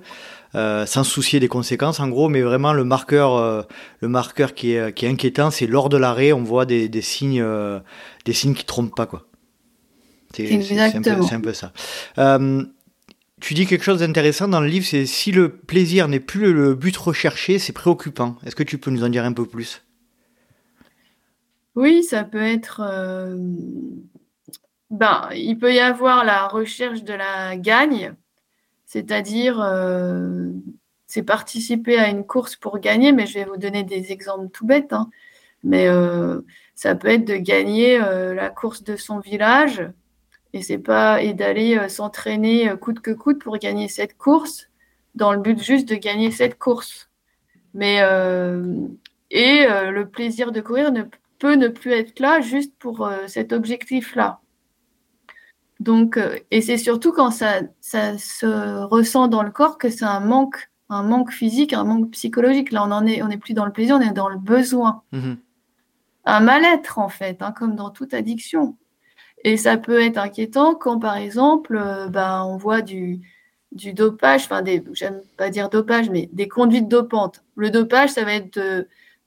Euh, 0.55 0.85
sans 0.85 1.03
soucier 1.03 1.41
des 1.41 1.49
conséquences 1.49 1.99
en 1.99 2.07
gros, 2.07 2.29
mais 2.29 2.41
vraiment 2.41 2.71
le 2.71 2.85
marqueur, 2.85 3.35
euh, 3.35 3.63
le 3.99 4.07
marqueur 4.07 4.53
qui 4.53 4.73
est, 4.73 4.93
qui 4.93 5.05
est 5.05 5.09
inquiétant, 5.09 5.51
c'est 5.51 5.67
lors 5.67 5.89
de 5.89 5.97
l'arrêt, 5.97 6.31
on 6.31 6.41
voit 6.41 6.65
des, 6.65 6.87
des 6.87 7.01
signes, 7.01 7.41
euh, 7.41 7.79
des 8.23 8.31
signes 8.31 8.53
qui 8.53 8.63
trompent 8.63 8.95
pas 8.95 9.05
quoi. 9.05 9.25
C'est 10.33 10.51
un, 10.79 10.87
un, 10.95 11.41
peu 11.41 11.53
ça. 11.53 11.73
Tu 13.39 13.53
dis 13.53 13.65
quelque 13.65 13.83
chose 13.83 13.99
d'intéressant 13.99 14.47
dans 14.47 14.61
le 14.61 14.67
livre, 14.67 14.85
c'est 14.85 15.05
si 15.05 15.31
le 15.31 15.49
plaisir 15.49 16.07
n'est 16.07 16.19
plus 16.19 16.53
le 16.53 16.75
but 16.75 16.95
recherché, 16.97 17.59
c'est 17.59 17.73
préoccupant. 17.73 18.35
Est-ce 18.45 18.55
que 18.55 18.63
tu 18.63 18.77
peux 18.77 18.91
nous 18.91 19.03
en 19.03 19.09
dire 19.09 19.25
un 19.25 19.33
peu 19.33 19.45
plus? 19.45 19.83
Oui, 21.75 22.03
ça 22.03 22.23
peut 22.23 22.41
être. 22.41 22.81
Ben, 24.89 25.29
il 25.35 25.57
peut 25.57 25.73
y 25.73 25.79
avoir 25.79 26.25
la 26.25 26.47
recherche 26.47 27.03
de 27.03 27.13
la 27.13 27.57
gagne 27.57 28.15
c'est-à-dire, 28.87 29.61
euh, 29.61 30.49
c'est 31.07 31.21
participer 31.21 31.99
à 31.99 32.09
une 32.09 32.25
course 32.25 32.55
pour 32.55 32.79
gagner, 32.79 33.11
mais 33.11 33.27
je 33.27 33.35
vais 33.35 33.45
vous 33.45 33.57
donner 33.57 33.83
des 33.83 34.13
exemples 34.13 34.47
tout 34.49 34.65
bêtes. 34.65 34.93
Hein. 34.93 35.09
Mais 35.63 35.87
euh, 35.87 36.41
ça 36.73 36.95
peut 36.95 37.09
être 37.09 37.25
de 37.25 37.35
gagner 37.35 38.01
euh, 38.01 38.33
la 38.33 38.49
course 38.49 38.83
de 38.83 38.95
son 38.95 39.19
village 39.19 39.83
et 40.53 40.61
c'est 40.61 40.77
pas 40.77 41.21
et 41.21 41.33
d'aller 41.33 41.89
s'entraîner 41.89 42.71
coûte 42.79 42.99
que 42.99 43.11
coûte 43.11 43.41
pour 43.43 43.57
gagner 43.57 43.87
cette 43.87 44.17
course 44.17 44.69
dans 45.15 45.33
le 45.33 45.39
but 45.39 45.61
juste 45.61 45.89
de 45.89 45.95
gagner 45.95 46.31
cette 46.31 46.57
course. 46.57 47.09
Mais 47.73 47.97
et 49.29 49.67
le 49.67 50.03
plaisir 50.05 50.51
de 50.51 50.61
courir 50.61 50.91
ne 50.91 51.03
peut 51.39 51.55
ne 51.55 51.67
plus 51.67 51.91
être 51.91 52.19
là 52.19 52.41
juste 52.41 52.73
pour 52.79 53.09
cet 53.27 53.53
objectif-là. 53.53 54.39
Donc, 55.79 56.17
euh, 56.17 56.37
et 56.51 56.61
c'est 56.61 56.77
surtout 56.77 57.11
quand 57.11 57.31
ça, 57.31 57.61
ça, 57.81 58.17
se 58.17 58.83
ressent 58.85 59.27
dans 59.27 59.43
le 59.43 59.51
corps 59.51 59.77
que 59.77 59.89
c'est 59.89 60.05
un 60.05 60.19
manque, 60.19 60.69
un 60.89 61.03
manque 61.03 61.31
physique, 61.31 61.73
un 61.73 61.83
manque 61.83 62.11
psychologique. 62.11 62.71
Là, 62.71 62.83
on 62.85 62.91
en 62.91 63.05
est, 63.05 63.21
on 63.21 63.27
n'est 63.27 63.37
plus 63.37 63.53
dans 63.53 63.65
le 63.65 63.71
plaisir, 63.71 63.95
on 63.95 64.01
est 64.01 64.13
dans 64.13 64.29
le 64.29 64.37
besoin. 64.37 65.03
Mhm. 65.11 65.37
Un 66.25 66.39
mal-être, 66.39 66.99
en 66.99 67.09
fait, 67.09 67.41
hein, 67.41 67.51
comme 67.51 67.75
dans 67.75 67.89
toute 67.89 68.13
addiction. 68.13 68.75
Et 69.43 69.57
ça 69.57 69.77
peut 69.77 70.01
être 70.01 70.17
inquiétant 70.17 70.75
quand, 70.75 70.99
par 70.99 71.17
exemple, 71.17 71.77
euh, 71.77 72.07
ben, 72.07 72.43
on 72.43 72.57
voit 72.57 72.81
du, 72.81 73.21
du 73.71 73.93
dopage, 73.93 74.45
enfin, 74.45 74.63
j'aime 74.93 75.21
pas 75.37 75.49
dire 75.49 75.69
dopage, 75.69 76.09
mais 76.09 76.29
des 76.33 76.47
conduites 76.47 76.87
dopantes. 76.87 77.43
Le 77.55 77.69
dopage, 77.69 78.09
ça 78.11 78.23
va 78.23 78.33
être 78.33 78.59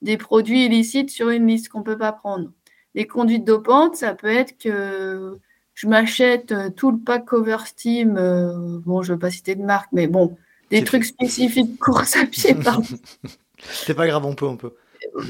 des 0.03 0.17
produits 0.17 0.67
illicites 0.67 1.11
sur 1.11 1.31
une 1.31 1.47
liste 1.47 1.69
qu'on 1.69 1.83
peut 1.83 1.99
pas 1.99 2.13
prendre. 2.13 2.51
Les 2.95 3.07
conduites 3.07 3.45
dopantes, 3.45 3.97
ça 3.97 4.15
peut 4.15 4.29
être 4.29 4.59
que 4.59 5.39
je 5.75 5.87
m'achète 5.87 6.53
euh, 6.53 6.71
tout 6.71 6.91
le 6.91 6.99
pack 6.99 7.25
Cover 7.25 7.59
Steam, 7.65 8.17
euh, 8.19 8.79
bon, 8.85 9.03
je 9.03 9.13
ne 9.13 9.15
veux 9.15 9.19
pas 9.19 9.31
citer 9.31 9.55
de 9.55 9.63
marque, 9.63 9.91
mais 9.93 10.09
bon, 10.09 10.37
des 10.71 10.85
trucs 10.85 11.05
spécifiques 11.05 11.79
course 11.81 12.17
à 12.17 12.27
pied, 12.27 12.55
pardon. 12.55 12.85
C'est 13.59 13.95
pas 13.95 14.07
grave, 14.07 14.25
on 14.27 14.35
peut, 14.35 14.47
on 14.47 14.57
peut. 14.57 14.75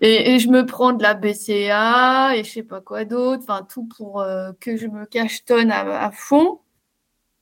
Et, 0.00 0.38
je 0.38 0.48
me 0.48 0.66
prends 0.66 0.92
de 0.92 1.02
la 1.02 1.14
BCA 1.14 2.36
et 2.36 2.44
je 2.44 2.50
sais 2.50 2.62
pas 2.62 2.80
quoi 2.80 3.04
d'autre, 3.04 3.42
enfin 3.42 3.66
tout 3.68 3.84
pour 3.96 4.20
euh, 4.20 4.52
que 4.60 4.76
je 4.76 4.86
me 4.86 5.06
cachetonne 5.06 5.70
à, 5.70 6.04
à 6.04 6.10
fond 6.10 6.60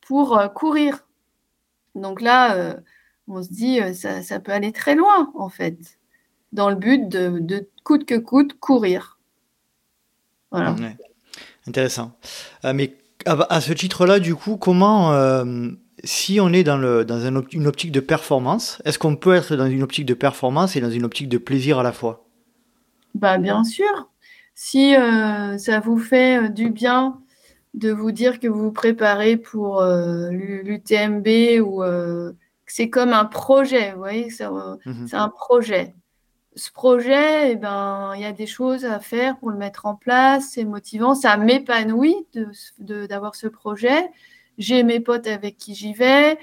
pour 0.01 0.41
courir. 0.55 1.07
Donc 1.95 2.21
là, 2.21 2.77
on 3.29 3.43
se 3.43 3.49
dit, 3.49 3.81
ça, 3.95 4.23
ça, 4.23 4.41
peut 4.41 4.53
aller 4.53 4.73
très 4.73 4.95
loin, 4.95 5.33
en 5.35 5.49
fait, 5.49 5.99
dans 6.53 6.69
le 6.69 6.77
but 6.77 7.09
de, 7.09 7.69
coûte 7.85 8.05
que 8.05 8.19
coûte 8.19 8.59
courir. 8.59 9.19
Voilà. 10.51 10.77
Intéressant. 11.67 12.13
Euh, 12.65 12.73
mais 12.75 12.97
à, 13.25 13.61
ce 13.61 13.73
titre-là, 13.73 14.19
du 14.19 14.35
coup, 14.35 14.57
comment, 14.57 15.13
euh, 15.13 15.71
si 16.05 16.41
on 16.41 16.53
est 16.53 16.65
dans, 16.65 16.77
le, 16.77 17.05
dans 17.05 17.21
une 17.21 17.67
optique 17.67 17.93
de 17.93 18.01
performance, 18.01 18.81
est-ce 18.85 18.99
qu'on 18.99 19.17
peut 19.17 19.35
être 19.35 19.57
dans 19.57 19.67
une 19.67 19.83
optique 19.83 20.07
de 20.07 20.15
performance 20.15 20.77
et 20.77 20.81
dans 20.81 20.91
une 20.91 21.05
optique 21.05 21.29
de 21.29 21.39
plaisir 21.39 21.79
à 21.79 21.83
la 21.83 21.93
fois? 21.93 22.25
Bah, 23.15 23.39
Bien 23.39 23.65
sûr. 23.65 24.09
Si 24.55 24.95
euh, 24.95 25.57
ça 25.59 25.81
vous 25.81 25.99
fait 25.99 26.51
du 26.51 26.71
bien 26.71 27.19
de 27.75 27.91
vous 27.91 28.13
dire 28.13 28.39
que 28.39 28.49
vous 28.49 28.65
vous 28.65 28.73
préparez 28.73 29.37
pour 29.37 29.83
l'UTMB 29.83 31.27
ou 31.65 31.83
c'est 32.67 32.91
comme 32.91 33.13
un 33.13 33.25
projet, 33.25 33.93
vous 33.93 33.99
voyez, 33.99 34.31
c'est 34.31 34.47
mmh 34.47 35.07
un 35.13 35.29
projet 35.29 35.95
ce 36.55 36.71
projet, 36.71 37.53
eh 37.53 37.57
ben, 37.57 38.13
il 38.15 38.21
y 38.21 38.25
a 38.25 38.33
des 38.33 38.47
choses 38.47 38.85
à 38.85 39.01
faire 39.01 39.39
pour 39.39 39.51
le 39.51 39.57
mettre 39.57 39.87
en 39.87 39.95
place. 39.95 40.51
C'est 40.53 40.65
motivant, 40.65 41.15
ça 41.15 41.37
m'épanouit 41.37 42.27
d'avoir 42.79 43.35
ce 43.35 43.47
projet. 43.47 44.11
J'ai 44.59 44.83
mes 44.83 45.01
potes 45.01 45.27
avec 45.27 45.57
qui 45.57 45.75
j'y 45.75 45.93
vais. 45.93 46.39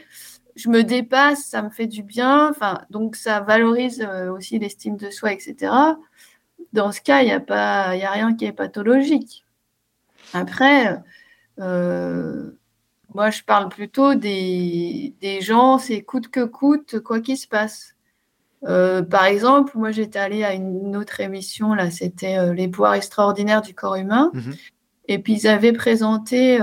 Je 0.56 0.70
me 0.70 0.84
dépasse, 0.84 1.46
ça 1.46 1.62
me 1.62 1.70
fait 1.70 1.88
du 1.88 2.04
bien. 2.04 2.50
Enfin, 2.50 2.82
donc 2.90 3.16
ça 3.16 3.40
valorise 3.40 4.02
euh, 4.02 4.32
aussi 4.32 4.60
l'estime 4.60 4.98
de 4.98 5.10
soi, 5.10 5.32
etc. 5.32 5.72
Dans 6.74 6.92
ce 6.92 7.02
cas, 7.02 7.22
il 7.22 7.26
n'y 7.26 7.32
a 7.32 7.40
pas, 7.40 7.96
il 7.96 8.04
a 8.04 8.12
rien 8.12 8.36
qui 8.36 8.46
est 8.46 8.52
pathologique. 8.52 9.46
Après, 10.34 11.02
euh, 11.60 12.52
moi, 13.14 13.30
je 13.30 13.44
parle 13.44 13.70
plutôt 13.70 14.16
des, 14.16 15.16
des 15.22 15.42
gens, 15.42 15.78
c'est 15.78 16.02
coûte 16.02 16.30
que 16.30 16.44
coûte, 16.46 17.00
quoi 17.00 17.22
qu'il 17.22 17.38
se 17.38 17.48
passe. 17.48 17.96
Euh, 18.66 19.02
par 19.02 19.26
exemple, 19.26 19.78
moi 19.78 19.92
j'étais 19.92 20.20
allée 20.20 20.44
à 20.44 20.54
une 20.54 20.98
autre 20.98 21.22
émission, 21.22 21.74
là 21.74 21.90
c'était 21.92 22.38
euh, 22.38 22.54
Les 22.54 22.68
pouvoirs 22.68 22.96
extraordinaires 22.96 23.62
du 23.62 23.74
corps 23.74 23.96
humain. 23.96 24.32
Mhm. 24.34 24.56
Et 25.08 25.20
puis 25.20 25.34
ils 25.34 25.48
avaient 25.48 25.74
présenté 25.74 26.60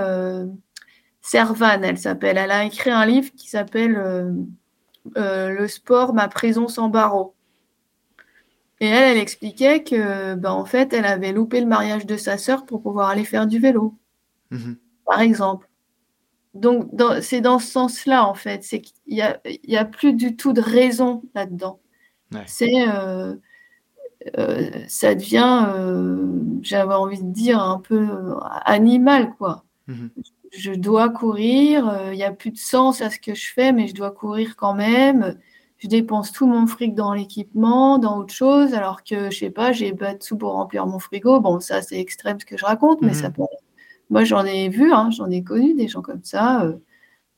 euh, 1.26 1.30
Servan, 1.30 1.82
elle 1.82 1.98
s'appelle. 1.98 2.38
Elle 2.38 2.50
a 2.50 2.64
écrit 2.64 2.90
un 2.90 3.06
livre 3.06 3.30
qui 3.36 3.48
s'appelle 3.48 4.46
Le 5.14 5.68
sport, 5.68 6.14
ma 6.14 6.28
prison 6.28 6.68
sans 6.68 6.88
barreaux. 6.88 7.34
Et 8.80 8.86
elle, 8.86 9.16
elle 9.16 9.22
expliquait 9.22 9.82
que, 9.82 10.34
ben, 10.34 10.50
en 10.50 10.66
fait, 10.66 10.92
elle 10.92 11.06
avait 11.06 11.32
loupé 11.32 11.60
le 11.60 11.66
mariage 11.66 12.04
de 12.04 12.16
sa 12.16 12.36
sœur 12.36 12.66
pour 12.66 12.82
pouvoir 12.82 13.08
aller 13.08 13.24
faire 13.24 13.46
du 13.46 13.58
vélo, 13.58 13.94
mhm. 14.50 14.76
par 15.06 15.20
exemple. 15.20 15.68
Donc, 16.52 16.90
c'est 17.22 17.40
dans 17.40 17.58
ce 17.58 17.70
sens-là, 17.70 18.26
en 18.26 18.34
fait. 18.34 18.64
C'est 18.64 18.80
qu'il 18.80 18.94
n'y 19.08 19.22
a, 19.22 19.40
a, 19.78 19.84
plus 19.84 20.12
du 20.12 20.36
tout 20.36 20.52
de 20.52 20.60
raison 20.60 21.22
là-dedans. 21.34 21.80
C'est, 22.46 22.88
euh, 22.88 23.34
euh, 24.38 24.70
ça 24.88 25.14
devient, 25.14 25.66
euh, 25.68 26.28
j'avais 26.62 26.94
envie 26.94 27.22
de 27.22 27.30
dire, 27.30 27.62
un 27.62 27.78
peu 27.78 28.08
animal, 28.64 29.34
quoi. 29.36 29.64
Mmh 29.86 30.08
je 30.52 30.72
dois 30.72 31.08
courir, 31.10 32.10
il 32.12 32.16
n'y 32.16 32.24
a 32.24 32.32
plus 32.32 32.50
de 32.50 32.58
sens 32.58 33.00
à 33.02 33.10
ce 33.10 33.18
que 33.18 33.34
je 33.34 33.52
fais, 33.52 33.72
mais 33.72 33.88
je 33.88 33.94
dois 33.94 34.10
courir 34.10 34.56
quand 34.56 34.74
même. 34.74 35.38
Je 35.78 35.88
dépense 35.88 36.32
tout 36.32 36.46
mon 36.46 36.66
fric 36.66 36.94
dans 36.94 37.12
l'équipement, 37.12 37.98
dans 37.98 38.18
autre 38.18 38.32
chose, 38.32 38.74
alors 38.74 39.04
que, 39.04 39.30
je 39.30 39.38
sais 39.38 39.50
pas, 39.50 39.72
j'ai 39.72 39.92
pas 39.92 40.14
de 40.14 40.22
sous 40.22 40.36
pour 40.38 40.52
remplir 40.52 40.86
mon 40.86 40.98
frigo. 40.98 41.40
Bon, 41.40 41.60
ça, 41.60 41.82
c'est 41.82 41.98
extrême 41.98 42.40
ce 42.40 42.46
que 42.46 42.56
je 42.56 42.64
raconte, 42.64 43.02
mais 43.02 43.12
ça 43.12 43.28
mmh 43.28 43.32
peut 43.32 43.42
moi, 44.10 44.24
j'en 44.24 44.44
ai 44.44 44.68
vu, 44.68 44.92
hein, 44.92 45.10
j'en 45.10 45.30
ai 45.30 45.42
connu 45.42 45.74
des 45.74 45.88
gens 45.88 46.02
comme 46.02 46.22
ça 46.22 46.62
euh, 46.62 46.76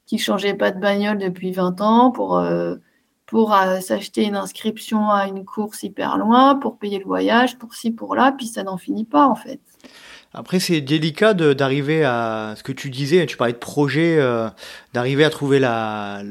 qui 0.06 0.18
changeaient 0.18 0.54
pas 0.54 0.70
de 0.70 0.80
bagnole 0.80 1.18
depuis 1.18 1.52
20 1.52 1.80
ans 1.80 2.10
pour, 2.10 2.36
euh, 2.38 2.76
pour 3.26 3.54
euh, 3.54 3.80
s'acheter 3.80 4.24
une 4.24 4.36
inscription 4.36 5.08
à 5.08 5.28
une 5.28 5.44
course 5.44 5.82
hyper 5.82 6.18
loin, 6.18 6.56
pour 6.56 6.78
payer 6.78 6.98
le 6.98 7.06
voyage, 7.06 7.58
pour 7.58 7.74
ci, 7.74 7.90
pour 7.90 8.14
là, 8.14 8.32
puis 8.32 8.46
ça 8.46 8.64
n'en 8.64 8.76
finit 8.76 9.04
pas 9.04 9.26
en 9.26 9.34
fait. 9.34 9.60
Après, 10.34 10.60
c'est 10.60 10.80
délicat 10.80 11.34
d'arriver 11.34 12.04
à 12.04 12.54
ce 12.56 12.62
que 12.62 12.72
tu 12.72 12.90
disais, 12.90 13.26
tu 13.26 13.36
parlais 13.36 13.54
de 13.54 13.58
projet, 13.58 14.18
euh, 14.18 14.48
d'arriver 14.92 15.24
à 15.24 15.30
trouver 15.30 15.58
la, 15.58 16.22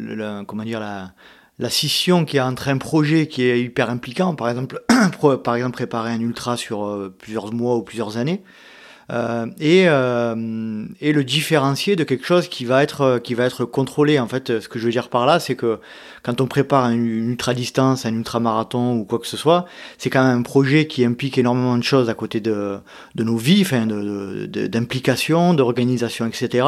comment 0.48 0.64
dire, 0.64 0.80
la, 0.80 1.14
la 1.60 1.69
scission 1.69 2.24
qui 2.24 2.38
est 2.38 2.41
entre 2.41 2.68
un 2.69 2.78
projet 2.78 3.28
qui 3.28 3.44
est 3.44 3.60
hyper 3.61 3.90
impliquant, 3.90 4.36
par 4.36 4.49
exemple, 4.49 4.84
par 5.44 5.56
exemple 5.56 5.74
préparer 5.74 6.11
un 6.11 6.22
ultra 6.22 6.57
sur 6.57 7.11
plusieurs 7.18 7.52
mois 7.53 7.76
ou 7.76 7.82
plusieurs 7.82 8.18
années, 8.18 8.44
euh, 8.45 8.66
et, 9.10 9.86
euh, 9.88 10.86
et 11.00 11.14
le 11.14 11.24
différencier 11.24 11.96
de 11.96 12.04
quelque 12.04 12.26
chose 12.26 12.50
qui 12.50 12.66
va 12.66 12.84
être 12.84 13.20
qui 13.20 13.36
va 13.36 13.46
être 13.46 13.64
contrôlé. 13.64 14.20
En 14.20 14.28
fait, 14.28 14.60
ce 14.60 14.68
que 14.68 14.80
je 14.80 14.86
veux 14.86 14.92
dire 14.92 15.10
par 15.10 15.26
là, 15.26 15.40
c'est 15.40 15.56
que 15.56 15.80
quand 16.24 16.42
on 16.42 16.48
prépare 16.48 16.90
une 16.90 17.30
ultra 17.30 17.54
distance, 17.54 18.06
un 18.06 18.14
ultra 18.14 18.40
marathon 18.40 18.98
ou 18.98 19.06
quoi 19.06 19.20
que 19.20 19.28
ce 19.28 19.38
soit, 19.38 19.66
c'est 19.98 20.10
quand 20.10 20.24
même 20.24 20.40
un 20.40 20.42
projet 20.42 20.88
qui 20.88 21.06
implique 21.06 21.38
énormément 21.38 21.78
de 21.78 21.84
choses 21.84 22.10
à 22.10 22.14
côté 22.16 22.42
de, 22.42 22.80
de 23.16 23.24
nos 23.24 23.38
vies, 23.38 23.62
enfin 23.62 23.86
d'implication, 23.88 25.54
de, 25.54 25.58
d'organisation, 25.58 26.26
etc. 26.26 26.68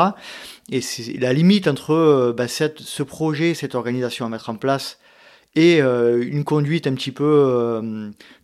Et 0.72 0.82
c'est 0.82 1.20
la 1.20 1.34
limite 1.34 1.68
entre 1.68 2.34
bah, 2.38 2.48
cette, 2.48 2.80
ce 2.80 3.04
projet, 3.04 3.54
cette 3.54 3.76
organisation 3.76 4.26
à 4.26 4.30
mettre 4.30 4.50
en 4.50 4.56
place 4.56 4.98
et 5.56 5.80
une 5.80 6.44
conduite 6.44 6.88
un 6.88 6.94
petit 6.94 7.12
peu 7.12 7.82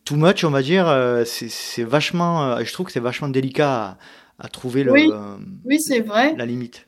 too 0.03 0.15
much, 0.15 0.43
on 0.43 0.51
va 0.51 0.61
dire, 0.61 0.87
c'est 1.25 1.83
vachement, 1.83 2.63
je 2.63 2.71
trouve 2.73 2.87
que 2.87 2.91
c'est 2.91 2.99
vachement 2.99 3.29
délicat 3.29 3.97
à, 4.39 4.49
trouver 4.49 4.83
le, 4.83 4.91
oui, 4.91 5.09
oui 5.63 5.79
c'est 5.79 6.01
vrai. 6.01 6.35
la 6.35 6.45
limite. 6.45 6.87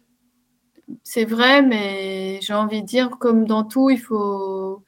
C'est 1.04 1.26
vrai, 1.26 1.62
mais 1.62 2.40
j'ai 2.42 2.54
envie 2.54 2.82
de 2.82 2.88
dire, 2.88 3.10
comme 3.20 3.46
dans 3.46 3.64
tout, 3.64 3.90
il 3.90 4.00
faut 4.00 4.84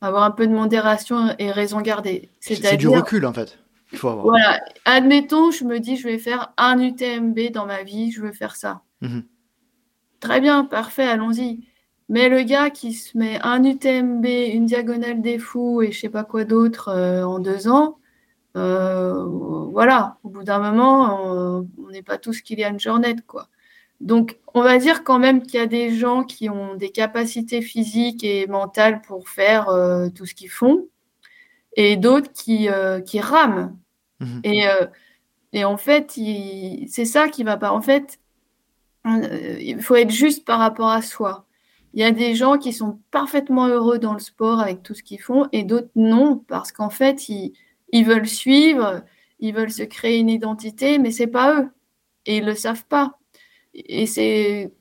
avoir 0.00 0.24
un 0.24 0.30
peu 0.30 0.46
de 0.46 0.52
modération 0.52 1.34
et 1.38 1.50
raison 1.50 1.80
garder. 1.80 2.30
C'est 2.40 2.76
du 2.76 2.88
recul, 2.88 3.26
en 3.26 3.32
fait. 3.32 3.58
Il 3.92 3.98
faut 3.98 4.08
avoir. 4.08 4.26
Voilà. 4.26 4.60
Admettons, 4.84 5.50
je 5.50 5.64
me 5.64 5.78
dis, 5.80 5.96
je 5.96 6.08
vais 6.08 6.18
faire 6.18 6.52
un 6.56 6.78
UTMB 6.80 7.50
dans 7.52 7.66
ma 7.66 7.82
vie, 7.82 8.10
je 8.10 8.22
veux 8.22 8.32
faire 8.32 8.56
ça. 8.56 8.82
Mhm. 9.00 9.24
Très 10.20 10.40
bien, 10.40 10.64
parfait, 10.64 11.04
allons-y. 11.04 11.68
Mais 12.08 12.28
le 12.28 12.42
gars 12.42 12.70
qui 12.70 12.92
se 12.92 13.16
met 13.16 13.40
un 13.42 13.64
UTMB, 13.64 14.24
une 14.26 14.66
diagonale 14.66 15.22
des 15.22 15.38
fous 15.38 15.82
et 15.82 15.90
je 15.90 16.00
sais 16.00 16.08
pas 16.10 16.24
quoi 16.24 16.44
d'autre 16.44 16.88
euh, 16.88 17.24
en 17.24 17.38
deux 17.38 17.68
ans, 17.68 17.98
euh, 18.56 19.24
voilà, 19.70 20.18
au 20.22 20.28
bout 20.28 20.44
d'un 20.44 20.58
moment, 20.58 21.64
on 21.78 21.90
n'est 21.90 22.02
pas 22.02 22.18
tous 22.18 22.40
Kylian 22.40 22.78
Jornet, 22.78 23.16
quoi. 23.26 23.48
Donc, 24.00 24.38
on 24.52 24.62
va 24.62 24.78
dire 24.78 25.02
quand 25.02 25.18
même 25.18 25.42
qu'il 25.42 25.54
y 25.54 25.62
a 25.62 25.66
des 25.66 25.96
gens 25.96 26.24
qui 26.24 26.50
ont 26.50 26.74
des 26.74 26.90
capacités 26.90 27.62
physiques 27.62 28.22
et 28.22 28.46
mentales 28.46 29.00
pour 29.00 29.28
faire 29.28 29.70
euh, 29.70 30.08
tout 30.10 30.26
ce 30.26 30.34
qu'ils 30.34 30.50
font, 30.50 30.88
et 31.76 31.96
d'autres 31.96 32.30
qui, 32.32 32.68
qui 33.06 33.20
rament. 33.20 33.76
Mhm. 34.20 34.40
Et, 34.44 34.64
et, 35.52 35.64
en 35.64 35.76
fait, 35.76 36.12
c'est 36.88 37.04
ça 37.04 37.28
qui 37.28 37.42
va 37.44 37.56
pas. 37.56 37.72
En 37.72 37.80
fait, 37.80 38.20
il 39.06 39.80
faut 39.80 39.96
être 39.96 40.10
juste 40.10 40.44
par 40.44 40.60
rapport 40.60 40.90
à 40.90 41.02
soi. 41.02 41.43
Il 41.94 42.00
y 42.00 42.04
a 42.04 42.10
des 42.10 42.34
gens 42.34 42.58
qui 42.58 42.72
sont 42.72 42.98
parfaitement 43.12 43.68
heureux 43.68 44.00
dans 44.00 44.14
le 44.14 44.18
sport 44.18 44.58
avec 44.58 44.82
tout 44.82 44.94
ce 44.94 45.02
qu'ils 45.04 45.20
font 45.20 45.46
et 45.52 45.62
d'autres 45.62 45.90
non, 45.94 46.42
parce 46.48 46.72
qu'en 46.72 46.90
fait, 46.90 47.28
ils, 47.28 47.54
veulent 48.04 48.26
suivre, 48.26 49.02
ils 49.38 49.54
veulent 49.54 49.70
se 49.70 49.84
créer 49.84 50.18
une 50.18 50.28
identité, 50.28 50.98
mais 50.98 51.12
c'est 51.12 51.28
pas 51.28 51.60
eux. 51.60 51.68
Et 52.26 52.38
ils 52.38 52.44
le 52.44 52.56
savent 52.56 52.84
pas. 52.86 53.20
Et 53.74 54.06
c'est 54.06 54.72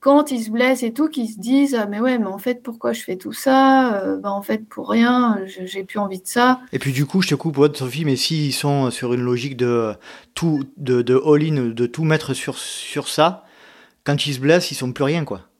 quand 0.00 0.30
ils 0.30 0.42
se 0.42 0.50
blessent 0.50 0.82
et 0.82 0.94
tout 0.94 1.08
qu'ils 1.10 1.28
se 1.28 1.38
disent 1.38 1.76
ah 1.78 1.86
mais 1.86 2.00
ouais 2.00 2.18
mais 2.18 2.26
en 2.26 2.38
fait 2.38 2.62
pourquoi 2.62 2.92
je 2.92 3.02
fais 3.02 3.16
tout 3.16 3.32
ça? 3.32 4.02
Euh, 4.02 4.18
bah, 4.18 4.32
en 4.32 4.42
fait 4.42 4.68
pour 4.68 4.90
rien 4.90 5.38
j'ai 5.46 5.84
plus 5.84 6.00
envie 6.00 6.20
de 6.20 6.26
ça 6.26 6.60
et 6.72 6.80
puis 6.80 6.92
du 6.92 7.06
coup 7.06 7.22
je 7.22 7.28
te 7.28 7.34
coupe 7.36 7.56
Sophie 7.76 8.04
mais 8.04 8.16
s'ils 8.16 8.52
sont 8.52 8.90
sur 8.90 9.14
une 9.14 9.20
logique 9.20 9.56
de 9.56 9.94
tout 10.34 10.64
de 10.76 11.22
all 11.24 11.44
in 11.44 11.68
de 11.70 11.86
tout 11.86 12.02
mettre 12.02 12.34
sur 12.34 12.58
sur 12.58 13.06
ça 13.06 13.44
quand 14.02 14.26
ils 14.26 14.34
se 14.34 14.40
blessent 14.40 14.72
ils 14.72 14.74
sont 14.74 14.92
plus 14.92 15.04
rien 15.04 15.24
quoi 15.24 15.51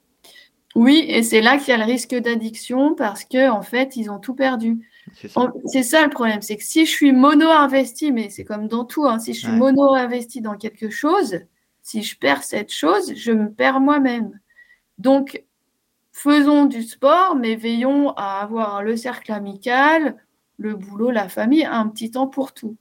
oui, 0.74 1.04
et 1.06 1.22
c'est 1.22 1.42
là 1.42 1.58
qu'il 1.58 1.68
y 1.68 1.72
a 1.72 1.76
le 1.76 1.84
risque 1.84 2.14
d'addiction 2.14 2.94
parce 2.94 3.24
que 3.24 3.50
en 3.50 3.62
fait, 3.62 3.96
ils 3.96 4.10
ont 4.10 4.18
tout 4.18 4.34
perdu. 4.34 4.88
C'est 5.14 5.82
ça. 5.82 6.02
le 6.02 6.10
problème, 6.10 6.40
c'est 6.40 6.56
que 6.56 6.64
si 6.64 6.86
je 6.86 6.90
suis 6.90 7.12
mono-investi, 7.12 8.12
mais 8.12 8.30
c'est 8.30 8.44
comme 8.44 8.68
dans 8.68 8.84
tout, 8.84 9.04
hein, 9.06 9.18
si 9.18 9.34
je 9.34 9.40
suis 9.40 9.52
mono-investi 9.52 10.40
dans 10.40 10.56
quelque 10.56 10.88
chose, 10.88 11.40
si 11.82 12.02
je 12.02 12.16
perds 12.16 12.44
cette 12.44 12.72
chose, 12.72 13.14
je 13.14 13.32
me 13.32 13.52
perds 13.52 13.80
moi-même. 13.80 14.38
Donc, 14.98 15.44
faisons 16.12 16.64
du 16.64 16.82
sport, 16.82 17.36
mais 17.36 17.56
veillons 17.56 18.10
à 18.16 18.40
avoir 18.40 18.82
le 18.82 18.96
cercle 18.96 19.32
amical, 19.32 20.16
le 20.56 20.74
boulot, 20.74 21.10
la 21.10 21.28
famille, 21.28 21.64
un 21.64 21.88
petit 21.88 22.12
temps 22.12 22.28
pour 22.28 22.54
tout. 22.54 22.76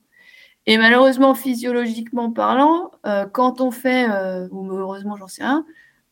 Et 0.66 0.78
malheureusement, 0.78 1.34
physiologiquement 1.34 2.30
parlant, 2.30 2.92
euh, 3.04 3.26
quand 3.26 3.60
on 3.60 3.70
fait, 3.72 4.08
euh, 4.08 4.46
ou 4.52 4.70
heureusement, 4.70 5.16
j'en 5.16 5.26
sais 5.26 5.42
rien, 5.42 5.66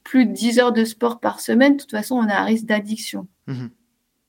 plus 0.04 0.26
de 0.26 0.32
10 0.32 0.58
heures 0.58 0.72
de 0.72 0.84
sport 0.84 1.20
par 1.20 1.40
semaine, 1.40 1.76
de 1.76 1.82
toute 1.82 1.90
façon, 1.90 2.16
on 2.16 2.28
a 2.28 2.34
un 2.34 2.44
risque 2.44 2.66
d'addiction. 2.66 3.28
Mhm. 3.46 3.70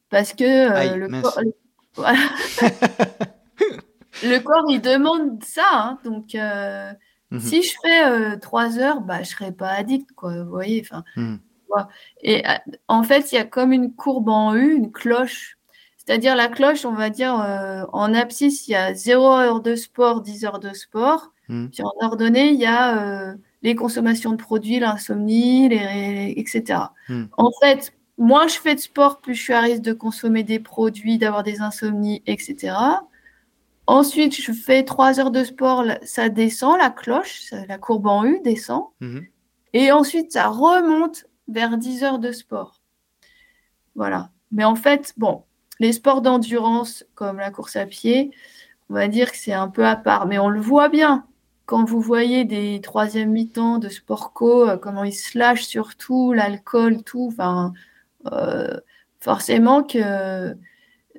Parce 0.10 0.34
que 0.34 0.44
euh, 0.44 0.98
le, 0.98 1.22
corps, 1.22 1.40
le, 4.24 4.40
corps, 4.40 4.66
il 4.70 4.82
demande 4.82 5.42
ça. 5.44 5.64
Hein. 5.72 6.00
donc, 6.04 6.36
euh, 6.36 6.92
mhm. 7.32 7.40
si 7.40 7.64
je 7.64 7.74
fais 7.82 8.38
3 8.40 8.78
euh, 8.78 8.82
heures, 8.82 9.02
bah, 9.02 9.16
je 9.18 9.22
ne 9.22 9.26
serai 9.26 9.52
pas 9.54 9.70
addict. 9.70 10.12
Quoi, 10.14 10.44
vous 10.44 10.50
voyez 10.50 10.86
enfin, 10.86 11.04
mhm. 11.16 11.40
Et 12.22 12.44
en 12.90 13.04
fait, 13.04 13.32
il 13.32 13.36
y 13.36 13.38
a 13.38 13.46
comme 13.46 13.72
une 13.72 13.94
courbe 13.94 14.28
en 14.28 14.54
U, 14.54 14.74
une 14.74 14.92
cloche. 14.92 15.58
C'est-à-dire 15.96 16.36
la 16.36 16.50
cloche, 16.50 16.84
on 16.84 16.92
va 16.92 17.10
dire, 17.10 17.34
en 17.94 18.14
abscisse, 18.14 18.68
il 18.68 18.72
y 18.72 18.76
a 18.76 18.94
0 18.94 19.26
heure 19.26 19.62
de 19.62 19.76
sport, 19.76 20.20
10 20.20 20.44
heures 20.44 20.60
de 20.60 20.74
sport. 20.74 21.32
Puis 21.48 21.82
en 21.82 21.94
ordonnée, 22.02 22.50
il 22.50 22.60
y 22.60 22.66
a 22.66 23.36
les 23.64 23.76
consommations 23.76 24.32
de 24.32 24.38
produits, 24.38 24.80
l'insomnie, 24.80 25.66
etc. 25.72 26.80
Hmm. 27.08 27.26
En 27.38 27.52
fait, 27.62 27.94
moins 28.18 28.48
je 28.48 28.60
fais 28.60 28.76
de 28.76 28.80
sport, 28.80 29.22
plus 29.22 29.36
je 29.36 29.42
suis 29.42 29.54
à 29.54 29.62
risque 29.62 29.82
de 29.82 29.94
consommer 29.94 30.44
des 30.44 30.60
produits, 30.60 31.18
d'avoir 31.18 31.44
des 31.44 31.62
insomnies, 31.62 32.24
etc. 32.26 32.76
Ensuite, 33.88 34.36
je 34.36 34.52
fais 34.52 34.84
trois 34.84 35.20
heures 35.20 35.32
de 35.32 35.44
sport, 35.44 35.86
ça 36.04 36.30
descend, 36.30 36.78
la 36.78 36.90
cloche, 36.90 37.52
la 37.68 37.78
courbe 37.78 38.08
en 38.08 38.26
U 38.26 38.40
descend. 38.44 38.86
Hmm. 39.00 39.20
Et 39.74 39.92
ensuite, 39.92 40.32
ça 40.32 40.48
remonte 40.48 41.26
vers 41.48 41.78
10 41.78 42.04
heures 42.04 42.20
de 42.20 42.32
sport. 42.32 42.82
Voilà. 43.96 44.32
Mais 44.52 44.64
en 44.64 44.76
fait, 44.76 45.14
bon, 45.18 45.44
les 45.80 45.94
sports 45.94 46.22
d'endurance 46.22 47.06
comme 47.16 47.38
la 47.38 47.52
course 47.52 47.76
à 47.76 47.86
pied, 47.86 48.32
on 48.90 48.94
va 48.94 49.08
dire 49.08 49.32
que 49.32 49.38
c'est 49.38 49.54
un 49.54 49.70
peu 49.70 49.86
à 49.86 49.96
part, 49.96 50.28
mais 50.28 50.40
on 50.40 50.50
le 50.50 50.60
voit 50.60 50.90
bien 50.90 51.26
quand 51.72 51.86
vous 51.86 52.02
voyez 52.02 52.44
des 52.44 52.82
troisième 52.82 53.32
mi-temps 53.32 53.78
de 53.78 53.88
sport 53.88 54.34
co, 54.34 54.68
euh, 54.68 54.76
comment 54.76 55.06
ils 55.06 55.14
se 55.14 55.38
lâchent 55.38 55.64
sur 55.64 55.96
tout, 55.96 56.34
l'alcool, 56.34 57.02
tout, 57.02 57.30
enfin, 57.32 57.72
euh, 58.34 58.78
forcément 59.22 59.82
que 59.82 60.54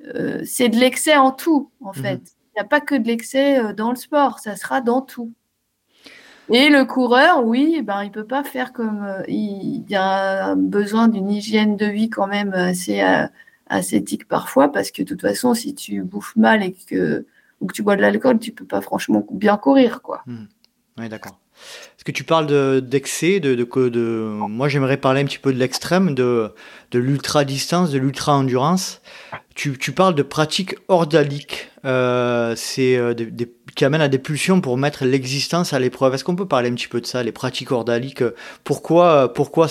euh, 0.05 0.41
c'est 0.45 0.69
de 0.69 0.77
l'excès 0.77 1.15
en 1.17 1.31
tout, 1.31 1.71
en 1.81 1.87
mhm. 1.87 2.03
fait. 2.03 2.21
Il 2.49 2.57
n'y 2.57 2.61
a 2.61 2.65
pas 2.65 2.81
que 2.81 2.93
de 2.93 3.07
l'excès 3.07 3.73
dans 3.73 3.89
le 3.89 3.95
sport, 3.95 4.37
ça 4.37 4.55
sera 4.55 4.79
dans 4.79 5.01
tout. 5.01 5.33
Et 6.51 6.69
le 6.69 6.85
coureur, 6.85 7.43
oui, 7.43 7.81
ben, 7.81 8.03
il 8.03 8.09
ne 8.09 8.13
peut 8.13 8.27
pas 8.27 8.43
faire 8.43 8.73
comme. 8.73 9.23
il 9.27 9.89
y 9.89 9.95
a 9.95 10.53
besoin 10.53 11.07
d'une 11.07 11.31
hygiène 11.31 11.77
de 11.77 11.87
vie 11.87 12.11
quand 12.11 12.27
même 12.27 12.53
assez 12.53 13.01
ascétique 13.65 14.27
parfois, 14.27 14.71
parce 14.71 14.91
que 14.91 15.01
de 15.01 15.07
toute 15.07 15.21
façon, 15.21 15.55
si 15.55 15.73
tu 15.73 16.03
bouffes 16.03 16.35
mal 16.35 16.61
et 16.61 16.73
que 16.73 17.25
ou 17.63 17.67
que 17.67 17.73
tu 17.73 17.81
bois 17.81 17.95
de 17.95 18.01
l'alcool, 18.01 18.39
tu 18.39 18.51
peux 18.51 18.65
pas 18.65 18.81
franchement 18.81 19.25
bien 19.31 19.55
courir, 19.55 20.01
quoi. 20.01 20.21
Hmm. 20.27 20.45
Oui, 20.99 21.07
d'accord. 21.07 21.39
Est-ce 21.95 22.03
que 22.03 22.11
tu 22.11 22.25
parles 22.25 22.81
d'excès 22.81 23.39
de, 23.39 23.55
de, 23.55 23.63
de, 23.63 23.89
de, 23.89 23.99
Moi, 23.99 24.67
j'aimerais 24.67 24.97
parler 24.97 25.21
un 25.21 25.25
petit 25.25 25.39
peu 25.39 25.53
de 25.53 25.57
l'extrême, 25.57 26.13
de, 26.13 26.53
l'ultra-distance, 26.93 27.91
de 27.91 27.99
l'ultra-endurance. 27.99 29.01
Tu, 29.55 29.77
tu, 29.77 29.93
parles 29.93 30.13
de 30.13 30.23
pratiques 30.23 30.75
ordaliques. 30.89 31.69
Euh, 31.85 32.53
c'est 32.57 32.97
euh, 32.97 33.13
des, 33.13 33.53
qui 33.75 33.85
amène 33.85 34.01
à 34.01 34.09
des 34.09 34.19
pulsions 34.19 34.61
pour 34.61 34.77
mettre 34.77 35.05
l'existence 35.05 35.71
à 35.73 35.79
l'épreuve. 35.79 36.13
Est-ce 36.13 36.23
qu'on 36.23 36.35
peut 36.35 36.47
parler 36.47 36.69
un 36.69 36.73
petit 36.73 36.87
peu 36.87 36.99
de 36.99 37.05
ça, 37.05 37.23
les 37.23 37.31
pratiques 37.31 37.71
ordaliques? 37.71 38.23
Pourquoi, 38.63 39.33
pourquoi 39.33 39.67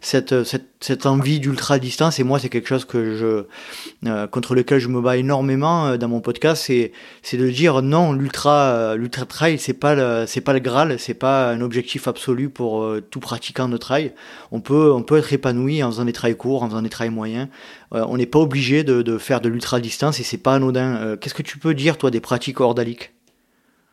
cette, 0.00 0.44
cette, 0.44 0.69
cette 0.80 1.04
envie 1.04 1.40
d'ultra 1.40 1.78
distance 1.78 2.18
Et 2.18 2.24
moi, 2.24 2.38
c'est 2.38 2.48
quelque 2.48 2.68
chose 2.68 2.86
que 2.86 3.14
je, 3.14 4.08
euh, 4.08 4.26
contre 4.26 4.54
lequel 4.54 4.80
je 4.80 4.88
me 4.88 5.00
bats 5.00 5.16
énormément 5.16 5.86
euh, 5.86 5.96
dans 5.98 6.08
mon 6.08 6.20
podcast. 6.20 6.64
C'est, 6.66 7.36
de 7.36 7.50
dire 7.50 7.82
non, 7.82 8.12
l'ultra, 8.12 8.72
euh, 8.72 8.96
l'ultra 8.96 9.26
trail, 9.26 9.58
c'est 9.58 9.74
pas 9.74 9.94
le, 9.94 10.24
c'est 10.26 10.40
pas 10.40 10.54
le 10.54 10.58
graal, 10.58 10.98
c'est 10.98 11.14
pas 11.14 11.50
un 11.50 11.60
objectif 11.60 12.08
absolu 12.08 12.48
pour 12.48 12.86
tout 13.10 13.20
pratiquant 13.20 13.68
de 13.68 13.76
trail. 13.76 14.12
On 14.52 14.60
peut, 14.60 14.90
on 14.92 15.02
peut 15.02 15.18
être 15.18 15.32
épanoui 15.32 15.82
en 15.82 15.90
faisant 15.90 16.06
des 16.06 16.12
trails 16.12 16.36
courts, 16.36 16.62
en 16.62 16.68
faisant 16.68 16.82
des 16.82 16.88
trails 16.88 17.10
moyens. 17.10 17.48
on 17.92 18.16
n'est 18.16 18.26
pas 18.26 18.38
obligé 18.38 18.82
de, 18.82 19.02
de, 19.02 19.18
faire 19.18 19.40
de 19.40 19.48
l'ultra 19.48 19.80
distance 19.80 20.18
et 20.20 20.22
c'est 20.22 20.38
pas 20.38 20.54
anodin. 20.54 21.16
Qu'est-ce 21.20 21.34
que 21.34 21.42
tu 21.42 21.58
peux 21.58 21.74
dire 21.74 21.98
toi 21.98 22.10
des 22.10 22.20
pratiques 22.20 22.60
ordaliques 22.60 23.12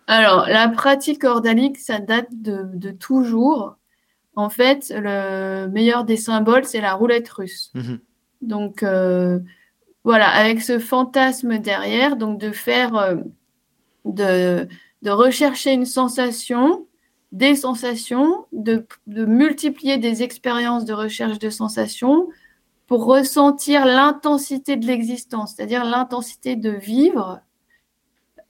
alors, 0.07 0.47
la 0.47 0.69
pratique 0.69 1.25
ordalique, 1.25 1.77
ça 1.77 1.99
date 1.99 2.29
de, 2.31 2.91
toujours. 2.91 3.75
En 4.37 4.51
fait, 4.51 4.93
le 4.95 5.65
meilleur 5.65 6.03
des 6.03 6.15
symboles, 6.15 6.63
c'est 6.63 6.79
la 6.79 6.93
roulette 6.93 7.27
russe. 7.27 7.71
Mhm. 7.73 7.99
Donc, 8.43 8.83
euh, 8.83 9.39
voilà, 10.03 10.29
avec 10.29 10.61
ce 10.61 10.77
fantasme 10.77 11.57
derrière, 11.57 12.17
donc 12.17 12.39
de 12.39 12.51
faire, 12.51 12.95
euh, 12.95 13.15
de, 14.05 14.67
rechercher 15.09 15.71
une 15.71 15.87
sensation, 15.87 16.85
des 17.31 17.55
sensations, 17.55 18.45
de, 18.51 18.85
de 19.07 19.25
multiplier 19.25 19.97
des 19.97 20.21
expériences 20.21 20.85
de 20.85 20.93
recherche 20.93 21.39
de 21.39 21.49
sensations 21.49 22.27
pour 22.85 23.05
ressentir 23.05 23.87
l'intensité 23.87 24.75
de 24.75 24.85
l'existence, 24.85 25.55
c'est-à-dire 25.55 25.83
l'intensité 25.83 26.55
de 26.55 26.69
vivre 26.69 27.41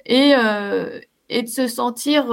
et, 0.05 0.33
euh, 0.35 0.99
et 1.29 1.43
de 1.43 1.47
se 1.47 1.69
sentir 1.69 2.25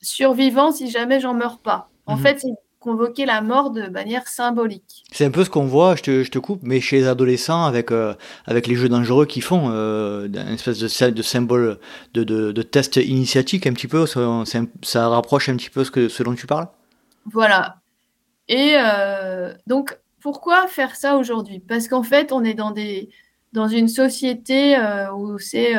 survivant 0.00 0.72
si 0.72 0.88
jamais 0.88 1.20
j'en 1.20 1.34
meurs 1.34 1.58
pas. 1.58 1.90
En 2.06 2.16
mhm. 2.16 2.22
fait, 2.22 2.40
c'est 2.40 2.61
convoquer 2.82 3.24
la 3.24 3.40
mort 3.40 3.70
de 3.70 3.86
manière 3.88 4.26
symbolique. 4.26 5.04
C'est 5.12 5.24
un 5.24 5.30
peu 5.30 5.44
ce 5.44 5.50
qu'on 5.50 5.66
voit, 5.66 5.96
je 5.96 6.02
te, 6.02 6.22
je 6.24 6.30
te, 6.30 6.38
coupe, 6.38 6.60
mais 6.62 6.80
chez 6.80 6.96
les 6.96 7.06
adolescents 7.06 7.64
avec, 7.64 7.90
euh, 7.90 8.14
avec 8.44 8.66
les 8.66 8.74
jeux 8.74 8.88
dangereux 8.88 9.24
qu'ils 9.24 9.42
font, 9.42 9.70
euh, 9.70 10.26
une 10.26 10.54
espèce 10.54 10.78
de, 10.78 11.10
de 11.10 11.22
symbole 11.22 11.78
de, 12.12 12.24
de, 12.24 12.52
de, 12.52 12.62
test 12.62 12.96
initiatique 12.96 13.66
un 13.66 13.72
petit 13.72 13.88
peu, 13.88 14.06
ça, 14.06 14.44
ça, 14.82 15.08
rapproche 15.08 15.48
un 15.48 15.56
petit 15.56 15.70
peu 15.70 15.84
ce, 15.84 15.90
que, 15.90 16.08
ce 16.08 16.22
dont 16.22 16.34
tu 16.34 16.46
parles? 16.46 16.68
Voilà. 17.32 17.76
Et 18.48 18.74
donc, 19.66 19.96
pourquoi 20.20 20.66
faire 20.66 20.96
ça 20.96 21.16
aujourd'hui? 21.16 21.60
Parce 21.60 21.88
qu'en 21.88 22.02
fait, 22.02 22.32
on 22.32 22.44
est 22.44 22.54
dans 22.54 22.72
des 22.72 23.10
dans 23.52 23.68
une 23.68 23.88
société 23.88 24.76
où 25.14 25.38
c'est 25.38 25.74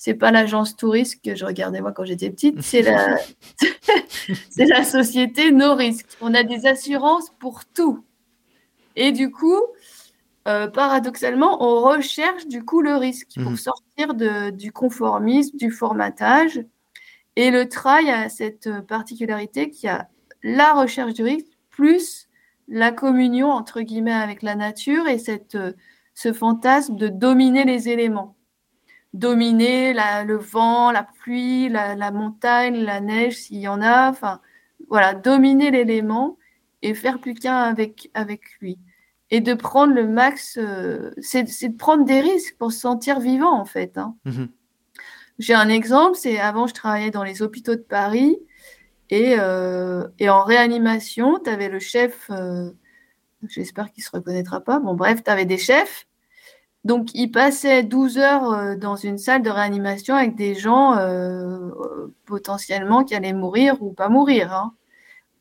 c'est 0.00 0.14
pas 0.14 0.30
l'agence 0.30 0.76
touriste 0.76 1.22
que 1.22 1.34
je 1.34 1.44
regardais 1.44 1.82
moi 1.82 1.92
quand 1.92 2.06
j'étais 2.06 2.30
petite, 2.30 2.62
c'est 2.62 2.80
la, 2.80 3.18
c'est 4.48 4.64
la 4.64 4.82
société 4.82 5.52
no 5.52 5.74
risque. 5.74 6.06
On 6.22 6.32
a 6.32 6.42
des 6.42 6.64
assurances 6.64 7.28
pour 7.38 7.66
tout. 7.66 8.02
Et 8.96 9.12
du 9.12 9.30
coup, 9.30 9.60
euh, 10.48 10.68
paradoxalement, 10.68 11.62
on 11.62 11.82
recherche 11.82 12.46
du 12.46 12.64
coup 12.64 12.80
le 12.80 12.96
risque 12.96 13.34
pour 13.34 13.50
mhm. 13.50 13.56
sortir 13.58 14.14
de, 14.14 14.48
du 14.48 14.72
conformisme, 14.72 15.58
du 15.58 15.70
formatage. 15.70 16.64
Et 17.36 17.50
le 17.50 17.68
trail 17.68 18.08
a 18.08 18.30
cette 18.30 18.70
particularité 18.86 19.68
qui 19.68 19.86
a 19.86 20.08
la 20.42 20.72
recherche 20.72 21.12
du 21.12 21.24
risque 21.24 21.58
plus 21.68 22.26
la 22.68 22.90
communion 22.90 23.50
entre 23.50 23.82
guillemets 23.82 24.12
avec 24.14 24.40
la 24.40 24.54
nature 24.54 25.08
et 25.08 25.18
cette, 25.18 25.58
ce 26.14 26.32
fantasme 26.32 26.96
de 26.96 27.08
dominer 27.08 27.64
les 27.64 27.90
éléments 27.90 28.34
dominer 29.12 29.92
le 29.92 30.36
vent, 30.36 30.92
la 30.92 31.02
pluie, 31.02 31.68
la, 31.68 32.10
montagne, 32.10 32.76
la 32.76 33.00
neige 33.00 33.36
s'il 33.36 33.58
y 33.58 33.68
en 33.68 33.82
a. 33.82 34.10
Enfin, 34.10 34.40
voilà, 34.88 35.14
dominer 35.14 35.70
l'élément 35.70 36.38
et 36.82 36.94
faire 36.94 37.20
plus 37.20 37.34
qu'un 37.34 37.58
avec, 37.58 38.10
avec 38.14 38.42
lui. 38.60 38.78
Et 39.30 39.40
de 39.40 39.54
prendre 39.54 39.94
le 39.94 40.08
max, 40.08 40.58
euh, 40.58 41.12
c'est 41.20 41.44
de 41.44 41.76
prendre 41.76 42.04
des 42.04 42.20
risques 42.20 42.56
pour 42.58 42.72
se 42.72 42.80
sentir 42.80 43.20
vivant 43.20 43.52
en 43.52 43.64
fait. 43.64 43.96
Hein. 43.96 44.16
Mhm. 44.24 44.48
J'ai 45.38 45.54
un 45.54 45.68
exemple, 45.68 46.16
c'est 46.16 46.38
avant 46.38 46.66
je 46.66 46.74
travaillais 46.74 47.10
dans 47.10 47.22
les 47.22 47.40
hôpitaux 47.40 47.74
de 47.74 47.80
Paris 47.80 48.38
et, 49.08 49.36
euh, 49.38 50.06
et 50.18 50.28
en 50.28 50.42
réanimation, 50.42 51.38
tu 51.42 51.48
avais 51.48 51.68
le 51.68 51.78
chef, 51.78 52.28
euh, 52.30 52.70
j'espère 53.48 53.90
qu'il 53.92 54.02
ne 54.02 54.06
se 54.06 54.10
reconnaîtra 54.16 54.60
pas, 54.60 54.80
bon 54.80 54.94
bref, 54.94 55.22
tu 55.24 55.30
avais 55.30 55.46
des 55.46 55.58
chefs 55.58 56.06
donc, 56.84 57.10
il 57.14 57.30
passait 57.30 57.82
12 57.82 58.18
heures 58.18 58.52
euh, 58.52 58.76
dans 58.76 58.96
une 58.96 59.18
salle 59.18 59.42
de 59.42 59.50
réanimation 59.50 60.14
avec 60.14 60.34
des 60.34 60.54
gens 60.54 60.96
euh, 60.96 61.70
potentiellement 62.24 63.04
qui 63.04 63.14
allaient 63.14 63.34
mourir 63.34 63.82
ou 63.82 63.92
pas 63.92 64.08
mourir. 64.08 64.52
Hein. 64.54 64.74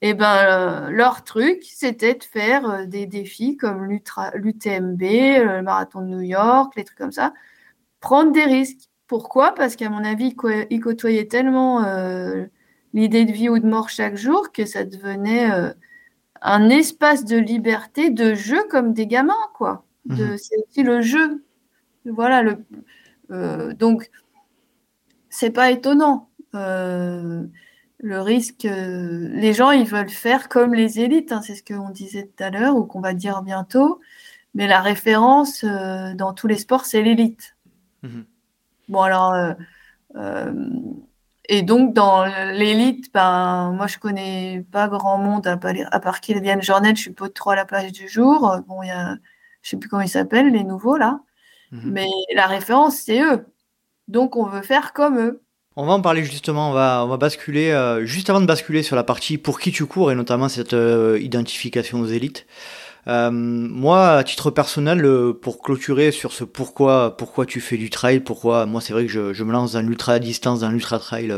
Et 0.01 0.13
ben, 0.13 0.87
euh, 0.87 0.89
leur 0.91 1.23
truc, 1.23 1.63
c'était 1.63 2.15
de 2.15 2.23
faire 2.23 2.87
des 2.87 3.05
défis 3.07 3.57
comme 3.57 3.85
l'UTMB, 3.87 5.01
le 5.01 5.61
marathon 5.61 6.01
de 6.01 6.07
New 6.07 6.21
York, 6.21 6.73
les 6.75 6.83
trucs 6.85 6.97
comme 6.97 7.11
ça. 7.11 7.33
Prendre 8.01 8.31
des 8.33 8.45
risques. 8.45 8.89
Pourquoi? 9.07 9.53
Parce 9.55 9.75
qu'à 9.75 9.89
mon 9.89 10.03
avis, 10.05 10.35
ils 10.69 10.81
côtoyaient 10.81 11.27
tellement 11.27 11.81
l'idée 12.93 13.25
de 13.25 13.31
vie 13.31 13.49
ou 13.49 13.59
de 13.59 13.67
mort 13.67 13.89
chaque 13.89 14.15
jour 14.17 14.51
que 14.51 14.65
ça 14.65 14.85
devenait 14.85 15.49
un 16.41 16.69
espace 16.69 17.25
de 17.25 17.37
liberté, 17.37 18.09
de 18.11 18.35
jeu 18.35 18.63
comme 18.69 18.93
des 18.93 19.07
gamins, 19.07 19.35
quoi. 19.55 19.85
Mhm. 20.09 20.37
C'est 20.37 20.57
aussi 20.57 20.83
le 20.83 21.01
jeu. 21.01 21.43
Voilà, 22.05 22.41
le, 22.41 22.57
euh, 23.31 23.73
donc, 23.73 24.09
c'est 25.29 25.51
pas 25.51 25.71
étonnant. 25.71 26.29
Euh, 26.55 27.43
le 27.99 28.21
risque, 28.21 28.65
euh, 28.65 29.29
les 29.33 29.53
gens, 29.53 29.71
ils 29.71 29.85
veulent 29.85 30.09
faire 30.09 30.49
comme 30.49 30.73
les 30.73 30.99
élites, 30.99 31.31
hein, 31.31 31.41
c'est 31.43 31.55
ce 31.55 31.63
qu'on 31.63 31.89
disait 31.89 32.23
tout 32.35 32.43
à 32.43 32.49
l'heure 32.49 32.75
ou 32.75 32.85
qu'on 32.85 33.01
va 33.01 33.13
dire 33.13 33.41
bientôt. 33.43 33.99
Mais 34.55 34.67
la 34.67 34.81
référence 34.81 35.63
dans 35.63 36.33
tous 36.33 36.47
les 36.47 36.57
sports, 36.57 36.85
c'est 36.85 37.03
l'élite. 37.03 37.55
Mhm. 38.01 38.25
Bon, 38.87 39.01
alors, 39.01 39.35
et 41.51 41.61
donc, 41.61 41.93
dans 41.93 42.25
l'élite, 42.25 43.13
ben, 43.13 43.73
moi, 43.73 43.85
je 43.85 43.99
connais 43.99 44.65
pas 44.71 44.87
grand 44.87 45.19
monde, 45.19 45.45
à 45.45 45.57
part, 45.57 45.73
à 45.91 45.99
part 45.99 46.19
Kylian 46.19 46.61
Jornet, 46.61 46.95
je 46.95 47.01
suis 47.01 47.11
pas 47.11 47.29
trop 47.29 47.51
à 47.51 47.55
la 47.55 47.65
page 47.65 47.91
du 47.91 48.07
jour. 48.07 48.57
Bon, 48.67 48.81
il 48.81 48.87
y 48.87 48.91
a 48.91 49.17
je 49.61 49.69
sais 49.71 49.77
plus 49.77 49.89
comment 49.89 50.01
ils 50.01 50.09
s'appellent, 50.09 50.51
les 50.51 50.63
nouveaux 50.63 50.97
là. 50.97 51.19
Mhm. 51.71 51.91
Mais 51.91 52.07
la 52.33 52.47
référence, 52.47 52.97
c'est 52.97 53.21
eux. 53.21 53.45
Donc 54.07 54.35
on 54.35 54.45
veut 54.45 54.61
faire 54.61 54.93
comme 54.93 55.19
eux. 55.19 55.41
On 55.75 55.85
va 55.85 55.93
en 55.93 56.01
parler 56.01 56.25
justement, 56.25 56.71
on 56.71 56.73
va, 56.73 57.03
on 57.05 57.07
va 57.07 57.17
basculer, 57.17 57.71
euh, 57.71 58.03
juste 58.05 58.29
avant 58.29 58.41
de 58.41 58.45
basculer 58.45 58.83
sur 58.83 58.95
la 58.95 59.03
partie 59.03 59.37
pour 59.37 59.59
qui 59.59 59.71
tu 59.71 59.85
cours 59.85 60.11
et 60.11 60.15
notamment 60.15 60.49
cette 60.49 60.73
euh, 60.73 61.17
identification 61.21 62.01
aux 62.01 62.07
élites. 62.07 62.47
Euh, 63.07 63.31
moi, 63.31 64.09
à 64.09 64.23
titre 64.23 64.51
personnel, 64.51 65.07
pour 65.41 65.61
clôturer 65.61 66.11
sur 66.11 66.33
ce 66.33 66.43
pourquoi, 66.43 67.15
pourquoi 67.15 67.45
tu 67.45 67.61
fais 67.61 67.77
du 67.77 67.89
trail, 67.89 68.19
pourquoi, 68.19 68.65
moi 68.65 68.81
c'est 68.81 68.93
vrai 68.93 69.05
que 69.05 69.11
je, 69.11 69.31
je, 69.31 69.43
me 69.43 69.53
lance 69.53 69.71
dans 69.71 69.81
l'ultra 69.81 70.13
à 70.13 70.19
distance, 70.19 70.59
dans 70.59 70.69
l'ultra 70.69 70.99
trail 70.99 71.33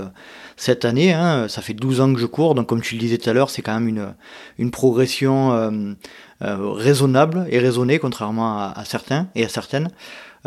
cette 0.58 0.86
année. 0.86 1.14
Hein, 1.14 1.48
ça 1.48 1.62
fait 1.62 1.74
12 1.76 2.02
ans 2.02 2.14
que 2.14 2.20
je 2.20 2.26
cours, 2.26 2.56
donc 2.56 2.68
comme 2.68 2.82
tu 2.82 2.96
le 2.96 3.00
disais 3.00 3.20
tout 3.20 3.30
à 3.30 3.34
l'heure, 3.34 3.52
c'est 3.52 3.62
quand 3.62 3.74
même 3.74 3.88
une, 3.88 4.16
une 4.58 4.72
progression 4.72 5.96
raisonnable 6.42 7.46
et 7.50 7.60
raisonné, 7.60 8.00
contrairement 8.00 8.58
à, 8.58 8.84
certains 8.86 9.30
et 9.36 9.46
à 9.46 9.50
certaines. 9.50 9.90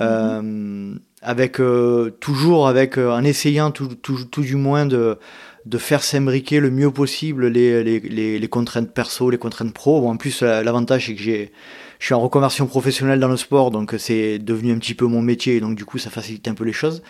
Euh, 0.01 0.95
avec 1.23 1.61
euh, 1.61 2.11
toujours 2.19 2.67
avec 2.67 2.99
en 2.99 3.23
essayant 3.23 3.71
tout, 3.71 3.95
tout, 3.95 4.25
tout, 4.25 4.43
du 4.43 4.57
moins 4.57 4.87
de 4.87 5.19
de 5.67 5.79
faire 5.79 6.03
s'imbriquer 6.03 6.61
le 6.61 6.71
mieux 6.71 6.91
possible 6.91 7.47
les, 7.47 7.83
les, 7.83 8.01
les, 8.01 8.39
les, 8.39 8.49
contraintes 8.49 8.93
perso, 8.93 9.31
les 9.31 9.39
contraintes 9.39 9.73
pro. 9.73 10.03
Bon, 10.03 10.11
en 10.11 10.17
plus, 10.19 10.43
l'avantage, 10.43 11.07
c'est 11.07 11.15
que 11.15 11.23
j'ai, 11.23 11.53
je 11.99 12.05
suis 12.05 12.15
en 12.15 12.21
reconversion 12.21 12.67
professionnelle 12.67 13.19
dans 13.19 13.29
le 13.29 13.39
sport, 13.39 13.71
donc 13.71 13.95
c'est 13.97 14.39
devenu 14.39 14.73
un 14.73 14.79
petit 14.79 14.93
peu 14.93 15.07
mon 15.07 15.23
métier, 15.23 15.61
donc 15.61 15.75
du 15.75 15.87
coup, 15.87 15.97
ça 15.97 16.11
facilite 16.11 16.47
un 16.49 16.55
peu 16.55 16.65
les 16.65 16.75
choses. 16.75 17.03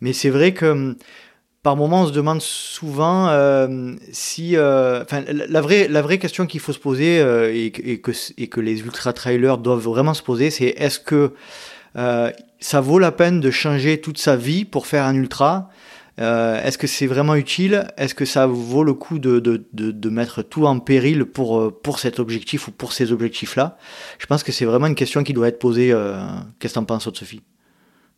Mais 0.00 0.12
c'est 0.12 0.30
vrai 0.30 0.54
que 0.54 0.96
par 1.66 1.74
moment, 1.74 2.02
on 2.02 2.06
se 2.06 2.12
demande 2.12 2.40
souvent 2.40 3.26
euh, 3.28 3.96
si. 4.12 4.56
Euh, 4.56 5.02
enfin, 5.02 5.24
la, 5.26 5.60
vraie, 5.60 5.88
la 5.88 6.00
vraie 6.00 6.18
question 6.18 6.46
qu'il 6.46 6.60
faut 6.60 6.72
se 6.72 6.78
poser 6.78 7.18
euh, 7.18 7.52
et, 7.52 7.72
que, 7.72 8.12
et 8.38 8.46
que 8.46 8.60
les 8.60 8.82
ultra-trailers 8.82 9.58
doivent 9.58 9.80
vraiment 9.80 10.14
se 10.14 10.22
poser, 10.22 10.50
c'est 10.50 10.66
est-ce 10.76 11.00
que 11.00 11.32
ça 12.60 12.80
vaut 12.80 13.00
la 13.00 13.10
peine 13.10 13.40
de 13.40 13.50
changer 13.50 14.00
toute 14.00 14.18
sa 14.18 14.36
vie 14.36 14.64
pour 14.64 14.86
faire 14.86 15.06
un 15.06 15.16
ultra? 15.16 15.68
Est-ce 16.18 16.78
que 16.78 16.86
c'est 16.86 17.08
vraiment 17.08 17.34
utile? 17.34 17.88
Est-ce 17.96 18.14
que 18.14 18.26
ça 18.26 18.46
vaut 18.46 18.84
le 18.84 18.94
coup 18.94 19.18
de, 19.18 19.40
de, 19.40 19.66
de, 19.72 20.08
mettre 20.08 20.42
tout 20.42 20.66
en 20.66 20.78
péril 20.78 21.24
pour, 21.24 21.80
pour 21.82 21.98
cet 21.98 22.20
objectif 22.20 22.68
ou 22.68 22.70
pour 22.70 22.92
ces 22.92 23.10
objectifs-là? 23.10 23.76
Je 24.20 24.26
pense 24.26 24.44
que 24.44 24.52
c'est 24.52 24.66
vraiment 24.66 24.86
une 24.86 24.94
question 24.94 25.24
qui 25.24 25.32
doit 25.32 25.48
être 25.48 25.58
posée. 25.58 25.92
Qu'est-ce 26.60 26.74
que 26.74 26.78
tu 26.78 26.78
en 26.78 26.84
penses, 26.84 27.10
Sophie? 27.12 27.42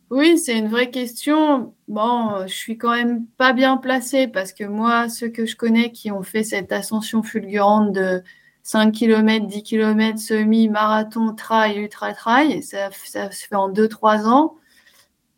Oui, 0.09 0.39
c'est 0.39 0.57
une 0.57 0.67
vraie 0.67 0.89
question. 0.89 1.75
Bon, 1.87 2.47
je 2.47 2.53
suis 2.53 2.77
quand 2.77 2.95
même 2.95 3.25
pas 3.37 3.53
bien 3.53 3.77
placée 3.77 4.27
parce 4.27 4.53
que 4.53 4.63
moi, 4.63 5.07
ceux 5.07 5.29
que 5.29 5.45
je 5.45 5.55
connais 5.55 5.91
qui 5.91 6.11
ont 6.11 6.23
fait 6.23 6.43
cette 6.43 6.71
ascension 6.71 7.21
fulgurante 7.21 7.91
de 7.91 8.23
5 8.63 8.91
km, 8.91 9.45
10 9.45 9.63
km, 9.63 10.17
semi, 10.19 10.67
marathon, 10.67 11.33
trail, 11.35 11.77
ultra 11.77 12.13
trail, 12.13 12.63
ça, 12.63 12.89
ça 13.05 13.29
se 13.31 13.45
fait 13.47 13.55
en 13.55 13.71
2-3 13.71 14.25
ans. 14.25 14.55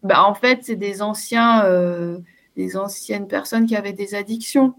Bah, 0.04 0.24
en 0.26 0.34
fait, 0.34 0.60
c'est 0.64 0.76
des 0.78 1.02
anciens, 1.02 1.66
euh, 1.66 2.20
des 2.56 2.78
anciennes 2.78 3.28
personnes 3.28 3.66
qui 3.66 3.76
avaient 3.76 3.94
des 3.94 4.16
addictions. 4.16 4.74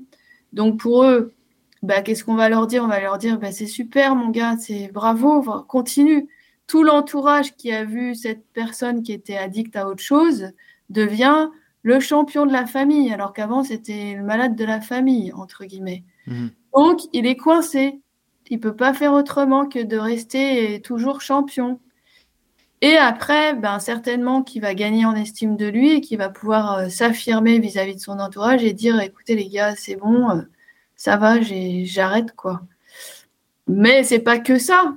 Donc 0.55 0.81
pour 0.81 1.05
eux, 1.05 1.35
bah, 1.83 2.03
qu'est-ce 2.03 2.25
qu'on 2.25 2.35
va 2.35 2.49
leur 2.49 2.67
dire? 2.67 2.85
On 2.85 2.89
va 2.89 3.01
leur 3.01 3.19
dire, 3.19 3.39
bah, 3.39 3.53
c'est 3.53 3.67
super, 3.67 4.17
mon 4.17 4.31
gars, 4.31 4.57
c'est 4.59 4.89
bravo, 4.89 5.43
continue 5.69 6.29
tout 6.73 6.85
l'entourage 6.85 7.55
qui 7.55 7.71
a 7.71 7.85
vu 7.85 8.15
cette 8.15 8.47
personne 8.55 9.03
qui 9.03 9.13
était 9.13 9.37
addicte 9.37 9.77
à 9.77 9.87
autre 9.87 10.03
chose 10.03 10.53
devient 10.89 11.51
le 11.83 12.01
champion 12.01 12.47
de 12.47 12.53
la 12.53 12.65
famille, 12.65 13.13
alors 13.13 13.35
qu'avant 13.35 13.63
c'était 13.63 14.15
le 14.15 14.23
malade 14.23 14.57
de 14.57 14.65
la 14.65 14.81
famille, 14.81 15.35
entre 15.35 15.67
guillemets. 15.67 16.03
Mhm. 16.27 16.51
Donc 16.75 17.01
il 17.13 17.27
est 17.27 17.37
coincé. 17.37 18.01
Il 18.49 18.59
peut 18.59 18.75
pas 18.75 18.95
faire 18.95 19.13
autrement 19.13 19.67
que 19.67 19.81
de 19.81 19.99
rester 19.99 20.81
toujours 20.81 21.21
champion. 21.21 21.79
Et 22.81 22.97
après, 22.97 23.53
ben, 23.53 23.79
certainement 23.79 24.43
qu'il 24.43 24.63
va 24.63 24.75
gagner 24.75 25.05
en 25.05 25.15
estime 25.15 25.59
de 25.59 25.67
lui 25.67 25.91
et 25.91 26.01
qu'il 26.01 26.17
va 26.17 26.31
pouvoir 26.31 26.79
euh, 26.79 26.89
s'affirmer 26.89 27.59
vis-à-vis 27.59 27.97
de 27.97 28.01
son 28.01 28.19
entourage 28.19 28.65
et 28.65 28.73
dire 28.73 28.99
écoutez 28.99 29.37
les 29.37 29.51
gars, 29.51 29.77
c'est 29.77 29.97
bon, 29.97 30.31
euh, 30.31 30.41
ça 30.97 31.19
va, 31.19 31.35
j'arrête 31.43 32.35
quoi. 32.35 32.63
Mais 33.69 34.05
c'est 34.05 34.21
pas 34.21 34.39
que 34.39 34.57
ça. 34.57 34.95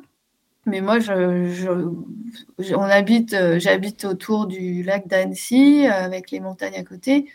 Mais 0.66 0.82
moi, 0.82 1.00
je, 1.00 2.74
on 2.74 2.82
habite, 2.82 3.34
euh, 3.34 3.60
j'habite 3.60 4.04
autour 4.06 4.48
du 4.48 4.82
lac 4.82 5.08
d'Annecy, 5.08 5.86
euh, 5.86 5.92
avec 5.92 6.32
les 6.32 6.40
montagnes 6.40 6.76
à 6.76 6.84
côté. 6.84 7.30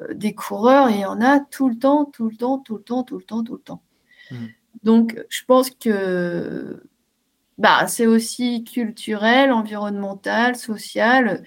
Euh, 0.00 0.14
des 0.14 0.34
coureurs, 0.34 0.88
il 0.90 1.00
y 1.00 1.04
en 1.04 1.20
a 1.20 1.40
tout 1.40 1.68
le 1.68 1.78
temps, 1.78 2.06
tout 2.06 2.30
le 2.30 2.36
temps, 2.36 2.58
tout 2.58 2.76
le 2.76 2.82
temps, 2.82 3.02
tout 3.02 3.18
le 3.18 3.24
temps, 3.24 3.44
tout 3.44 3.54
le 3.54 3.60
temps. 3.60 3.82
Mmh. 4.30 4.36
Donc, 4.84 5.22
je 5.28 5.44
pense 5.44 5.70
que 5.70 6.82
bah, 7.58 7.86
c'est 7.88 8.06
aussi 8.06 8.64
culturel, 8.64 9.52
environnemental, 9.52 10.56
social. 10.56 11.42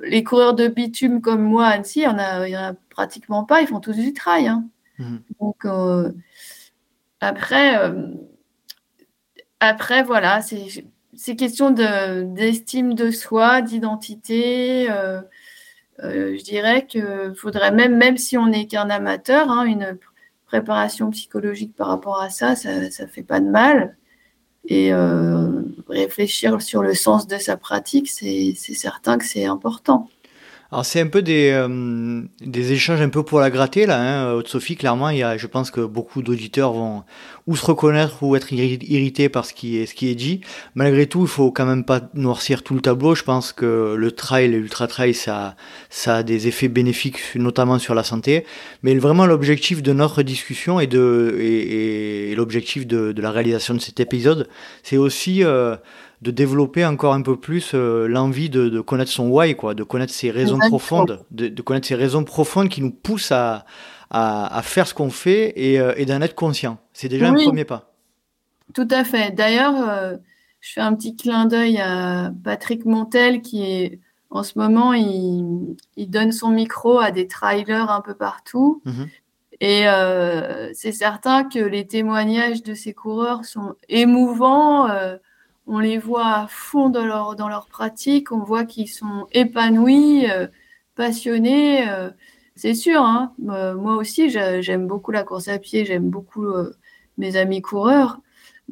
Les 0.00 0.24
coureurs 0.24 0.54
de 0.54 0.66
bitume 0.68 1.20
comme 1.20 1.42
moi 1.42 1.66
Annecy, 1.66 2.00
il 2.00 2.48
n'y 2.48 2.56
en, 2.56 2.62
a 2.62 2.72
pratiquement 2.88 3.44
pas, 3.44 3.60
ils 3.60 3.68
font 3.68 3.80
tous 3.80 3.96
du 3.96 4.14
trail. 4.14 4.48
Hein. 4.48 4.66
Mmh. 4.98 5.16
Donc, 5.40 5.66
après 7.20 7.92
après, 9.60 10.02
voilà, 10.02 10.40
c'est 10.42 11.36
question 11.36 11.70
d'estime 11.70 12.94
de, 12.94 13.10
soi, 13.10 13.62
d'identité. 13.62 14.90
Euh, 14.90 15.20
euh, 16.02 16.36
je 16.38 16.44
dirais 16.44 16.86
qu'il 16.86 17.34
faudrait 17.36 17.72
même, 17.72 17.96
même 17.96 18.16
si 18.18 18.36
on 18.36 18.46
n'est 18.46 18.66
qu'un 18.66 18.90
amateur, 18.90 19.50
hein, 19.50 19.64
une 19.64 19.98
préparation 20.46 21.10
psychologique 21.10 21.74
par 21.74 21.88
rapport 21.88 22.20
à 22.20 22.30
ça, 22.30 22.54
ça 22.54 22.80
ne 22.80 23.08
fait 23.08 23.22
pas 23.22 23.40
de 23.40 23.48
mal. 23.48 23.96
et 24.68 24.92
réfléchir 25.88 26.60
sur 26.60 26.82
le 26.82 26.94
sens 26.94 27.26
de 27.26 27.38
sa 27.38 27.56
pratique, 27.56 28.10
c'est 28.10 28.54
certain 28.54 29.18
que 29.18 29.24
c'est 29.24 29.46
important. 29.46 30.08
Alors 30.72 30.84
c'est 30.84 31.00
un 31.00 31.06
peu 31.06 31.22
des, 31.22 31.50
euh, 31.52 32.22
des 32.40 32.72
échanges 32.72 33.00
un 33.00 33.08
peu 33.08 33.22
pour 33.22 33.38
la 33.38 33.50
gratter 33.50 33.86
là, 33.86 34.00
hein. 34.00 34.42
Sophie. 34.46 34.74
Clairement, 34.74 35.10
il 35.10 35.18
y 35.18 35.22
a, 35.22 35.36
je 35.36 35.46
pense 35.46 35.70
que 35.70 35.80
beaucoup 35.80 36.22
d'auditeurs 36.22 36.72
vont 36.72 37.04
ou 37.46 37.54
se 37.54 37.64
reconnaître 37.64 38.20
ou 38.24 38.34
être 38.34 38.52
irrités 38.52 39.28
par 39.28 39.44
ce 39.46 39.54
qui 39.54 39.76
est 39.76 39.86
ce 39.86 39.94
qui 39.94 40.08
est 40.08 40.16
dit. 40.16 40.40
Malgré 40.74 41.06
tout, 41.06 41.22
il 41.22 41.28
faut 41.28 41.52
quand 41.52 41.66
même 41.66 41.84
pas 41.84 42.00
noircir 42.14 42.64
tout 42.64 42.74
le 42.74 42.80
tableau. 42.80 43.14
Je 43.14 43.22
pense 43.22 43.52
que 43.52 43.94
le 43.96 44.10
trail, 44.10 44.48
l'ultra 44.48 44.88
trail, 44.88 45.14
ça 45.14 45.54
ça 45.88 46.16
a 46.16 46.22
des 46.24 46.48
effets 46.48 46.68
bénéfiques, 46.68 47.20
notamment 47.36 47.78
sur 47.78 47.94
la 47.94 48.02
santé. 48.02 48.44
Mais 48.82 48.96
vraiment 48.96 49.26
l'objectif 49.26 49.82
de 49.84 49.92
notre 49.92 50.22
discussion 50.22 50.80
et 50.80 50.88
de 50.88 51.36
et, 51.38 52.32
et 52.32 52.34
l'objectif 52.34 52.88
de, 52.88 53.12
de, 53.12 53.22
la 53.22 53.30
réalisation 53.30 53.74
de 53.74 53.80
cet 53.80 54.00
épisode, 54.00 54.48
c'est 54.82 54.96
aussi 54.96 55.44
euh, 55.44 55.76
de 56.26 56.32
développer 56.32 56.84
encore 56.84 57.14
un 57.14 57.22
peu 57.22 57.36
plus 57.36 57.70
euh, 57.72 58.08
l'envie 58.08 58.50
de, 58.50 58.80
connaître 58.80 59.12
son 59.12 59.28
why, 59.28 59.54
quoi, 59.54 59.74
de 59.74 59.84
connaître 59.84 60.12
ses 60.12 60.32
raisons 60.32 60.58
profondes, 60.58 61.24
de, 61.30 61.62
connaître 61.62 61.86
ses 61.86 61.94
raisons 61.94 62.24
profondes 62.24 62.68
qui 62.68 62.82
nous 62.82 62.90
poussent 62.90 63.30
à, 63.30 63.64
à, 64.10 64.60
faire 64.62 64.88
ce 64.88 64.94
qu'on 64.94 65.10
fait 65.10 65.52
et, 65.54 65.78
euh, 65.78 65.94
et 65.96 66.04
d'en 66.04 66.20
être 66.20 66.34
conscient. 66.34 66.78
C'est 66.92 67.08
déjà 67.08 67.28
un 67.28 67.34
premier 67.34 67.64
pas. 67.64 67.92
Tout 68.74 68.88
à 68.90 69.04
fait. 69.04 69.30
D'ailleurs, 69.30 69.74
euh, 69.88 70.16
je 70.60 70.72
fais 70.72 70.80
un 70.80 70.94
petit 70.94 71.14
clin 71.14 71.46
d'œil 71.46 71.78
à 71.78 72.32
Patrick 72.42 72.84
Montel 72.84 73.40
qui 73.40 73.62
est 73.62 74.00
en 74.30 74.42
ce 74.42 74.58
moment, 74.58 74.92
il, 74.92 75.76
il 75.96 76.10
donne 76.10 76.32
son 76.32 76.50
micro 76.50 76.98
à 76.98 77.12
des 77.12 77.28
trailers 77.28 77.88
un 77.88 78.00
peu 78.00 78.14
partout. 78.14 78.82
Mhm. 78.84 79.08
Et 79.60 79.84
c'est 80.74 80.92
certain 80.92 81.44
que 81.44 81.60
les 81.60 81.86
témoignages 81.86 82.62
de 82.62 82.74
ces 82.74 82.92
coureurs 82.92 83.46
sont 83.46 83.74
émouvants 83.88 84.86
on 85.66 85.78
les 85.78 85.98
voit 85.98 86.26
à 86.26 86.46
fond 86.48 86.88
dans 86.88 87.04
leur, 87.04 87.36
dans 87.36 87.48
leur 87.48 87.66
pratique, 87.66 88.32
on 88.32 88.42
voit 88.42 88.64
qu'ils 88.64 88.88
sont 88.88 89.26
épanouis, 89.32 90.30
euh, 90.30 90.46
passionnés. 90.94 91.88
Euh, 91.88 92.10
c'est 92.54 92.74
sûr, 92.74 93.02
hein. 93.02 93.34
euh, 93.48 93.74
moi 93.74 93.96
aussi, 93.96 94.30
j'aime 94.30 94.86
beaucoup 94.86 95.10
la 95.10 95.24
course 95.24 95.48
à 95.48 95.58
pied, 95.58 95.84
j'aime 95.84 96.08
beaucoup 96.08 96.46
mes 97.18 97.36
amis 97.36 97.60
coureurs. 97.60 98.20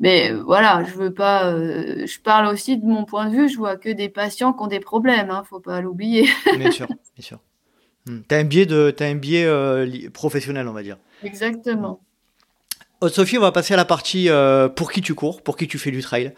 Mais 0.00 0.32
voilà, 0.32 0.82
je 0.84 0.94
veux 0.94 1.14
pas. 1.14 1.52
je 1.52 2.20
parle 2.20 2.46
aussi 2.46 2.78
de 2.78 2.84
mon 2.84 3.04
point 3.04 3.28
de 3.28 3.36
vue. 3.36 3.48
Je 3.48 3.56
vois 3.56 3.76
que 3.76 3.90
des 3.90 4.08
patients 4.08 4.52
qui 4.52 4.62
ont 4.62 4.66
des 4.66 4.80
problèmes. 4.80 5.30
Hein, 5.30 5.44
faut 5.48 5.60
pas 5.60 5.80
l'oublier. 5.80 6.26
bien 6.58 6.70
sûr, 6.72 6.88
bien 6.88 6.96
sûr. 7.24 7.38
Hmm. 8.06 8.20
T'as 8.26 8.38
un 8.38 8.44
biais 8.44 8.66
de, 8.66 8.92
as 8.98 9.04
un 9.04 9.14
biais 9.14 9.48
professionnel, 10.10 10.66
on 10.66 10.72
va 10.72 10.82
dire. 10.82 10.98
Exactement. 11.22 12.03
Sophie, 13.08 13.36
on 13.36 13.42
va 13.42 13.52
passer 13.52 13.74
à 13.74 13.76
la 13.76 13.84
partie 13.84 14.30
euh, 14.30 14.68
pour 14.68 14.90
qui 14.90 15.02
tu 15.02 15.14
cours, 15.14 15.42
pour 15.42 15.56
qui 15.56 15.68
tu 15.68 15.78
fais 15.78 15.90
du 15.90 16.00
trail. 16.00 16.32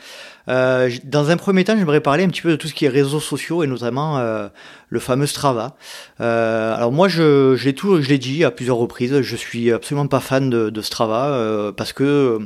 Euh, 0.48 0.90
dans 1.04 1.30
un 1.30 1.36
premier 1.36 1.62
temps, 1.64 1.76
j'aimerais 1.76 2.00
parler 2.00 2.24
un 2.24 2.28
petit 2.28 2.42
peu 2.42 2.50
de 2.50 2.56
tout 2.56 2.66
ce 2.66 2.74
qui 2.74 2.84
est 2.84 2.88
réseaux 2.88 3.20
sociaux 3.20 3.62
et 3.62 3.66
notamment 3.66 4.18
euh, 4.18 4.48
le 4.88 4.98
fameux 4.98 5.26
Strava. 5.26 5.76
alors 6.18 6.90
moi, 6.90 7.08
je, 7.08 7.54
l'ai 7.64 7.74
tout, 7.74 8.00
je 8.02 8.08
l'ai 8.08 8.18
dit 8.18 8.44
à 8.44 8.50
plusieurs 8.50 8.78
reprises, 8.78 9.20
je 9.20 9.36
suis 9.36 9.70
absolument 9.70 10.08
pas 10.08 10.20
fan 10.20 10.50
de, 10.50 10.80
Strava 10.80 11.72
parce 11.76 11.92
que 11.92 12.38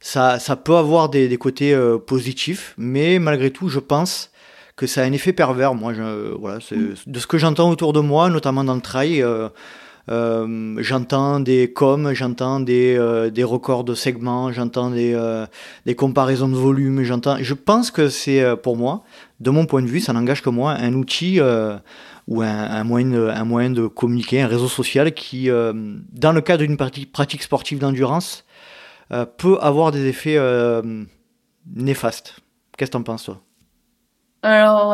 ça, 0.00 0.38
ça 0.38 0.56
peut 0.56 0.76
avoir 0.76 1.08
des, 1.08 1.34
côtés 1.38 1.74
positifs, 2.06 2.74
mais 2.76 3.18
malgré 3.18 3.50
tout, 3.50 3.68
je 3.68 3.78
pense 3.78 4.30
que 4.80 4.86
ça 4.86 5.02
a 5.02 5.04
un 5.04 5.12
effet 5.12 5.34
pervers. 5.34 5.74
Moi, 5.74 5.92
je, 5.92 6.32
voilà, 6.34 6.58
de 7.06 7.18
ce 7.18 7.26
que 7.26 7.36
j'entends 7.36 7.68
autour 7.68 7.92
de 7.92 8.00
moi, 8.00 8.30
notamment 8.30 8.64
dans 8.64 8.74
le 8.74 8.80
trail. 8.80 9.22
Euh, 9.22 9.50
j'entends 10.10 11.38
des 11.40 11.72
coms, 11.72 12.12
j'entends 12.14 12.58
des, 12.58 12.96
euh, 12.98 13.30
des 13.30 13.44
records 13.44 13.84
de 13.84 13.94
segments, 13.94 14.50
j'entends 14.50 14.90
des, 14.90 15.14
euh, 15.14 15.46
des 15.86 15.94
comparaisons 15.94 16.48
de 16.48 16.56
volume, 16.56 17.02
j'entends. 17.04 17.36
Je 17.40 17.54
pense 17.54 17.90
que 17.90 18.08
c'est 18.08 18.56
pour 18.56 18.76
moi, 18.76 19.04
de 19.38 19.50
mon 19.50 19.66
point 19.66 19.82
de 19.82 19.86
vue, 19.86 20.00
ça 20.00 20.12
n'engage 20.12 20.42
que 20.42 20.50
moi, 20.50 20.72
un 20.72 20.94
outil 20.94 21.40
ou 22.26 22.42
un, 22.42 22.48
un, 22.48 22.84
moyen 22.84 23.10
de, 23.10 23.28
un 23.28 23.44
moyen 23.44 23.70
de 23.70 23.86
communiquer, 23.86 24.42
un 24.42 24.48
réseau 24.48 24.68
social 24.68 25.12
qui, 25.14 25.48
dans 25.48 26.32
le 26.32 26.40
cadre 26.40 26.64
d'une 26.64 26.76
pratique 26.76 27.42
sportive 27.42 27.78
d'endurance, 27.78 28.44
peut 29.38 29.58
avoir 29.60 29.92
des 29.92 30.06
effets 30.06 30.38
néfastes. 31.74 32.40
Qu'est-ce 32.76 32.90
que 32.90 32.96
tu 32.96 33.00
en 33.00 33.04
penses, 33.04 33.24
toi? 33.24 33.40
Alors, 34.42 34.90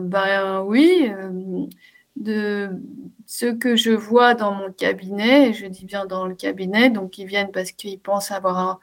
ben 0.00 0.62
oui 0.66 1.10
de 2.16 2.70
ce 3.26 3.46
que 3.46 3.76
je 3.76 3.90
vois 3.90 4.34
dans 4.34 4.52
mon 4.52 4.72
cabinet, 4.72 5.52
je 5.52 5.66
dis 5.66 5.84
bien 5.84 6.06
dans 6.06 6.26
le 6.26 6.34
cabinet, 6.34 6.90
donc 6.90 7.18
ils 7.18 7.26
viennent 7.26 7.50
parce 7.50 7.72
qu'ils 7.72 7.98
pensent 7.98 8.30
avoir 8.30 8.80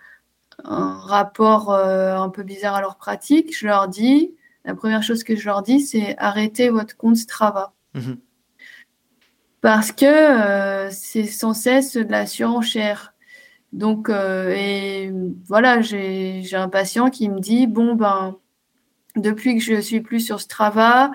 un, 0.63 0.97
rapport 0.99 1.71
euh, 1.71 2.15
un 2.17 2.29
peu 2.29 2.43
bizarre 2.43 2.75
à 2.75 2.81
leur 2.81 2.97
pratique, 2.97 3.55
je 3.57 3.65
leur 3.65 3.87
dis, 3.87 4.35
la 4.63 4.75
première 4.75 5.01
chose 5.01 5.23
que 5.23 5.35
je 5.35 5.45
leur 5.45 5.63
dis, 5.63 5.81
c'est 5.81 6.15
arrêtez 6.17 6.69
votre 6.69 6.95
compte 6.97 7.17
Strava. 7.17 7.73
Mhm. 7.95 8.19
Parce 9.61 9.91
que 9.91 10.05
euh, 10.05 10.89
c'est 10.91 11.25
sans 11.25 11.53
cesse 11.53 11.95
de 11.95 12.11
la 12.11 12.25
surenchère. 12.25 13.13
Donc, 13.73 14.09
euh, 14.09 14.53
et 14.55 15.11
voilà, 15.47 15.81
j'ai 15.81 16.43
un 16.53 16.69
patient 16.69 17.09
qui 17.09 17.29
me 17.29 17.39
dit, 17.39 17.67
bon, 17.67 17.95
ben, 17.95 18.35
depuis 19.15 19.55
que 19.55 19.63
je 19.63 19.79
suis 19.79 20.01
plus 20.01 20.19
sur 20.19 20.41
Strava, 20.41 21.11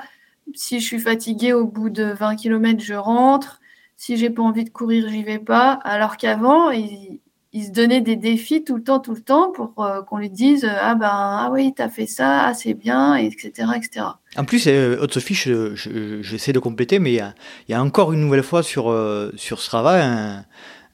si 0.54 0.80
je 0.80 0.84
suis 0.84 0.98
fatiguée 0.98 1.52
au 1.52 1.66
bout 1.66 1.90
de 1.90 2.04
20 2.04 2.36
km, 2.36 2.82
je 2.82 2.94
rentre. 2.94 3.60
Si 3.96 4.16
j'ai 4.16 4.30
pas 4.30 4.42
envie 4.42 4.64
de 4.64 4.70
courir, 4.70 5.08
j'y 5.08 5.22
vais 5.22 5.38
pas. 5.38 5.72
Alors 5.84 6.16
qu'avant, 6.16 6.70
il, 6.70 7.20
se 7.54 7.70
donnait 7.70 8.02
des 8.02 8.16
défis 8.16 8.64
tout 8.64 8.76
le 8.76 8.82
temps, 8.82 9.00
tout 9.00 9.14
le 9.14 9.22
temps 9.22 9.50
pour 9.50 9.82
euh, 9.82 10.02
qu'on 10.02 10.18
lui 10.18 10.28
dise 10.28 10.66
ah 10.66 10.94
ben 10.94 11.08
ah 11.10 11.48
oui 11.50 11.72
t'as 11.74 11.88
fait 11.88 12.04
ça, 12.04 12.48
ah, 12.48 12.52
c'est 12.54 12.74
bien, 12.74 13.16
etc., 13.16 13.70
etc. 13.74 14.04
En 14.36 14.44
plus, 14.44 14.66
euh, 14.66 14.98
Haute 15.00 15.14
Sophie, 15.14 15.34
j'essaie 15.34 16.52
de 16.52 16.58
compléter, 16.58 16.98
mais 16.98 17.14
il 17.14 17.34
y, 17.70 17.72
a, 17.72 17.82
encore 17.82 18.12
une 18.12 18.20
nouvelle 18.20 18.42
fois 18.42 18.62
sur 18.62 18.90
euh, 18.90 19.32
sur 19.36 19.62
Strava 19.62 20.04
un, 20.04 20.44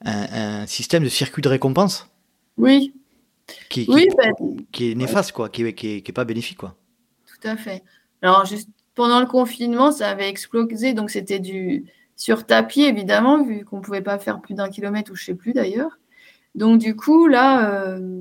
un, 0.05 0.67
système 0.69 1.03
de 1.03 1.09
circuit 1.09 1.43
de 1.43 1.49
récompense. 1.49 2.09
Oui. 2.57 2.95
Qui, 3.69 3.87
oui, 3.89 4.09
ben, 4.17 4.33
qui 4.71 4.93
est 4.93 4.95
néfaste 4.95 5.33
quoi, 5.33 5.49
qui, 5.49 5.75
qui, 5.75 5.97
est, 5.97 6.13
pas 6.13 6.25
bénéfique 6.25 6.59
quoi. 6.59 6.77
Tout 7.27 7.49
à 7.49 7.57
fait. 7.57 7.83
Alors 8.23 8.47
juste 8.47 8.69
pendant 8.95 9.21
le 9.21 9.27
confinement, 9.27 9.93
ça 9.93 10.09
avait 10.11 10.29
explosé, 10.29 10.95
donc 10.95 11.11
c'était 11.11 11.41
du 11.41 11.85
sur 12.17 12.47
tapis, 12.47 12.83
évidemment, 12.83 13.43
vu 13.43 13.65
qu'on 13.65 13.79
ne 13.79 13.83
pouvait 13.83 14.03
pas 14.03 14.19
faire 14.19 14.41
plus 14.41 14.55
d'un 14.55 14.69
kilomètre 14.69 15.11
ou 15.11 15.17
je 15.17 15.23
ne 15.23 15.27
sais 15.27 15.35
plus 15.35 15.53
d'ailleurs. 15.53 15.99
Donc 16.55 16.79
du 16.79 16.95
coup, 16.95 17.27
là, 17.27 17.71
euh, 17.73 18.21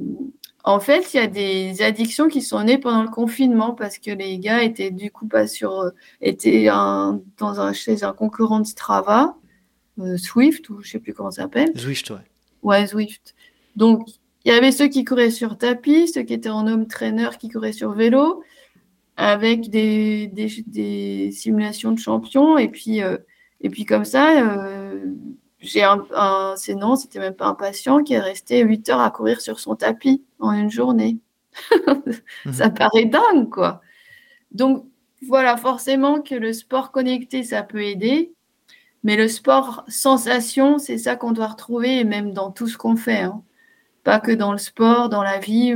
en 0.63 0.79
fait, 0.79 1.13
il 1.13 1.17
y 1.17 1.19
a 1.19 1.27
des 1.27 1.81
addictions 1.81 2.27
qui 2.27 2.41
sont 2.41 2.63
nées 2.63 2.77
pendant 2.77 3.03
le 3.03 3.09
confinement 3.09 3.73
parce 3.73 3.97
que 3.97 4.11
les 4.11 4.39
gars 4.39 4.63
étaient 4.63 4.91
du 4.91 5.11
coup 5.11 5.27
pas 5.27 5.47
sur, 5.47 5.79
euh, 5.81 5.89
étaient 6.21 6.65
dans 6.65 7.21
un, 7.59 7.73
chez 7.73 8.03
un 8.03 8.13
concurrent 8.13 8.59
de 8.59 8.67
Strava, 8.67 9.35
euh, 9.99 10.17
Swift 10.17 10.69
ou 10.69 10.81
je 10.81 10.87
ne 10.87 10.91
sais 10.91 10.99
plus 10.99 11.13
comment 11.13 11.31
ça 11.31 11.43
s'appelle. 11.43 11.77
Swift, 11.77 12.09
ouais. 12.11 12.17
Ouais, 12.63 12.87
Swift. 12.87 13.35
Donc 13.75 14.07
il 14.45 14.51
y 14.51 14.55
avait 14.55 14.71
ceux 14.71 14.87
qui 14.87 15.03
couraient 15.03 15.31
sur 15.31 15.57
tapis, 15.57 16.07
ceux 16.07 16.23
qui 16.23 16.33
étaient 16.33 16.49
en 16.49 16.67
homme 16.67 16.87
trainer 16.87 17.29
qui 17.39 17.49
couraient 17.49 17.73
sur 17.73 17.91
vélo, 17.91 18.43
avec 19.17 19.69
des, 19.69 20.27
des, 20.27 21.31
simulations 21.31 21.91
de 21.91 21.99
champions. 21.99 22.57
Et 22.57 22.67
puis, 22.69 23.01
euh, 23.03 23.17
et 23.61 23.69
puis 23.69 23.85
comme 23.85 24.05
ça, 24.05 24.41
euh, 24.41 25.05
j'ai 25.59 25.83
un, 25.83 26.05
c'est 26.57 26.75
non, 26.75 26.95
c'était 26.95 27.19
même 27.19 27.35
pas 27.35 27.47
un 27.47 27.55
patient 27.55 28.03
qui 28.03 28.13
est 28.13 28.19
resté 28.19 28.61
8 28.63 28.89
heures 28.89 29.01
à 29.01 29.11
courir 29.11 29.41
sur 29.41 29.59
son 29.59 29.75
tapis 29.75 30.23
en 30.39 30.51
une 30.51 30.71
journée. 30.71 31.17
Mhm. 31.87 32.53
ça 32.53 32.69
paraît 32.69 33.05
dingue, 33.05 33.49
quoi. 33.49 33.81
Donc 34.51 34.85
voilà, 35.27 35.57
forcément 35.57 36.21
que 36.21 36.35
le 36.35 36.53
sport 36.53 36.91
connecté, 36.91 37.43
ça 37.43 37.63
peut 37.63 37.83
aider. 37.83 38.33
Mais 39.03 39.15
le 39.15 39.27
sport 39.27 39.83
sensation, 39.87 40.77
c'est 40.77 40.97
ça 40.97 41.15
qu'on 41.15 41.31
doit 41.31 41.47
retrouver, 41.47 41.99
et 41.99 42.03
même 42.03 42.33
dans 42.33 42.51
tout 42.51 42.67
ce 42.67 42.77
qu'on 42.77 42.95
fait. 42.95 43.21
Hein. 43.21 43.43
Pas 44.03 44.19
que 44.19 44.31
dans 44.31 44.51
le 44.51 44.57
sport, 44.57 45.09
dans 45.09 45.23
la 45.23 45.39
vie. 45.39 45.75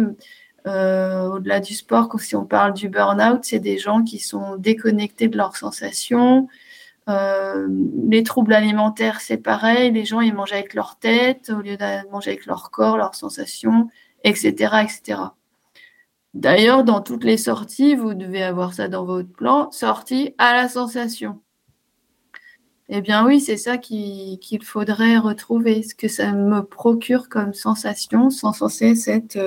Euh, 0.67 1.27
au-delà 1.27 1.59
du 1.59 1.75
sport, 1.75 2.09
si 2.19 2.35
on 2.35 2.45
parle 2.45 2.73
du 2.73 2.89
burn-out, 2.89 3.39
c'est 3.43 3.59
des 3.59 3.77
gens 3.77 4.03
qui 4.03 4.19
sont 4.19 4.55
déconnectés 4.57 5.27
de 5.27 5.37
leurs 5.37 5.57
sensations. 5.57 6.47
Euh, 7.07 7.67
les 8.09 8.23
troubles 8.23 8.53
alimentaires, 8.53 9.21
c'est 9.21 9.37
pareil. 9.37 9.91
Les 9.91 10.05
gens, 10.05 10.21
ils 10.21 10.33
mangent 10.33 10.53
avec 10.53 10.73
leur 10.73 10.97
tête 10.97 11.51
au 11.55 11.61
lieu 11.61 11.77
de 11.77 12.09
manger 12.09 12.31
avec 12.31 12.47
leur 12.47 12.71
corps, 12.71 12.97
leurs 12.97 13.13
sensations, 13.13 13.89
etc., 14.23 14.83
etc. 14.83 15.21
D'ailleurs, 16.33 16.83
dans 16.83 17.01
toutes 17.01 17.23
les 17.23 17.37
sorties, 17.37 17.95
vous 17.95 18.13
devez 18.13 18.43
avoir 18.43 18.73
ça 18.73 18.87
dans 18.87 19.05
votre 19.05 19.31
plan, 19.31 19.71
sortie 19.71 20.33
à 20.37 20.53
la 20.53 20.67
sensation. 20.67 21.39
Eh 22.89 23.01
bien 23.01 23.25
oui, 23.25 23.39
c'est 23.39 23.57
ça 23.57 23.77
qu'il 23.77 24.63
faudrait 24.63 25.17
retrouver, 25.17 25.81
ce 25.81 25.95
que 25.95 26.07
ça 26.07 26.33
me 26.33 26.61
procure 26.61 27.29
comme 27.29 27.53
sensation 27.53 28.29
sans 28.29 28.53
cesser 28.53 28.95
cette 28.95 29.39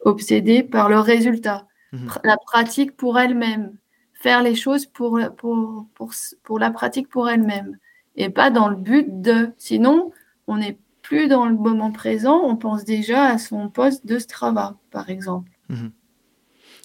obsédés 0.00 0.62
par 0.62 0.88
le 0.88 0.98
résultat, 0.98 1.66
mhm. 1.92 2.08
la 2.24 2.36
pratique 2.36 2.96
pour 2.96 3.18
elle-même, 3.18 3.76
faire 4.14 4.42
les 4.42 4.54
choses 4.54 4.86
pour, 4.86 5.20
pour, 5.36 5.86
pour, 5.94 6.12
pour 6.42 6.58
la 6.58 6.70
pratique 6.70 7.08
pour 7.08 7.28
elle-même, 7.28 7.76
et 8.16 8.30
pas 8.30 8.50
dans 8.50 8.68
le 8.68 8.76
but 8.76 9.22
de. 9.22 9.50
Sinon, 9.58 10.12
on 10.46 10.60
est 10.60 10.78
plus 11.02 11.28
dans 11.28 11.46
le 11.46 11.54
moment 11.54 11.90
présent, 11.90 12.40
on 12.44 12.56
pense 12.56 12.84
déjà 12.84 13.24
à 13.24 13.38
son 13.38 13.68
poste 13.68 14.04
de 14.06 14.18
Strava, 14.18 14.76
par 14.90 15.08
exemple. 15.08 15.50
Mhm. 15.68 15.90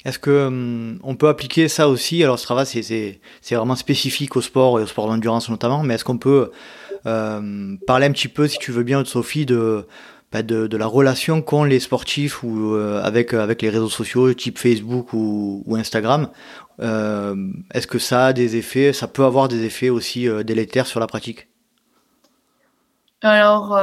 Est-ce 0.05 0.19
que 0.19 0.47
hum, 0.47 0.99
on 1.03 1.15
peut 1.15 1.29
appliquer 1.29 1.67
ça 1.67 1.87
aussi? 1.87 2.23
Alors 2.23 2.37
Strava, 2.37 2.65
c'est 2.65 3.19
vraiment 3.51 3.75
spécifique 3.75 4.35
au 4.35 4.41
sport 4.41 4.79
et 4.79 4.83
au 4.83 4.85
sport 4.85 5.07
d'endurance 5.07 5.49
notamment, 5.49 5.81
mais 5.83 5.95
est-ce 5.95 6.03
qu'on 6.03 6.17
peut 6.17 6.51
euh, 7.05 7.75
parler 7.87 8.05
un 8.05 8.11
petit 8.11 8.27
peu, 8.27 8.47
si 8.47 8.57
tu 8.59 8.71
veux 8.71 8.83
bien, 8.83 9.03
Sophie, 9.05 9.45
de, 9.45 9.87
de, 10.41 10.65
de, 10.65 10.77
la 10.77 10.87
relation 10.87 11.41
qu'ont 11.41 11.63
les 11.63 11.79
sportifs 11.79 12.41
ou 12.43 12.73
euh, 12.73 13.03
avec 13.03 13.33
avec 13.33 13.61
les 13.61 13.69
réseaux 13.69 13.89
sociaux, 13.89 14.33
type 14.33 14.57
Facebook 14.57 15.13
ou, 15.13 15.63
Instagram 15.75 16.29
euh, 16.79 17.35
Est-ce 17.73 17.85
que 17.85 17.99
ça 17.99 18.27
a 18.27 18.33
des 18.33 18.55
effets 18.55 18.93
Ça 18.93 19.07
peut 19.07 19.25
avoir 19.25 19.47
des 19.47 19.63
effets 19.65 19.89
aussi 19.89 20.27
délétères 20.43 20.87
sur 20.87 20.99
la 20.99 21.07
pratique? 21.07 21.49
Alors 23.21 23.77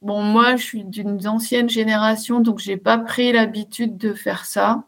Bon, 0.00 0.22
moi, 0.22 0.56
je 0.56 0.62
suis 0.62 0.84
d'une 0.84 1.26
ancienne 1.26 1.68
génération, 1.68 2.40
donc 2.40 2.60
j'ai 2.60 2.76
pas 2.76 2.98
pris 2.98 3.32
l'habitude 3.32 3.96
de 3.96 4.14
faire 4.14 4.44
ça. 4.44 4.84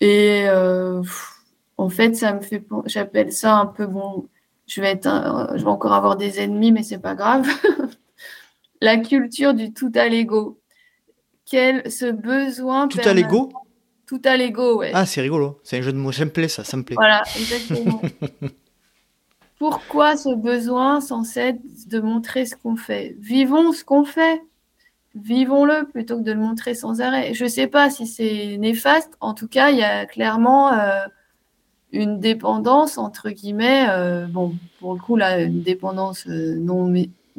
Et 0.00 0.44
euh, 0.48 1.02
en 1.78 1.88
fait, 1.88 2.14
ça 2.16 2.34
me 2.34 2.40
fait, 2.40 2.62
j'appelle 2.86 3.32
ça 3.32 3.56
un 3.56 3.66
peu 3.66 3.86
bon. 3.86 4.28
Je 4.66 4.80
vais 4.82 4.90
être, 4.92 5.52
je 5.56 5.64
vais 5.64 5.70
encore 5.70 5.94
avoir 5.94 6.16
des 6.16 6.40
ennemis, 6.40 6.72
mais 6.72 6.82
c'est 6.82 6.98
pas 6.98 7.14
grave. 7.14 7.46
La 8.80 8.96
culture 8.96 9.54
du 9.54 9.72
tout 9.72 9.92
à 9.94 10.08
l'ego. 10.08 10.60
Quel 11.44 11.90
ce 11.90 12.10
besoin. 12.10 12.88
Tout 12.88 12.98
à 13.04 13.12
l'ego. 13.12 13.52
Tout 14.06 14.20
à 14.24 14.36
l'ego, 14.36 14.78
ouais. 14.78 14.90
Ah, 14.94 15.06
c'est 15.06 15.20
rigolo. 15.20 15.60
C'est 15.62 15.78
un 15.78 15.82
jeu 15.82 15.92
de 15.92 15.98
mots. 15.98 16.12
Ça 16.12 16.24
me 16.24 16.30
plaît, 16.30 16.48
ça. 16.48 16.64
Ça 16.64 16.76
me 16.76 16.82
plaît. 16.82 16.96
Voilà, 16.96 17.22
exactement. 17.36 18.02
Pourquoi 19.58 20.16
ce 20.16 20.34
besoin 20.34 21.00
sans 21.00 21.22
cesse 21.22 21.86
de 21.86 22.00
montrer 22.00 22.46
ce 22.46 22.56
qu'on 22.56 22.76
fait? 22.76 23.14
Vivons 23.20 23.72
ce 23.72 23.84
qu'on 23.84 24.04
fait. 24.04 24.42
Vivons-le 25.14 25.86
plutôt 25.86 26.18
que 26.18 26.22
de 26.22 26.32
le 26.32 26.40
montrer 26.40 26.74
sans 26.74 27.00
arrêt. 27.00 27.34
Je 27.34 27.44
ne 27.44 27.48
sais 27.48 27.66
pas 27.66 27.90
si 27.90 28.06
c'est 28.06 28.56
néfaste. 28.58 29.12
En 29.20 29.34
tout 29.34 29.48
cas, 29.48 29.70
il 29.70 29.78
y 29.78 29.82
a 29.82 30.06
clairement 30.06 30.72
euh, 30.72 31.04
une 31.92 32.20
dépendance, 32.20 32.96
entre 32.96 33.30
guillemets, 33.30 33.86
euh, 33.90 34.26
bon, 34.26 34.54
pour 34.78 34.94
le 34.94 35.00
coup, 35.00 35.16
là, 35.16 35.40
une 35.40 35.62
dépendance 35.62 36.26
euh, 36.28 36.54
non 36.56 36.86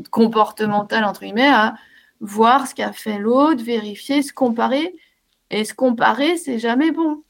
comportementale, 0.09 1.03
entre 1.03 1.21
guillemets, 1.21 1.47
à 1.47 1.75
voir 2.19 2.67
ce 2.67 2.75
qu'a 2.75 2.91
fait 2.91 3.17
l'autre, 3.17 3.63
vérifier, 3.63 4.21
se 4.21 4.33
comparer. 4.33 4.95
Et 5.49 5.65
se 5.65 5.73
comparer, 5.73 6.37
c'est 6.37 6.59
jamais 6.59 6.91
bon. 6.91 7.23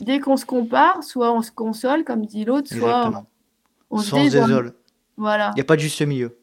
Dès 0.00 0.20
qu'on 0.20 0.36
se 0.36 0.44
compare, 0.44 1.02
soit 1.02 1.32
on 1.32 1.42
se 1.42 1.50
console, 1.50 2.04
comme 2.04 2.26
dit 2.26 2.44
l'autre, 2.44 2.74
soit 2.74 3.24
on 3.90 3.98
Sans 3.98 4.28
se 4.28 4.72
Voilà. 5.16 5.50
Il 5.52 5.56
n'y 5.56 5.60
a 5.60 5.64
pas 5.64 5.76
de 5.76 5.80
juste 5.80 6.02
milieu. 6.02 6.38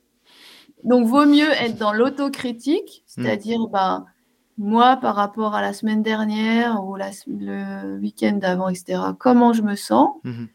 Donc, 0.84 1.08
vaut 1.08 1.26
mieux 1.26 1.52
être 1.52 1.78
dans 1.78 1.94
l'autocritique, 1.94 3.04
hmm. 3.06 3.24
c'est-à-dire, 3.24 3.68
ben, 3.68 4.06
moi, 4.58 4.98
par 4.98 5.16
rapport 5.16 5.56
à 5.56 5.62
la 5.62 5.74
semaine 5.74 6.04
dernière 6.04 6.84
ou 6.84 6.96
le 6.96 7.98
week-end 8.00 8.34
d'avant, 8.34 8.70
etc., 8.70 9.00
comment 9.18 9.54
je 9.54 9.62
me 9.62 9.76
sens. 9.76 10.16
Hmm. 10.24 10.46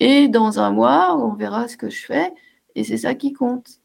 Et 0.00 0.28
dans 0.28 0.58
un 0.58 0.70
mois, 0.70 1.16
on 1.16 1.34
verra 1.34 1.68
ce 1.68 1.76
que 1.76 1.88
je 1.88 2.04
fais. 2.04 2.32
Et 2.74 2.84
c'est 2.84 2.96
ça 2.96 3.14
qui 3.14 3.32
compte. 3.32 3.81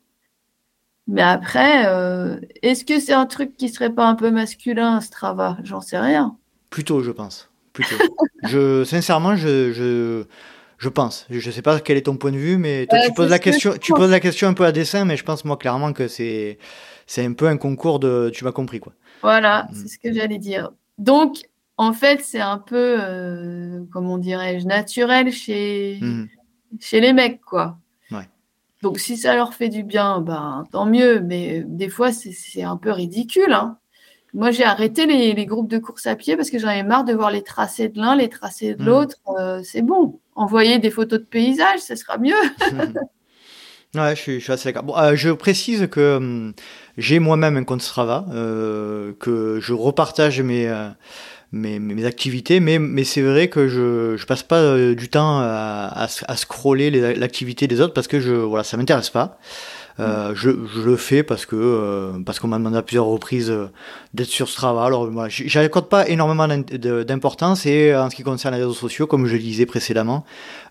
Mais 1.07 1.21
après, 1.21 1.85
euh, 1.87 2.39
est-ce 2.61 2.83
que 2.83 2.99
c'est 2.99 3.13
un 3.13 3.25
truc 3.25 3.55
qui 3.55 3.69
serait 3.69 3.93
pas 3.93 4.07
un 4.07 4.15
peu 4.15 4.29
masculin, 4.29 4.99
Strava? 4.99 5.57
J'en 5.63 5.81
sais 5.81 5.97
rien. 5.97 6.35
Plutôt, 6.69 7.01
je 7.01 7.11
pense. 7.11 7.49
Plutôt. 7.71 7.95
je, 8.43 8.83
sincèrement, 8.83 9.35
je, 9.35 10.25
je 10.77 10.89
pense. 10.89 11.25
Je 11.29 11.45
ne 11.45 11.51
sais 11.51 11.61
pas 11.61 11.79
quel 11.79 11.97
est 11.97 12.03
ton 12.03 12.17
point 12.17 12.31
de 12.31 12.37
vue, 12.37 12.57
mais 12.57 12.85
toi, 12.87 12.99
tu 13.05 13.13
poses 13.13 13.29
la 13.29 13.39
question, 13.39 13.73
tu 13.79 13.93
poses 13.93 14.11
la 14.11 14.19
question 14.19 14.47
un 14.47 14.53
peu 14.53 14.65
à 14.65 14.71
dessein, 14.71 15.05
mais 15.05 15.17
je 15.17 15.23
pense 15.23 15.43
moi 15.43 15.57
clairement 15.57 15.93
que 15.93 16.07
c'est 16.07 16.59
c'est 17.07 17.25
un 17.25 17.33
peu 17.33 17.47
un 17.47 17.57
concours 17.57 17.99
de, 17.99 18.29
tu 18.33 18.43
m'as 18.43 18.51
compris 18.51 18.79
quoi. 18.79 18.93
Voilà, 19.21 19.63
mm. 19.63 19.75
c'est 19.75 19.87
ce 19.87 19.99
que 19.99 20.13
j'allais 20.13 20.37
dire. 20.37 20.71
Donc, 20.97 21.37
en 21.77 21.93
fait, 21.93 22.21
c'est 22.21 22.41
un 22.41 22.57
peu, 22.57 22.97
euh, 22.99 23.83
comment 23.91 24.17
dirais-je, 24.17 24.65
naturel 24.65 25.31
chez 25.31 25.99
mm. 26.01 26.27
chez 26.79 26.99
les 26.99 27.13
mecs 27.13 27.41
quoi. 27.41 27.77
Donc, 28.83 28.99
si 28.99 29.17
ça 29.17 29.35
leur 29.35 29.53
fait 29.53 29.69
du 29.69 29.83
bien, 29.83 30.21
ben 30.21 30.63
tant 30.71 30.85
mieux. 30.85 31.19
Mais 31.19 31.63
des 31.65 31.89
fois, 31.89 32.11
c'est 32.11 32.63
un 32.63 32.77
peu 32.77 32.91
ridicule. 32.91 33.53
Hein. 33.53 33.77
Moi, 34.33 34.51
j'ai 34.51 34.65
arrêté 34.65 35.05
les, 35.05 35.33
les, 35.33 35.45
groupes 35.45 35.69
de 35.69 35.77
course 35.79 36.05
à 36.05 36.15
pied 36.15 36.35
parce 36.35 36.49
que 36.49 36.59
j'en 36.59 36.67
avais 36.67 36.83
marre 36.83 37.05
de 37.05 37.13
voir 37.13 37.31
les 37.31 37.43
tracés 37.43 37.89
de 37.89 37.99
l'un, 37.99 38.15
les 38.15 38.29
tracés 38.29 38.75
de 38.75 38.83
mm. 38.83 38.85
l'autre. 38.85 39.17
Euh, 39.39 39.61
c'est 39.63 39.81
bon 39.81 40.19
envoyer 40.37 40.79
des 40.79 40.91
photos 40.91 41.19
de 41.19 41.25
paysages, 41.25 41.81
ce 41.81 41.95
sera 41.95 42.17
mieux. 42.17 42.35
ouais, 43.95 44.15
je 44.15 44.39
suis, 44.39 44.51
assez 44.51 44.71
d'accord. 44.71 44.83
Bon, 44.83 44.97
euh, 44.97 45.15
je 45.15 45.31
précise 45.31 45.87
que 45.91 46.17
hum, 46.17 46.53
j'ai 46.97 47.19
moi-même 47.19 47.57
un 47.57 47.63
compte 47.63 47.81
Strava, 47.81 48.25
euh, 48.31 49.13
que 49.19 49.59
je 49.59 49.73
repartage 49.73 50.41
mes, 50.41 50.69
euh, 50.69 50.89
mes, 51.51 51.79
mes, 51.79 52.05
activités, 52.05 52.59
mais, 52.59 52.79
mais 52.79 53.03
c'est 53.03 53.21
vrai 53.21 53.47
que 53.47 53.67
je 53.67 54.11
ne 54.13 54.25
passe 54.25 54.43
pas 54.43 54.77
du 54.93 55.09
temps 55.09 55.39
à, 55.39 56.07
à, 56.27 56.35
scroller 56.35 56.91
l'activité 57.15 57.67
des 57.67 57.81
autres 57.81 57.93
parce 57.93 58.07
que 58.07 58.19
je, 58.19 58.33
voilà, 58.33 58.63
ça 58.63 58.77
m'intéresse 58.77 59.09
pas. 59.09 59.39
Euh, 59.99 60.33
je, 60.35 60.51
je, 60.75 60.81
le 60.81 60.95
fais 60.95 61.23
parce 61.23 61.47
que 61.47 61.55
euh, 61.55 62.19
parce 62.23 62.39
qu'on 62.39 62.47
m'a 62.47 62.59
demandé 62.59 62.77
à 62.77 62.83
plusieurs 62.83 63.05
reprises 63.05 63.49
euh, 63.49 63.67
d'être 64.13 64.29
sur 64.29 64.47
Strava. 64.47 64.85
Alors 64.85 65.09
moi, 65.09 65.27
j'accorde 65.29 65.89
pas 65.89 66.07
énormément 66.07 66.47
d'importance 66.47 67.65
et 67.65 67.95
en 67.95 68.09
ce 68.09 68.15
qui 68.15 68.23
concerne 68.23 68.53
les 68.53 68.61
réseaux 68.61 68.73
sociaux, 68.73 69.07
comme 69.07 69.25
je 69.25 69.33
le 69.33 69.39
disais 69.39 69.65
précédemment, 69.65 70.23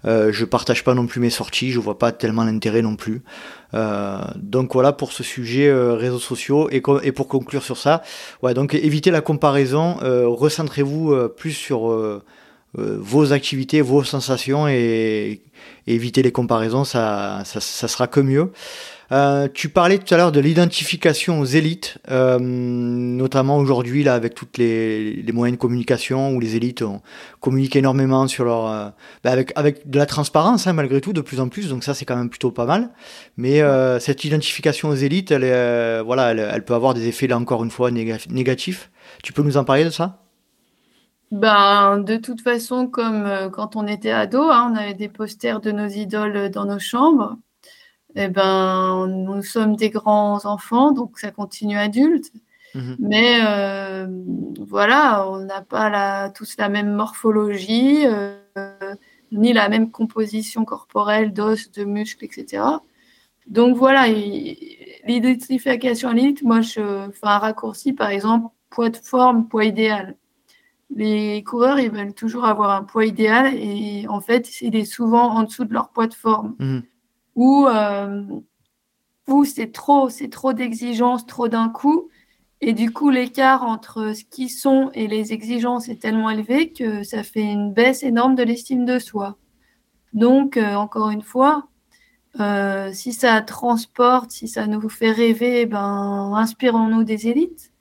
euh, 0.05 0.31
je 0.33 0.45
partage 0.45 0.85
pas 0.85 0.95
non 0.95 1.07
plus 1.07 1.21
mes 1.21 1.31
sorties. 1.31 1.73
Je 1.73 1.81
vois 1.81 1.99
pas 1.99 2.13
tellement 2.13 2.45
l'intérêt 2.45 2.83
non 2.83 2.95
plus. 2.97 3.23
donc 4.37 4.73
voilà 4.73 4.93
pour 4.93 5.13
ce 5.13 5.23
sujet 5.23 5.73
réseaux 5.73 6.21
sociaux 6.21 6.69
et, 6.71 6.83
et 7.03 7.13
pour 7.13 7.29
conclure 7.29 7.63
sur 7.63 7.77
ça, 7.77 8.03
ouais 8.43 8.55
donc 8.55 8.75
évitez 8.75 9.11
la 9.11 9.21
comparaison, 9.21 9.97
recentrez-vous 10.01 11.29
plus 11.37 11.53
sur 11.53 12.23
vos 12.75 13.33
activités, 13.33 13.81
vos 13.83 14.05
sensations 14.05 14.69
et, 14.69 15.43
et 15.87 15.95
éviter 15.95 16.23
les 16.23 16.33
comparaisons, 16.33 16.85
ça, 16.85 17.43
ça, 17.45 17.61
ça 17.61 17.89
sera 17.89 18.07
que 18.07 18.21
mieux. 18.21 18.51
Euh, 19.13 19.49
tu 19.53 19.69
parlais 19.69 19.99
tout 19.99 20.13
à 20.13 20.17
l'heure 20.17 20.33
de 20.33 20.41
l'identification 20.41 21.39
aux 21.39 21.45
élites, 21.45 21.99
euh, 22.11 22.39
notamment 22.41 23.59
aujourd'hui 23.59 24.03
là 24.03 24.15
avec 24.15 24.35
toutes 24.35 24.59
les, 24.59 25.23
les, 25.23 25.33
moyens 25.33 25.57
de 25.57 25.61
communication 25.61 26.33
où 26.33 26.41
les 26.41 26.57
élites 26.57 26.83
communiquent 27.41 27.77
énormément 27.77 28.27
sur 28.27 28.45
leur, 28.45 28.67
euh, 28.67 28.89
bah, 29.23 29.31
avec 29.31 29.53
avec 29.55 29.89
de 29.89 29.99
la 29.99 30.07
transparence 30.07 30.67
hein, 30.67 30.73
malgré 30.73 31.01
tout 31.01 31.13
de 31.13 31.21
plus 31.21 31.39
en 31.41 31.49
plus, 31.49 31.69
donc 31.69 31.85
ça 31.85 31.95
c'est 31.95 32.05
quand 32.05 32.17
même 32.17 32.31
plutôt 32.31 32.51
pas 32.51 32.67
mal. 32.67 32.91
Mais 33.37 33.61
cette 34.01 34.25
identification 34.25 34.89
aux 34.89 34.95
élites, 34.95 35.31
elle, 35.31 36.03
voilà, 36.03 36.33
elle, 36.33 36.65
peut 36.65 36.75
avoir 36.75 36.95
des 36.95 37.07
effets 37.07 37.27
là 37.27 37.39
encore 37.39 37.63
une 37.65 37.71
fois 37.71 37.91
négatifs. 37.91 38.91
Tu 39.23 39.33
peux 39.33 39.43
nous 39.43 39.57
en 39.57 39.65
parler 39.65 39.85
de 39.85 39.91
ça? 39.91 40.23
Ben, 41.31 41.99
de 41.99 42.17
toute 42.17 42.41
façon, 42.41 42.87
comme 42.87 43.51
quand 43.53 43.77
on 43.77 43.87
était 43.87 44.11
ado, 44.11 44.43
hein, 44.43 44.73
on 44.73 44.77
avait 44.77 44.95
des 44.95 45.09
posters 45.09 45.61
de 45.61 45.73
nos 45.73 45.89
idoles 45.89 46.51
dans 46.51 46.65
nos 46.67 46.79
chambres 46.79 47.37
eh 48.17 48.29
ben, 48.29 49.07
nous 49.07 49.43
sommes 49.43 49.77
des 49.77 49.91
grands 49.91 50.47
enfants, 50.47 50.93
donc 50.93 51.19
ça 51.19 51.31
continue 51.31 51.77
adulte. 51.77 52.33
Mhm. 52.75 52.97
Mais 52.99 53.41
euh, 53.45 54.07
voilà, 54.59 55.29
on 55.29 55.45
n'a 55.45 55.61
pas 55.61 55.91
la, 55.91 56.31
tous 56.31 56.57
la 56.59 56.71
même 56.71 56.95
morphologie, 56.95 58.07
euh, 58.07 58.39
ni 59.33 59.53
la 59.53 59.69
même 59.69 59.91
composition 59.91 60.65
corporelle 60.65 61.35
d'os, 61.35 61.71
de 61.73 61.85
muscles, 61.85 62.25
etc. 62.25 62.63
Donc 63.47 63.77
voilà, 63.77 64.09
l'identification 64.09 66.09
à 66.09 66.15
l'élite, 66.15 66.43
moi 66.43 66.63
je 66.63 67.11
fais 67.13 67.27
un 67.27 67.39
raccourci, 67.39 67.93
par 67.93 68.09
exemple, 68.09 68.47
poids 68.71 68.89
de 68.89 68.97
forme, 68.97 69.47
poids 69.47 69.67
idéal. 69.67 70.17
Les 70.95 71.43
coureurs, 71.43 71.81
ils 71.81 71.91
veulent 71.91 72.15
toujours 72.15 72.47
avoir 72.47 72.71
un 72.71 72.85
poids 72.85 73.05
idéal 73.05 73.55
et 73.55 74.07
en 74.09 74.21
fait, 74.21 74.63
il 74.63 74.75
est 74.75 74.85
souvent 74.85 75.35
en 75.35 75.43
dessous 75.43 75.65
de 75.65 75.75
leur 75.75 75.91
poids 75.91 76.07
de 76.07 76.15
forme. 76.15 76.55
Mhm 76.59 76.83
où, 77.37 77.67
euh, 77.67 78.23
où 79.29 79.45
c'est 79.45 79.71
trop, 79.71 80.09
c'est 80.09 80.31
trop 80.31 80.53
d'exigences, 80.53 81.27
trop 81.27 81.49
d'un 81.49 81.69
coup. 81.69 82.09
Et 82.63 82.73
du 82.73 82.91
coup, 82.91 83.11
l'écart 83.11 83.63
entre 83.63 84.15
ce 84.15 84.25
qu'ils 84.25 84.51
sont 84.51 84.91
et 84.95 85.07
les 85.07 85.33
exigences 85.35 85.89
est 85.89 86.01
tellement 86.01 86.31
élevé 86.31 86.73
que 86.73 87.03
ça 87.03 87.23
fait 87.23 87.43
une 87.43 87.73
baisse 87.73 88.03
énorme 88.03 88.35
de 88.35 88.43
l'estime 88.43 88.87
de 88.87 88.99
soi. 88.99 89.37
Donc, 90.15 90.57
euh, 90.57 90.75
encore 90.75 91.11
une 91.11 91.23
fois, 91.23 91.69
euh, 92.41 92.91
si 92.95 93.13
ça 93.13 93.43
transporte, 93.43 94.31
si 94.31 94.49
ça 94.49 94.67
nous 94.67 94.89
fait 94.89 95.11
rêver, 95.11 95.67
ben, 95.67 96.33
inspirons-nous 96.35 97.05
des 97.05 97.29
élites. 97.29 97.73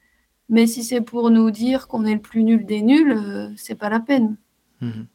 Mais 0.49 0.67
si 0.67 0.83
c'est 0.83 1.01
pour 1.01 1.29
nous 1.29 1.49
dire 1.49 1.87
qu'on 1.87 2.05
est 2.05 2.13
le 2.13 2.21
plus 2.21 2.43
nul 2.43 2.65
des 2.65 2.81
nuls, 2.81 3.53
c'est 3.55 3.75
pas 3.75 3.89
la 3.89 4.01
peine. 4.01 4.35
Mhm. 4.81 5.07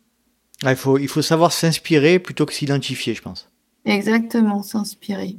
il, 0.62 0.76
faut, 0.76 0.98
il 0.98 1.06
faut 1.06 1.22
savoir 1.22 1.52
s'inspirer 1.52 2.18
plutôt 2.18 2.46
que 2.46 2.54
s'identifier, 2.54 3.14
je 3.14 3.22
pense. 3.22 3.49
Exactement, 3.84 4.62
s'inspirer. 4.62 5.36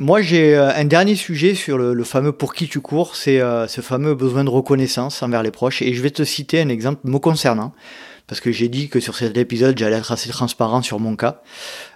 Moi, 0.00 0.22
j'ai 0.22 0.56
euh, 0.56 0.74
un 0.74 0.84
dernier 0.84 1.14
sujet 1.14 1.54
sur 1.54 1.78
le, 1.78 2.02
fameux 2.04 2.32
pour 2.32 2.52
qui 2.52 2.68
tu 2.68 2.80
cours, 2.80 3.14
c'est 3.14 3.40
euh, 3.40 3.68
ce 3.68 3.80
fameux 3.80 4.16
besoin 4.16 4.42
de 4.42 4.50
reconnaissance 4.50 5.22
envers 5.22 5.44
les 5.44 5.52
proches. 5.52 5.82
Et 5.82 5.94
je 5.94 6.02
vais 6.02 6.10
te 6.10 6.24
citer 6.24 6.60
un 6.60 6.68
exemple 6.68 7.08
me 7.08 7.18
concernant, 7.18 7.72
parce 8.26 8.40
que 8.40 8.50
j'ai 8.50 8.68
dit 8.68 8.88
que 8.88 8.98
sur 8.98 9.14
cet 9.14 9.36
épisode, 9.36 9.78
j'allais 9.78 9.96
être 9.96 10.10
assez 10.10 10.30
transparent 10.30 10.82
sur 10.82 10.98
mon 10.98 11.14
cas. 11.14 11.42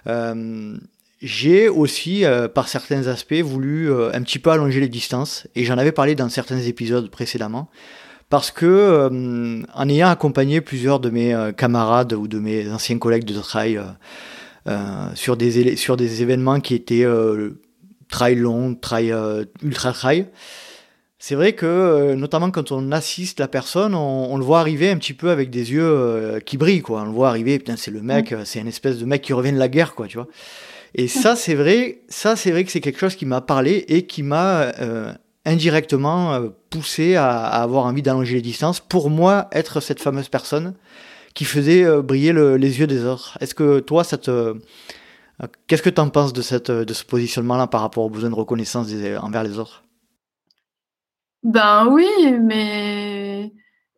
Euh, 0.07 0.77
j'ai 1.21 1.67
aussi, 1.67 2.23
par 2.55 2.69
certains 2.69 3.07
aspects, 3.07 3.41
voulu 3.41 3.91
un 3.91 4.21
petit 4.21 4.39
peu 4.39 4.51
allonger 4.51 4.79
les 4.79 4.87
distances, 4.87 5.47
et 5.53 5.65
j'en 5.65 5.77
avais 5.77 5.91
parlé 5.91 6.15
dans 6.15 6.29
certains 6.29 6.59
épisodes 6.59 7.09
précédemment, 7.11 7.69
parce 8.29 8.51
que 8.51 9.09
en 9.73 9.89
ayant 9.89 10.07
accompagné 10.07 10.61
plusieurs 10.61 11.01
de 11.01 11.09
mes 11.09 11.35
camarades 11.57 12.13
ou 12.13 12.29
de 12.29 12.39
mes 12.39 12.71
anciens 12.71 12.97
collègues 12.97 13.25
de 13.25 13.33
travail 13.33 13.81
sur, 15.15 15.37
des, 15.37 15.75
sur 15.75 15.97
des 15.97 16.21
événements 16.21 16.59
qui 16.59 16.75
étaient 16.75 17.05
trail 18.07 18.35
long, 18.35 18.75
trail 18.75 19.13
ultra 19.63 19.91
trail, 19.93 20.27
c'est 21.21 21.35
vrai 21.35 21.51
que, 21.51 21.65
euh, 21.65 22.15
notamment 22.15 22.49
quand 22.49 22.71
on 22.71 22.93
assiste 22.93 23.41
la 23.41 23.49
personne, 23.49 23.93
on, 23.93 24.37
le 24.37 24.43
voit 24.43 24.61
arriver 24.61 24.89
un 24.89 24.95
petit 24.95 25.13
peu 25.13 25.31
avec 25.31 25.49
des 25.49 25.73
yeux 25.73 25.83
euh, 25.83 26.39
qui 26.39 26.55
brillent, 26.55 26.81
quoi. 26.81 27.01
On 27.01 27.05
le 27.05 27.11
voit 27.11 27.27
arriver, 27.27 27.59
putain, 27.59 27.75
c'est 27.75 27.91
le 27.91 28.01
mec, 28.01 28.31
euh, 28.31 28.43
c'est 28.45 28.59
une 28.59 28.69
espèce 28.69 28.99
de 28.99 29.05
mec 29.05 29.21
qui 29.21 29.33
revient 29.33 29.51
de 29.51 29.59
la 29.59 29.67
guerre, 29.67 29.95
quoi, 29.95 30.07
tu 30.07 30.15
vois. 30.15 30.27
Et 30.95 31.09
ça, 31.09 31.35
c'est 31.35 31.55
vrai, 31.55 31.99
ça, 32.07 32.37
c'est 32.37 32.51
vrai 32.51 32.63
que 32.63 32.71
c'est 32.71 32.79
quelque 32.79 32.99
chose 32.99 33.15
qui 33.15 33.25
m'a 33.25 33.41
parlé 33.41 33.83
et 33.89 34.03
qui 34.03 34.23
m'a 34.23 34.71
indirectement 35.45 36.41
poussé 36.71 37.15
à, 37.15 37.45
avoir 37.45 37.85
envie 37.85 38.01
d'allonger 38.01 38.35
les 38.35 38.41
distances 38.41 38.79
pour 38.79 39.11
moi 39.11 39.49
être 39.51 39.81
cette 39.81 40.01
fameuse 40.01 40.29
personne 40.29 40.73
qui 41.39 41.45
faisait 41.45 41.85
briller 42.01 42.33
les 42.33 42.79
yeux 42.79 42.85
des 42.85 43.05
autres. 43.05 43.37
Est-ce 43.39 43.55
que 43.55 43.79
toi, 43.79 44.03
te. 44.03 44.59
Qu'est-ce 45.67 45.81
que 45.81 45.89
tu 45.89 46.01
en 46.01 46.09
penses 46.09 46.33
de, 46.33 46.41
cette, 46.41 46.69
de 46.69 46.93
ce 46.93 47.05
positionnement-là 47.05 47.67
par 47.67 47.79
rapport 47.79 48.03
aux 48.03 48.09
besoins 48.09 48.29
de 48.29 48.35
reconnaissance 48.35 48.87
envers 49.21 49.43
les 49.43 49.57
autres? 49.57 49.85
Ben 51.43 51.87
oui, 51.87 52.09
mais 52.41 53.53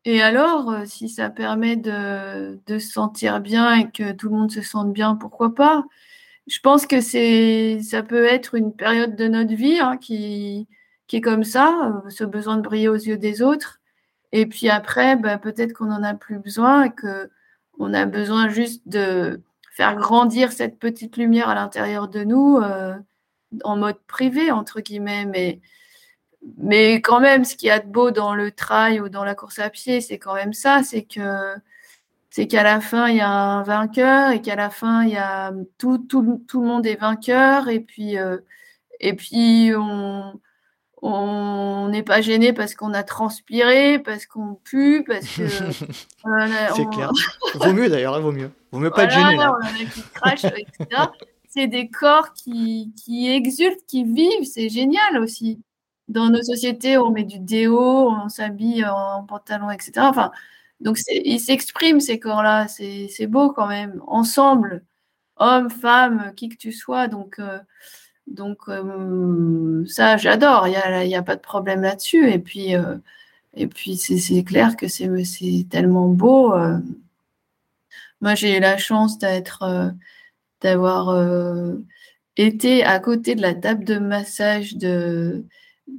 et 0.06 0.22
alors, 0.22 0.70
euh, 0.70 0.84
si 0.86 1.10
ça 1.10 1.32
permet 1.32 1.78
de, 1.78 2.60
de 2.68 2.78
se 2.78 2.92
sentir 2.92 3.40
bien 3.40 3.74
et 3.74 3.90
que 3.90 4.12
tout 4.12 4.30
le 4.30 4.36
monde 4.36 4.52
se 4.52 4.62
sente 4.62 4.94
bien, 4.94 5.16
pourquoi 5.16 5.56
pas? 5.56 5.84
Je 6.46 6.60
pense 6.60 6.86
que 6.86 7.02
ça 7.02 8.04
peut 8.04 8.26
être 8.26 8.54
une 8.54 8.72
période 8.72 9.16
de 9.16 9.28
notre 9.28 9.56
vie 9.56 9.80
hein, 9.80 9.98
qui, 9.98 10.68
qui 11.08 11.16
est 11.16 11.22
comme 11.22 11.44
ça, 11.44 12.04
euh, 12.06 12.10
ce 12.12 12.24
besoin 12.24 12.58
de 12.58 12.62
briller 12.62 12.88
aux 12.88 12.94
yeux 12.94 13.18
des 13.18 13.42
autres. 13.42 13.81
Et 14.32 14.46
puis 14.46 14.70
après, 14.70 15.16
ben, 15.16 15.38
peut-être 15.38 15.74
qu'on 15.74 15.86
n'en 15.86 16.04
a 16.04 16.14
plus 16.14 16.40
besoin 16.40 16.86
et 16.86 16.92
qu'on 16.92 17.94
a 17.94 18.06
besoin 18.06 18.50
juste 18.50 18.88
de 18.88 19.42
faire 19.72 19.96
grandir 19.96 20.52
cette 20.52 20.80
petite 20.80 21.18
lumière 21.18 21.50
à 21.50 21.56
l'intérieur 21.56 22.08
de 22.08 22.24
nous 22.24 22.58
euh, 22.58 22.96
en 23.64 23.78
mode 23.78 24.00
privé, 24.08 24.52
entre 24.52 24.82
guillemets. 24.82 25.26
Mais 25.26 25.60
mais 26.58 26.96
quand 27.02 27.20
même, 27.20 27.46
ce 27.46 27.56
qu'il 27.56 27.68
y 27.68 27.72
a 27.72 27.80
de 27.80 27.88
beau 27.88 28.12
dans 28.12 28.34
le 28.34 28.52
trail 28.52 29.00
ou 29.00 29.10
dans 29.10 29.24
la 29.24 29.36
course 29.36 29.60
à 29.60 29.70
pied, 29.70 30.02
c'est 30.02 30.18
quand 30.18 30.34
même 30.34 30.54
ça, 30.54 30.82
c'est 30.84 31.04
que 31.04 31.56
c'est 32.32 32.48
qu'à 32.48 32.64
la 32.64 32.82
fin, 32.82 33.10
il 33.10 33.18
y 33.18 33.22
a 33.22 33.30
un 33.30 33.64
vainqueur 33.64 34.32
et 34.32 34.42
qu'à 34.42 34.56
la 34.56 34.70
fin, 34.70 35.04
il 35.04 35.12
y 35.12 35.18
a 35.18 35.52
tout, 35.78 35.98
tout, 36.00 36.44
tout 36.48 36.62
le 36.62 36.68
monde 36.68 36.86
est 36.88 36.96
vainqueur 36.96 37.68
et 37.70 37.82
puis, 37.82 38.18
euh, 38.18 38.38
et 39.00 39.14
puis 39.16 39.72
on 39.76 40.40
on 41.02 41.90
n'est 41.90 42.04
pas 42.04 42.22
gêné 42.22 42.54
parce 42.54 42.76
qu'on 42.76 42.94
a 42.94 43.04
transpiré, 43.04 44.00
parce 44.00 44.26
qu'on 44.26 44.56
pue, 44.56 45.04
parce 45.06 45.26
que. 45.28 45.48
c'est 46.76 46.90
clair. 46.92 47.12
vaut 47.56 47.74
mieux 47.74 47.90
d'ailleurs, 47.90 48.20
vaut 48.22 48.32
mieux. 48.32 48.52
Vaut 48.72 48.80
mieux 48.80 48.92
pas 48.92 49.06
être 49.06 49.12
gêné. 49.12 49.38
Là. 49.38 49.54
On 49.60 49.66
a 49.66 49.86
qui 49.86 50.02
crash, 50.14 50.46
etc. 50.46 50.88
c'est 51.50 51.68
des 51.68 51.90
corps 51.90 52.34
qui, 52.34 52.94
qui 53.04 53.30
exultent, 53.30 53.86
qui 53.88 54.04
vivent, 54.04 54.46
c'est 54.46 54.70
génial 54.70 55.18
aussi 55.18 55.60
dans 56.12 56.30
nos 56.30 56.42
sociétés, 56.44 56.98
on 56.98 57.12
met 57.12 57.24
du 57.24 57.40
déo, 57.40 58.10
on 58.10 58.30
s'habille 58.30 58.86
en 58.86 59.24
pantalon, 59.24 59.72
etc. 59.72 59.94
Enfin, 60.00 60.32
donc, 60.82 60.98
ils 61.10 61.40
s'expriment 61.40 62.00
ces 62.02 62.20
corps-là. 62.20 62.68
C'est 62.68 63.28
beau 63.28 63.52
quand 63.52 63.68
même. 63.68 64.02
Ensemble, 64.08 64.84
hommes, 65.38 65.70
femmes, 65.70 66.34
qui 66.36 66.50
que 66.50 66.58
tu 66.58 66.72
sois. 66.72 67.08
Donc, 67.08 67.40
euh, 67.40 67.60
donc 68.32 68.58
euh, 68.68 69.86
ça, 69.88 70.18
j'adore. 70.18 70.68
Il 70.68 71.08
n'y 71.08 71.16
a, 71.16 71.20
a, 71.20 71.24
pas 71.24 71.36
de 71.36 71.42
problème 71.42 71.82
là-dessus. 71.82 72.32
Et 72.32 72.40
puis, 72.40 72.76
euh, 72.76 72.98
et 73.56 73.68
puis 73.68 73.98
c'est 73.98 74.44
clair 74.44 74.76
que 74.76 74.88
c'est 74.88 75.68
tellement 75.70 76.08
beau. 76.08 76.54
Moi, 78.22 78.36
j'ai 78.36 78.60
la 78.60 78.78
chance 78.78 79.18
d'être, 79.18 79.94
d'avoir 80.62 81.76
été 82.38 82.84
à 82.84 83.00
côté 83.00 83.36
de 83.36 83.42
la 83.42 83.54
table 83.54 83.84
de 83.84 83.98
massage 83.98 84.76
de 84.76 85.46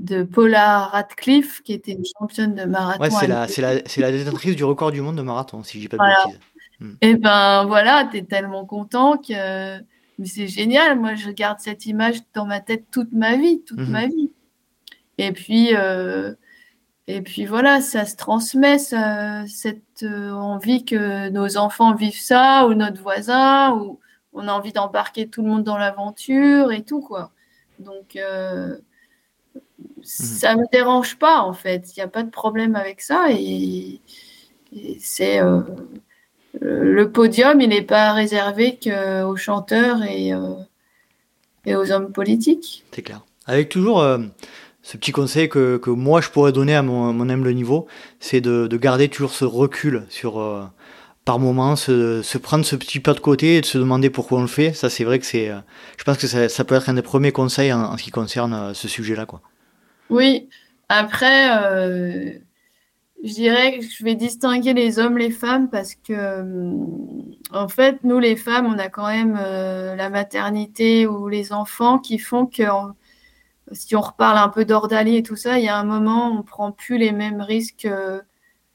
de 0.00 0.22
Paula 0.22 0.86
Radcliffe, 0.86 1.62
qui 1.62 1.72
était 1.72 1.92
une 1.92 2.04
championne 2.18 2.54
de 2.54 2.64
marathon. 2.64 3.02
Ouais, 3.02 3.10
c'est 3.10 3.26
la, 3.26 3.46
c'est 3.46 4.00
la, 4.00 4.12
détentrice 4.12 4.56
du 4.56 4.64
record 4.64 4.90
du 4.92 5.00
monde 5.00 5.16
de 5.16 5.22
marathon, 5.22 5.62
si 5.62 5.80
j'ai 5.80 5.88
pas 5.88 5.98
de 5.98 6.02
bêtises. 6.02 6.40
Hmm. 6.80 6.92
Et 7.00 7.10
eh 7.10 7.14
ben 7.16 7.64
voilà, 7.66 8.08
tu 8.10 8.18
es 8.18 8.22
tellement 8.22 8.64
content 8.64 9.18
que 9.18 9.78
mais 10.22 10.28
c'est 10.28 10.46
génial. 10.46 10.98
Moi, 11.00 11.16
je 11.16 11.30
garde 11.30 11.58
cette 11.58 11.86
image 11.86 12.20
dans 12.32 12.46
ma 12.46 12.60
tête 12.60 12.84
toute 12.92 13.12
ma 13.12 13.36
vie, 13.36 13.62
toute 13.64 13.80
mhm. 13.80 13.90
ma 13.90 14.06
vie. 14.06 14.30
Et 15.18 15.32
puis, 15.32 15.74
euh, 15.74 16.34
et 17.08 17.22
puis 17.22 17.44
voilà, 17.44 17.80
ça 17.80 18.04
se 18.06 18.14
transmet, 18.14 18.78
cette 18.78 20.02
euh, 20.04 20.30
envie 20.30 20.84
que 20.84 21.28
nos 21.30 21.56
enfants 21.56 21.94
vivent 21.94 22.20
ça, 22.20 22.66
ou 22.68 22.74
notre 22.74 23.02
voisin, 23.02 23.74
ou 23.74 23.98
on 24.32 24.46
a 24.46 24.52
envie 24.52 24.72
d'embarquer 24.72 25.28
tout 25.28 25.42
le 25.42 25.48
monde 25.48 25.64
dans 25.64 25.76
l'aventure 25.76 26.70
et 26.70 26.84
tout, 26.84 27.00
quoi. 27.00 27.32
Donc, 27.80 28.14
euh, 28.14 28.78
ça 30.02 30.54
me 30.54 30.70
dérange 30.70 31.18
pas 31.18 31.42
en 31.42 31.52
fait. 31.52 31.96
Il 31.96 32.00
n'y 32.00 32.04
a 32.04 32.08
pas 32.08 32.22
de 32.22 32.30
problème 32.30 32.76
avec 32.76 33.00
ça 33.00 33.26
et, 33.30 34.00
c'est 35.00 35.40
euh, 35.40 35.60
le 36.64 37.10
podium, 37.10 37.60
il 37.60 37.68
n'est 37.68 37.82
pas 37.82 38.12
réservé 38.12 38.78
qu'aux 38.82 39.36
chanteurs 39.36 40.02
et, 40.02 40.32
euh, 40.32 40.54
et, 41.66 41.74
aux 41.74 41.90
hommes 41.90 42.12
politiques. 42.12 42.84
C'est 42.92 43.02
clair. 43.02 43.20
Avec 43.46 43.68
toujours 43.68 44.00
euh, 44.00 44.18
ce 44.82 44.96
petit 44.96 45.12
conseil 45.12 45.48
que, 45.48 45.76
que, 45.76 45.90
moi 45.90 46.20
je 46.20 46.30
pourrais 46.30 46.52
donner 46.52 46.74
à 46.74 46.82
mon, 46.82 47.12
mon 47.12 47.28
humble 47.28 47.52
niveau, 47.52 47.86
c'est 48.20 48.40
de, 48.40 48.66
de, 48.66 48.76
garder 48.76 49.08
toujours 49.08 49.32
ce 49.32 49.44
recul 49.44 50.04
sur 50.08 50.70
par 51.24 51.38
moment, 51.38 51.76
se, 51.76 52.22
se, 52.22 52.38
prendre 52.38 52.64
ce 52.64 52.76
petit 52.76 53.00
pas 53.00 53.14
de 53.14 53.20
côté 53.20 53.56
et 53.56 53.60
de 53.60 53.66
se 53.66 53.78
demander 53.78 54.10
pourquoi 54.10 54.38
on 54.38 54.42
le 54.42 54.48
fait. 54.48 54.72
Ça, 54.72 54.90
c'est 54.90 55.04
vrai 55.04 55.18
que 55.18 55.26
c'est, 55.26 55.50
je 55.96 56.04
pense 56.04 56.18
que 56.18 56.26
ça, 56.26 56.48
ça, 56.48 56.64
peut 56.64 56.74
être 56.74 56.88
un 56.88 56.94
des 56.94 57.02
premiers 57.02 57.32
conseils 57.32 57.72
en, 57.72 57.80
en 57.80 57.96
ce 57.96 58.02
qui 58.02 58.10
concerne 58.10 58.74
ce 58.74 58.88
sujet-là, 58.88 59.26
quoi. 59.26 59.40
Oui, 60.10 60.48
après, 60.94 61.50
euh, 61.58 62.32
je 63.22 63.32
dirais 63.32 63.78
que 63.78 63.84
je 63.84 64.04
vais 64.04 64.16
distinguer 64.16 64.74
les 64.74 64.98
hommes, 64.98 65.16
les 65.16 65.30
femmes, 65.30 65.70
parce 65.70 65.94
que, 65.94 66.12
euh, 66.12 66.84
en 67.52 67.68
fait, 67.68 68.02
nous, 68.02 68.18
les 68.18 68.36
femmes, 68.36 68.66
on 68.66 68.78
a 68.78 68.88
quand 68.88 69.06
même 69.06 69.38
euh, 69.40 69.94
la 69.94 70.10
maternité 70.10 71.06
ou 71.06 71.28
les 71.28 71.52
enfants 71.52 71.98
qui 71.98 72.18
font 72.18 72.46
que, 72.46 72.64
si 73.72 73.94
on 73.94 74.00
reparle 74.00 74.38
un 74.38 74.48
peu 74.48 74.64
d'ordalie 74.64 75.16
et 75.16 75.22
tout 75.22 75.36
ça, 75.36 75.58
il 75.58 75.64
y 75.64 75.68
a 75.68 75.76
un 75.76 75.84
moment, 75.84 76.36
on 76.36 76.42
prend 76.42 76.72
plus 76.72 76.98
les 76.98 77.12
mêmes 77.12 77.40
risques 77.40 77.88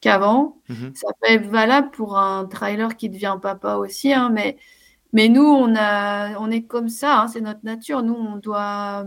qu'avant. 0.00 0.56
Mhm. 0.68 0.92
Ça 0.94 1.08
peut 1.20 1.30
être 1.30 1.46
valable 1.46 1.90
pour 1.90 2.18
un 2.18 2.46
trailer 2.46 2.96
qui 2.96 3.10
devient 3.10 3.36
papa 3.40 3.76
aussi, 3.76 4.12
hein, 4.12 4.30
mais, 4.32 4.56
mais 5.12 5.28
nous, 5.28 5.44
on, 5.44 5.74
a, 5.76 6.38
on 6.38 6.50
est 6.50 6.62
comme 6.62 6.88
ça, 6.88 7.20
hein, 7.20 7.28
c'est 7.28 7.40
notre 7.40 7.64
nature. 7.64 8.02
Nous, 8.02 8.14
on 8.14 8.36
doit 8.36 9.06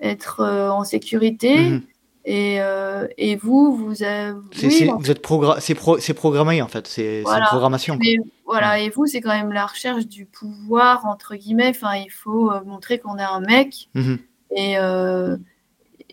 être 0.00 0.40
euh, 0.40 0.70
en 0.70 0.84
sécurité. 0.84 1.70
Mhm. 1.70 1.82
Et, 2.26 2.60
euh, 2.60 3.06
et, 3.16 3.36
vous, 3.36 3.74
vous, 3.74 4.02
avez, 4.02 4.32
vous 4.32 5.10
êtes 5.10 5.26
c'est 5.60 6.14
programmé 6.14 6.60
en 6.60 6.68
fait, 6.68 6.86
c'est 6.86 7.22
une 7.22 7.44
programmation. 7.46 7.98
voilà, 8.44 8.78
et 8.78 8.90
vous, 8.90 9.06
c'est 9.06 9.20
quand 9.20 9.30
même 9.30 9.52
la 9.52 9.66
recherche 9.66 10.06
du 10.06 10.26
pouvoir 10.26 11.06
entre 11.06 11.34
guillemets. 11.34 11.70
Enfin, 11.70 11.94
il 11.94 12.10
faut 12.10 12.50
euh, 12.50 12.60
montrer 12.64 12.98
qu'on 12.98 13.16
est 13.16 13.22
un 13.22 13.40
mec. 13.40 13.88
Mhm. 13.94 14.18
Et 14.56 14.76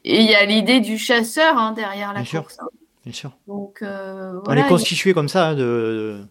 et 0.09 0.21
il 0.21 0.29
y 0.29 0.35
a 0.35 0.45
l'idée 0.45 0.79
du 0.79 0.97
chasseur 0.97 1.57
hein, 1.57 1.73
derrière 1.73 2.13
la 2.13 2.21
Bien 2.21 2.39
course. 2.39 2.53
Sûr. 2.53 2.63
Hein. 2.63 2.67
Bien 3.03 3.13
sûr. 3.13 3.31
Donc, 3.47 3.83
on 3.83 4.53
est 4.53 4.67
constitué 4.67 5.13
comme 5.13 5.27
ça 5.27 5.49
hein, 5.49 5.55
de, 5.55 6.21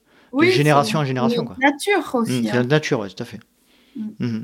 génération 0.42 1.00
en 1.00 1.04
génération. 1.04 1.46
C'est 1.54 1.62
nature 1.62 2.14
aussi. 2.14 2.32
Mhm, 2.32 2.44
c'est 2.46 2.56
la 2.56 2.64
nature, 2.64 3.00
oui, 3.00 3.14
tout 3.14 3.22
à 3.22 3.26
fait. 3.26 3.40
Mm. 3.96 4.42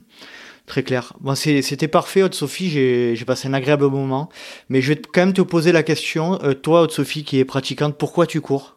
Très 0.66 0.82
clair. 0.82 1.12
Bon, 1.20 1.34
c'était 1.34 1.88
parfait, 1.88 2.22
Haute-Sophie. 2.22 2.70
J'ai 2.70 3.24
passé 3.24 3.48
un 3.48 3.54
agréable 3.54 3.86
moment. 3.88 4.28
Mais 4.68 4.80
je 4.80 4.92
vais 4.92 5.00
quand 5.00 5.22
même 5.22 5.32
te 5.32 5.42
poser 5.42 5.72
la 5.72 5.82
question. 5.82 6.40
Euh, 6.42 6.54
toi, 6.54 6.82
Haute-Sophie, 6.82 7.24
qui 7.24 7.38
est 7.38 7.44
pratiquante, 7.44 7.98
pourquoi 7.98 8.26
tu 8.26 8.40
cours? 8.40 8.76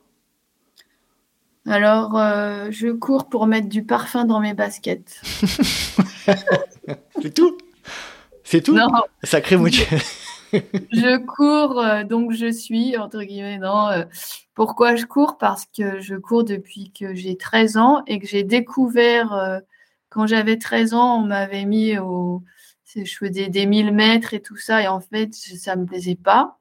Alors, 1.67 2.17
euh, 2.17 2.67
je 2.71 2.89
cours 2.89 3.29
pour 3.29 3.47
mettre 3.47 3.69
du 3.69 3.83
parfum 3.83 4.25
dans 4.25 4.39
mes 4.39 4.53
baskets. 4.53 5.21
C'est 7.21 7.33
tout? 7.33 7.57
C'est 8.43 8.61
tout? 8.61 8.75
Non. 8.75 8.87
Sacré 9.23 9.57
moitié. 9.57 9.85
je 10.53 11.17
cours, 11.17 11.79
euh, 11.79 12.03
donc 12.03 12.33
je 12.33 12.51
suis, 12.51 12.97
entre 12.97 13.21
guillemets, 13.23 13.57
non. 13.57 13.89
pourquoi 14.53 14.95
je 14.95 15.05
cours? 15.05 15.37
Parce 15.37 15.65
que 15.65 15.99
je 16.01 16.15
cours 16.15 16.43
depuis 16.43 16.91
que 16.91 17.15
j'ai 17.15 17.37
13 17.37 17.77
ans 17.77 18.03
et 18.05 18.19
que 18.19 18.27
j'ai 18.27 18.43
découvert 18.43 19.61
quand 20.15 20.27
j'avais 20.27 20.57
13 20.57 20.93
ans, 20.93 21.21
on 21.21 21.25
m'avait 21.25 21.65
mis 21.65 21.97
au. 21.97 22.41
Je 22.95 23.17
faisais 23.17 23.49
des 23.49 23.65
1000 23.65 23.91
mètres 23.91 24.33
et 24.33 24.41
tout 24.41 24.55
ça, 24.55 24.81
et 24.81 24.87
en 24.87 25.01
fait, 25.01 25.33
ça 25.33 25.75
ne 25.75 25.81
me 25.81 25.85
plaisait 25.85 26.15
pas. 26.15 26.59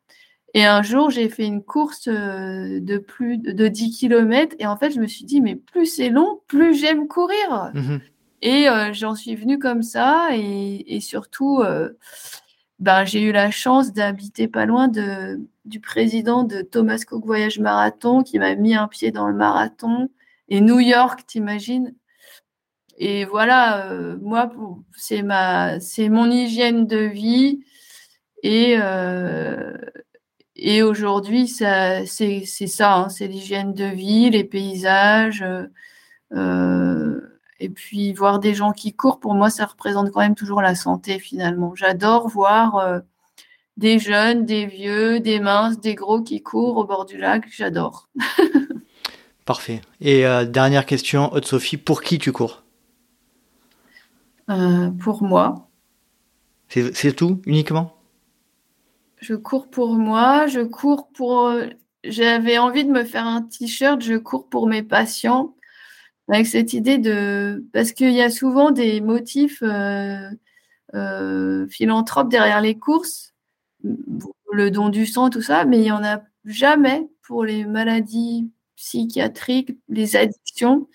Et 0.52 0.64
un 0.64 0.82
jour, 0.82 1.10
j'ai 1.10 1.28
fait 1.28 1.46
une 1.46 1.62
course 1.62 2.08
euh, 2.08 2.80
de 2.80 2.98
plus 2.98 3.38
de 3.38 3.68
10 3.68 3.96
km, 3.96 4.56
et 4.58 4.66
en 4.66 4.76
fait, 4.76 4.90
je 4.90 5.00
me 5.00 5.06
suis 5.06 5.24
dit, 5.24 5.40
mais 5.40 5.54
plus 5.54 5.86
c'est 5.86 6.08
long, 6.08 6.40
plus 6.48 6.74
j'aime 6.74 7.06
courir. 7.06 7.70
Mhm. 7.72 8.00
Et 8.42 8.66
j'en 8.92 9.14
suis 9.14 9.36
venue 9.36 9.58
comme 9.58 9.82
ça. 9.82 10.30
Et, 10.32 10.96
et 10.96 11.00
surtout, 11.00 11.62
ben, 12.80 13.04
j'ai 13.04 13.22
eu 13.22 13.32
la 13.32 13.50
chance 13.50 13.92
d'habiter 13.92 14.48
pas 14.48 14.66
loin 14.66 14.88
de, 14.88 15.40
du 15.64 15.80
président 15.80 16.44
de 16.44 16.60
Thomas 16.60 17.02
Cook 17.08 17.24
Voyage 17.24 17.58
Marathon 17.58 18.22
qui 18.22 18.38
m'a 18.38 18.54
mis 18.56 18.74
un 18.74 18.88
pied 18.88 19.10
dans 19.10 19.28
le 19.28 19.34
marathon. 19.34 20.10
Et 20.48 20.60
New 20.60 20.80
York, 20.80 21.24
t'imagines? 21.26 21.94
Et 22.98 23.24
voilà, 23.24 23.86
euh, 23.90 24.16
moi, 24.20 24.50
c'est 24.96 25.22
ma, 25.22 25.80
c'est 25.80 26.08
mon 26.08 26.30
hygiène 26.30 26.86
de 26.86 26.98
vie. 26.98 27.64
Et, 28.42 28.76
euh, 28.78 29.76
et 30.56 30.82
aujourd'hui, 30.82 31.48
c'est, 31.48 32.06
c'est 32.06 32.66
ça, 32.66 32.94
hein, 32.96 33.08
c'est 33.08 33.26
l'hygiène 33.26 33.74
de 33.74 33.86
vie, 33.86 34.30
les 34.30 34.44
paysages. 34.44 35.44
Euh, 36.32 37.20
et 37.60 37.68
puis 37.68 38.12
voir 38.12 38.38
des 38.38 38.54
gens 38.54 38.72
qui 38.72 38.94
courent, 38.94 39.20
pour 39.20 39.34
moi, 39.34 39.50
ça 39.50 39.66
représente 39.66 40.10
quand 40.12 40.20
même 40.20 40.34
toujours 40.34 40.62
la 40.62 40.74
santé 40.74 41.18
finalement. 41.18 41.74
J'adore 41.74 42.28
voir 42.28 43.00
des 43.76 43.98
jeunes, 43.98 44.44
des 44.44 44.66
vieux, 44.66 45.20
des 45.20 45.40
minces, 45.40 45.80
des 45.80 45.94
gros 45.94 46.20
qui 46.22 46.42
courent 46.42 46.76
au 46.76 46.84
bord 46.84 47.06
du 47.06 47.16
lac. 47.16 47.44
J'adore. 47.50 48.08
Parfait. 49.44 49.80
Et 50.00 50.24
dernière 50.46 50.86
question, 50.86 51.32
Haute 51.32 51.46
Sophie, 51.46 51.76
pour 51.76 52.02
qui 52.02 52.18
tu 52.18 52.32
cours? 52.32 52.63
Euh, 54.50 54.90
Pour 54.90 55.22
moi. 55.22 55.68
C'est 56.68 57.14
tout, 57.14 57.40
uniquement? 57.46 57.94
Je 59.20 59.34
cours 59.34 59.70
pour 59.70 59.94
moi, 59.94 60.46
je 60.46 60.60
cours 60.60 61.08
pour... 61.08 61.52
J'avais 62.02 62.58
envie 62.58 62.84
de 62.84 62.90
me 62.90 63.04
faire 63.04 63.26
un 63.26 63.42
t-shirt, 63.42 64.02
je 64.02 64.16
cours 64.16 64.48
pour 64.48 64.66
mes 64.66 64.82
patients 64.82 65.54
avec 66.28 66.46
cette 66.46 66.72
idée 66.72 66.98
de 66.98 67.64
parce 67.72 67.92
qu'il 67.92 68.12
y 68.12 68.22
a 68.22 68.30
souvent 68.30 68.70
des 68.70 69.00
motifs 69.00 69.62
euh, 69.62 70.30
euh, 70.94 71.66
philanthropes 71.68 72.30
derrière 72.30 72.60
les 72.60 72.78
courses, 72.78 73.34
le 74.52 74.70
don 74.70 74.88
du 74.88 75.06
sang, 75.06 75.30
tout 75.30 75.42
ça, 75.42 75.64
mais 75.64 75.78
il 75.78 75.82
n'y 75.82 75.92
en 75.92 76.04
a 76.04 76.22
jamais 76.44 77.06
pour 77.22 77.44
les 77.44 77.64
maladies 77.64 78.50
psychiatriques, 78.76 79.76
les 79.88 80.16
addictions. 80.16 80.88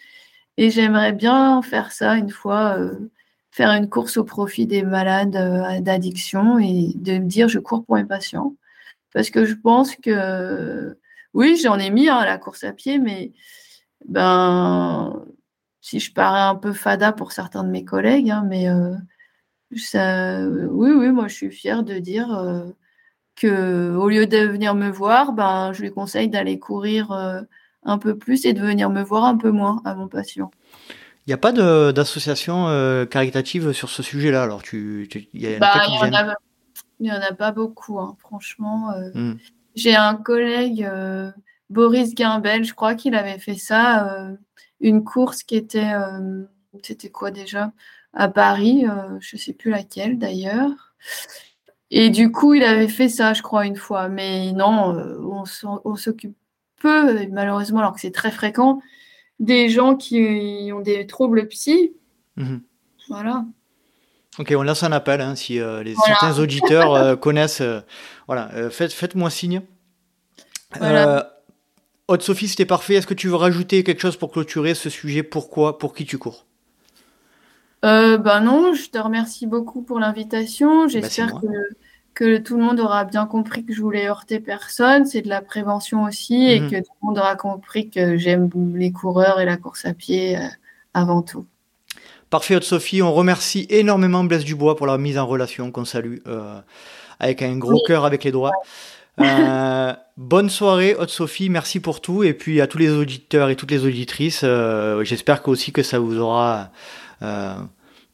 Et 0.58 0.70
j'aimerais 0.72 1.14
bien 1.14 1.62
faire 1.62 1.92
ça 1.92 2.16
une 2.18 2.30
fois, 2.30 2.78
euh, 2.78 3.12
faire 3.52 3.70
une 3.72 3.90
course 3.90 4.18
au 4.18 4.24
profit 4.24 4.68
des 4.68 4.84
malades 4.84 5.84
d'addiction 5.84 6.60
et 6.60 6.94
de 6.96 7.14
me 7.20 7.28
dire 7.28 7.50
je 7.50 7.60
cours 7.60 7.86
pour 7.86 7.96
mes 7.96 8.06
patients. 8.06 8.56
Parce 9.14 9.30
que 9.30 9.46
je 9.46 9.56
pense 9.56 9.96
que, 9.96 10.98
oui, 11.34 11.58
j'en 11.62 11.80
ai 11.80 11.90
mis 11.90 12.10
hein, 12.10 12.18
à 12.18 12.26
la 12.26 12.38
course 12.38 12.64
à 12.64 12.74
pied, 12.74 13.00
mais 13.00 13.34
ben, 14.08 15.26
si 15.82 16.00
je 16.00 16.14
parais 16.14 16.42
un 16.42 16.56
peu 16.56 16.74
fada 16.74 17.12
pour 17.14 17.32
certains 17.32 17.64
de 17.64 17.70
mes 17.70 17.86
collègues, 17.86 18.30
hein, 18.32 18.46
mais 18.48 18.70
euh, 18.70 18.96
ça, 19.76 20.42
oui, 20.48 20.92
oui, 20.92 21.10
moi 21.12 21.28
je 21.28 21.36
suis 21.36 21.52
fière 21.52 21.84
de 21.84 22.00
dire 22.00 22.34
euh, 22.38 22.66
que 23.36 23.96
au 23.96 24.10
lieu 24.10 24.28
de 24.28 24.40
venir 24.40 24.76
me 24.76 24.90
voir, 24.90 25.34
ben, 25.34 25.74
je 25.74 25.82
lui 25.84 25.92
conseille 25.92 26.30
d'aller 26.30 26.60
courir 26.60 27.12
euh, 27.12 27.42
un 27.84 27.98
peu 27.98 28.18
plus 28.18 28.46
et 28.46 28.54
de 28.54 28.62
venir 28.62 28.90
me 28.90 29.04
voir 29.04 29.26
un 29.26 29.38
peu 29.38 29.52
moins 29.52 29.82
à 29.86 29.96
mon 29.96 30.08
patient. 30.08 30.52
Il 31.30 31.34
n'y 31.34 31.35
a 31.35 31.38
pas 31.38 31.51
d'association 31.91 32.65
caritative 33.06 33.72
sur 33.72 33.89
ce 33.89 34.01
sujet-là, 34.01 34.41
alors 34.41 34.64
tu, 34.64 35.07
il 35.34 35.41
y, 35.41 35.57
bah, 35.60 35.73
en 35.88 37.22
a 37.22 37.34
pas 37.34 37.51
beaucoup, 37.51 37.99
hein, 37.99 38.18
franchement. 38.18 38.91
Hmm. 39.14 39.35
J'ai 39.76 39.95
un 39.95 40.15
collègue 40.15 40.89
Boris 41.69 42.15
Guimbel, 42.15 42.64
je 42.64 42.73
crois 42.73 42.95
qu'il 42.95 43.15
avait 43.15 43.39
fait 43.39 43.56
ça, 43.56 44.07
euh, 44.11 44.35
une 44.81 45.03
course 45.03 45.43
qui 45.43 45.56
était, 45.56 45.93
euh, 45.93 46.43
c'était 46.84 47.10
quoi 47.10 47.31
déjà? 47.31 47.72
À 48.14 48.27
Paris, 48.27 48.85
euh, 48.88 49.18
je 49.19 49.35
ne 49.35 49.39
sais 49.39 49.53
plus 49.53 49.72
laquelle 49.72 50.18
d'ailleurs. 50.18 50.95
Et 51.91 52.10
du 52.10 52.31
coup, 52.31 52.53
il 52.56 52.64
avait 52.64 52.88
fait 52.88 53.10
ça, 53.10 53.34
je 53.34 53.41
crois, 53.41 53.65
une 53.65 53.76
fois. 53.76 54.10
Mais 54.10 54.51
non, 54.51 54.95
on, 55.85 55.95
s'occupe 55.95 56.35
peu, 56.77 57.27
malheureusement, 57.27 57.80
alors 57.80 57.93
que 57.93 58.01
c'est 58.01 58.11
très 58.11 58.31
fréquent, 58.31 58.80
des 59.40 59.70
gens 59.70 59.95
qui 59.95 60.72
ont 60.74 60.82
des 60.82 61.07
troubles 61.07 61.48
psy. 61.48 61.94
Mhm. 62.36 62.61
Voilà. 63.10 63.45
Ok, 64.38 64.53
on 64.56 64.64
lance 64.64 64.84
un 64.84 64.91
appel 64.91 65.22
hein, 65.22 65.36
si 65.36 65.53
les, 65.53 65.95
certains 65.95 66.40
auditeurs 66.40 67.20
connaissent. 67.20 67.64
voilà, 68.28 68.70
faites, 68.70 68.94
faites-moi 68.94 69.30
signe. 69.30 69.61
Voilà. 70.78 71.40
Haute 72.10 72.24
Sophie, 72.24 72.48
c'était 72.48 72.66
parfait. 72.66 72.95
Est-ce 72.95 73.06
que 73.06 73.14
tu 73.14 73.28
veux 73.28 73.36
rajouter 73.36 73.84
quelque 73.84 74.02
chose 74.02 74.18
pour 74.18 74.32
clôturer 74.32 74.74
ce 74.74 74.90
sujet? 74.90 75.22
Pourquoi? 75.22 75.78
Pour 75.78 75.94
qui 75.94 76.06
tu 76.06 76.18
cours? 76.18 76.48
Euh, 77.86 78.18
Ben 78.18 78.41
non, 78.41 78.74
je 78.74 78.90
te 78.90 78.98
remercie 78.98 79.45
beaucoup 79.45 79.84
pour 79.84 79.99
l'invitation. 79.99 80.84
Bah, 80.84 80.88
J'espère 80.88 81.34
que, 81.40 81.48
tout 82.38 82.58
le 82.58 82.64
monde 82.64 82.80
aura 82.80 83.06
bien 83.06 83.26
compris 83.26 83.66
que 83.66 83.74
je 83.74 83.82
voulais 83.82 84.08
heurter 84.08 84.40
personne. 84.40 85.06
C'est 85.06 85.22
de 85.22 85.30
la 85.30 85.41
prévention 85.41 86.04
aussi 86.04 86.52
et 86.52 86.60
mhm. 86.60 86.70
que 86.70 86.76
tout 86.78 86.91
le 87.02 87.08
monde 87.08 87.18
aura 87.18 87.36
compris 87.36 87.90
que 87.90 88.18
j'aime 88.18 88.50
les 88.76 88.91
coureurs 88.91 89.40
et 89.40 89.46
la 89.46 89.58
course 89.58 89.86
à 89.86 89.94
pied 89.94 90.38
euh, 90.38 90.41
avant 90.94 91.22
tout. 91.22 91.46
Parfait, 92.30 92.56
Haute 92.56 92.64
Sophie. 92.64 93.02
On 93.02 93.12
remercie 93.12 93.66
énormément 93.70 94.24
Blaise 94.24 94.46
Dubois 94.46 94.76
pour 94.76 94.86
la 94.86 95.00
mise 95.00 95.18
en 95.18 95.26
relation 95.26 95.72
qu'on 95.72 95.86
salue 95.86 96.18
euh, 96.28 96.60
avec 97.20 97.41
un 97.41 97.58
gros 97.58 97.82
cœur 97.88 98.06
avec 98.06 98.24
les 98.24 98.32
doigts. 98.32 98.52
Euh, 99.20 99.94
bonne 100.18 100.50
soirée, 100.50 100.96
Haute 100.96 101.10
Sophie. 101.10 101.50
Merci 101.50 101.80
pour 101.80 102.02
tout. 102.02 102.24
Et 102.24 102.34
puis 102.34 102.62
à 102.62 102.68
tous 102.68 102.78
les 102.78 102.91
auditeurs 102.91 103.50
et 103.50 103.56
toutes 103.56 103.72
les 103.72 103.84
auditrices, 103.84 104.41
euh, 104.44 105.04
j'espère 105.04 105.48
aussi 105.48 105.72
que 105.72 105.82
ça 105.82 105.98
vous 105.98 106.20
aura 106.20 106.70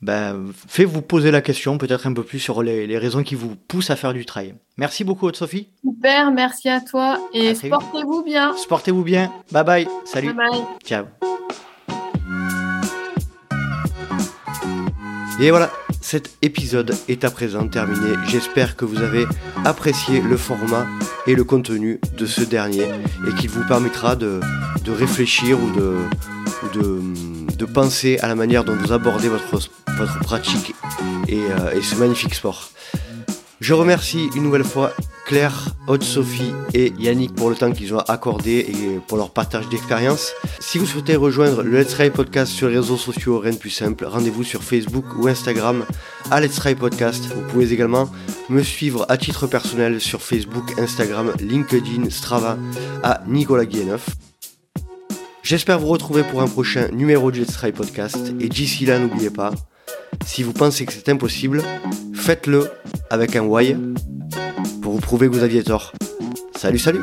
ben, 0.02 0.52
fait 0.68 0.86
vous 0.86 1.02
poser 1.02 1.32
la 1.32 1.42
question, 1.42 1.78
peut-être 1.78 2.06
un 2.08 2.14
peu 2.14 2.24
plus 2.24 2.40
sur 2.40 2.62
les, 2.62 2.98
raisons 2.98 3.24
qui 3.24 3.36
vous 3.36 3.56
poussent 3.56 3.90
à 3.90 3.96
faire 3.96 4.14
du 4.14 4.26
trail. 4.26 4.56
Merci 4.78 5.04
beaucoup, 5.04 5.32
Sophie. 5.34 5.70
Super, 5.84 6.32
merci 6.32 6.70
à 6.70 6.82
toi. 6.82 7.20
Et 7.34 7.56
sportez-vous 7.56 8.24
bien. 8.24 8.56
Sportez-vous 8.56 9.04
bien. 9.04 9.32
Bye 9.52 9.64
bye. 9.64 9.88
Salut. 10.06 10.34
Bye 10.34 10.50
bye. 10.52 10.62
Ciao. 10.84 11.06
Et 15.40 15.50
voilà, 15.50 15.70
cet 16.06 16.38
épisode 16.44 16.96
est 17.08 17.24
à 17.24 17.32
présent 17.32 17.68
terminé. 17.68 18.14
J'espère 18.28 18.76
que 18.76 18.86
vous 18.86 19.02
avez 19.02 19.26
apprécié 19.66 20.22
le 20.22 20.38
format 20.38 20.86
et 21.26 21.34
le 21.34 21.44
contenu 21.44 22.00
de 22.16 22.28
ce 22.28 22.42
dernier 22.42 22.86
et 23.28 23.34
qu'il 23.40 23.50
vous 23.50 23.68
permettra 23.68 24.16
de, 24.16 24.40
réfléchir 24.88 25.58
ou, 25.60 25.72
de, 26.78 27.66
penser 27.66 28.20
à 28.20 28.28
la 28.28 28.36
manière 28.36 28.64
dont 28.64 28.76
vous 28.76 28.94
abordez 28.94 29.30
votre, 29.30 29.68
pratique 30.20 30.76
euh, 31.28 31.72
et 31.72 31.82
ce 31.82 31.96
magnifique 31.96 32.36
sport. 32.36 32.70
Je 33.60 33.74
remercie 33.74 34.30
une 34.36 34.44
nouvelle 34.44 34.64
fois 34.64 34.94
Claire, 35.26 35.70
Haute 35.88 36.04
Sophie 36.04 36.54
et 36.76 36.94
Yannick 37.00 37.34
pour 37.34 37.50
le 37.50 37.56
temps 37.56 37.72
qu'ils 37.72 37.96
ont 37.96 38.00
accordé 38.00 38.60
et 38.60 39.00
pour 39.08 39.18
leur 39.18 39.32
partage 39.32 39.68
d'expérience. 39.70 40.34
Si 40.60 40.78
vous 40.78 40.86
souhaitez 40.86 41.16
rejoindre 41.16 41.64
le 41.64 41.80
Let's 41.80 41.90
Try 41.90 42.12
Podcast 42.12 42.52
sur 42.52 42.70
les 42.70 42.78
réseaux 42.78 42.96
sociaux, 42.96 43.40
rien 43.40 43.54
de 43.54 43.58
plus 43.58 43.72
simple, 43.72 44.06
rendez-vous 44.06 44.44
sur 44.44 44.64
Facebook 44.64 45.06
ou 45.18 45.28
Instagram 45.28 45.84
à 46.30 46.40
Let's 46.40 46.56
Try 46.56 46.76
Podcast. 46.76 47.26
Vous 47.34 47.42
pouvez 47.42 47.74
également 47.74 48.08
me 48.50 48.62
suivre 48.62 49.08
à 49.10 49.18
titre 49.18 49.48
personnel 49.48 50.00
sur 50.00 50.22
Facebook, 50.22 50.80
Instagram, 50.80 51.34
LinkedIn, 51.40 52.12
Strava 52.12 52.58
à 53.02 53.22
Nicolas 53.28 53.66
Guilleneuf. 53.66 54.08
J'espère 55.42 55.80
vous 55.80 55.88
retrouver 55.88 56.24
pour 56.24 56.44
un 56.44 56.48
prochain 56.48 56.90
numéro 56.90 57.32
du 57.32 57.42
Let's 57.42 57.54
Try 57.54 57.72
Podcast 57.72 58.34
et 58.40 58.48
d'ici 58.48 58.86
là 58.86 59.00
n'oubliez 59.00 59.32
pas, 59.32 59.52
si 60.24 60.44
vous 60.44 60.54
pensez 60.54 60.86
que 60.86 60.94
c'est 60.94 61.10
impossible, 61.10 61.64
faites-le 62.14 62.70
avec 63.10 63.36
un 63.36 63.44
why 63.44 63.76
vous 64.96 65.02
prouver 65.02 65.28
que 65.28 65.34
vous 65.34 65.44
aviez 65.44 65.64
tort. 65.64 65.92
Salut, 66.56 66.80
salut 66.80 67.02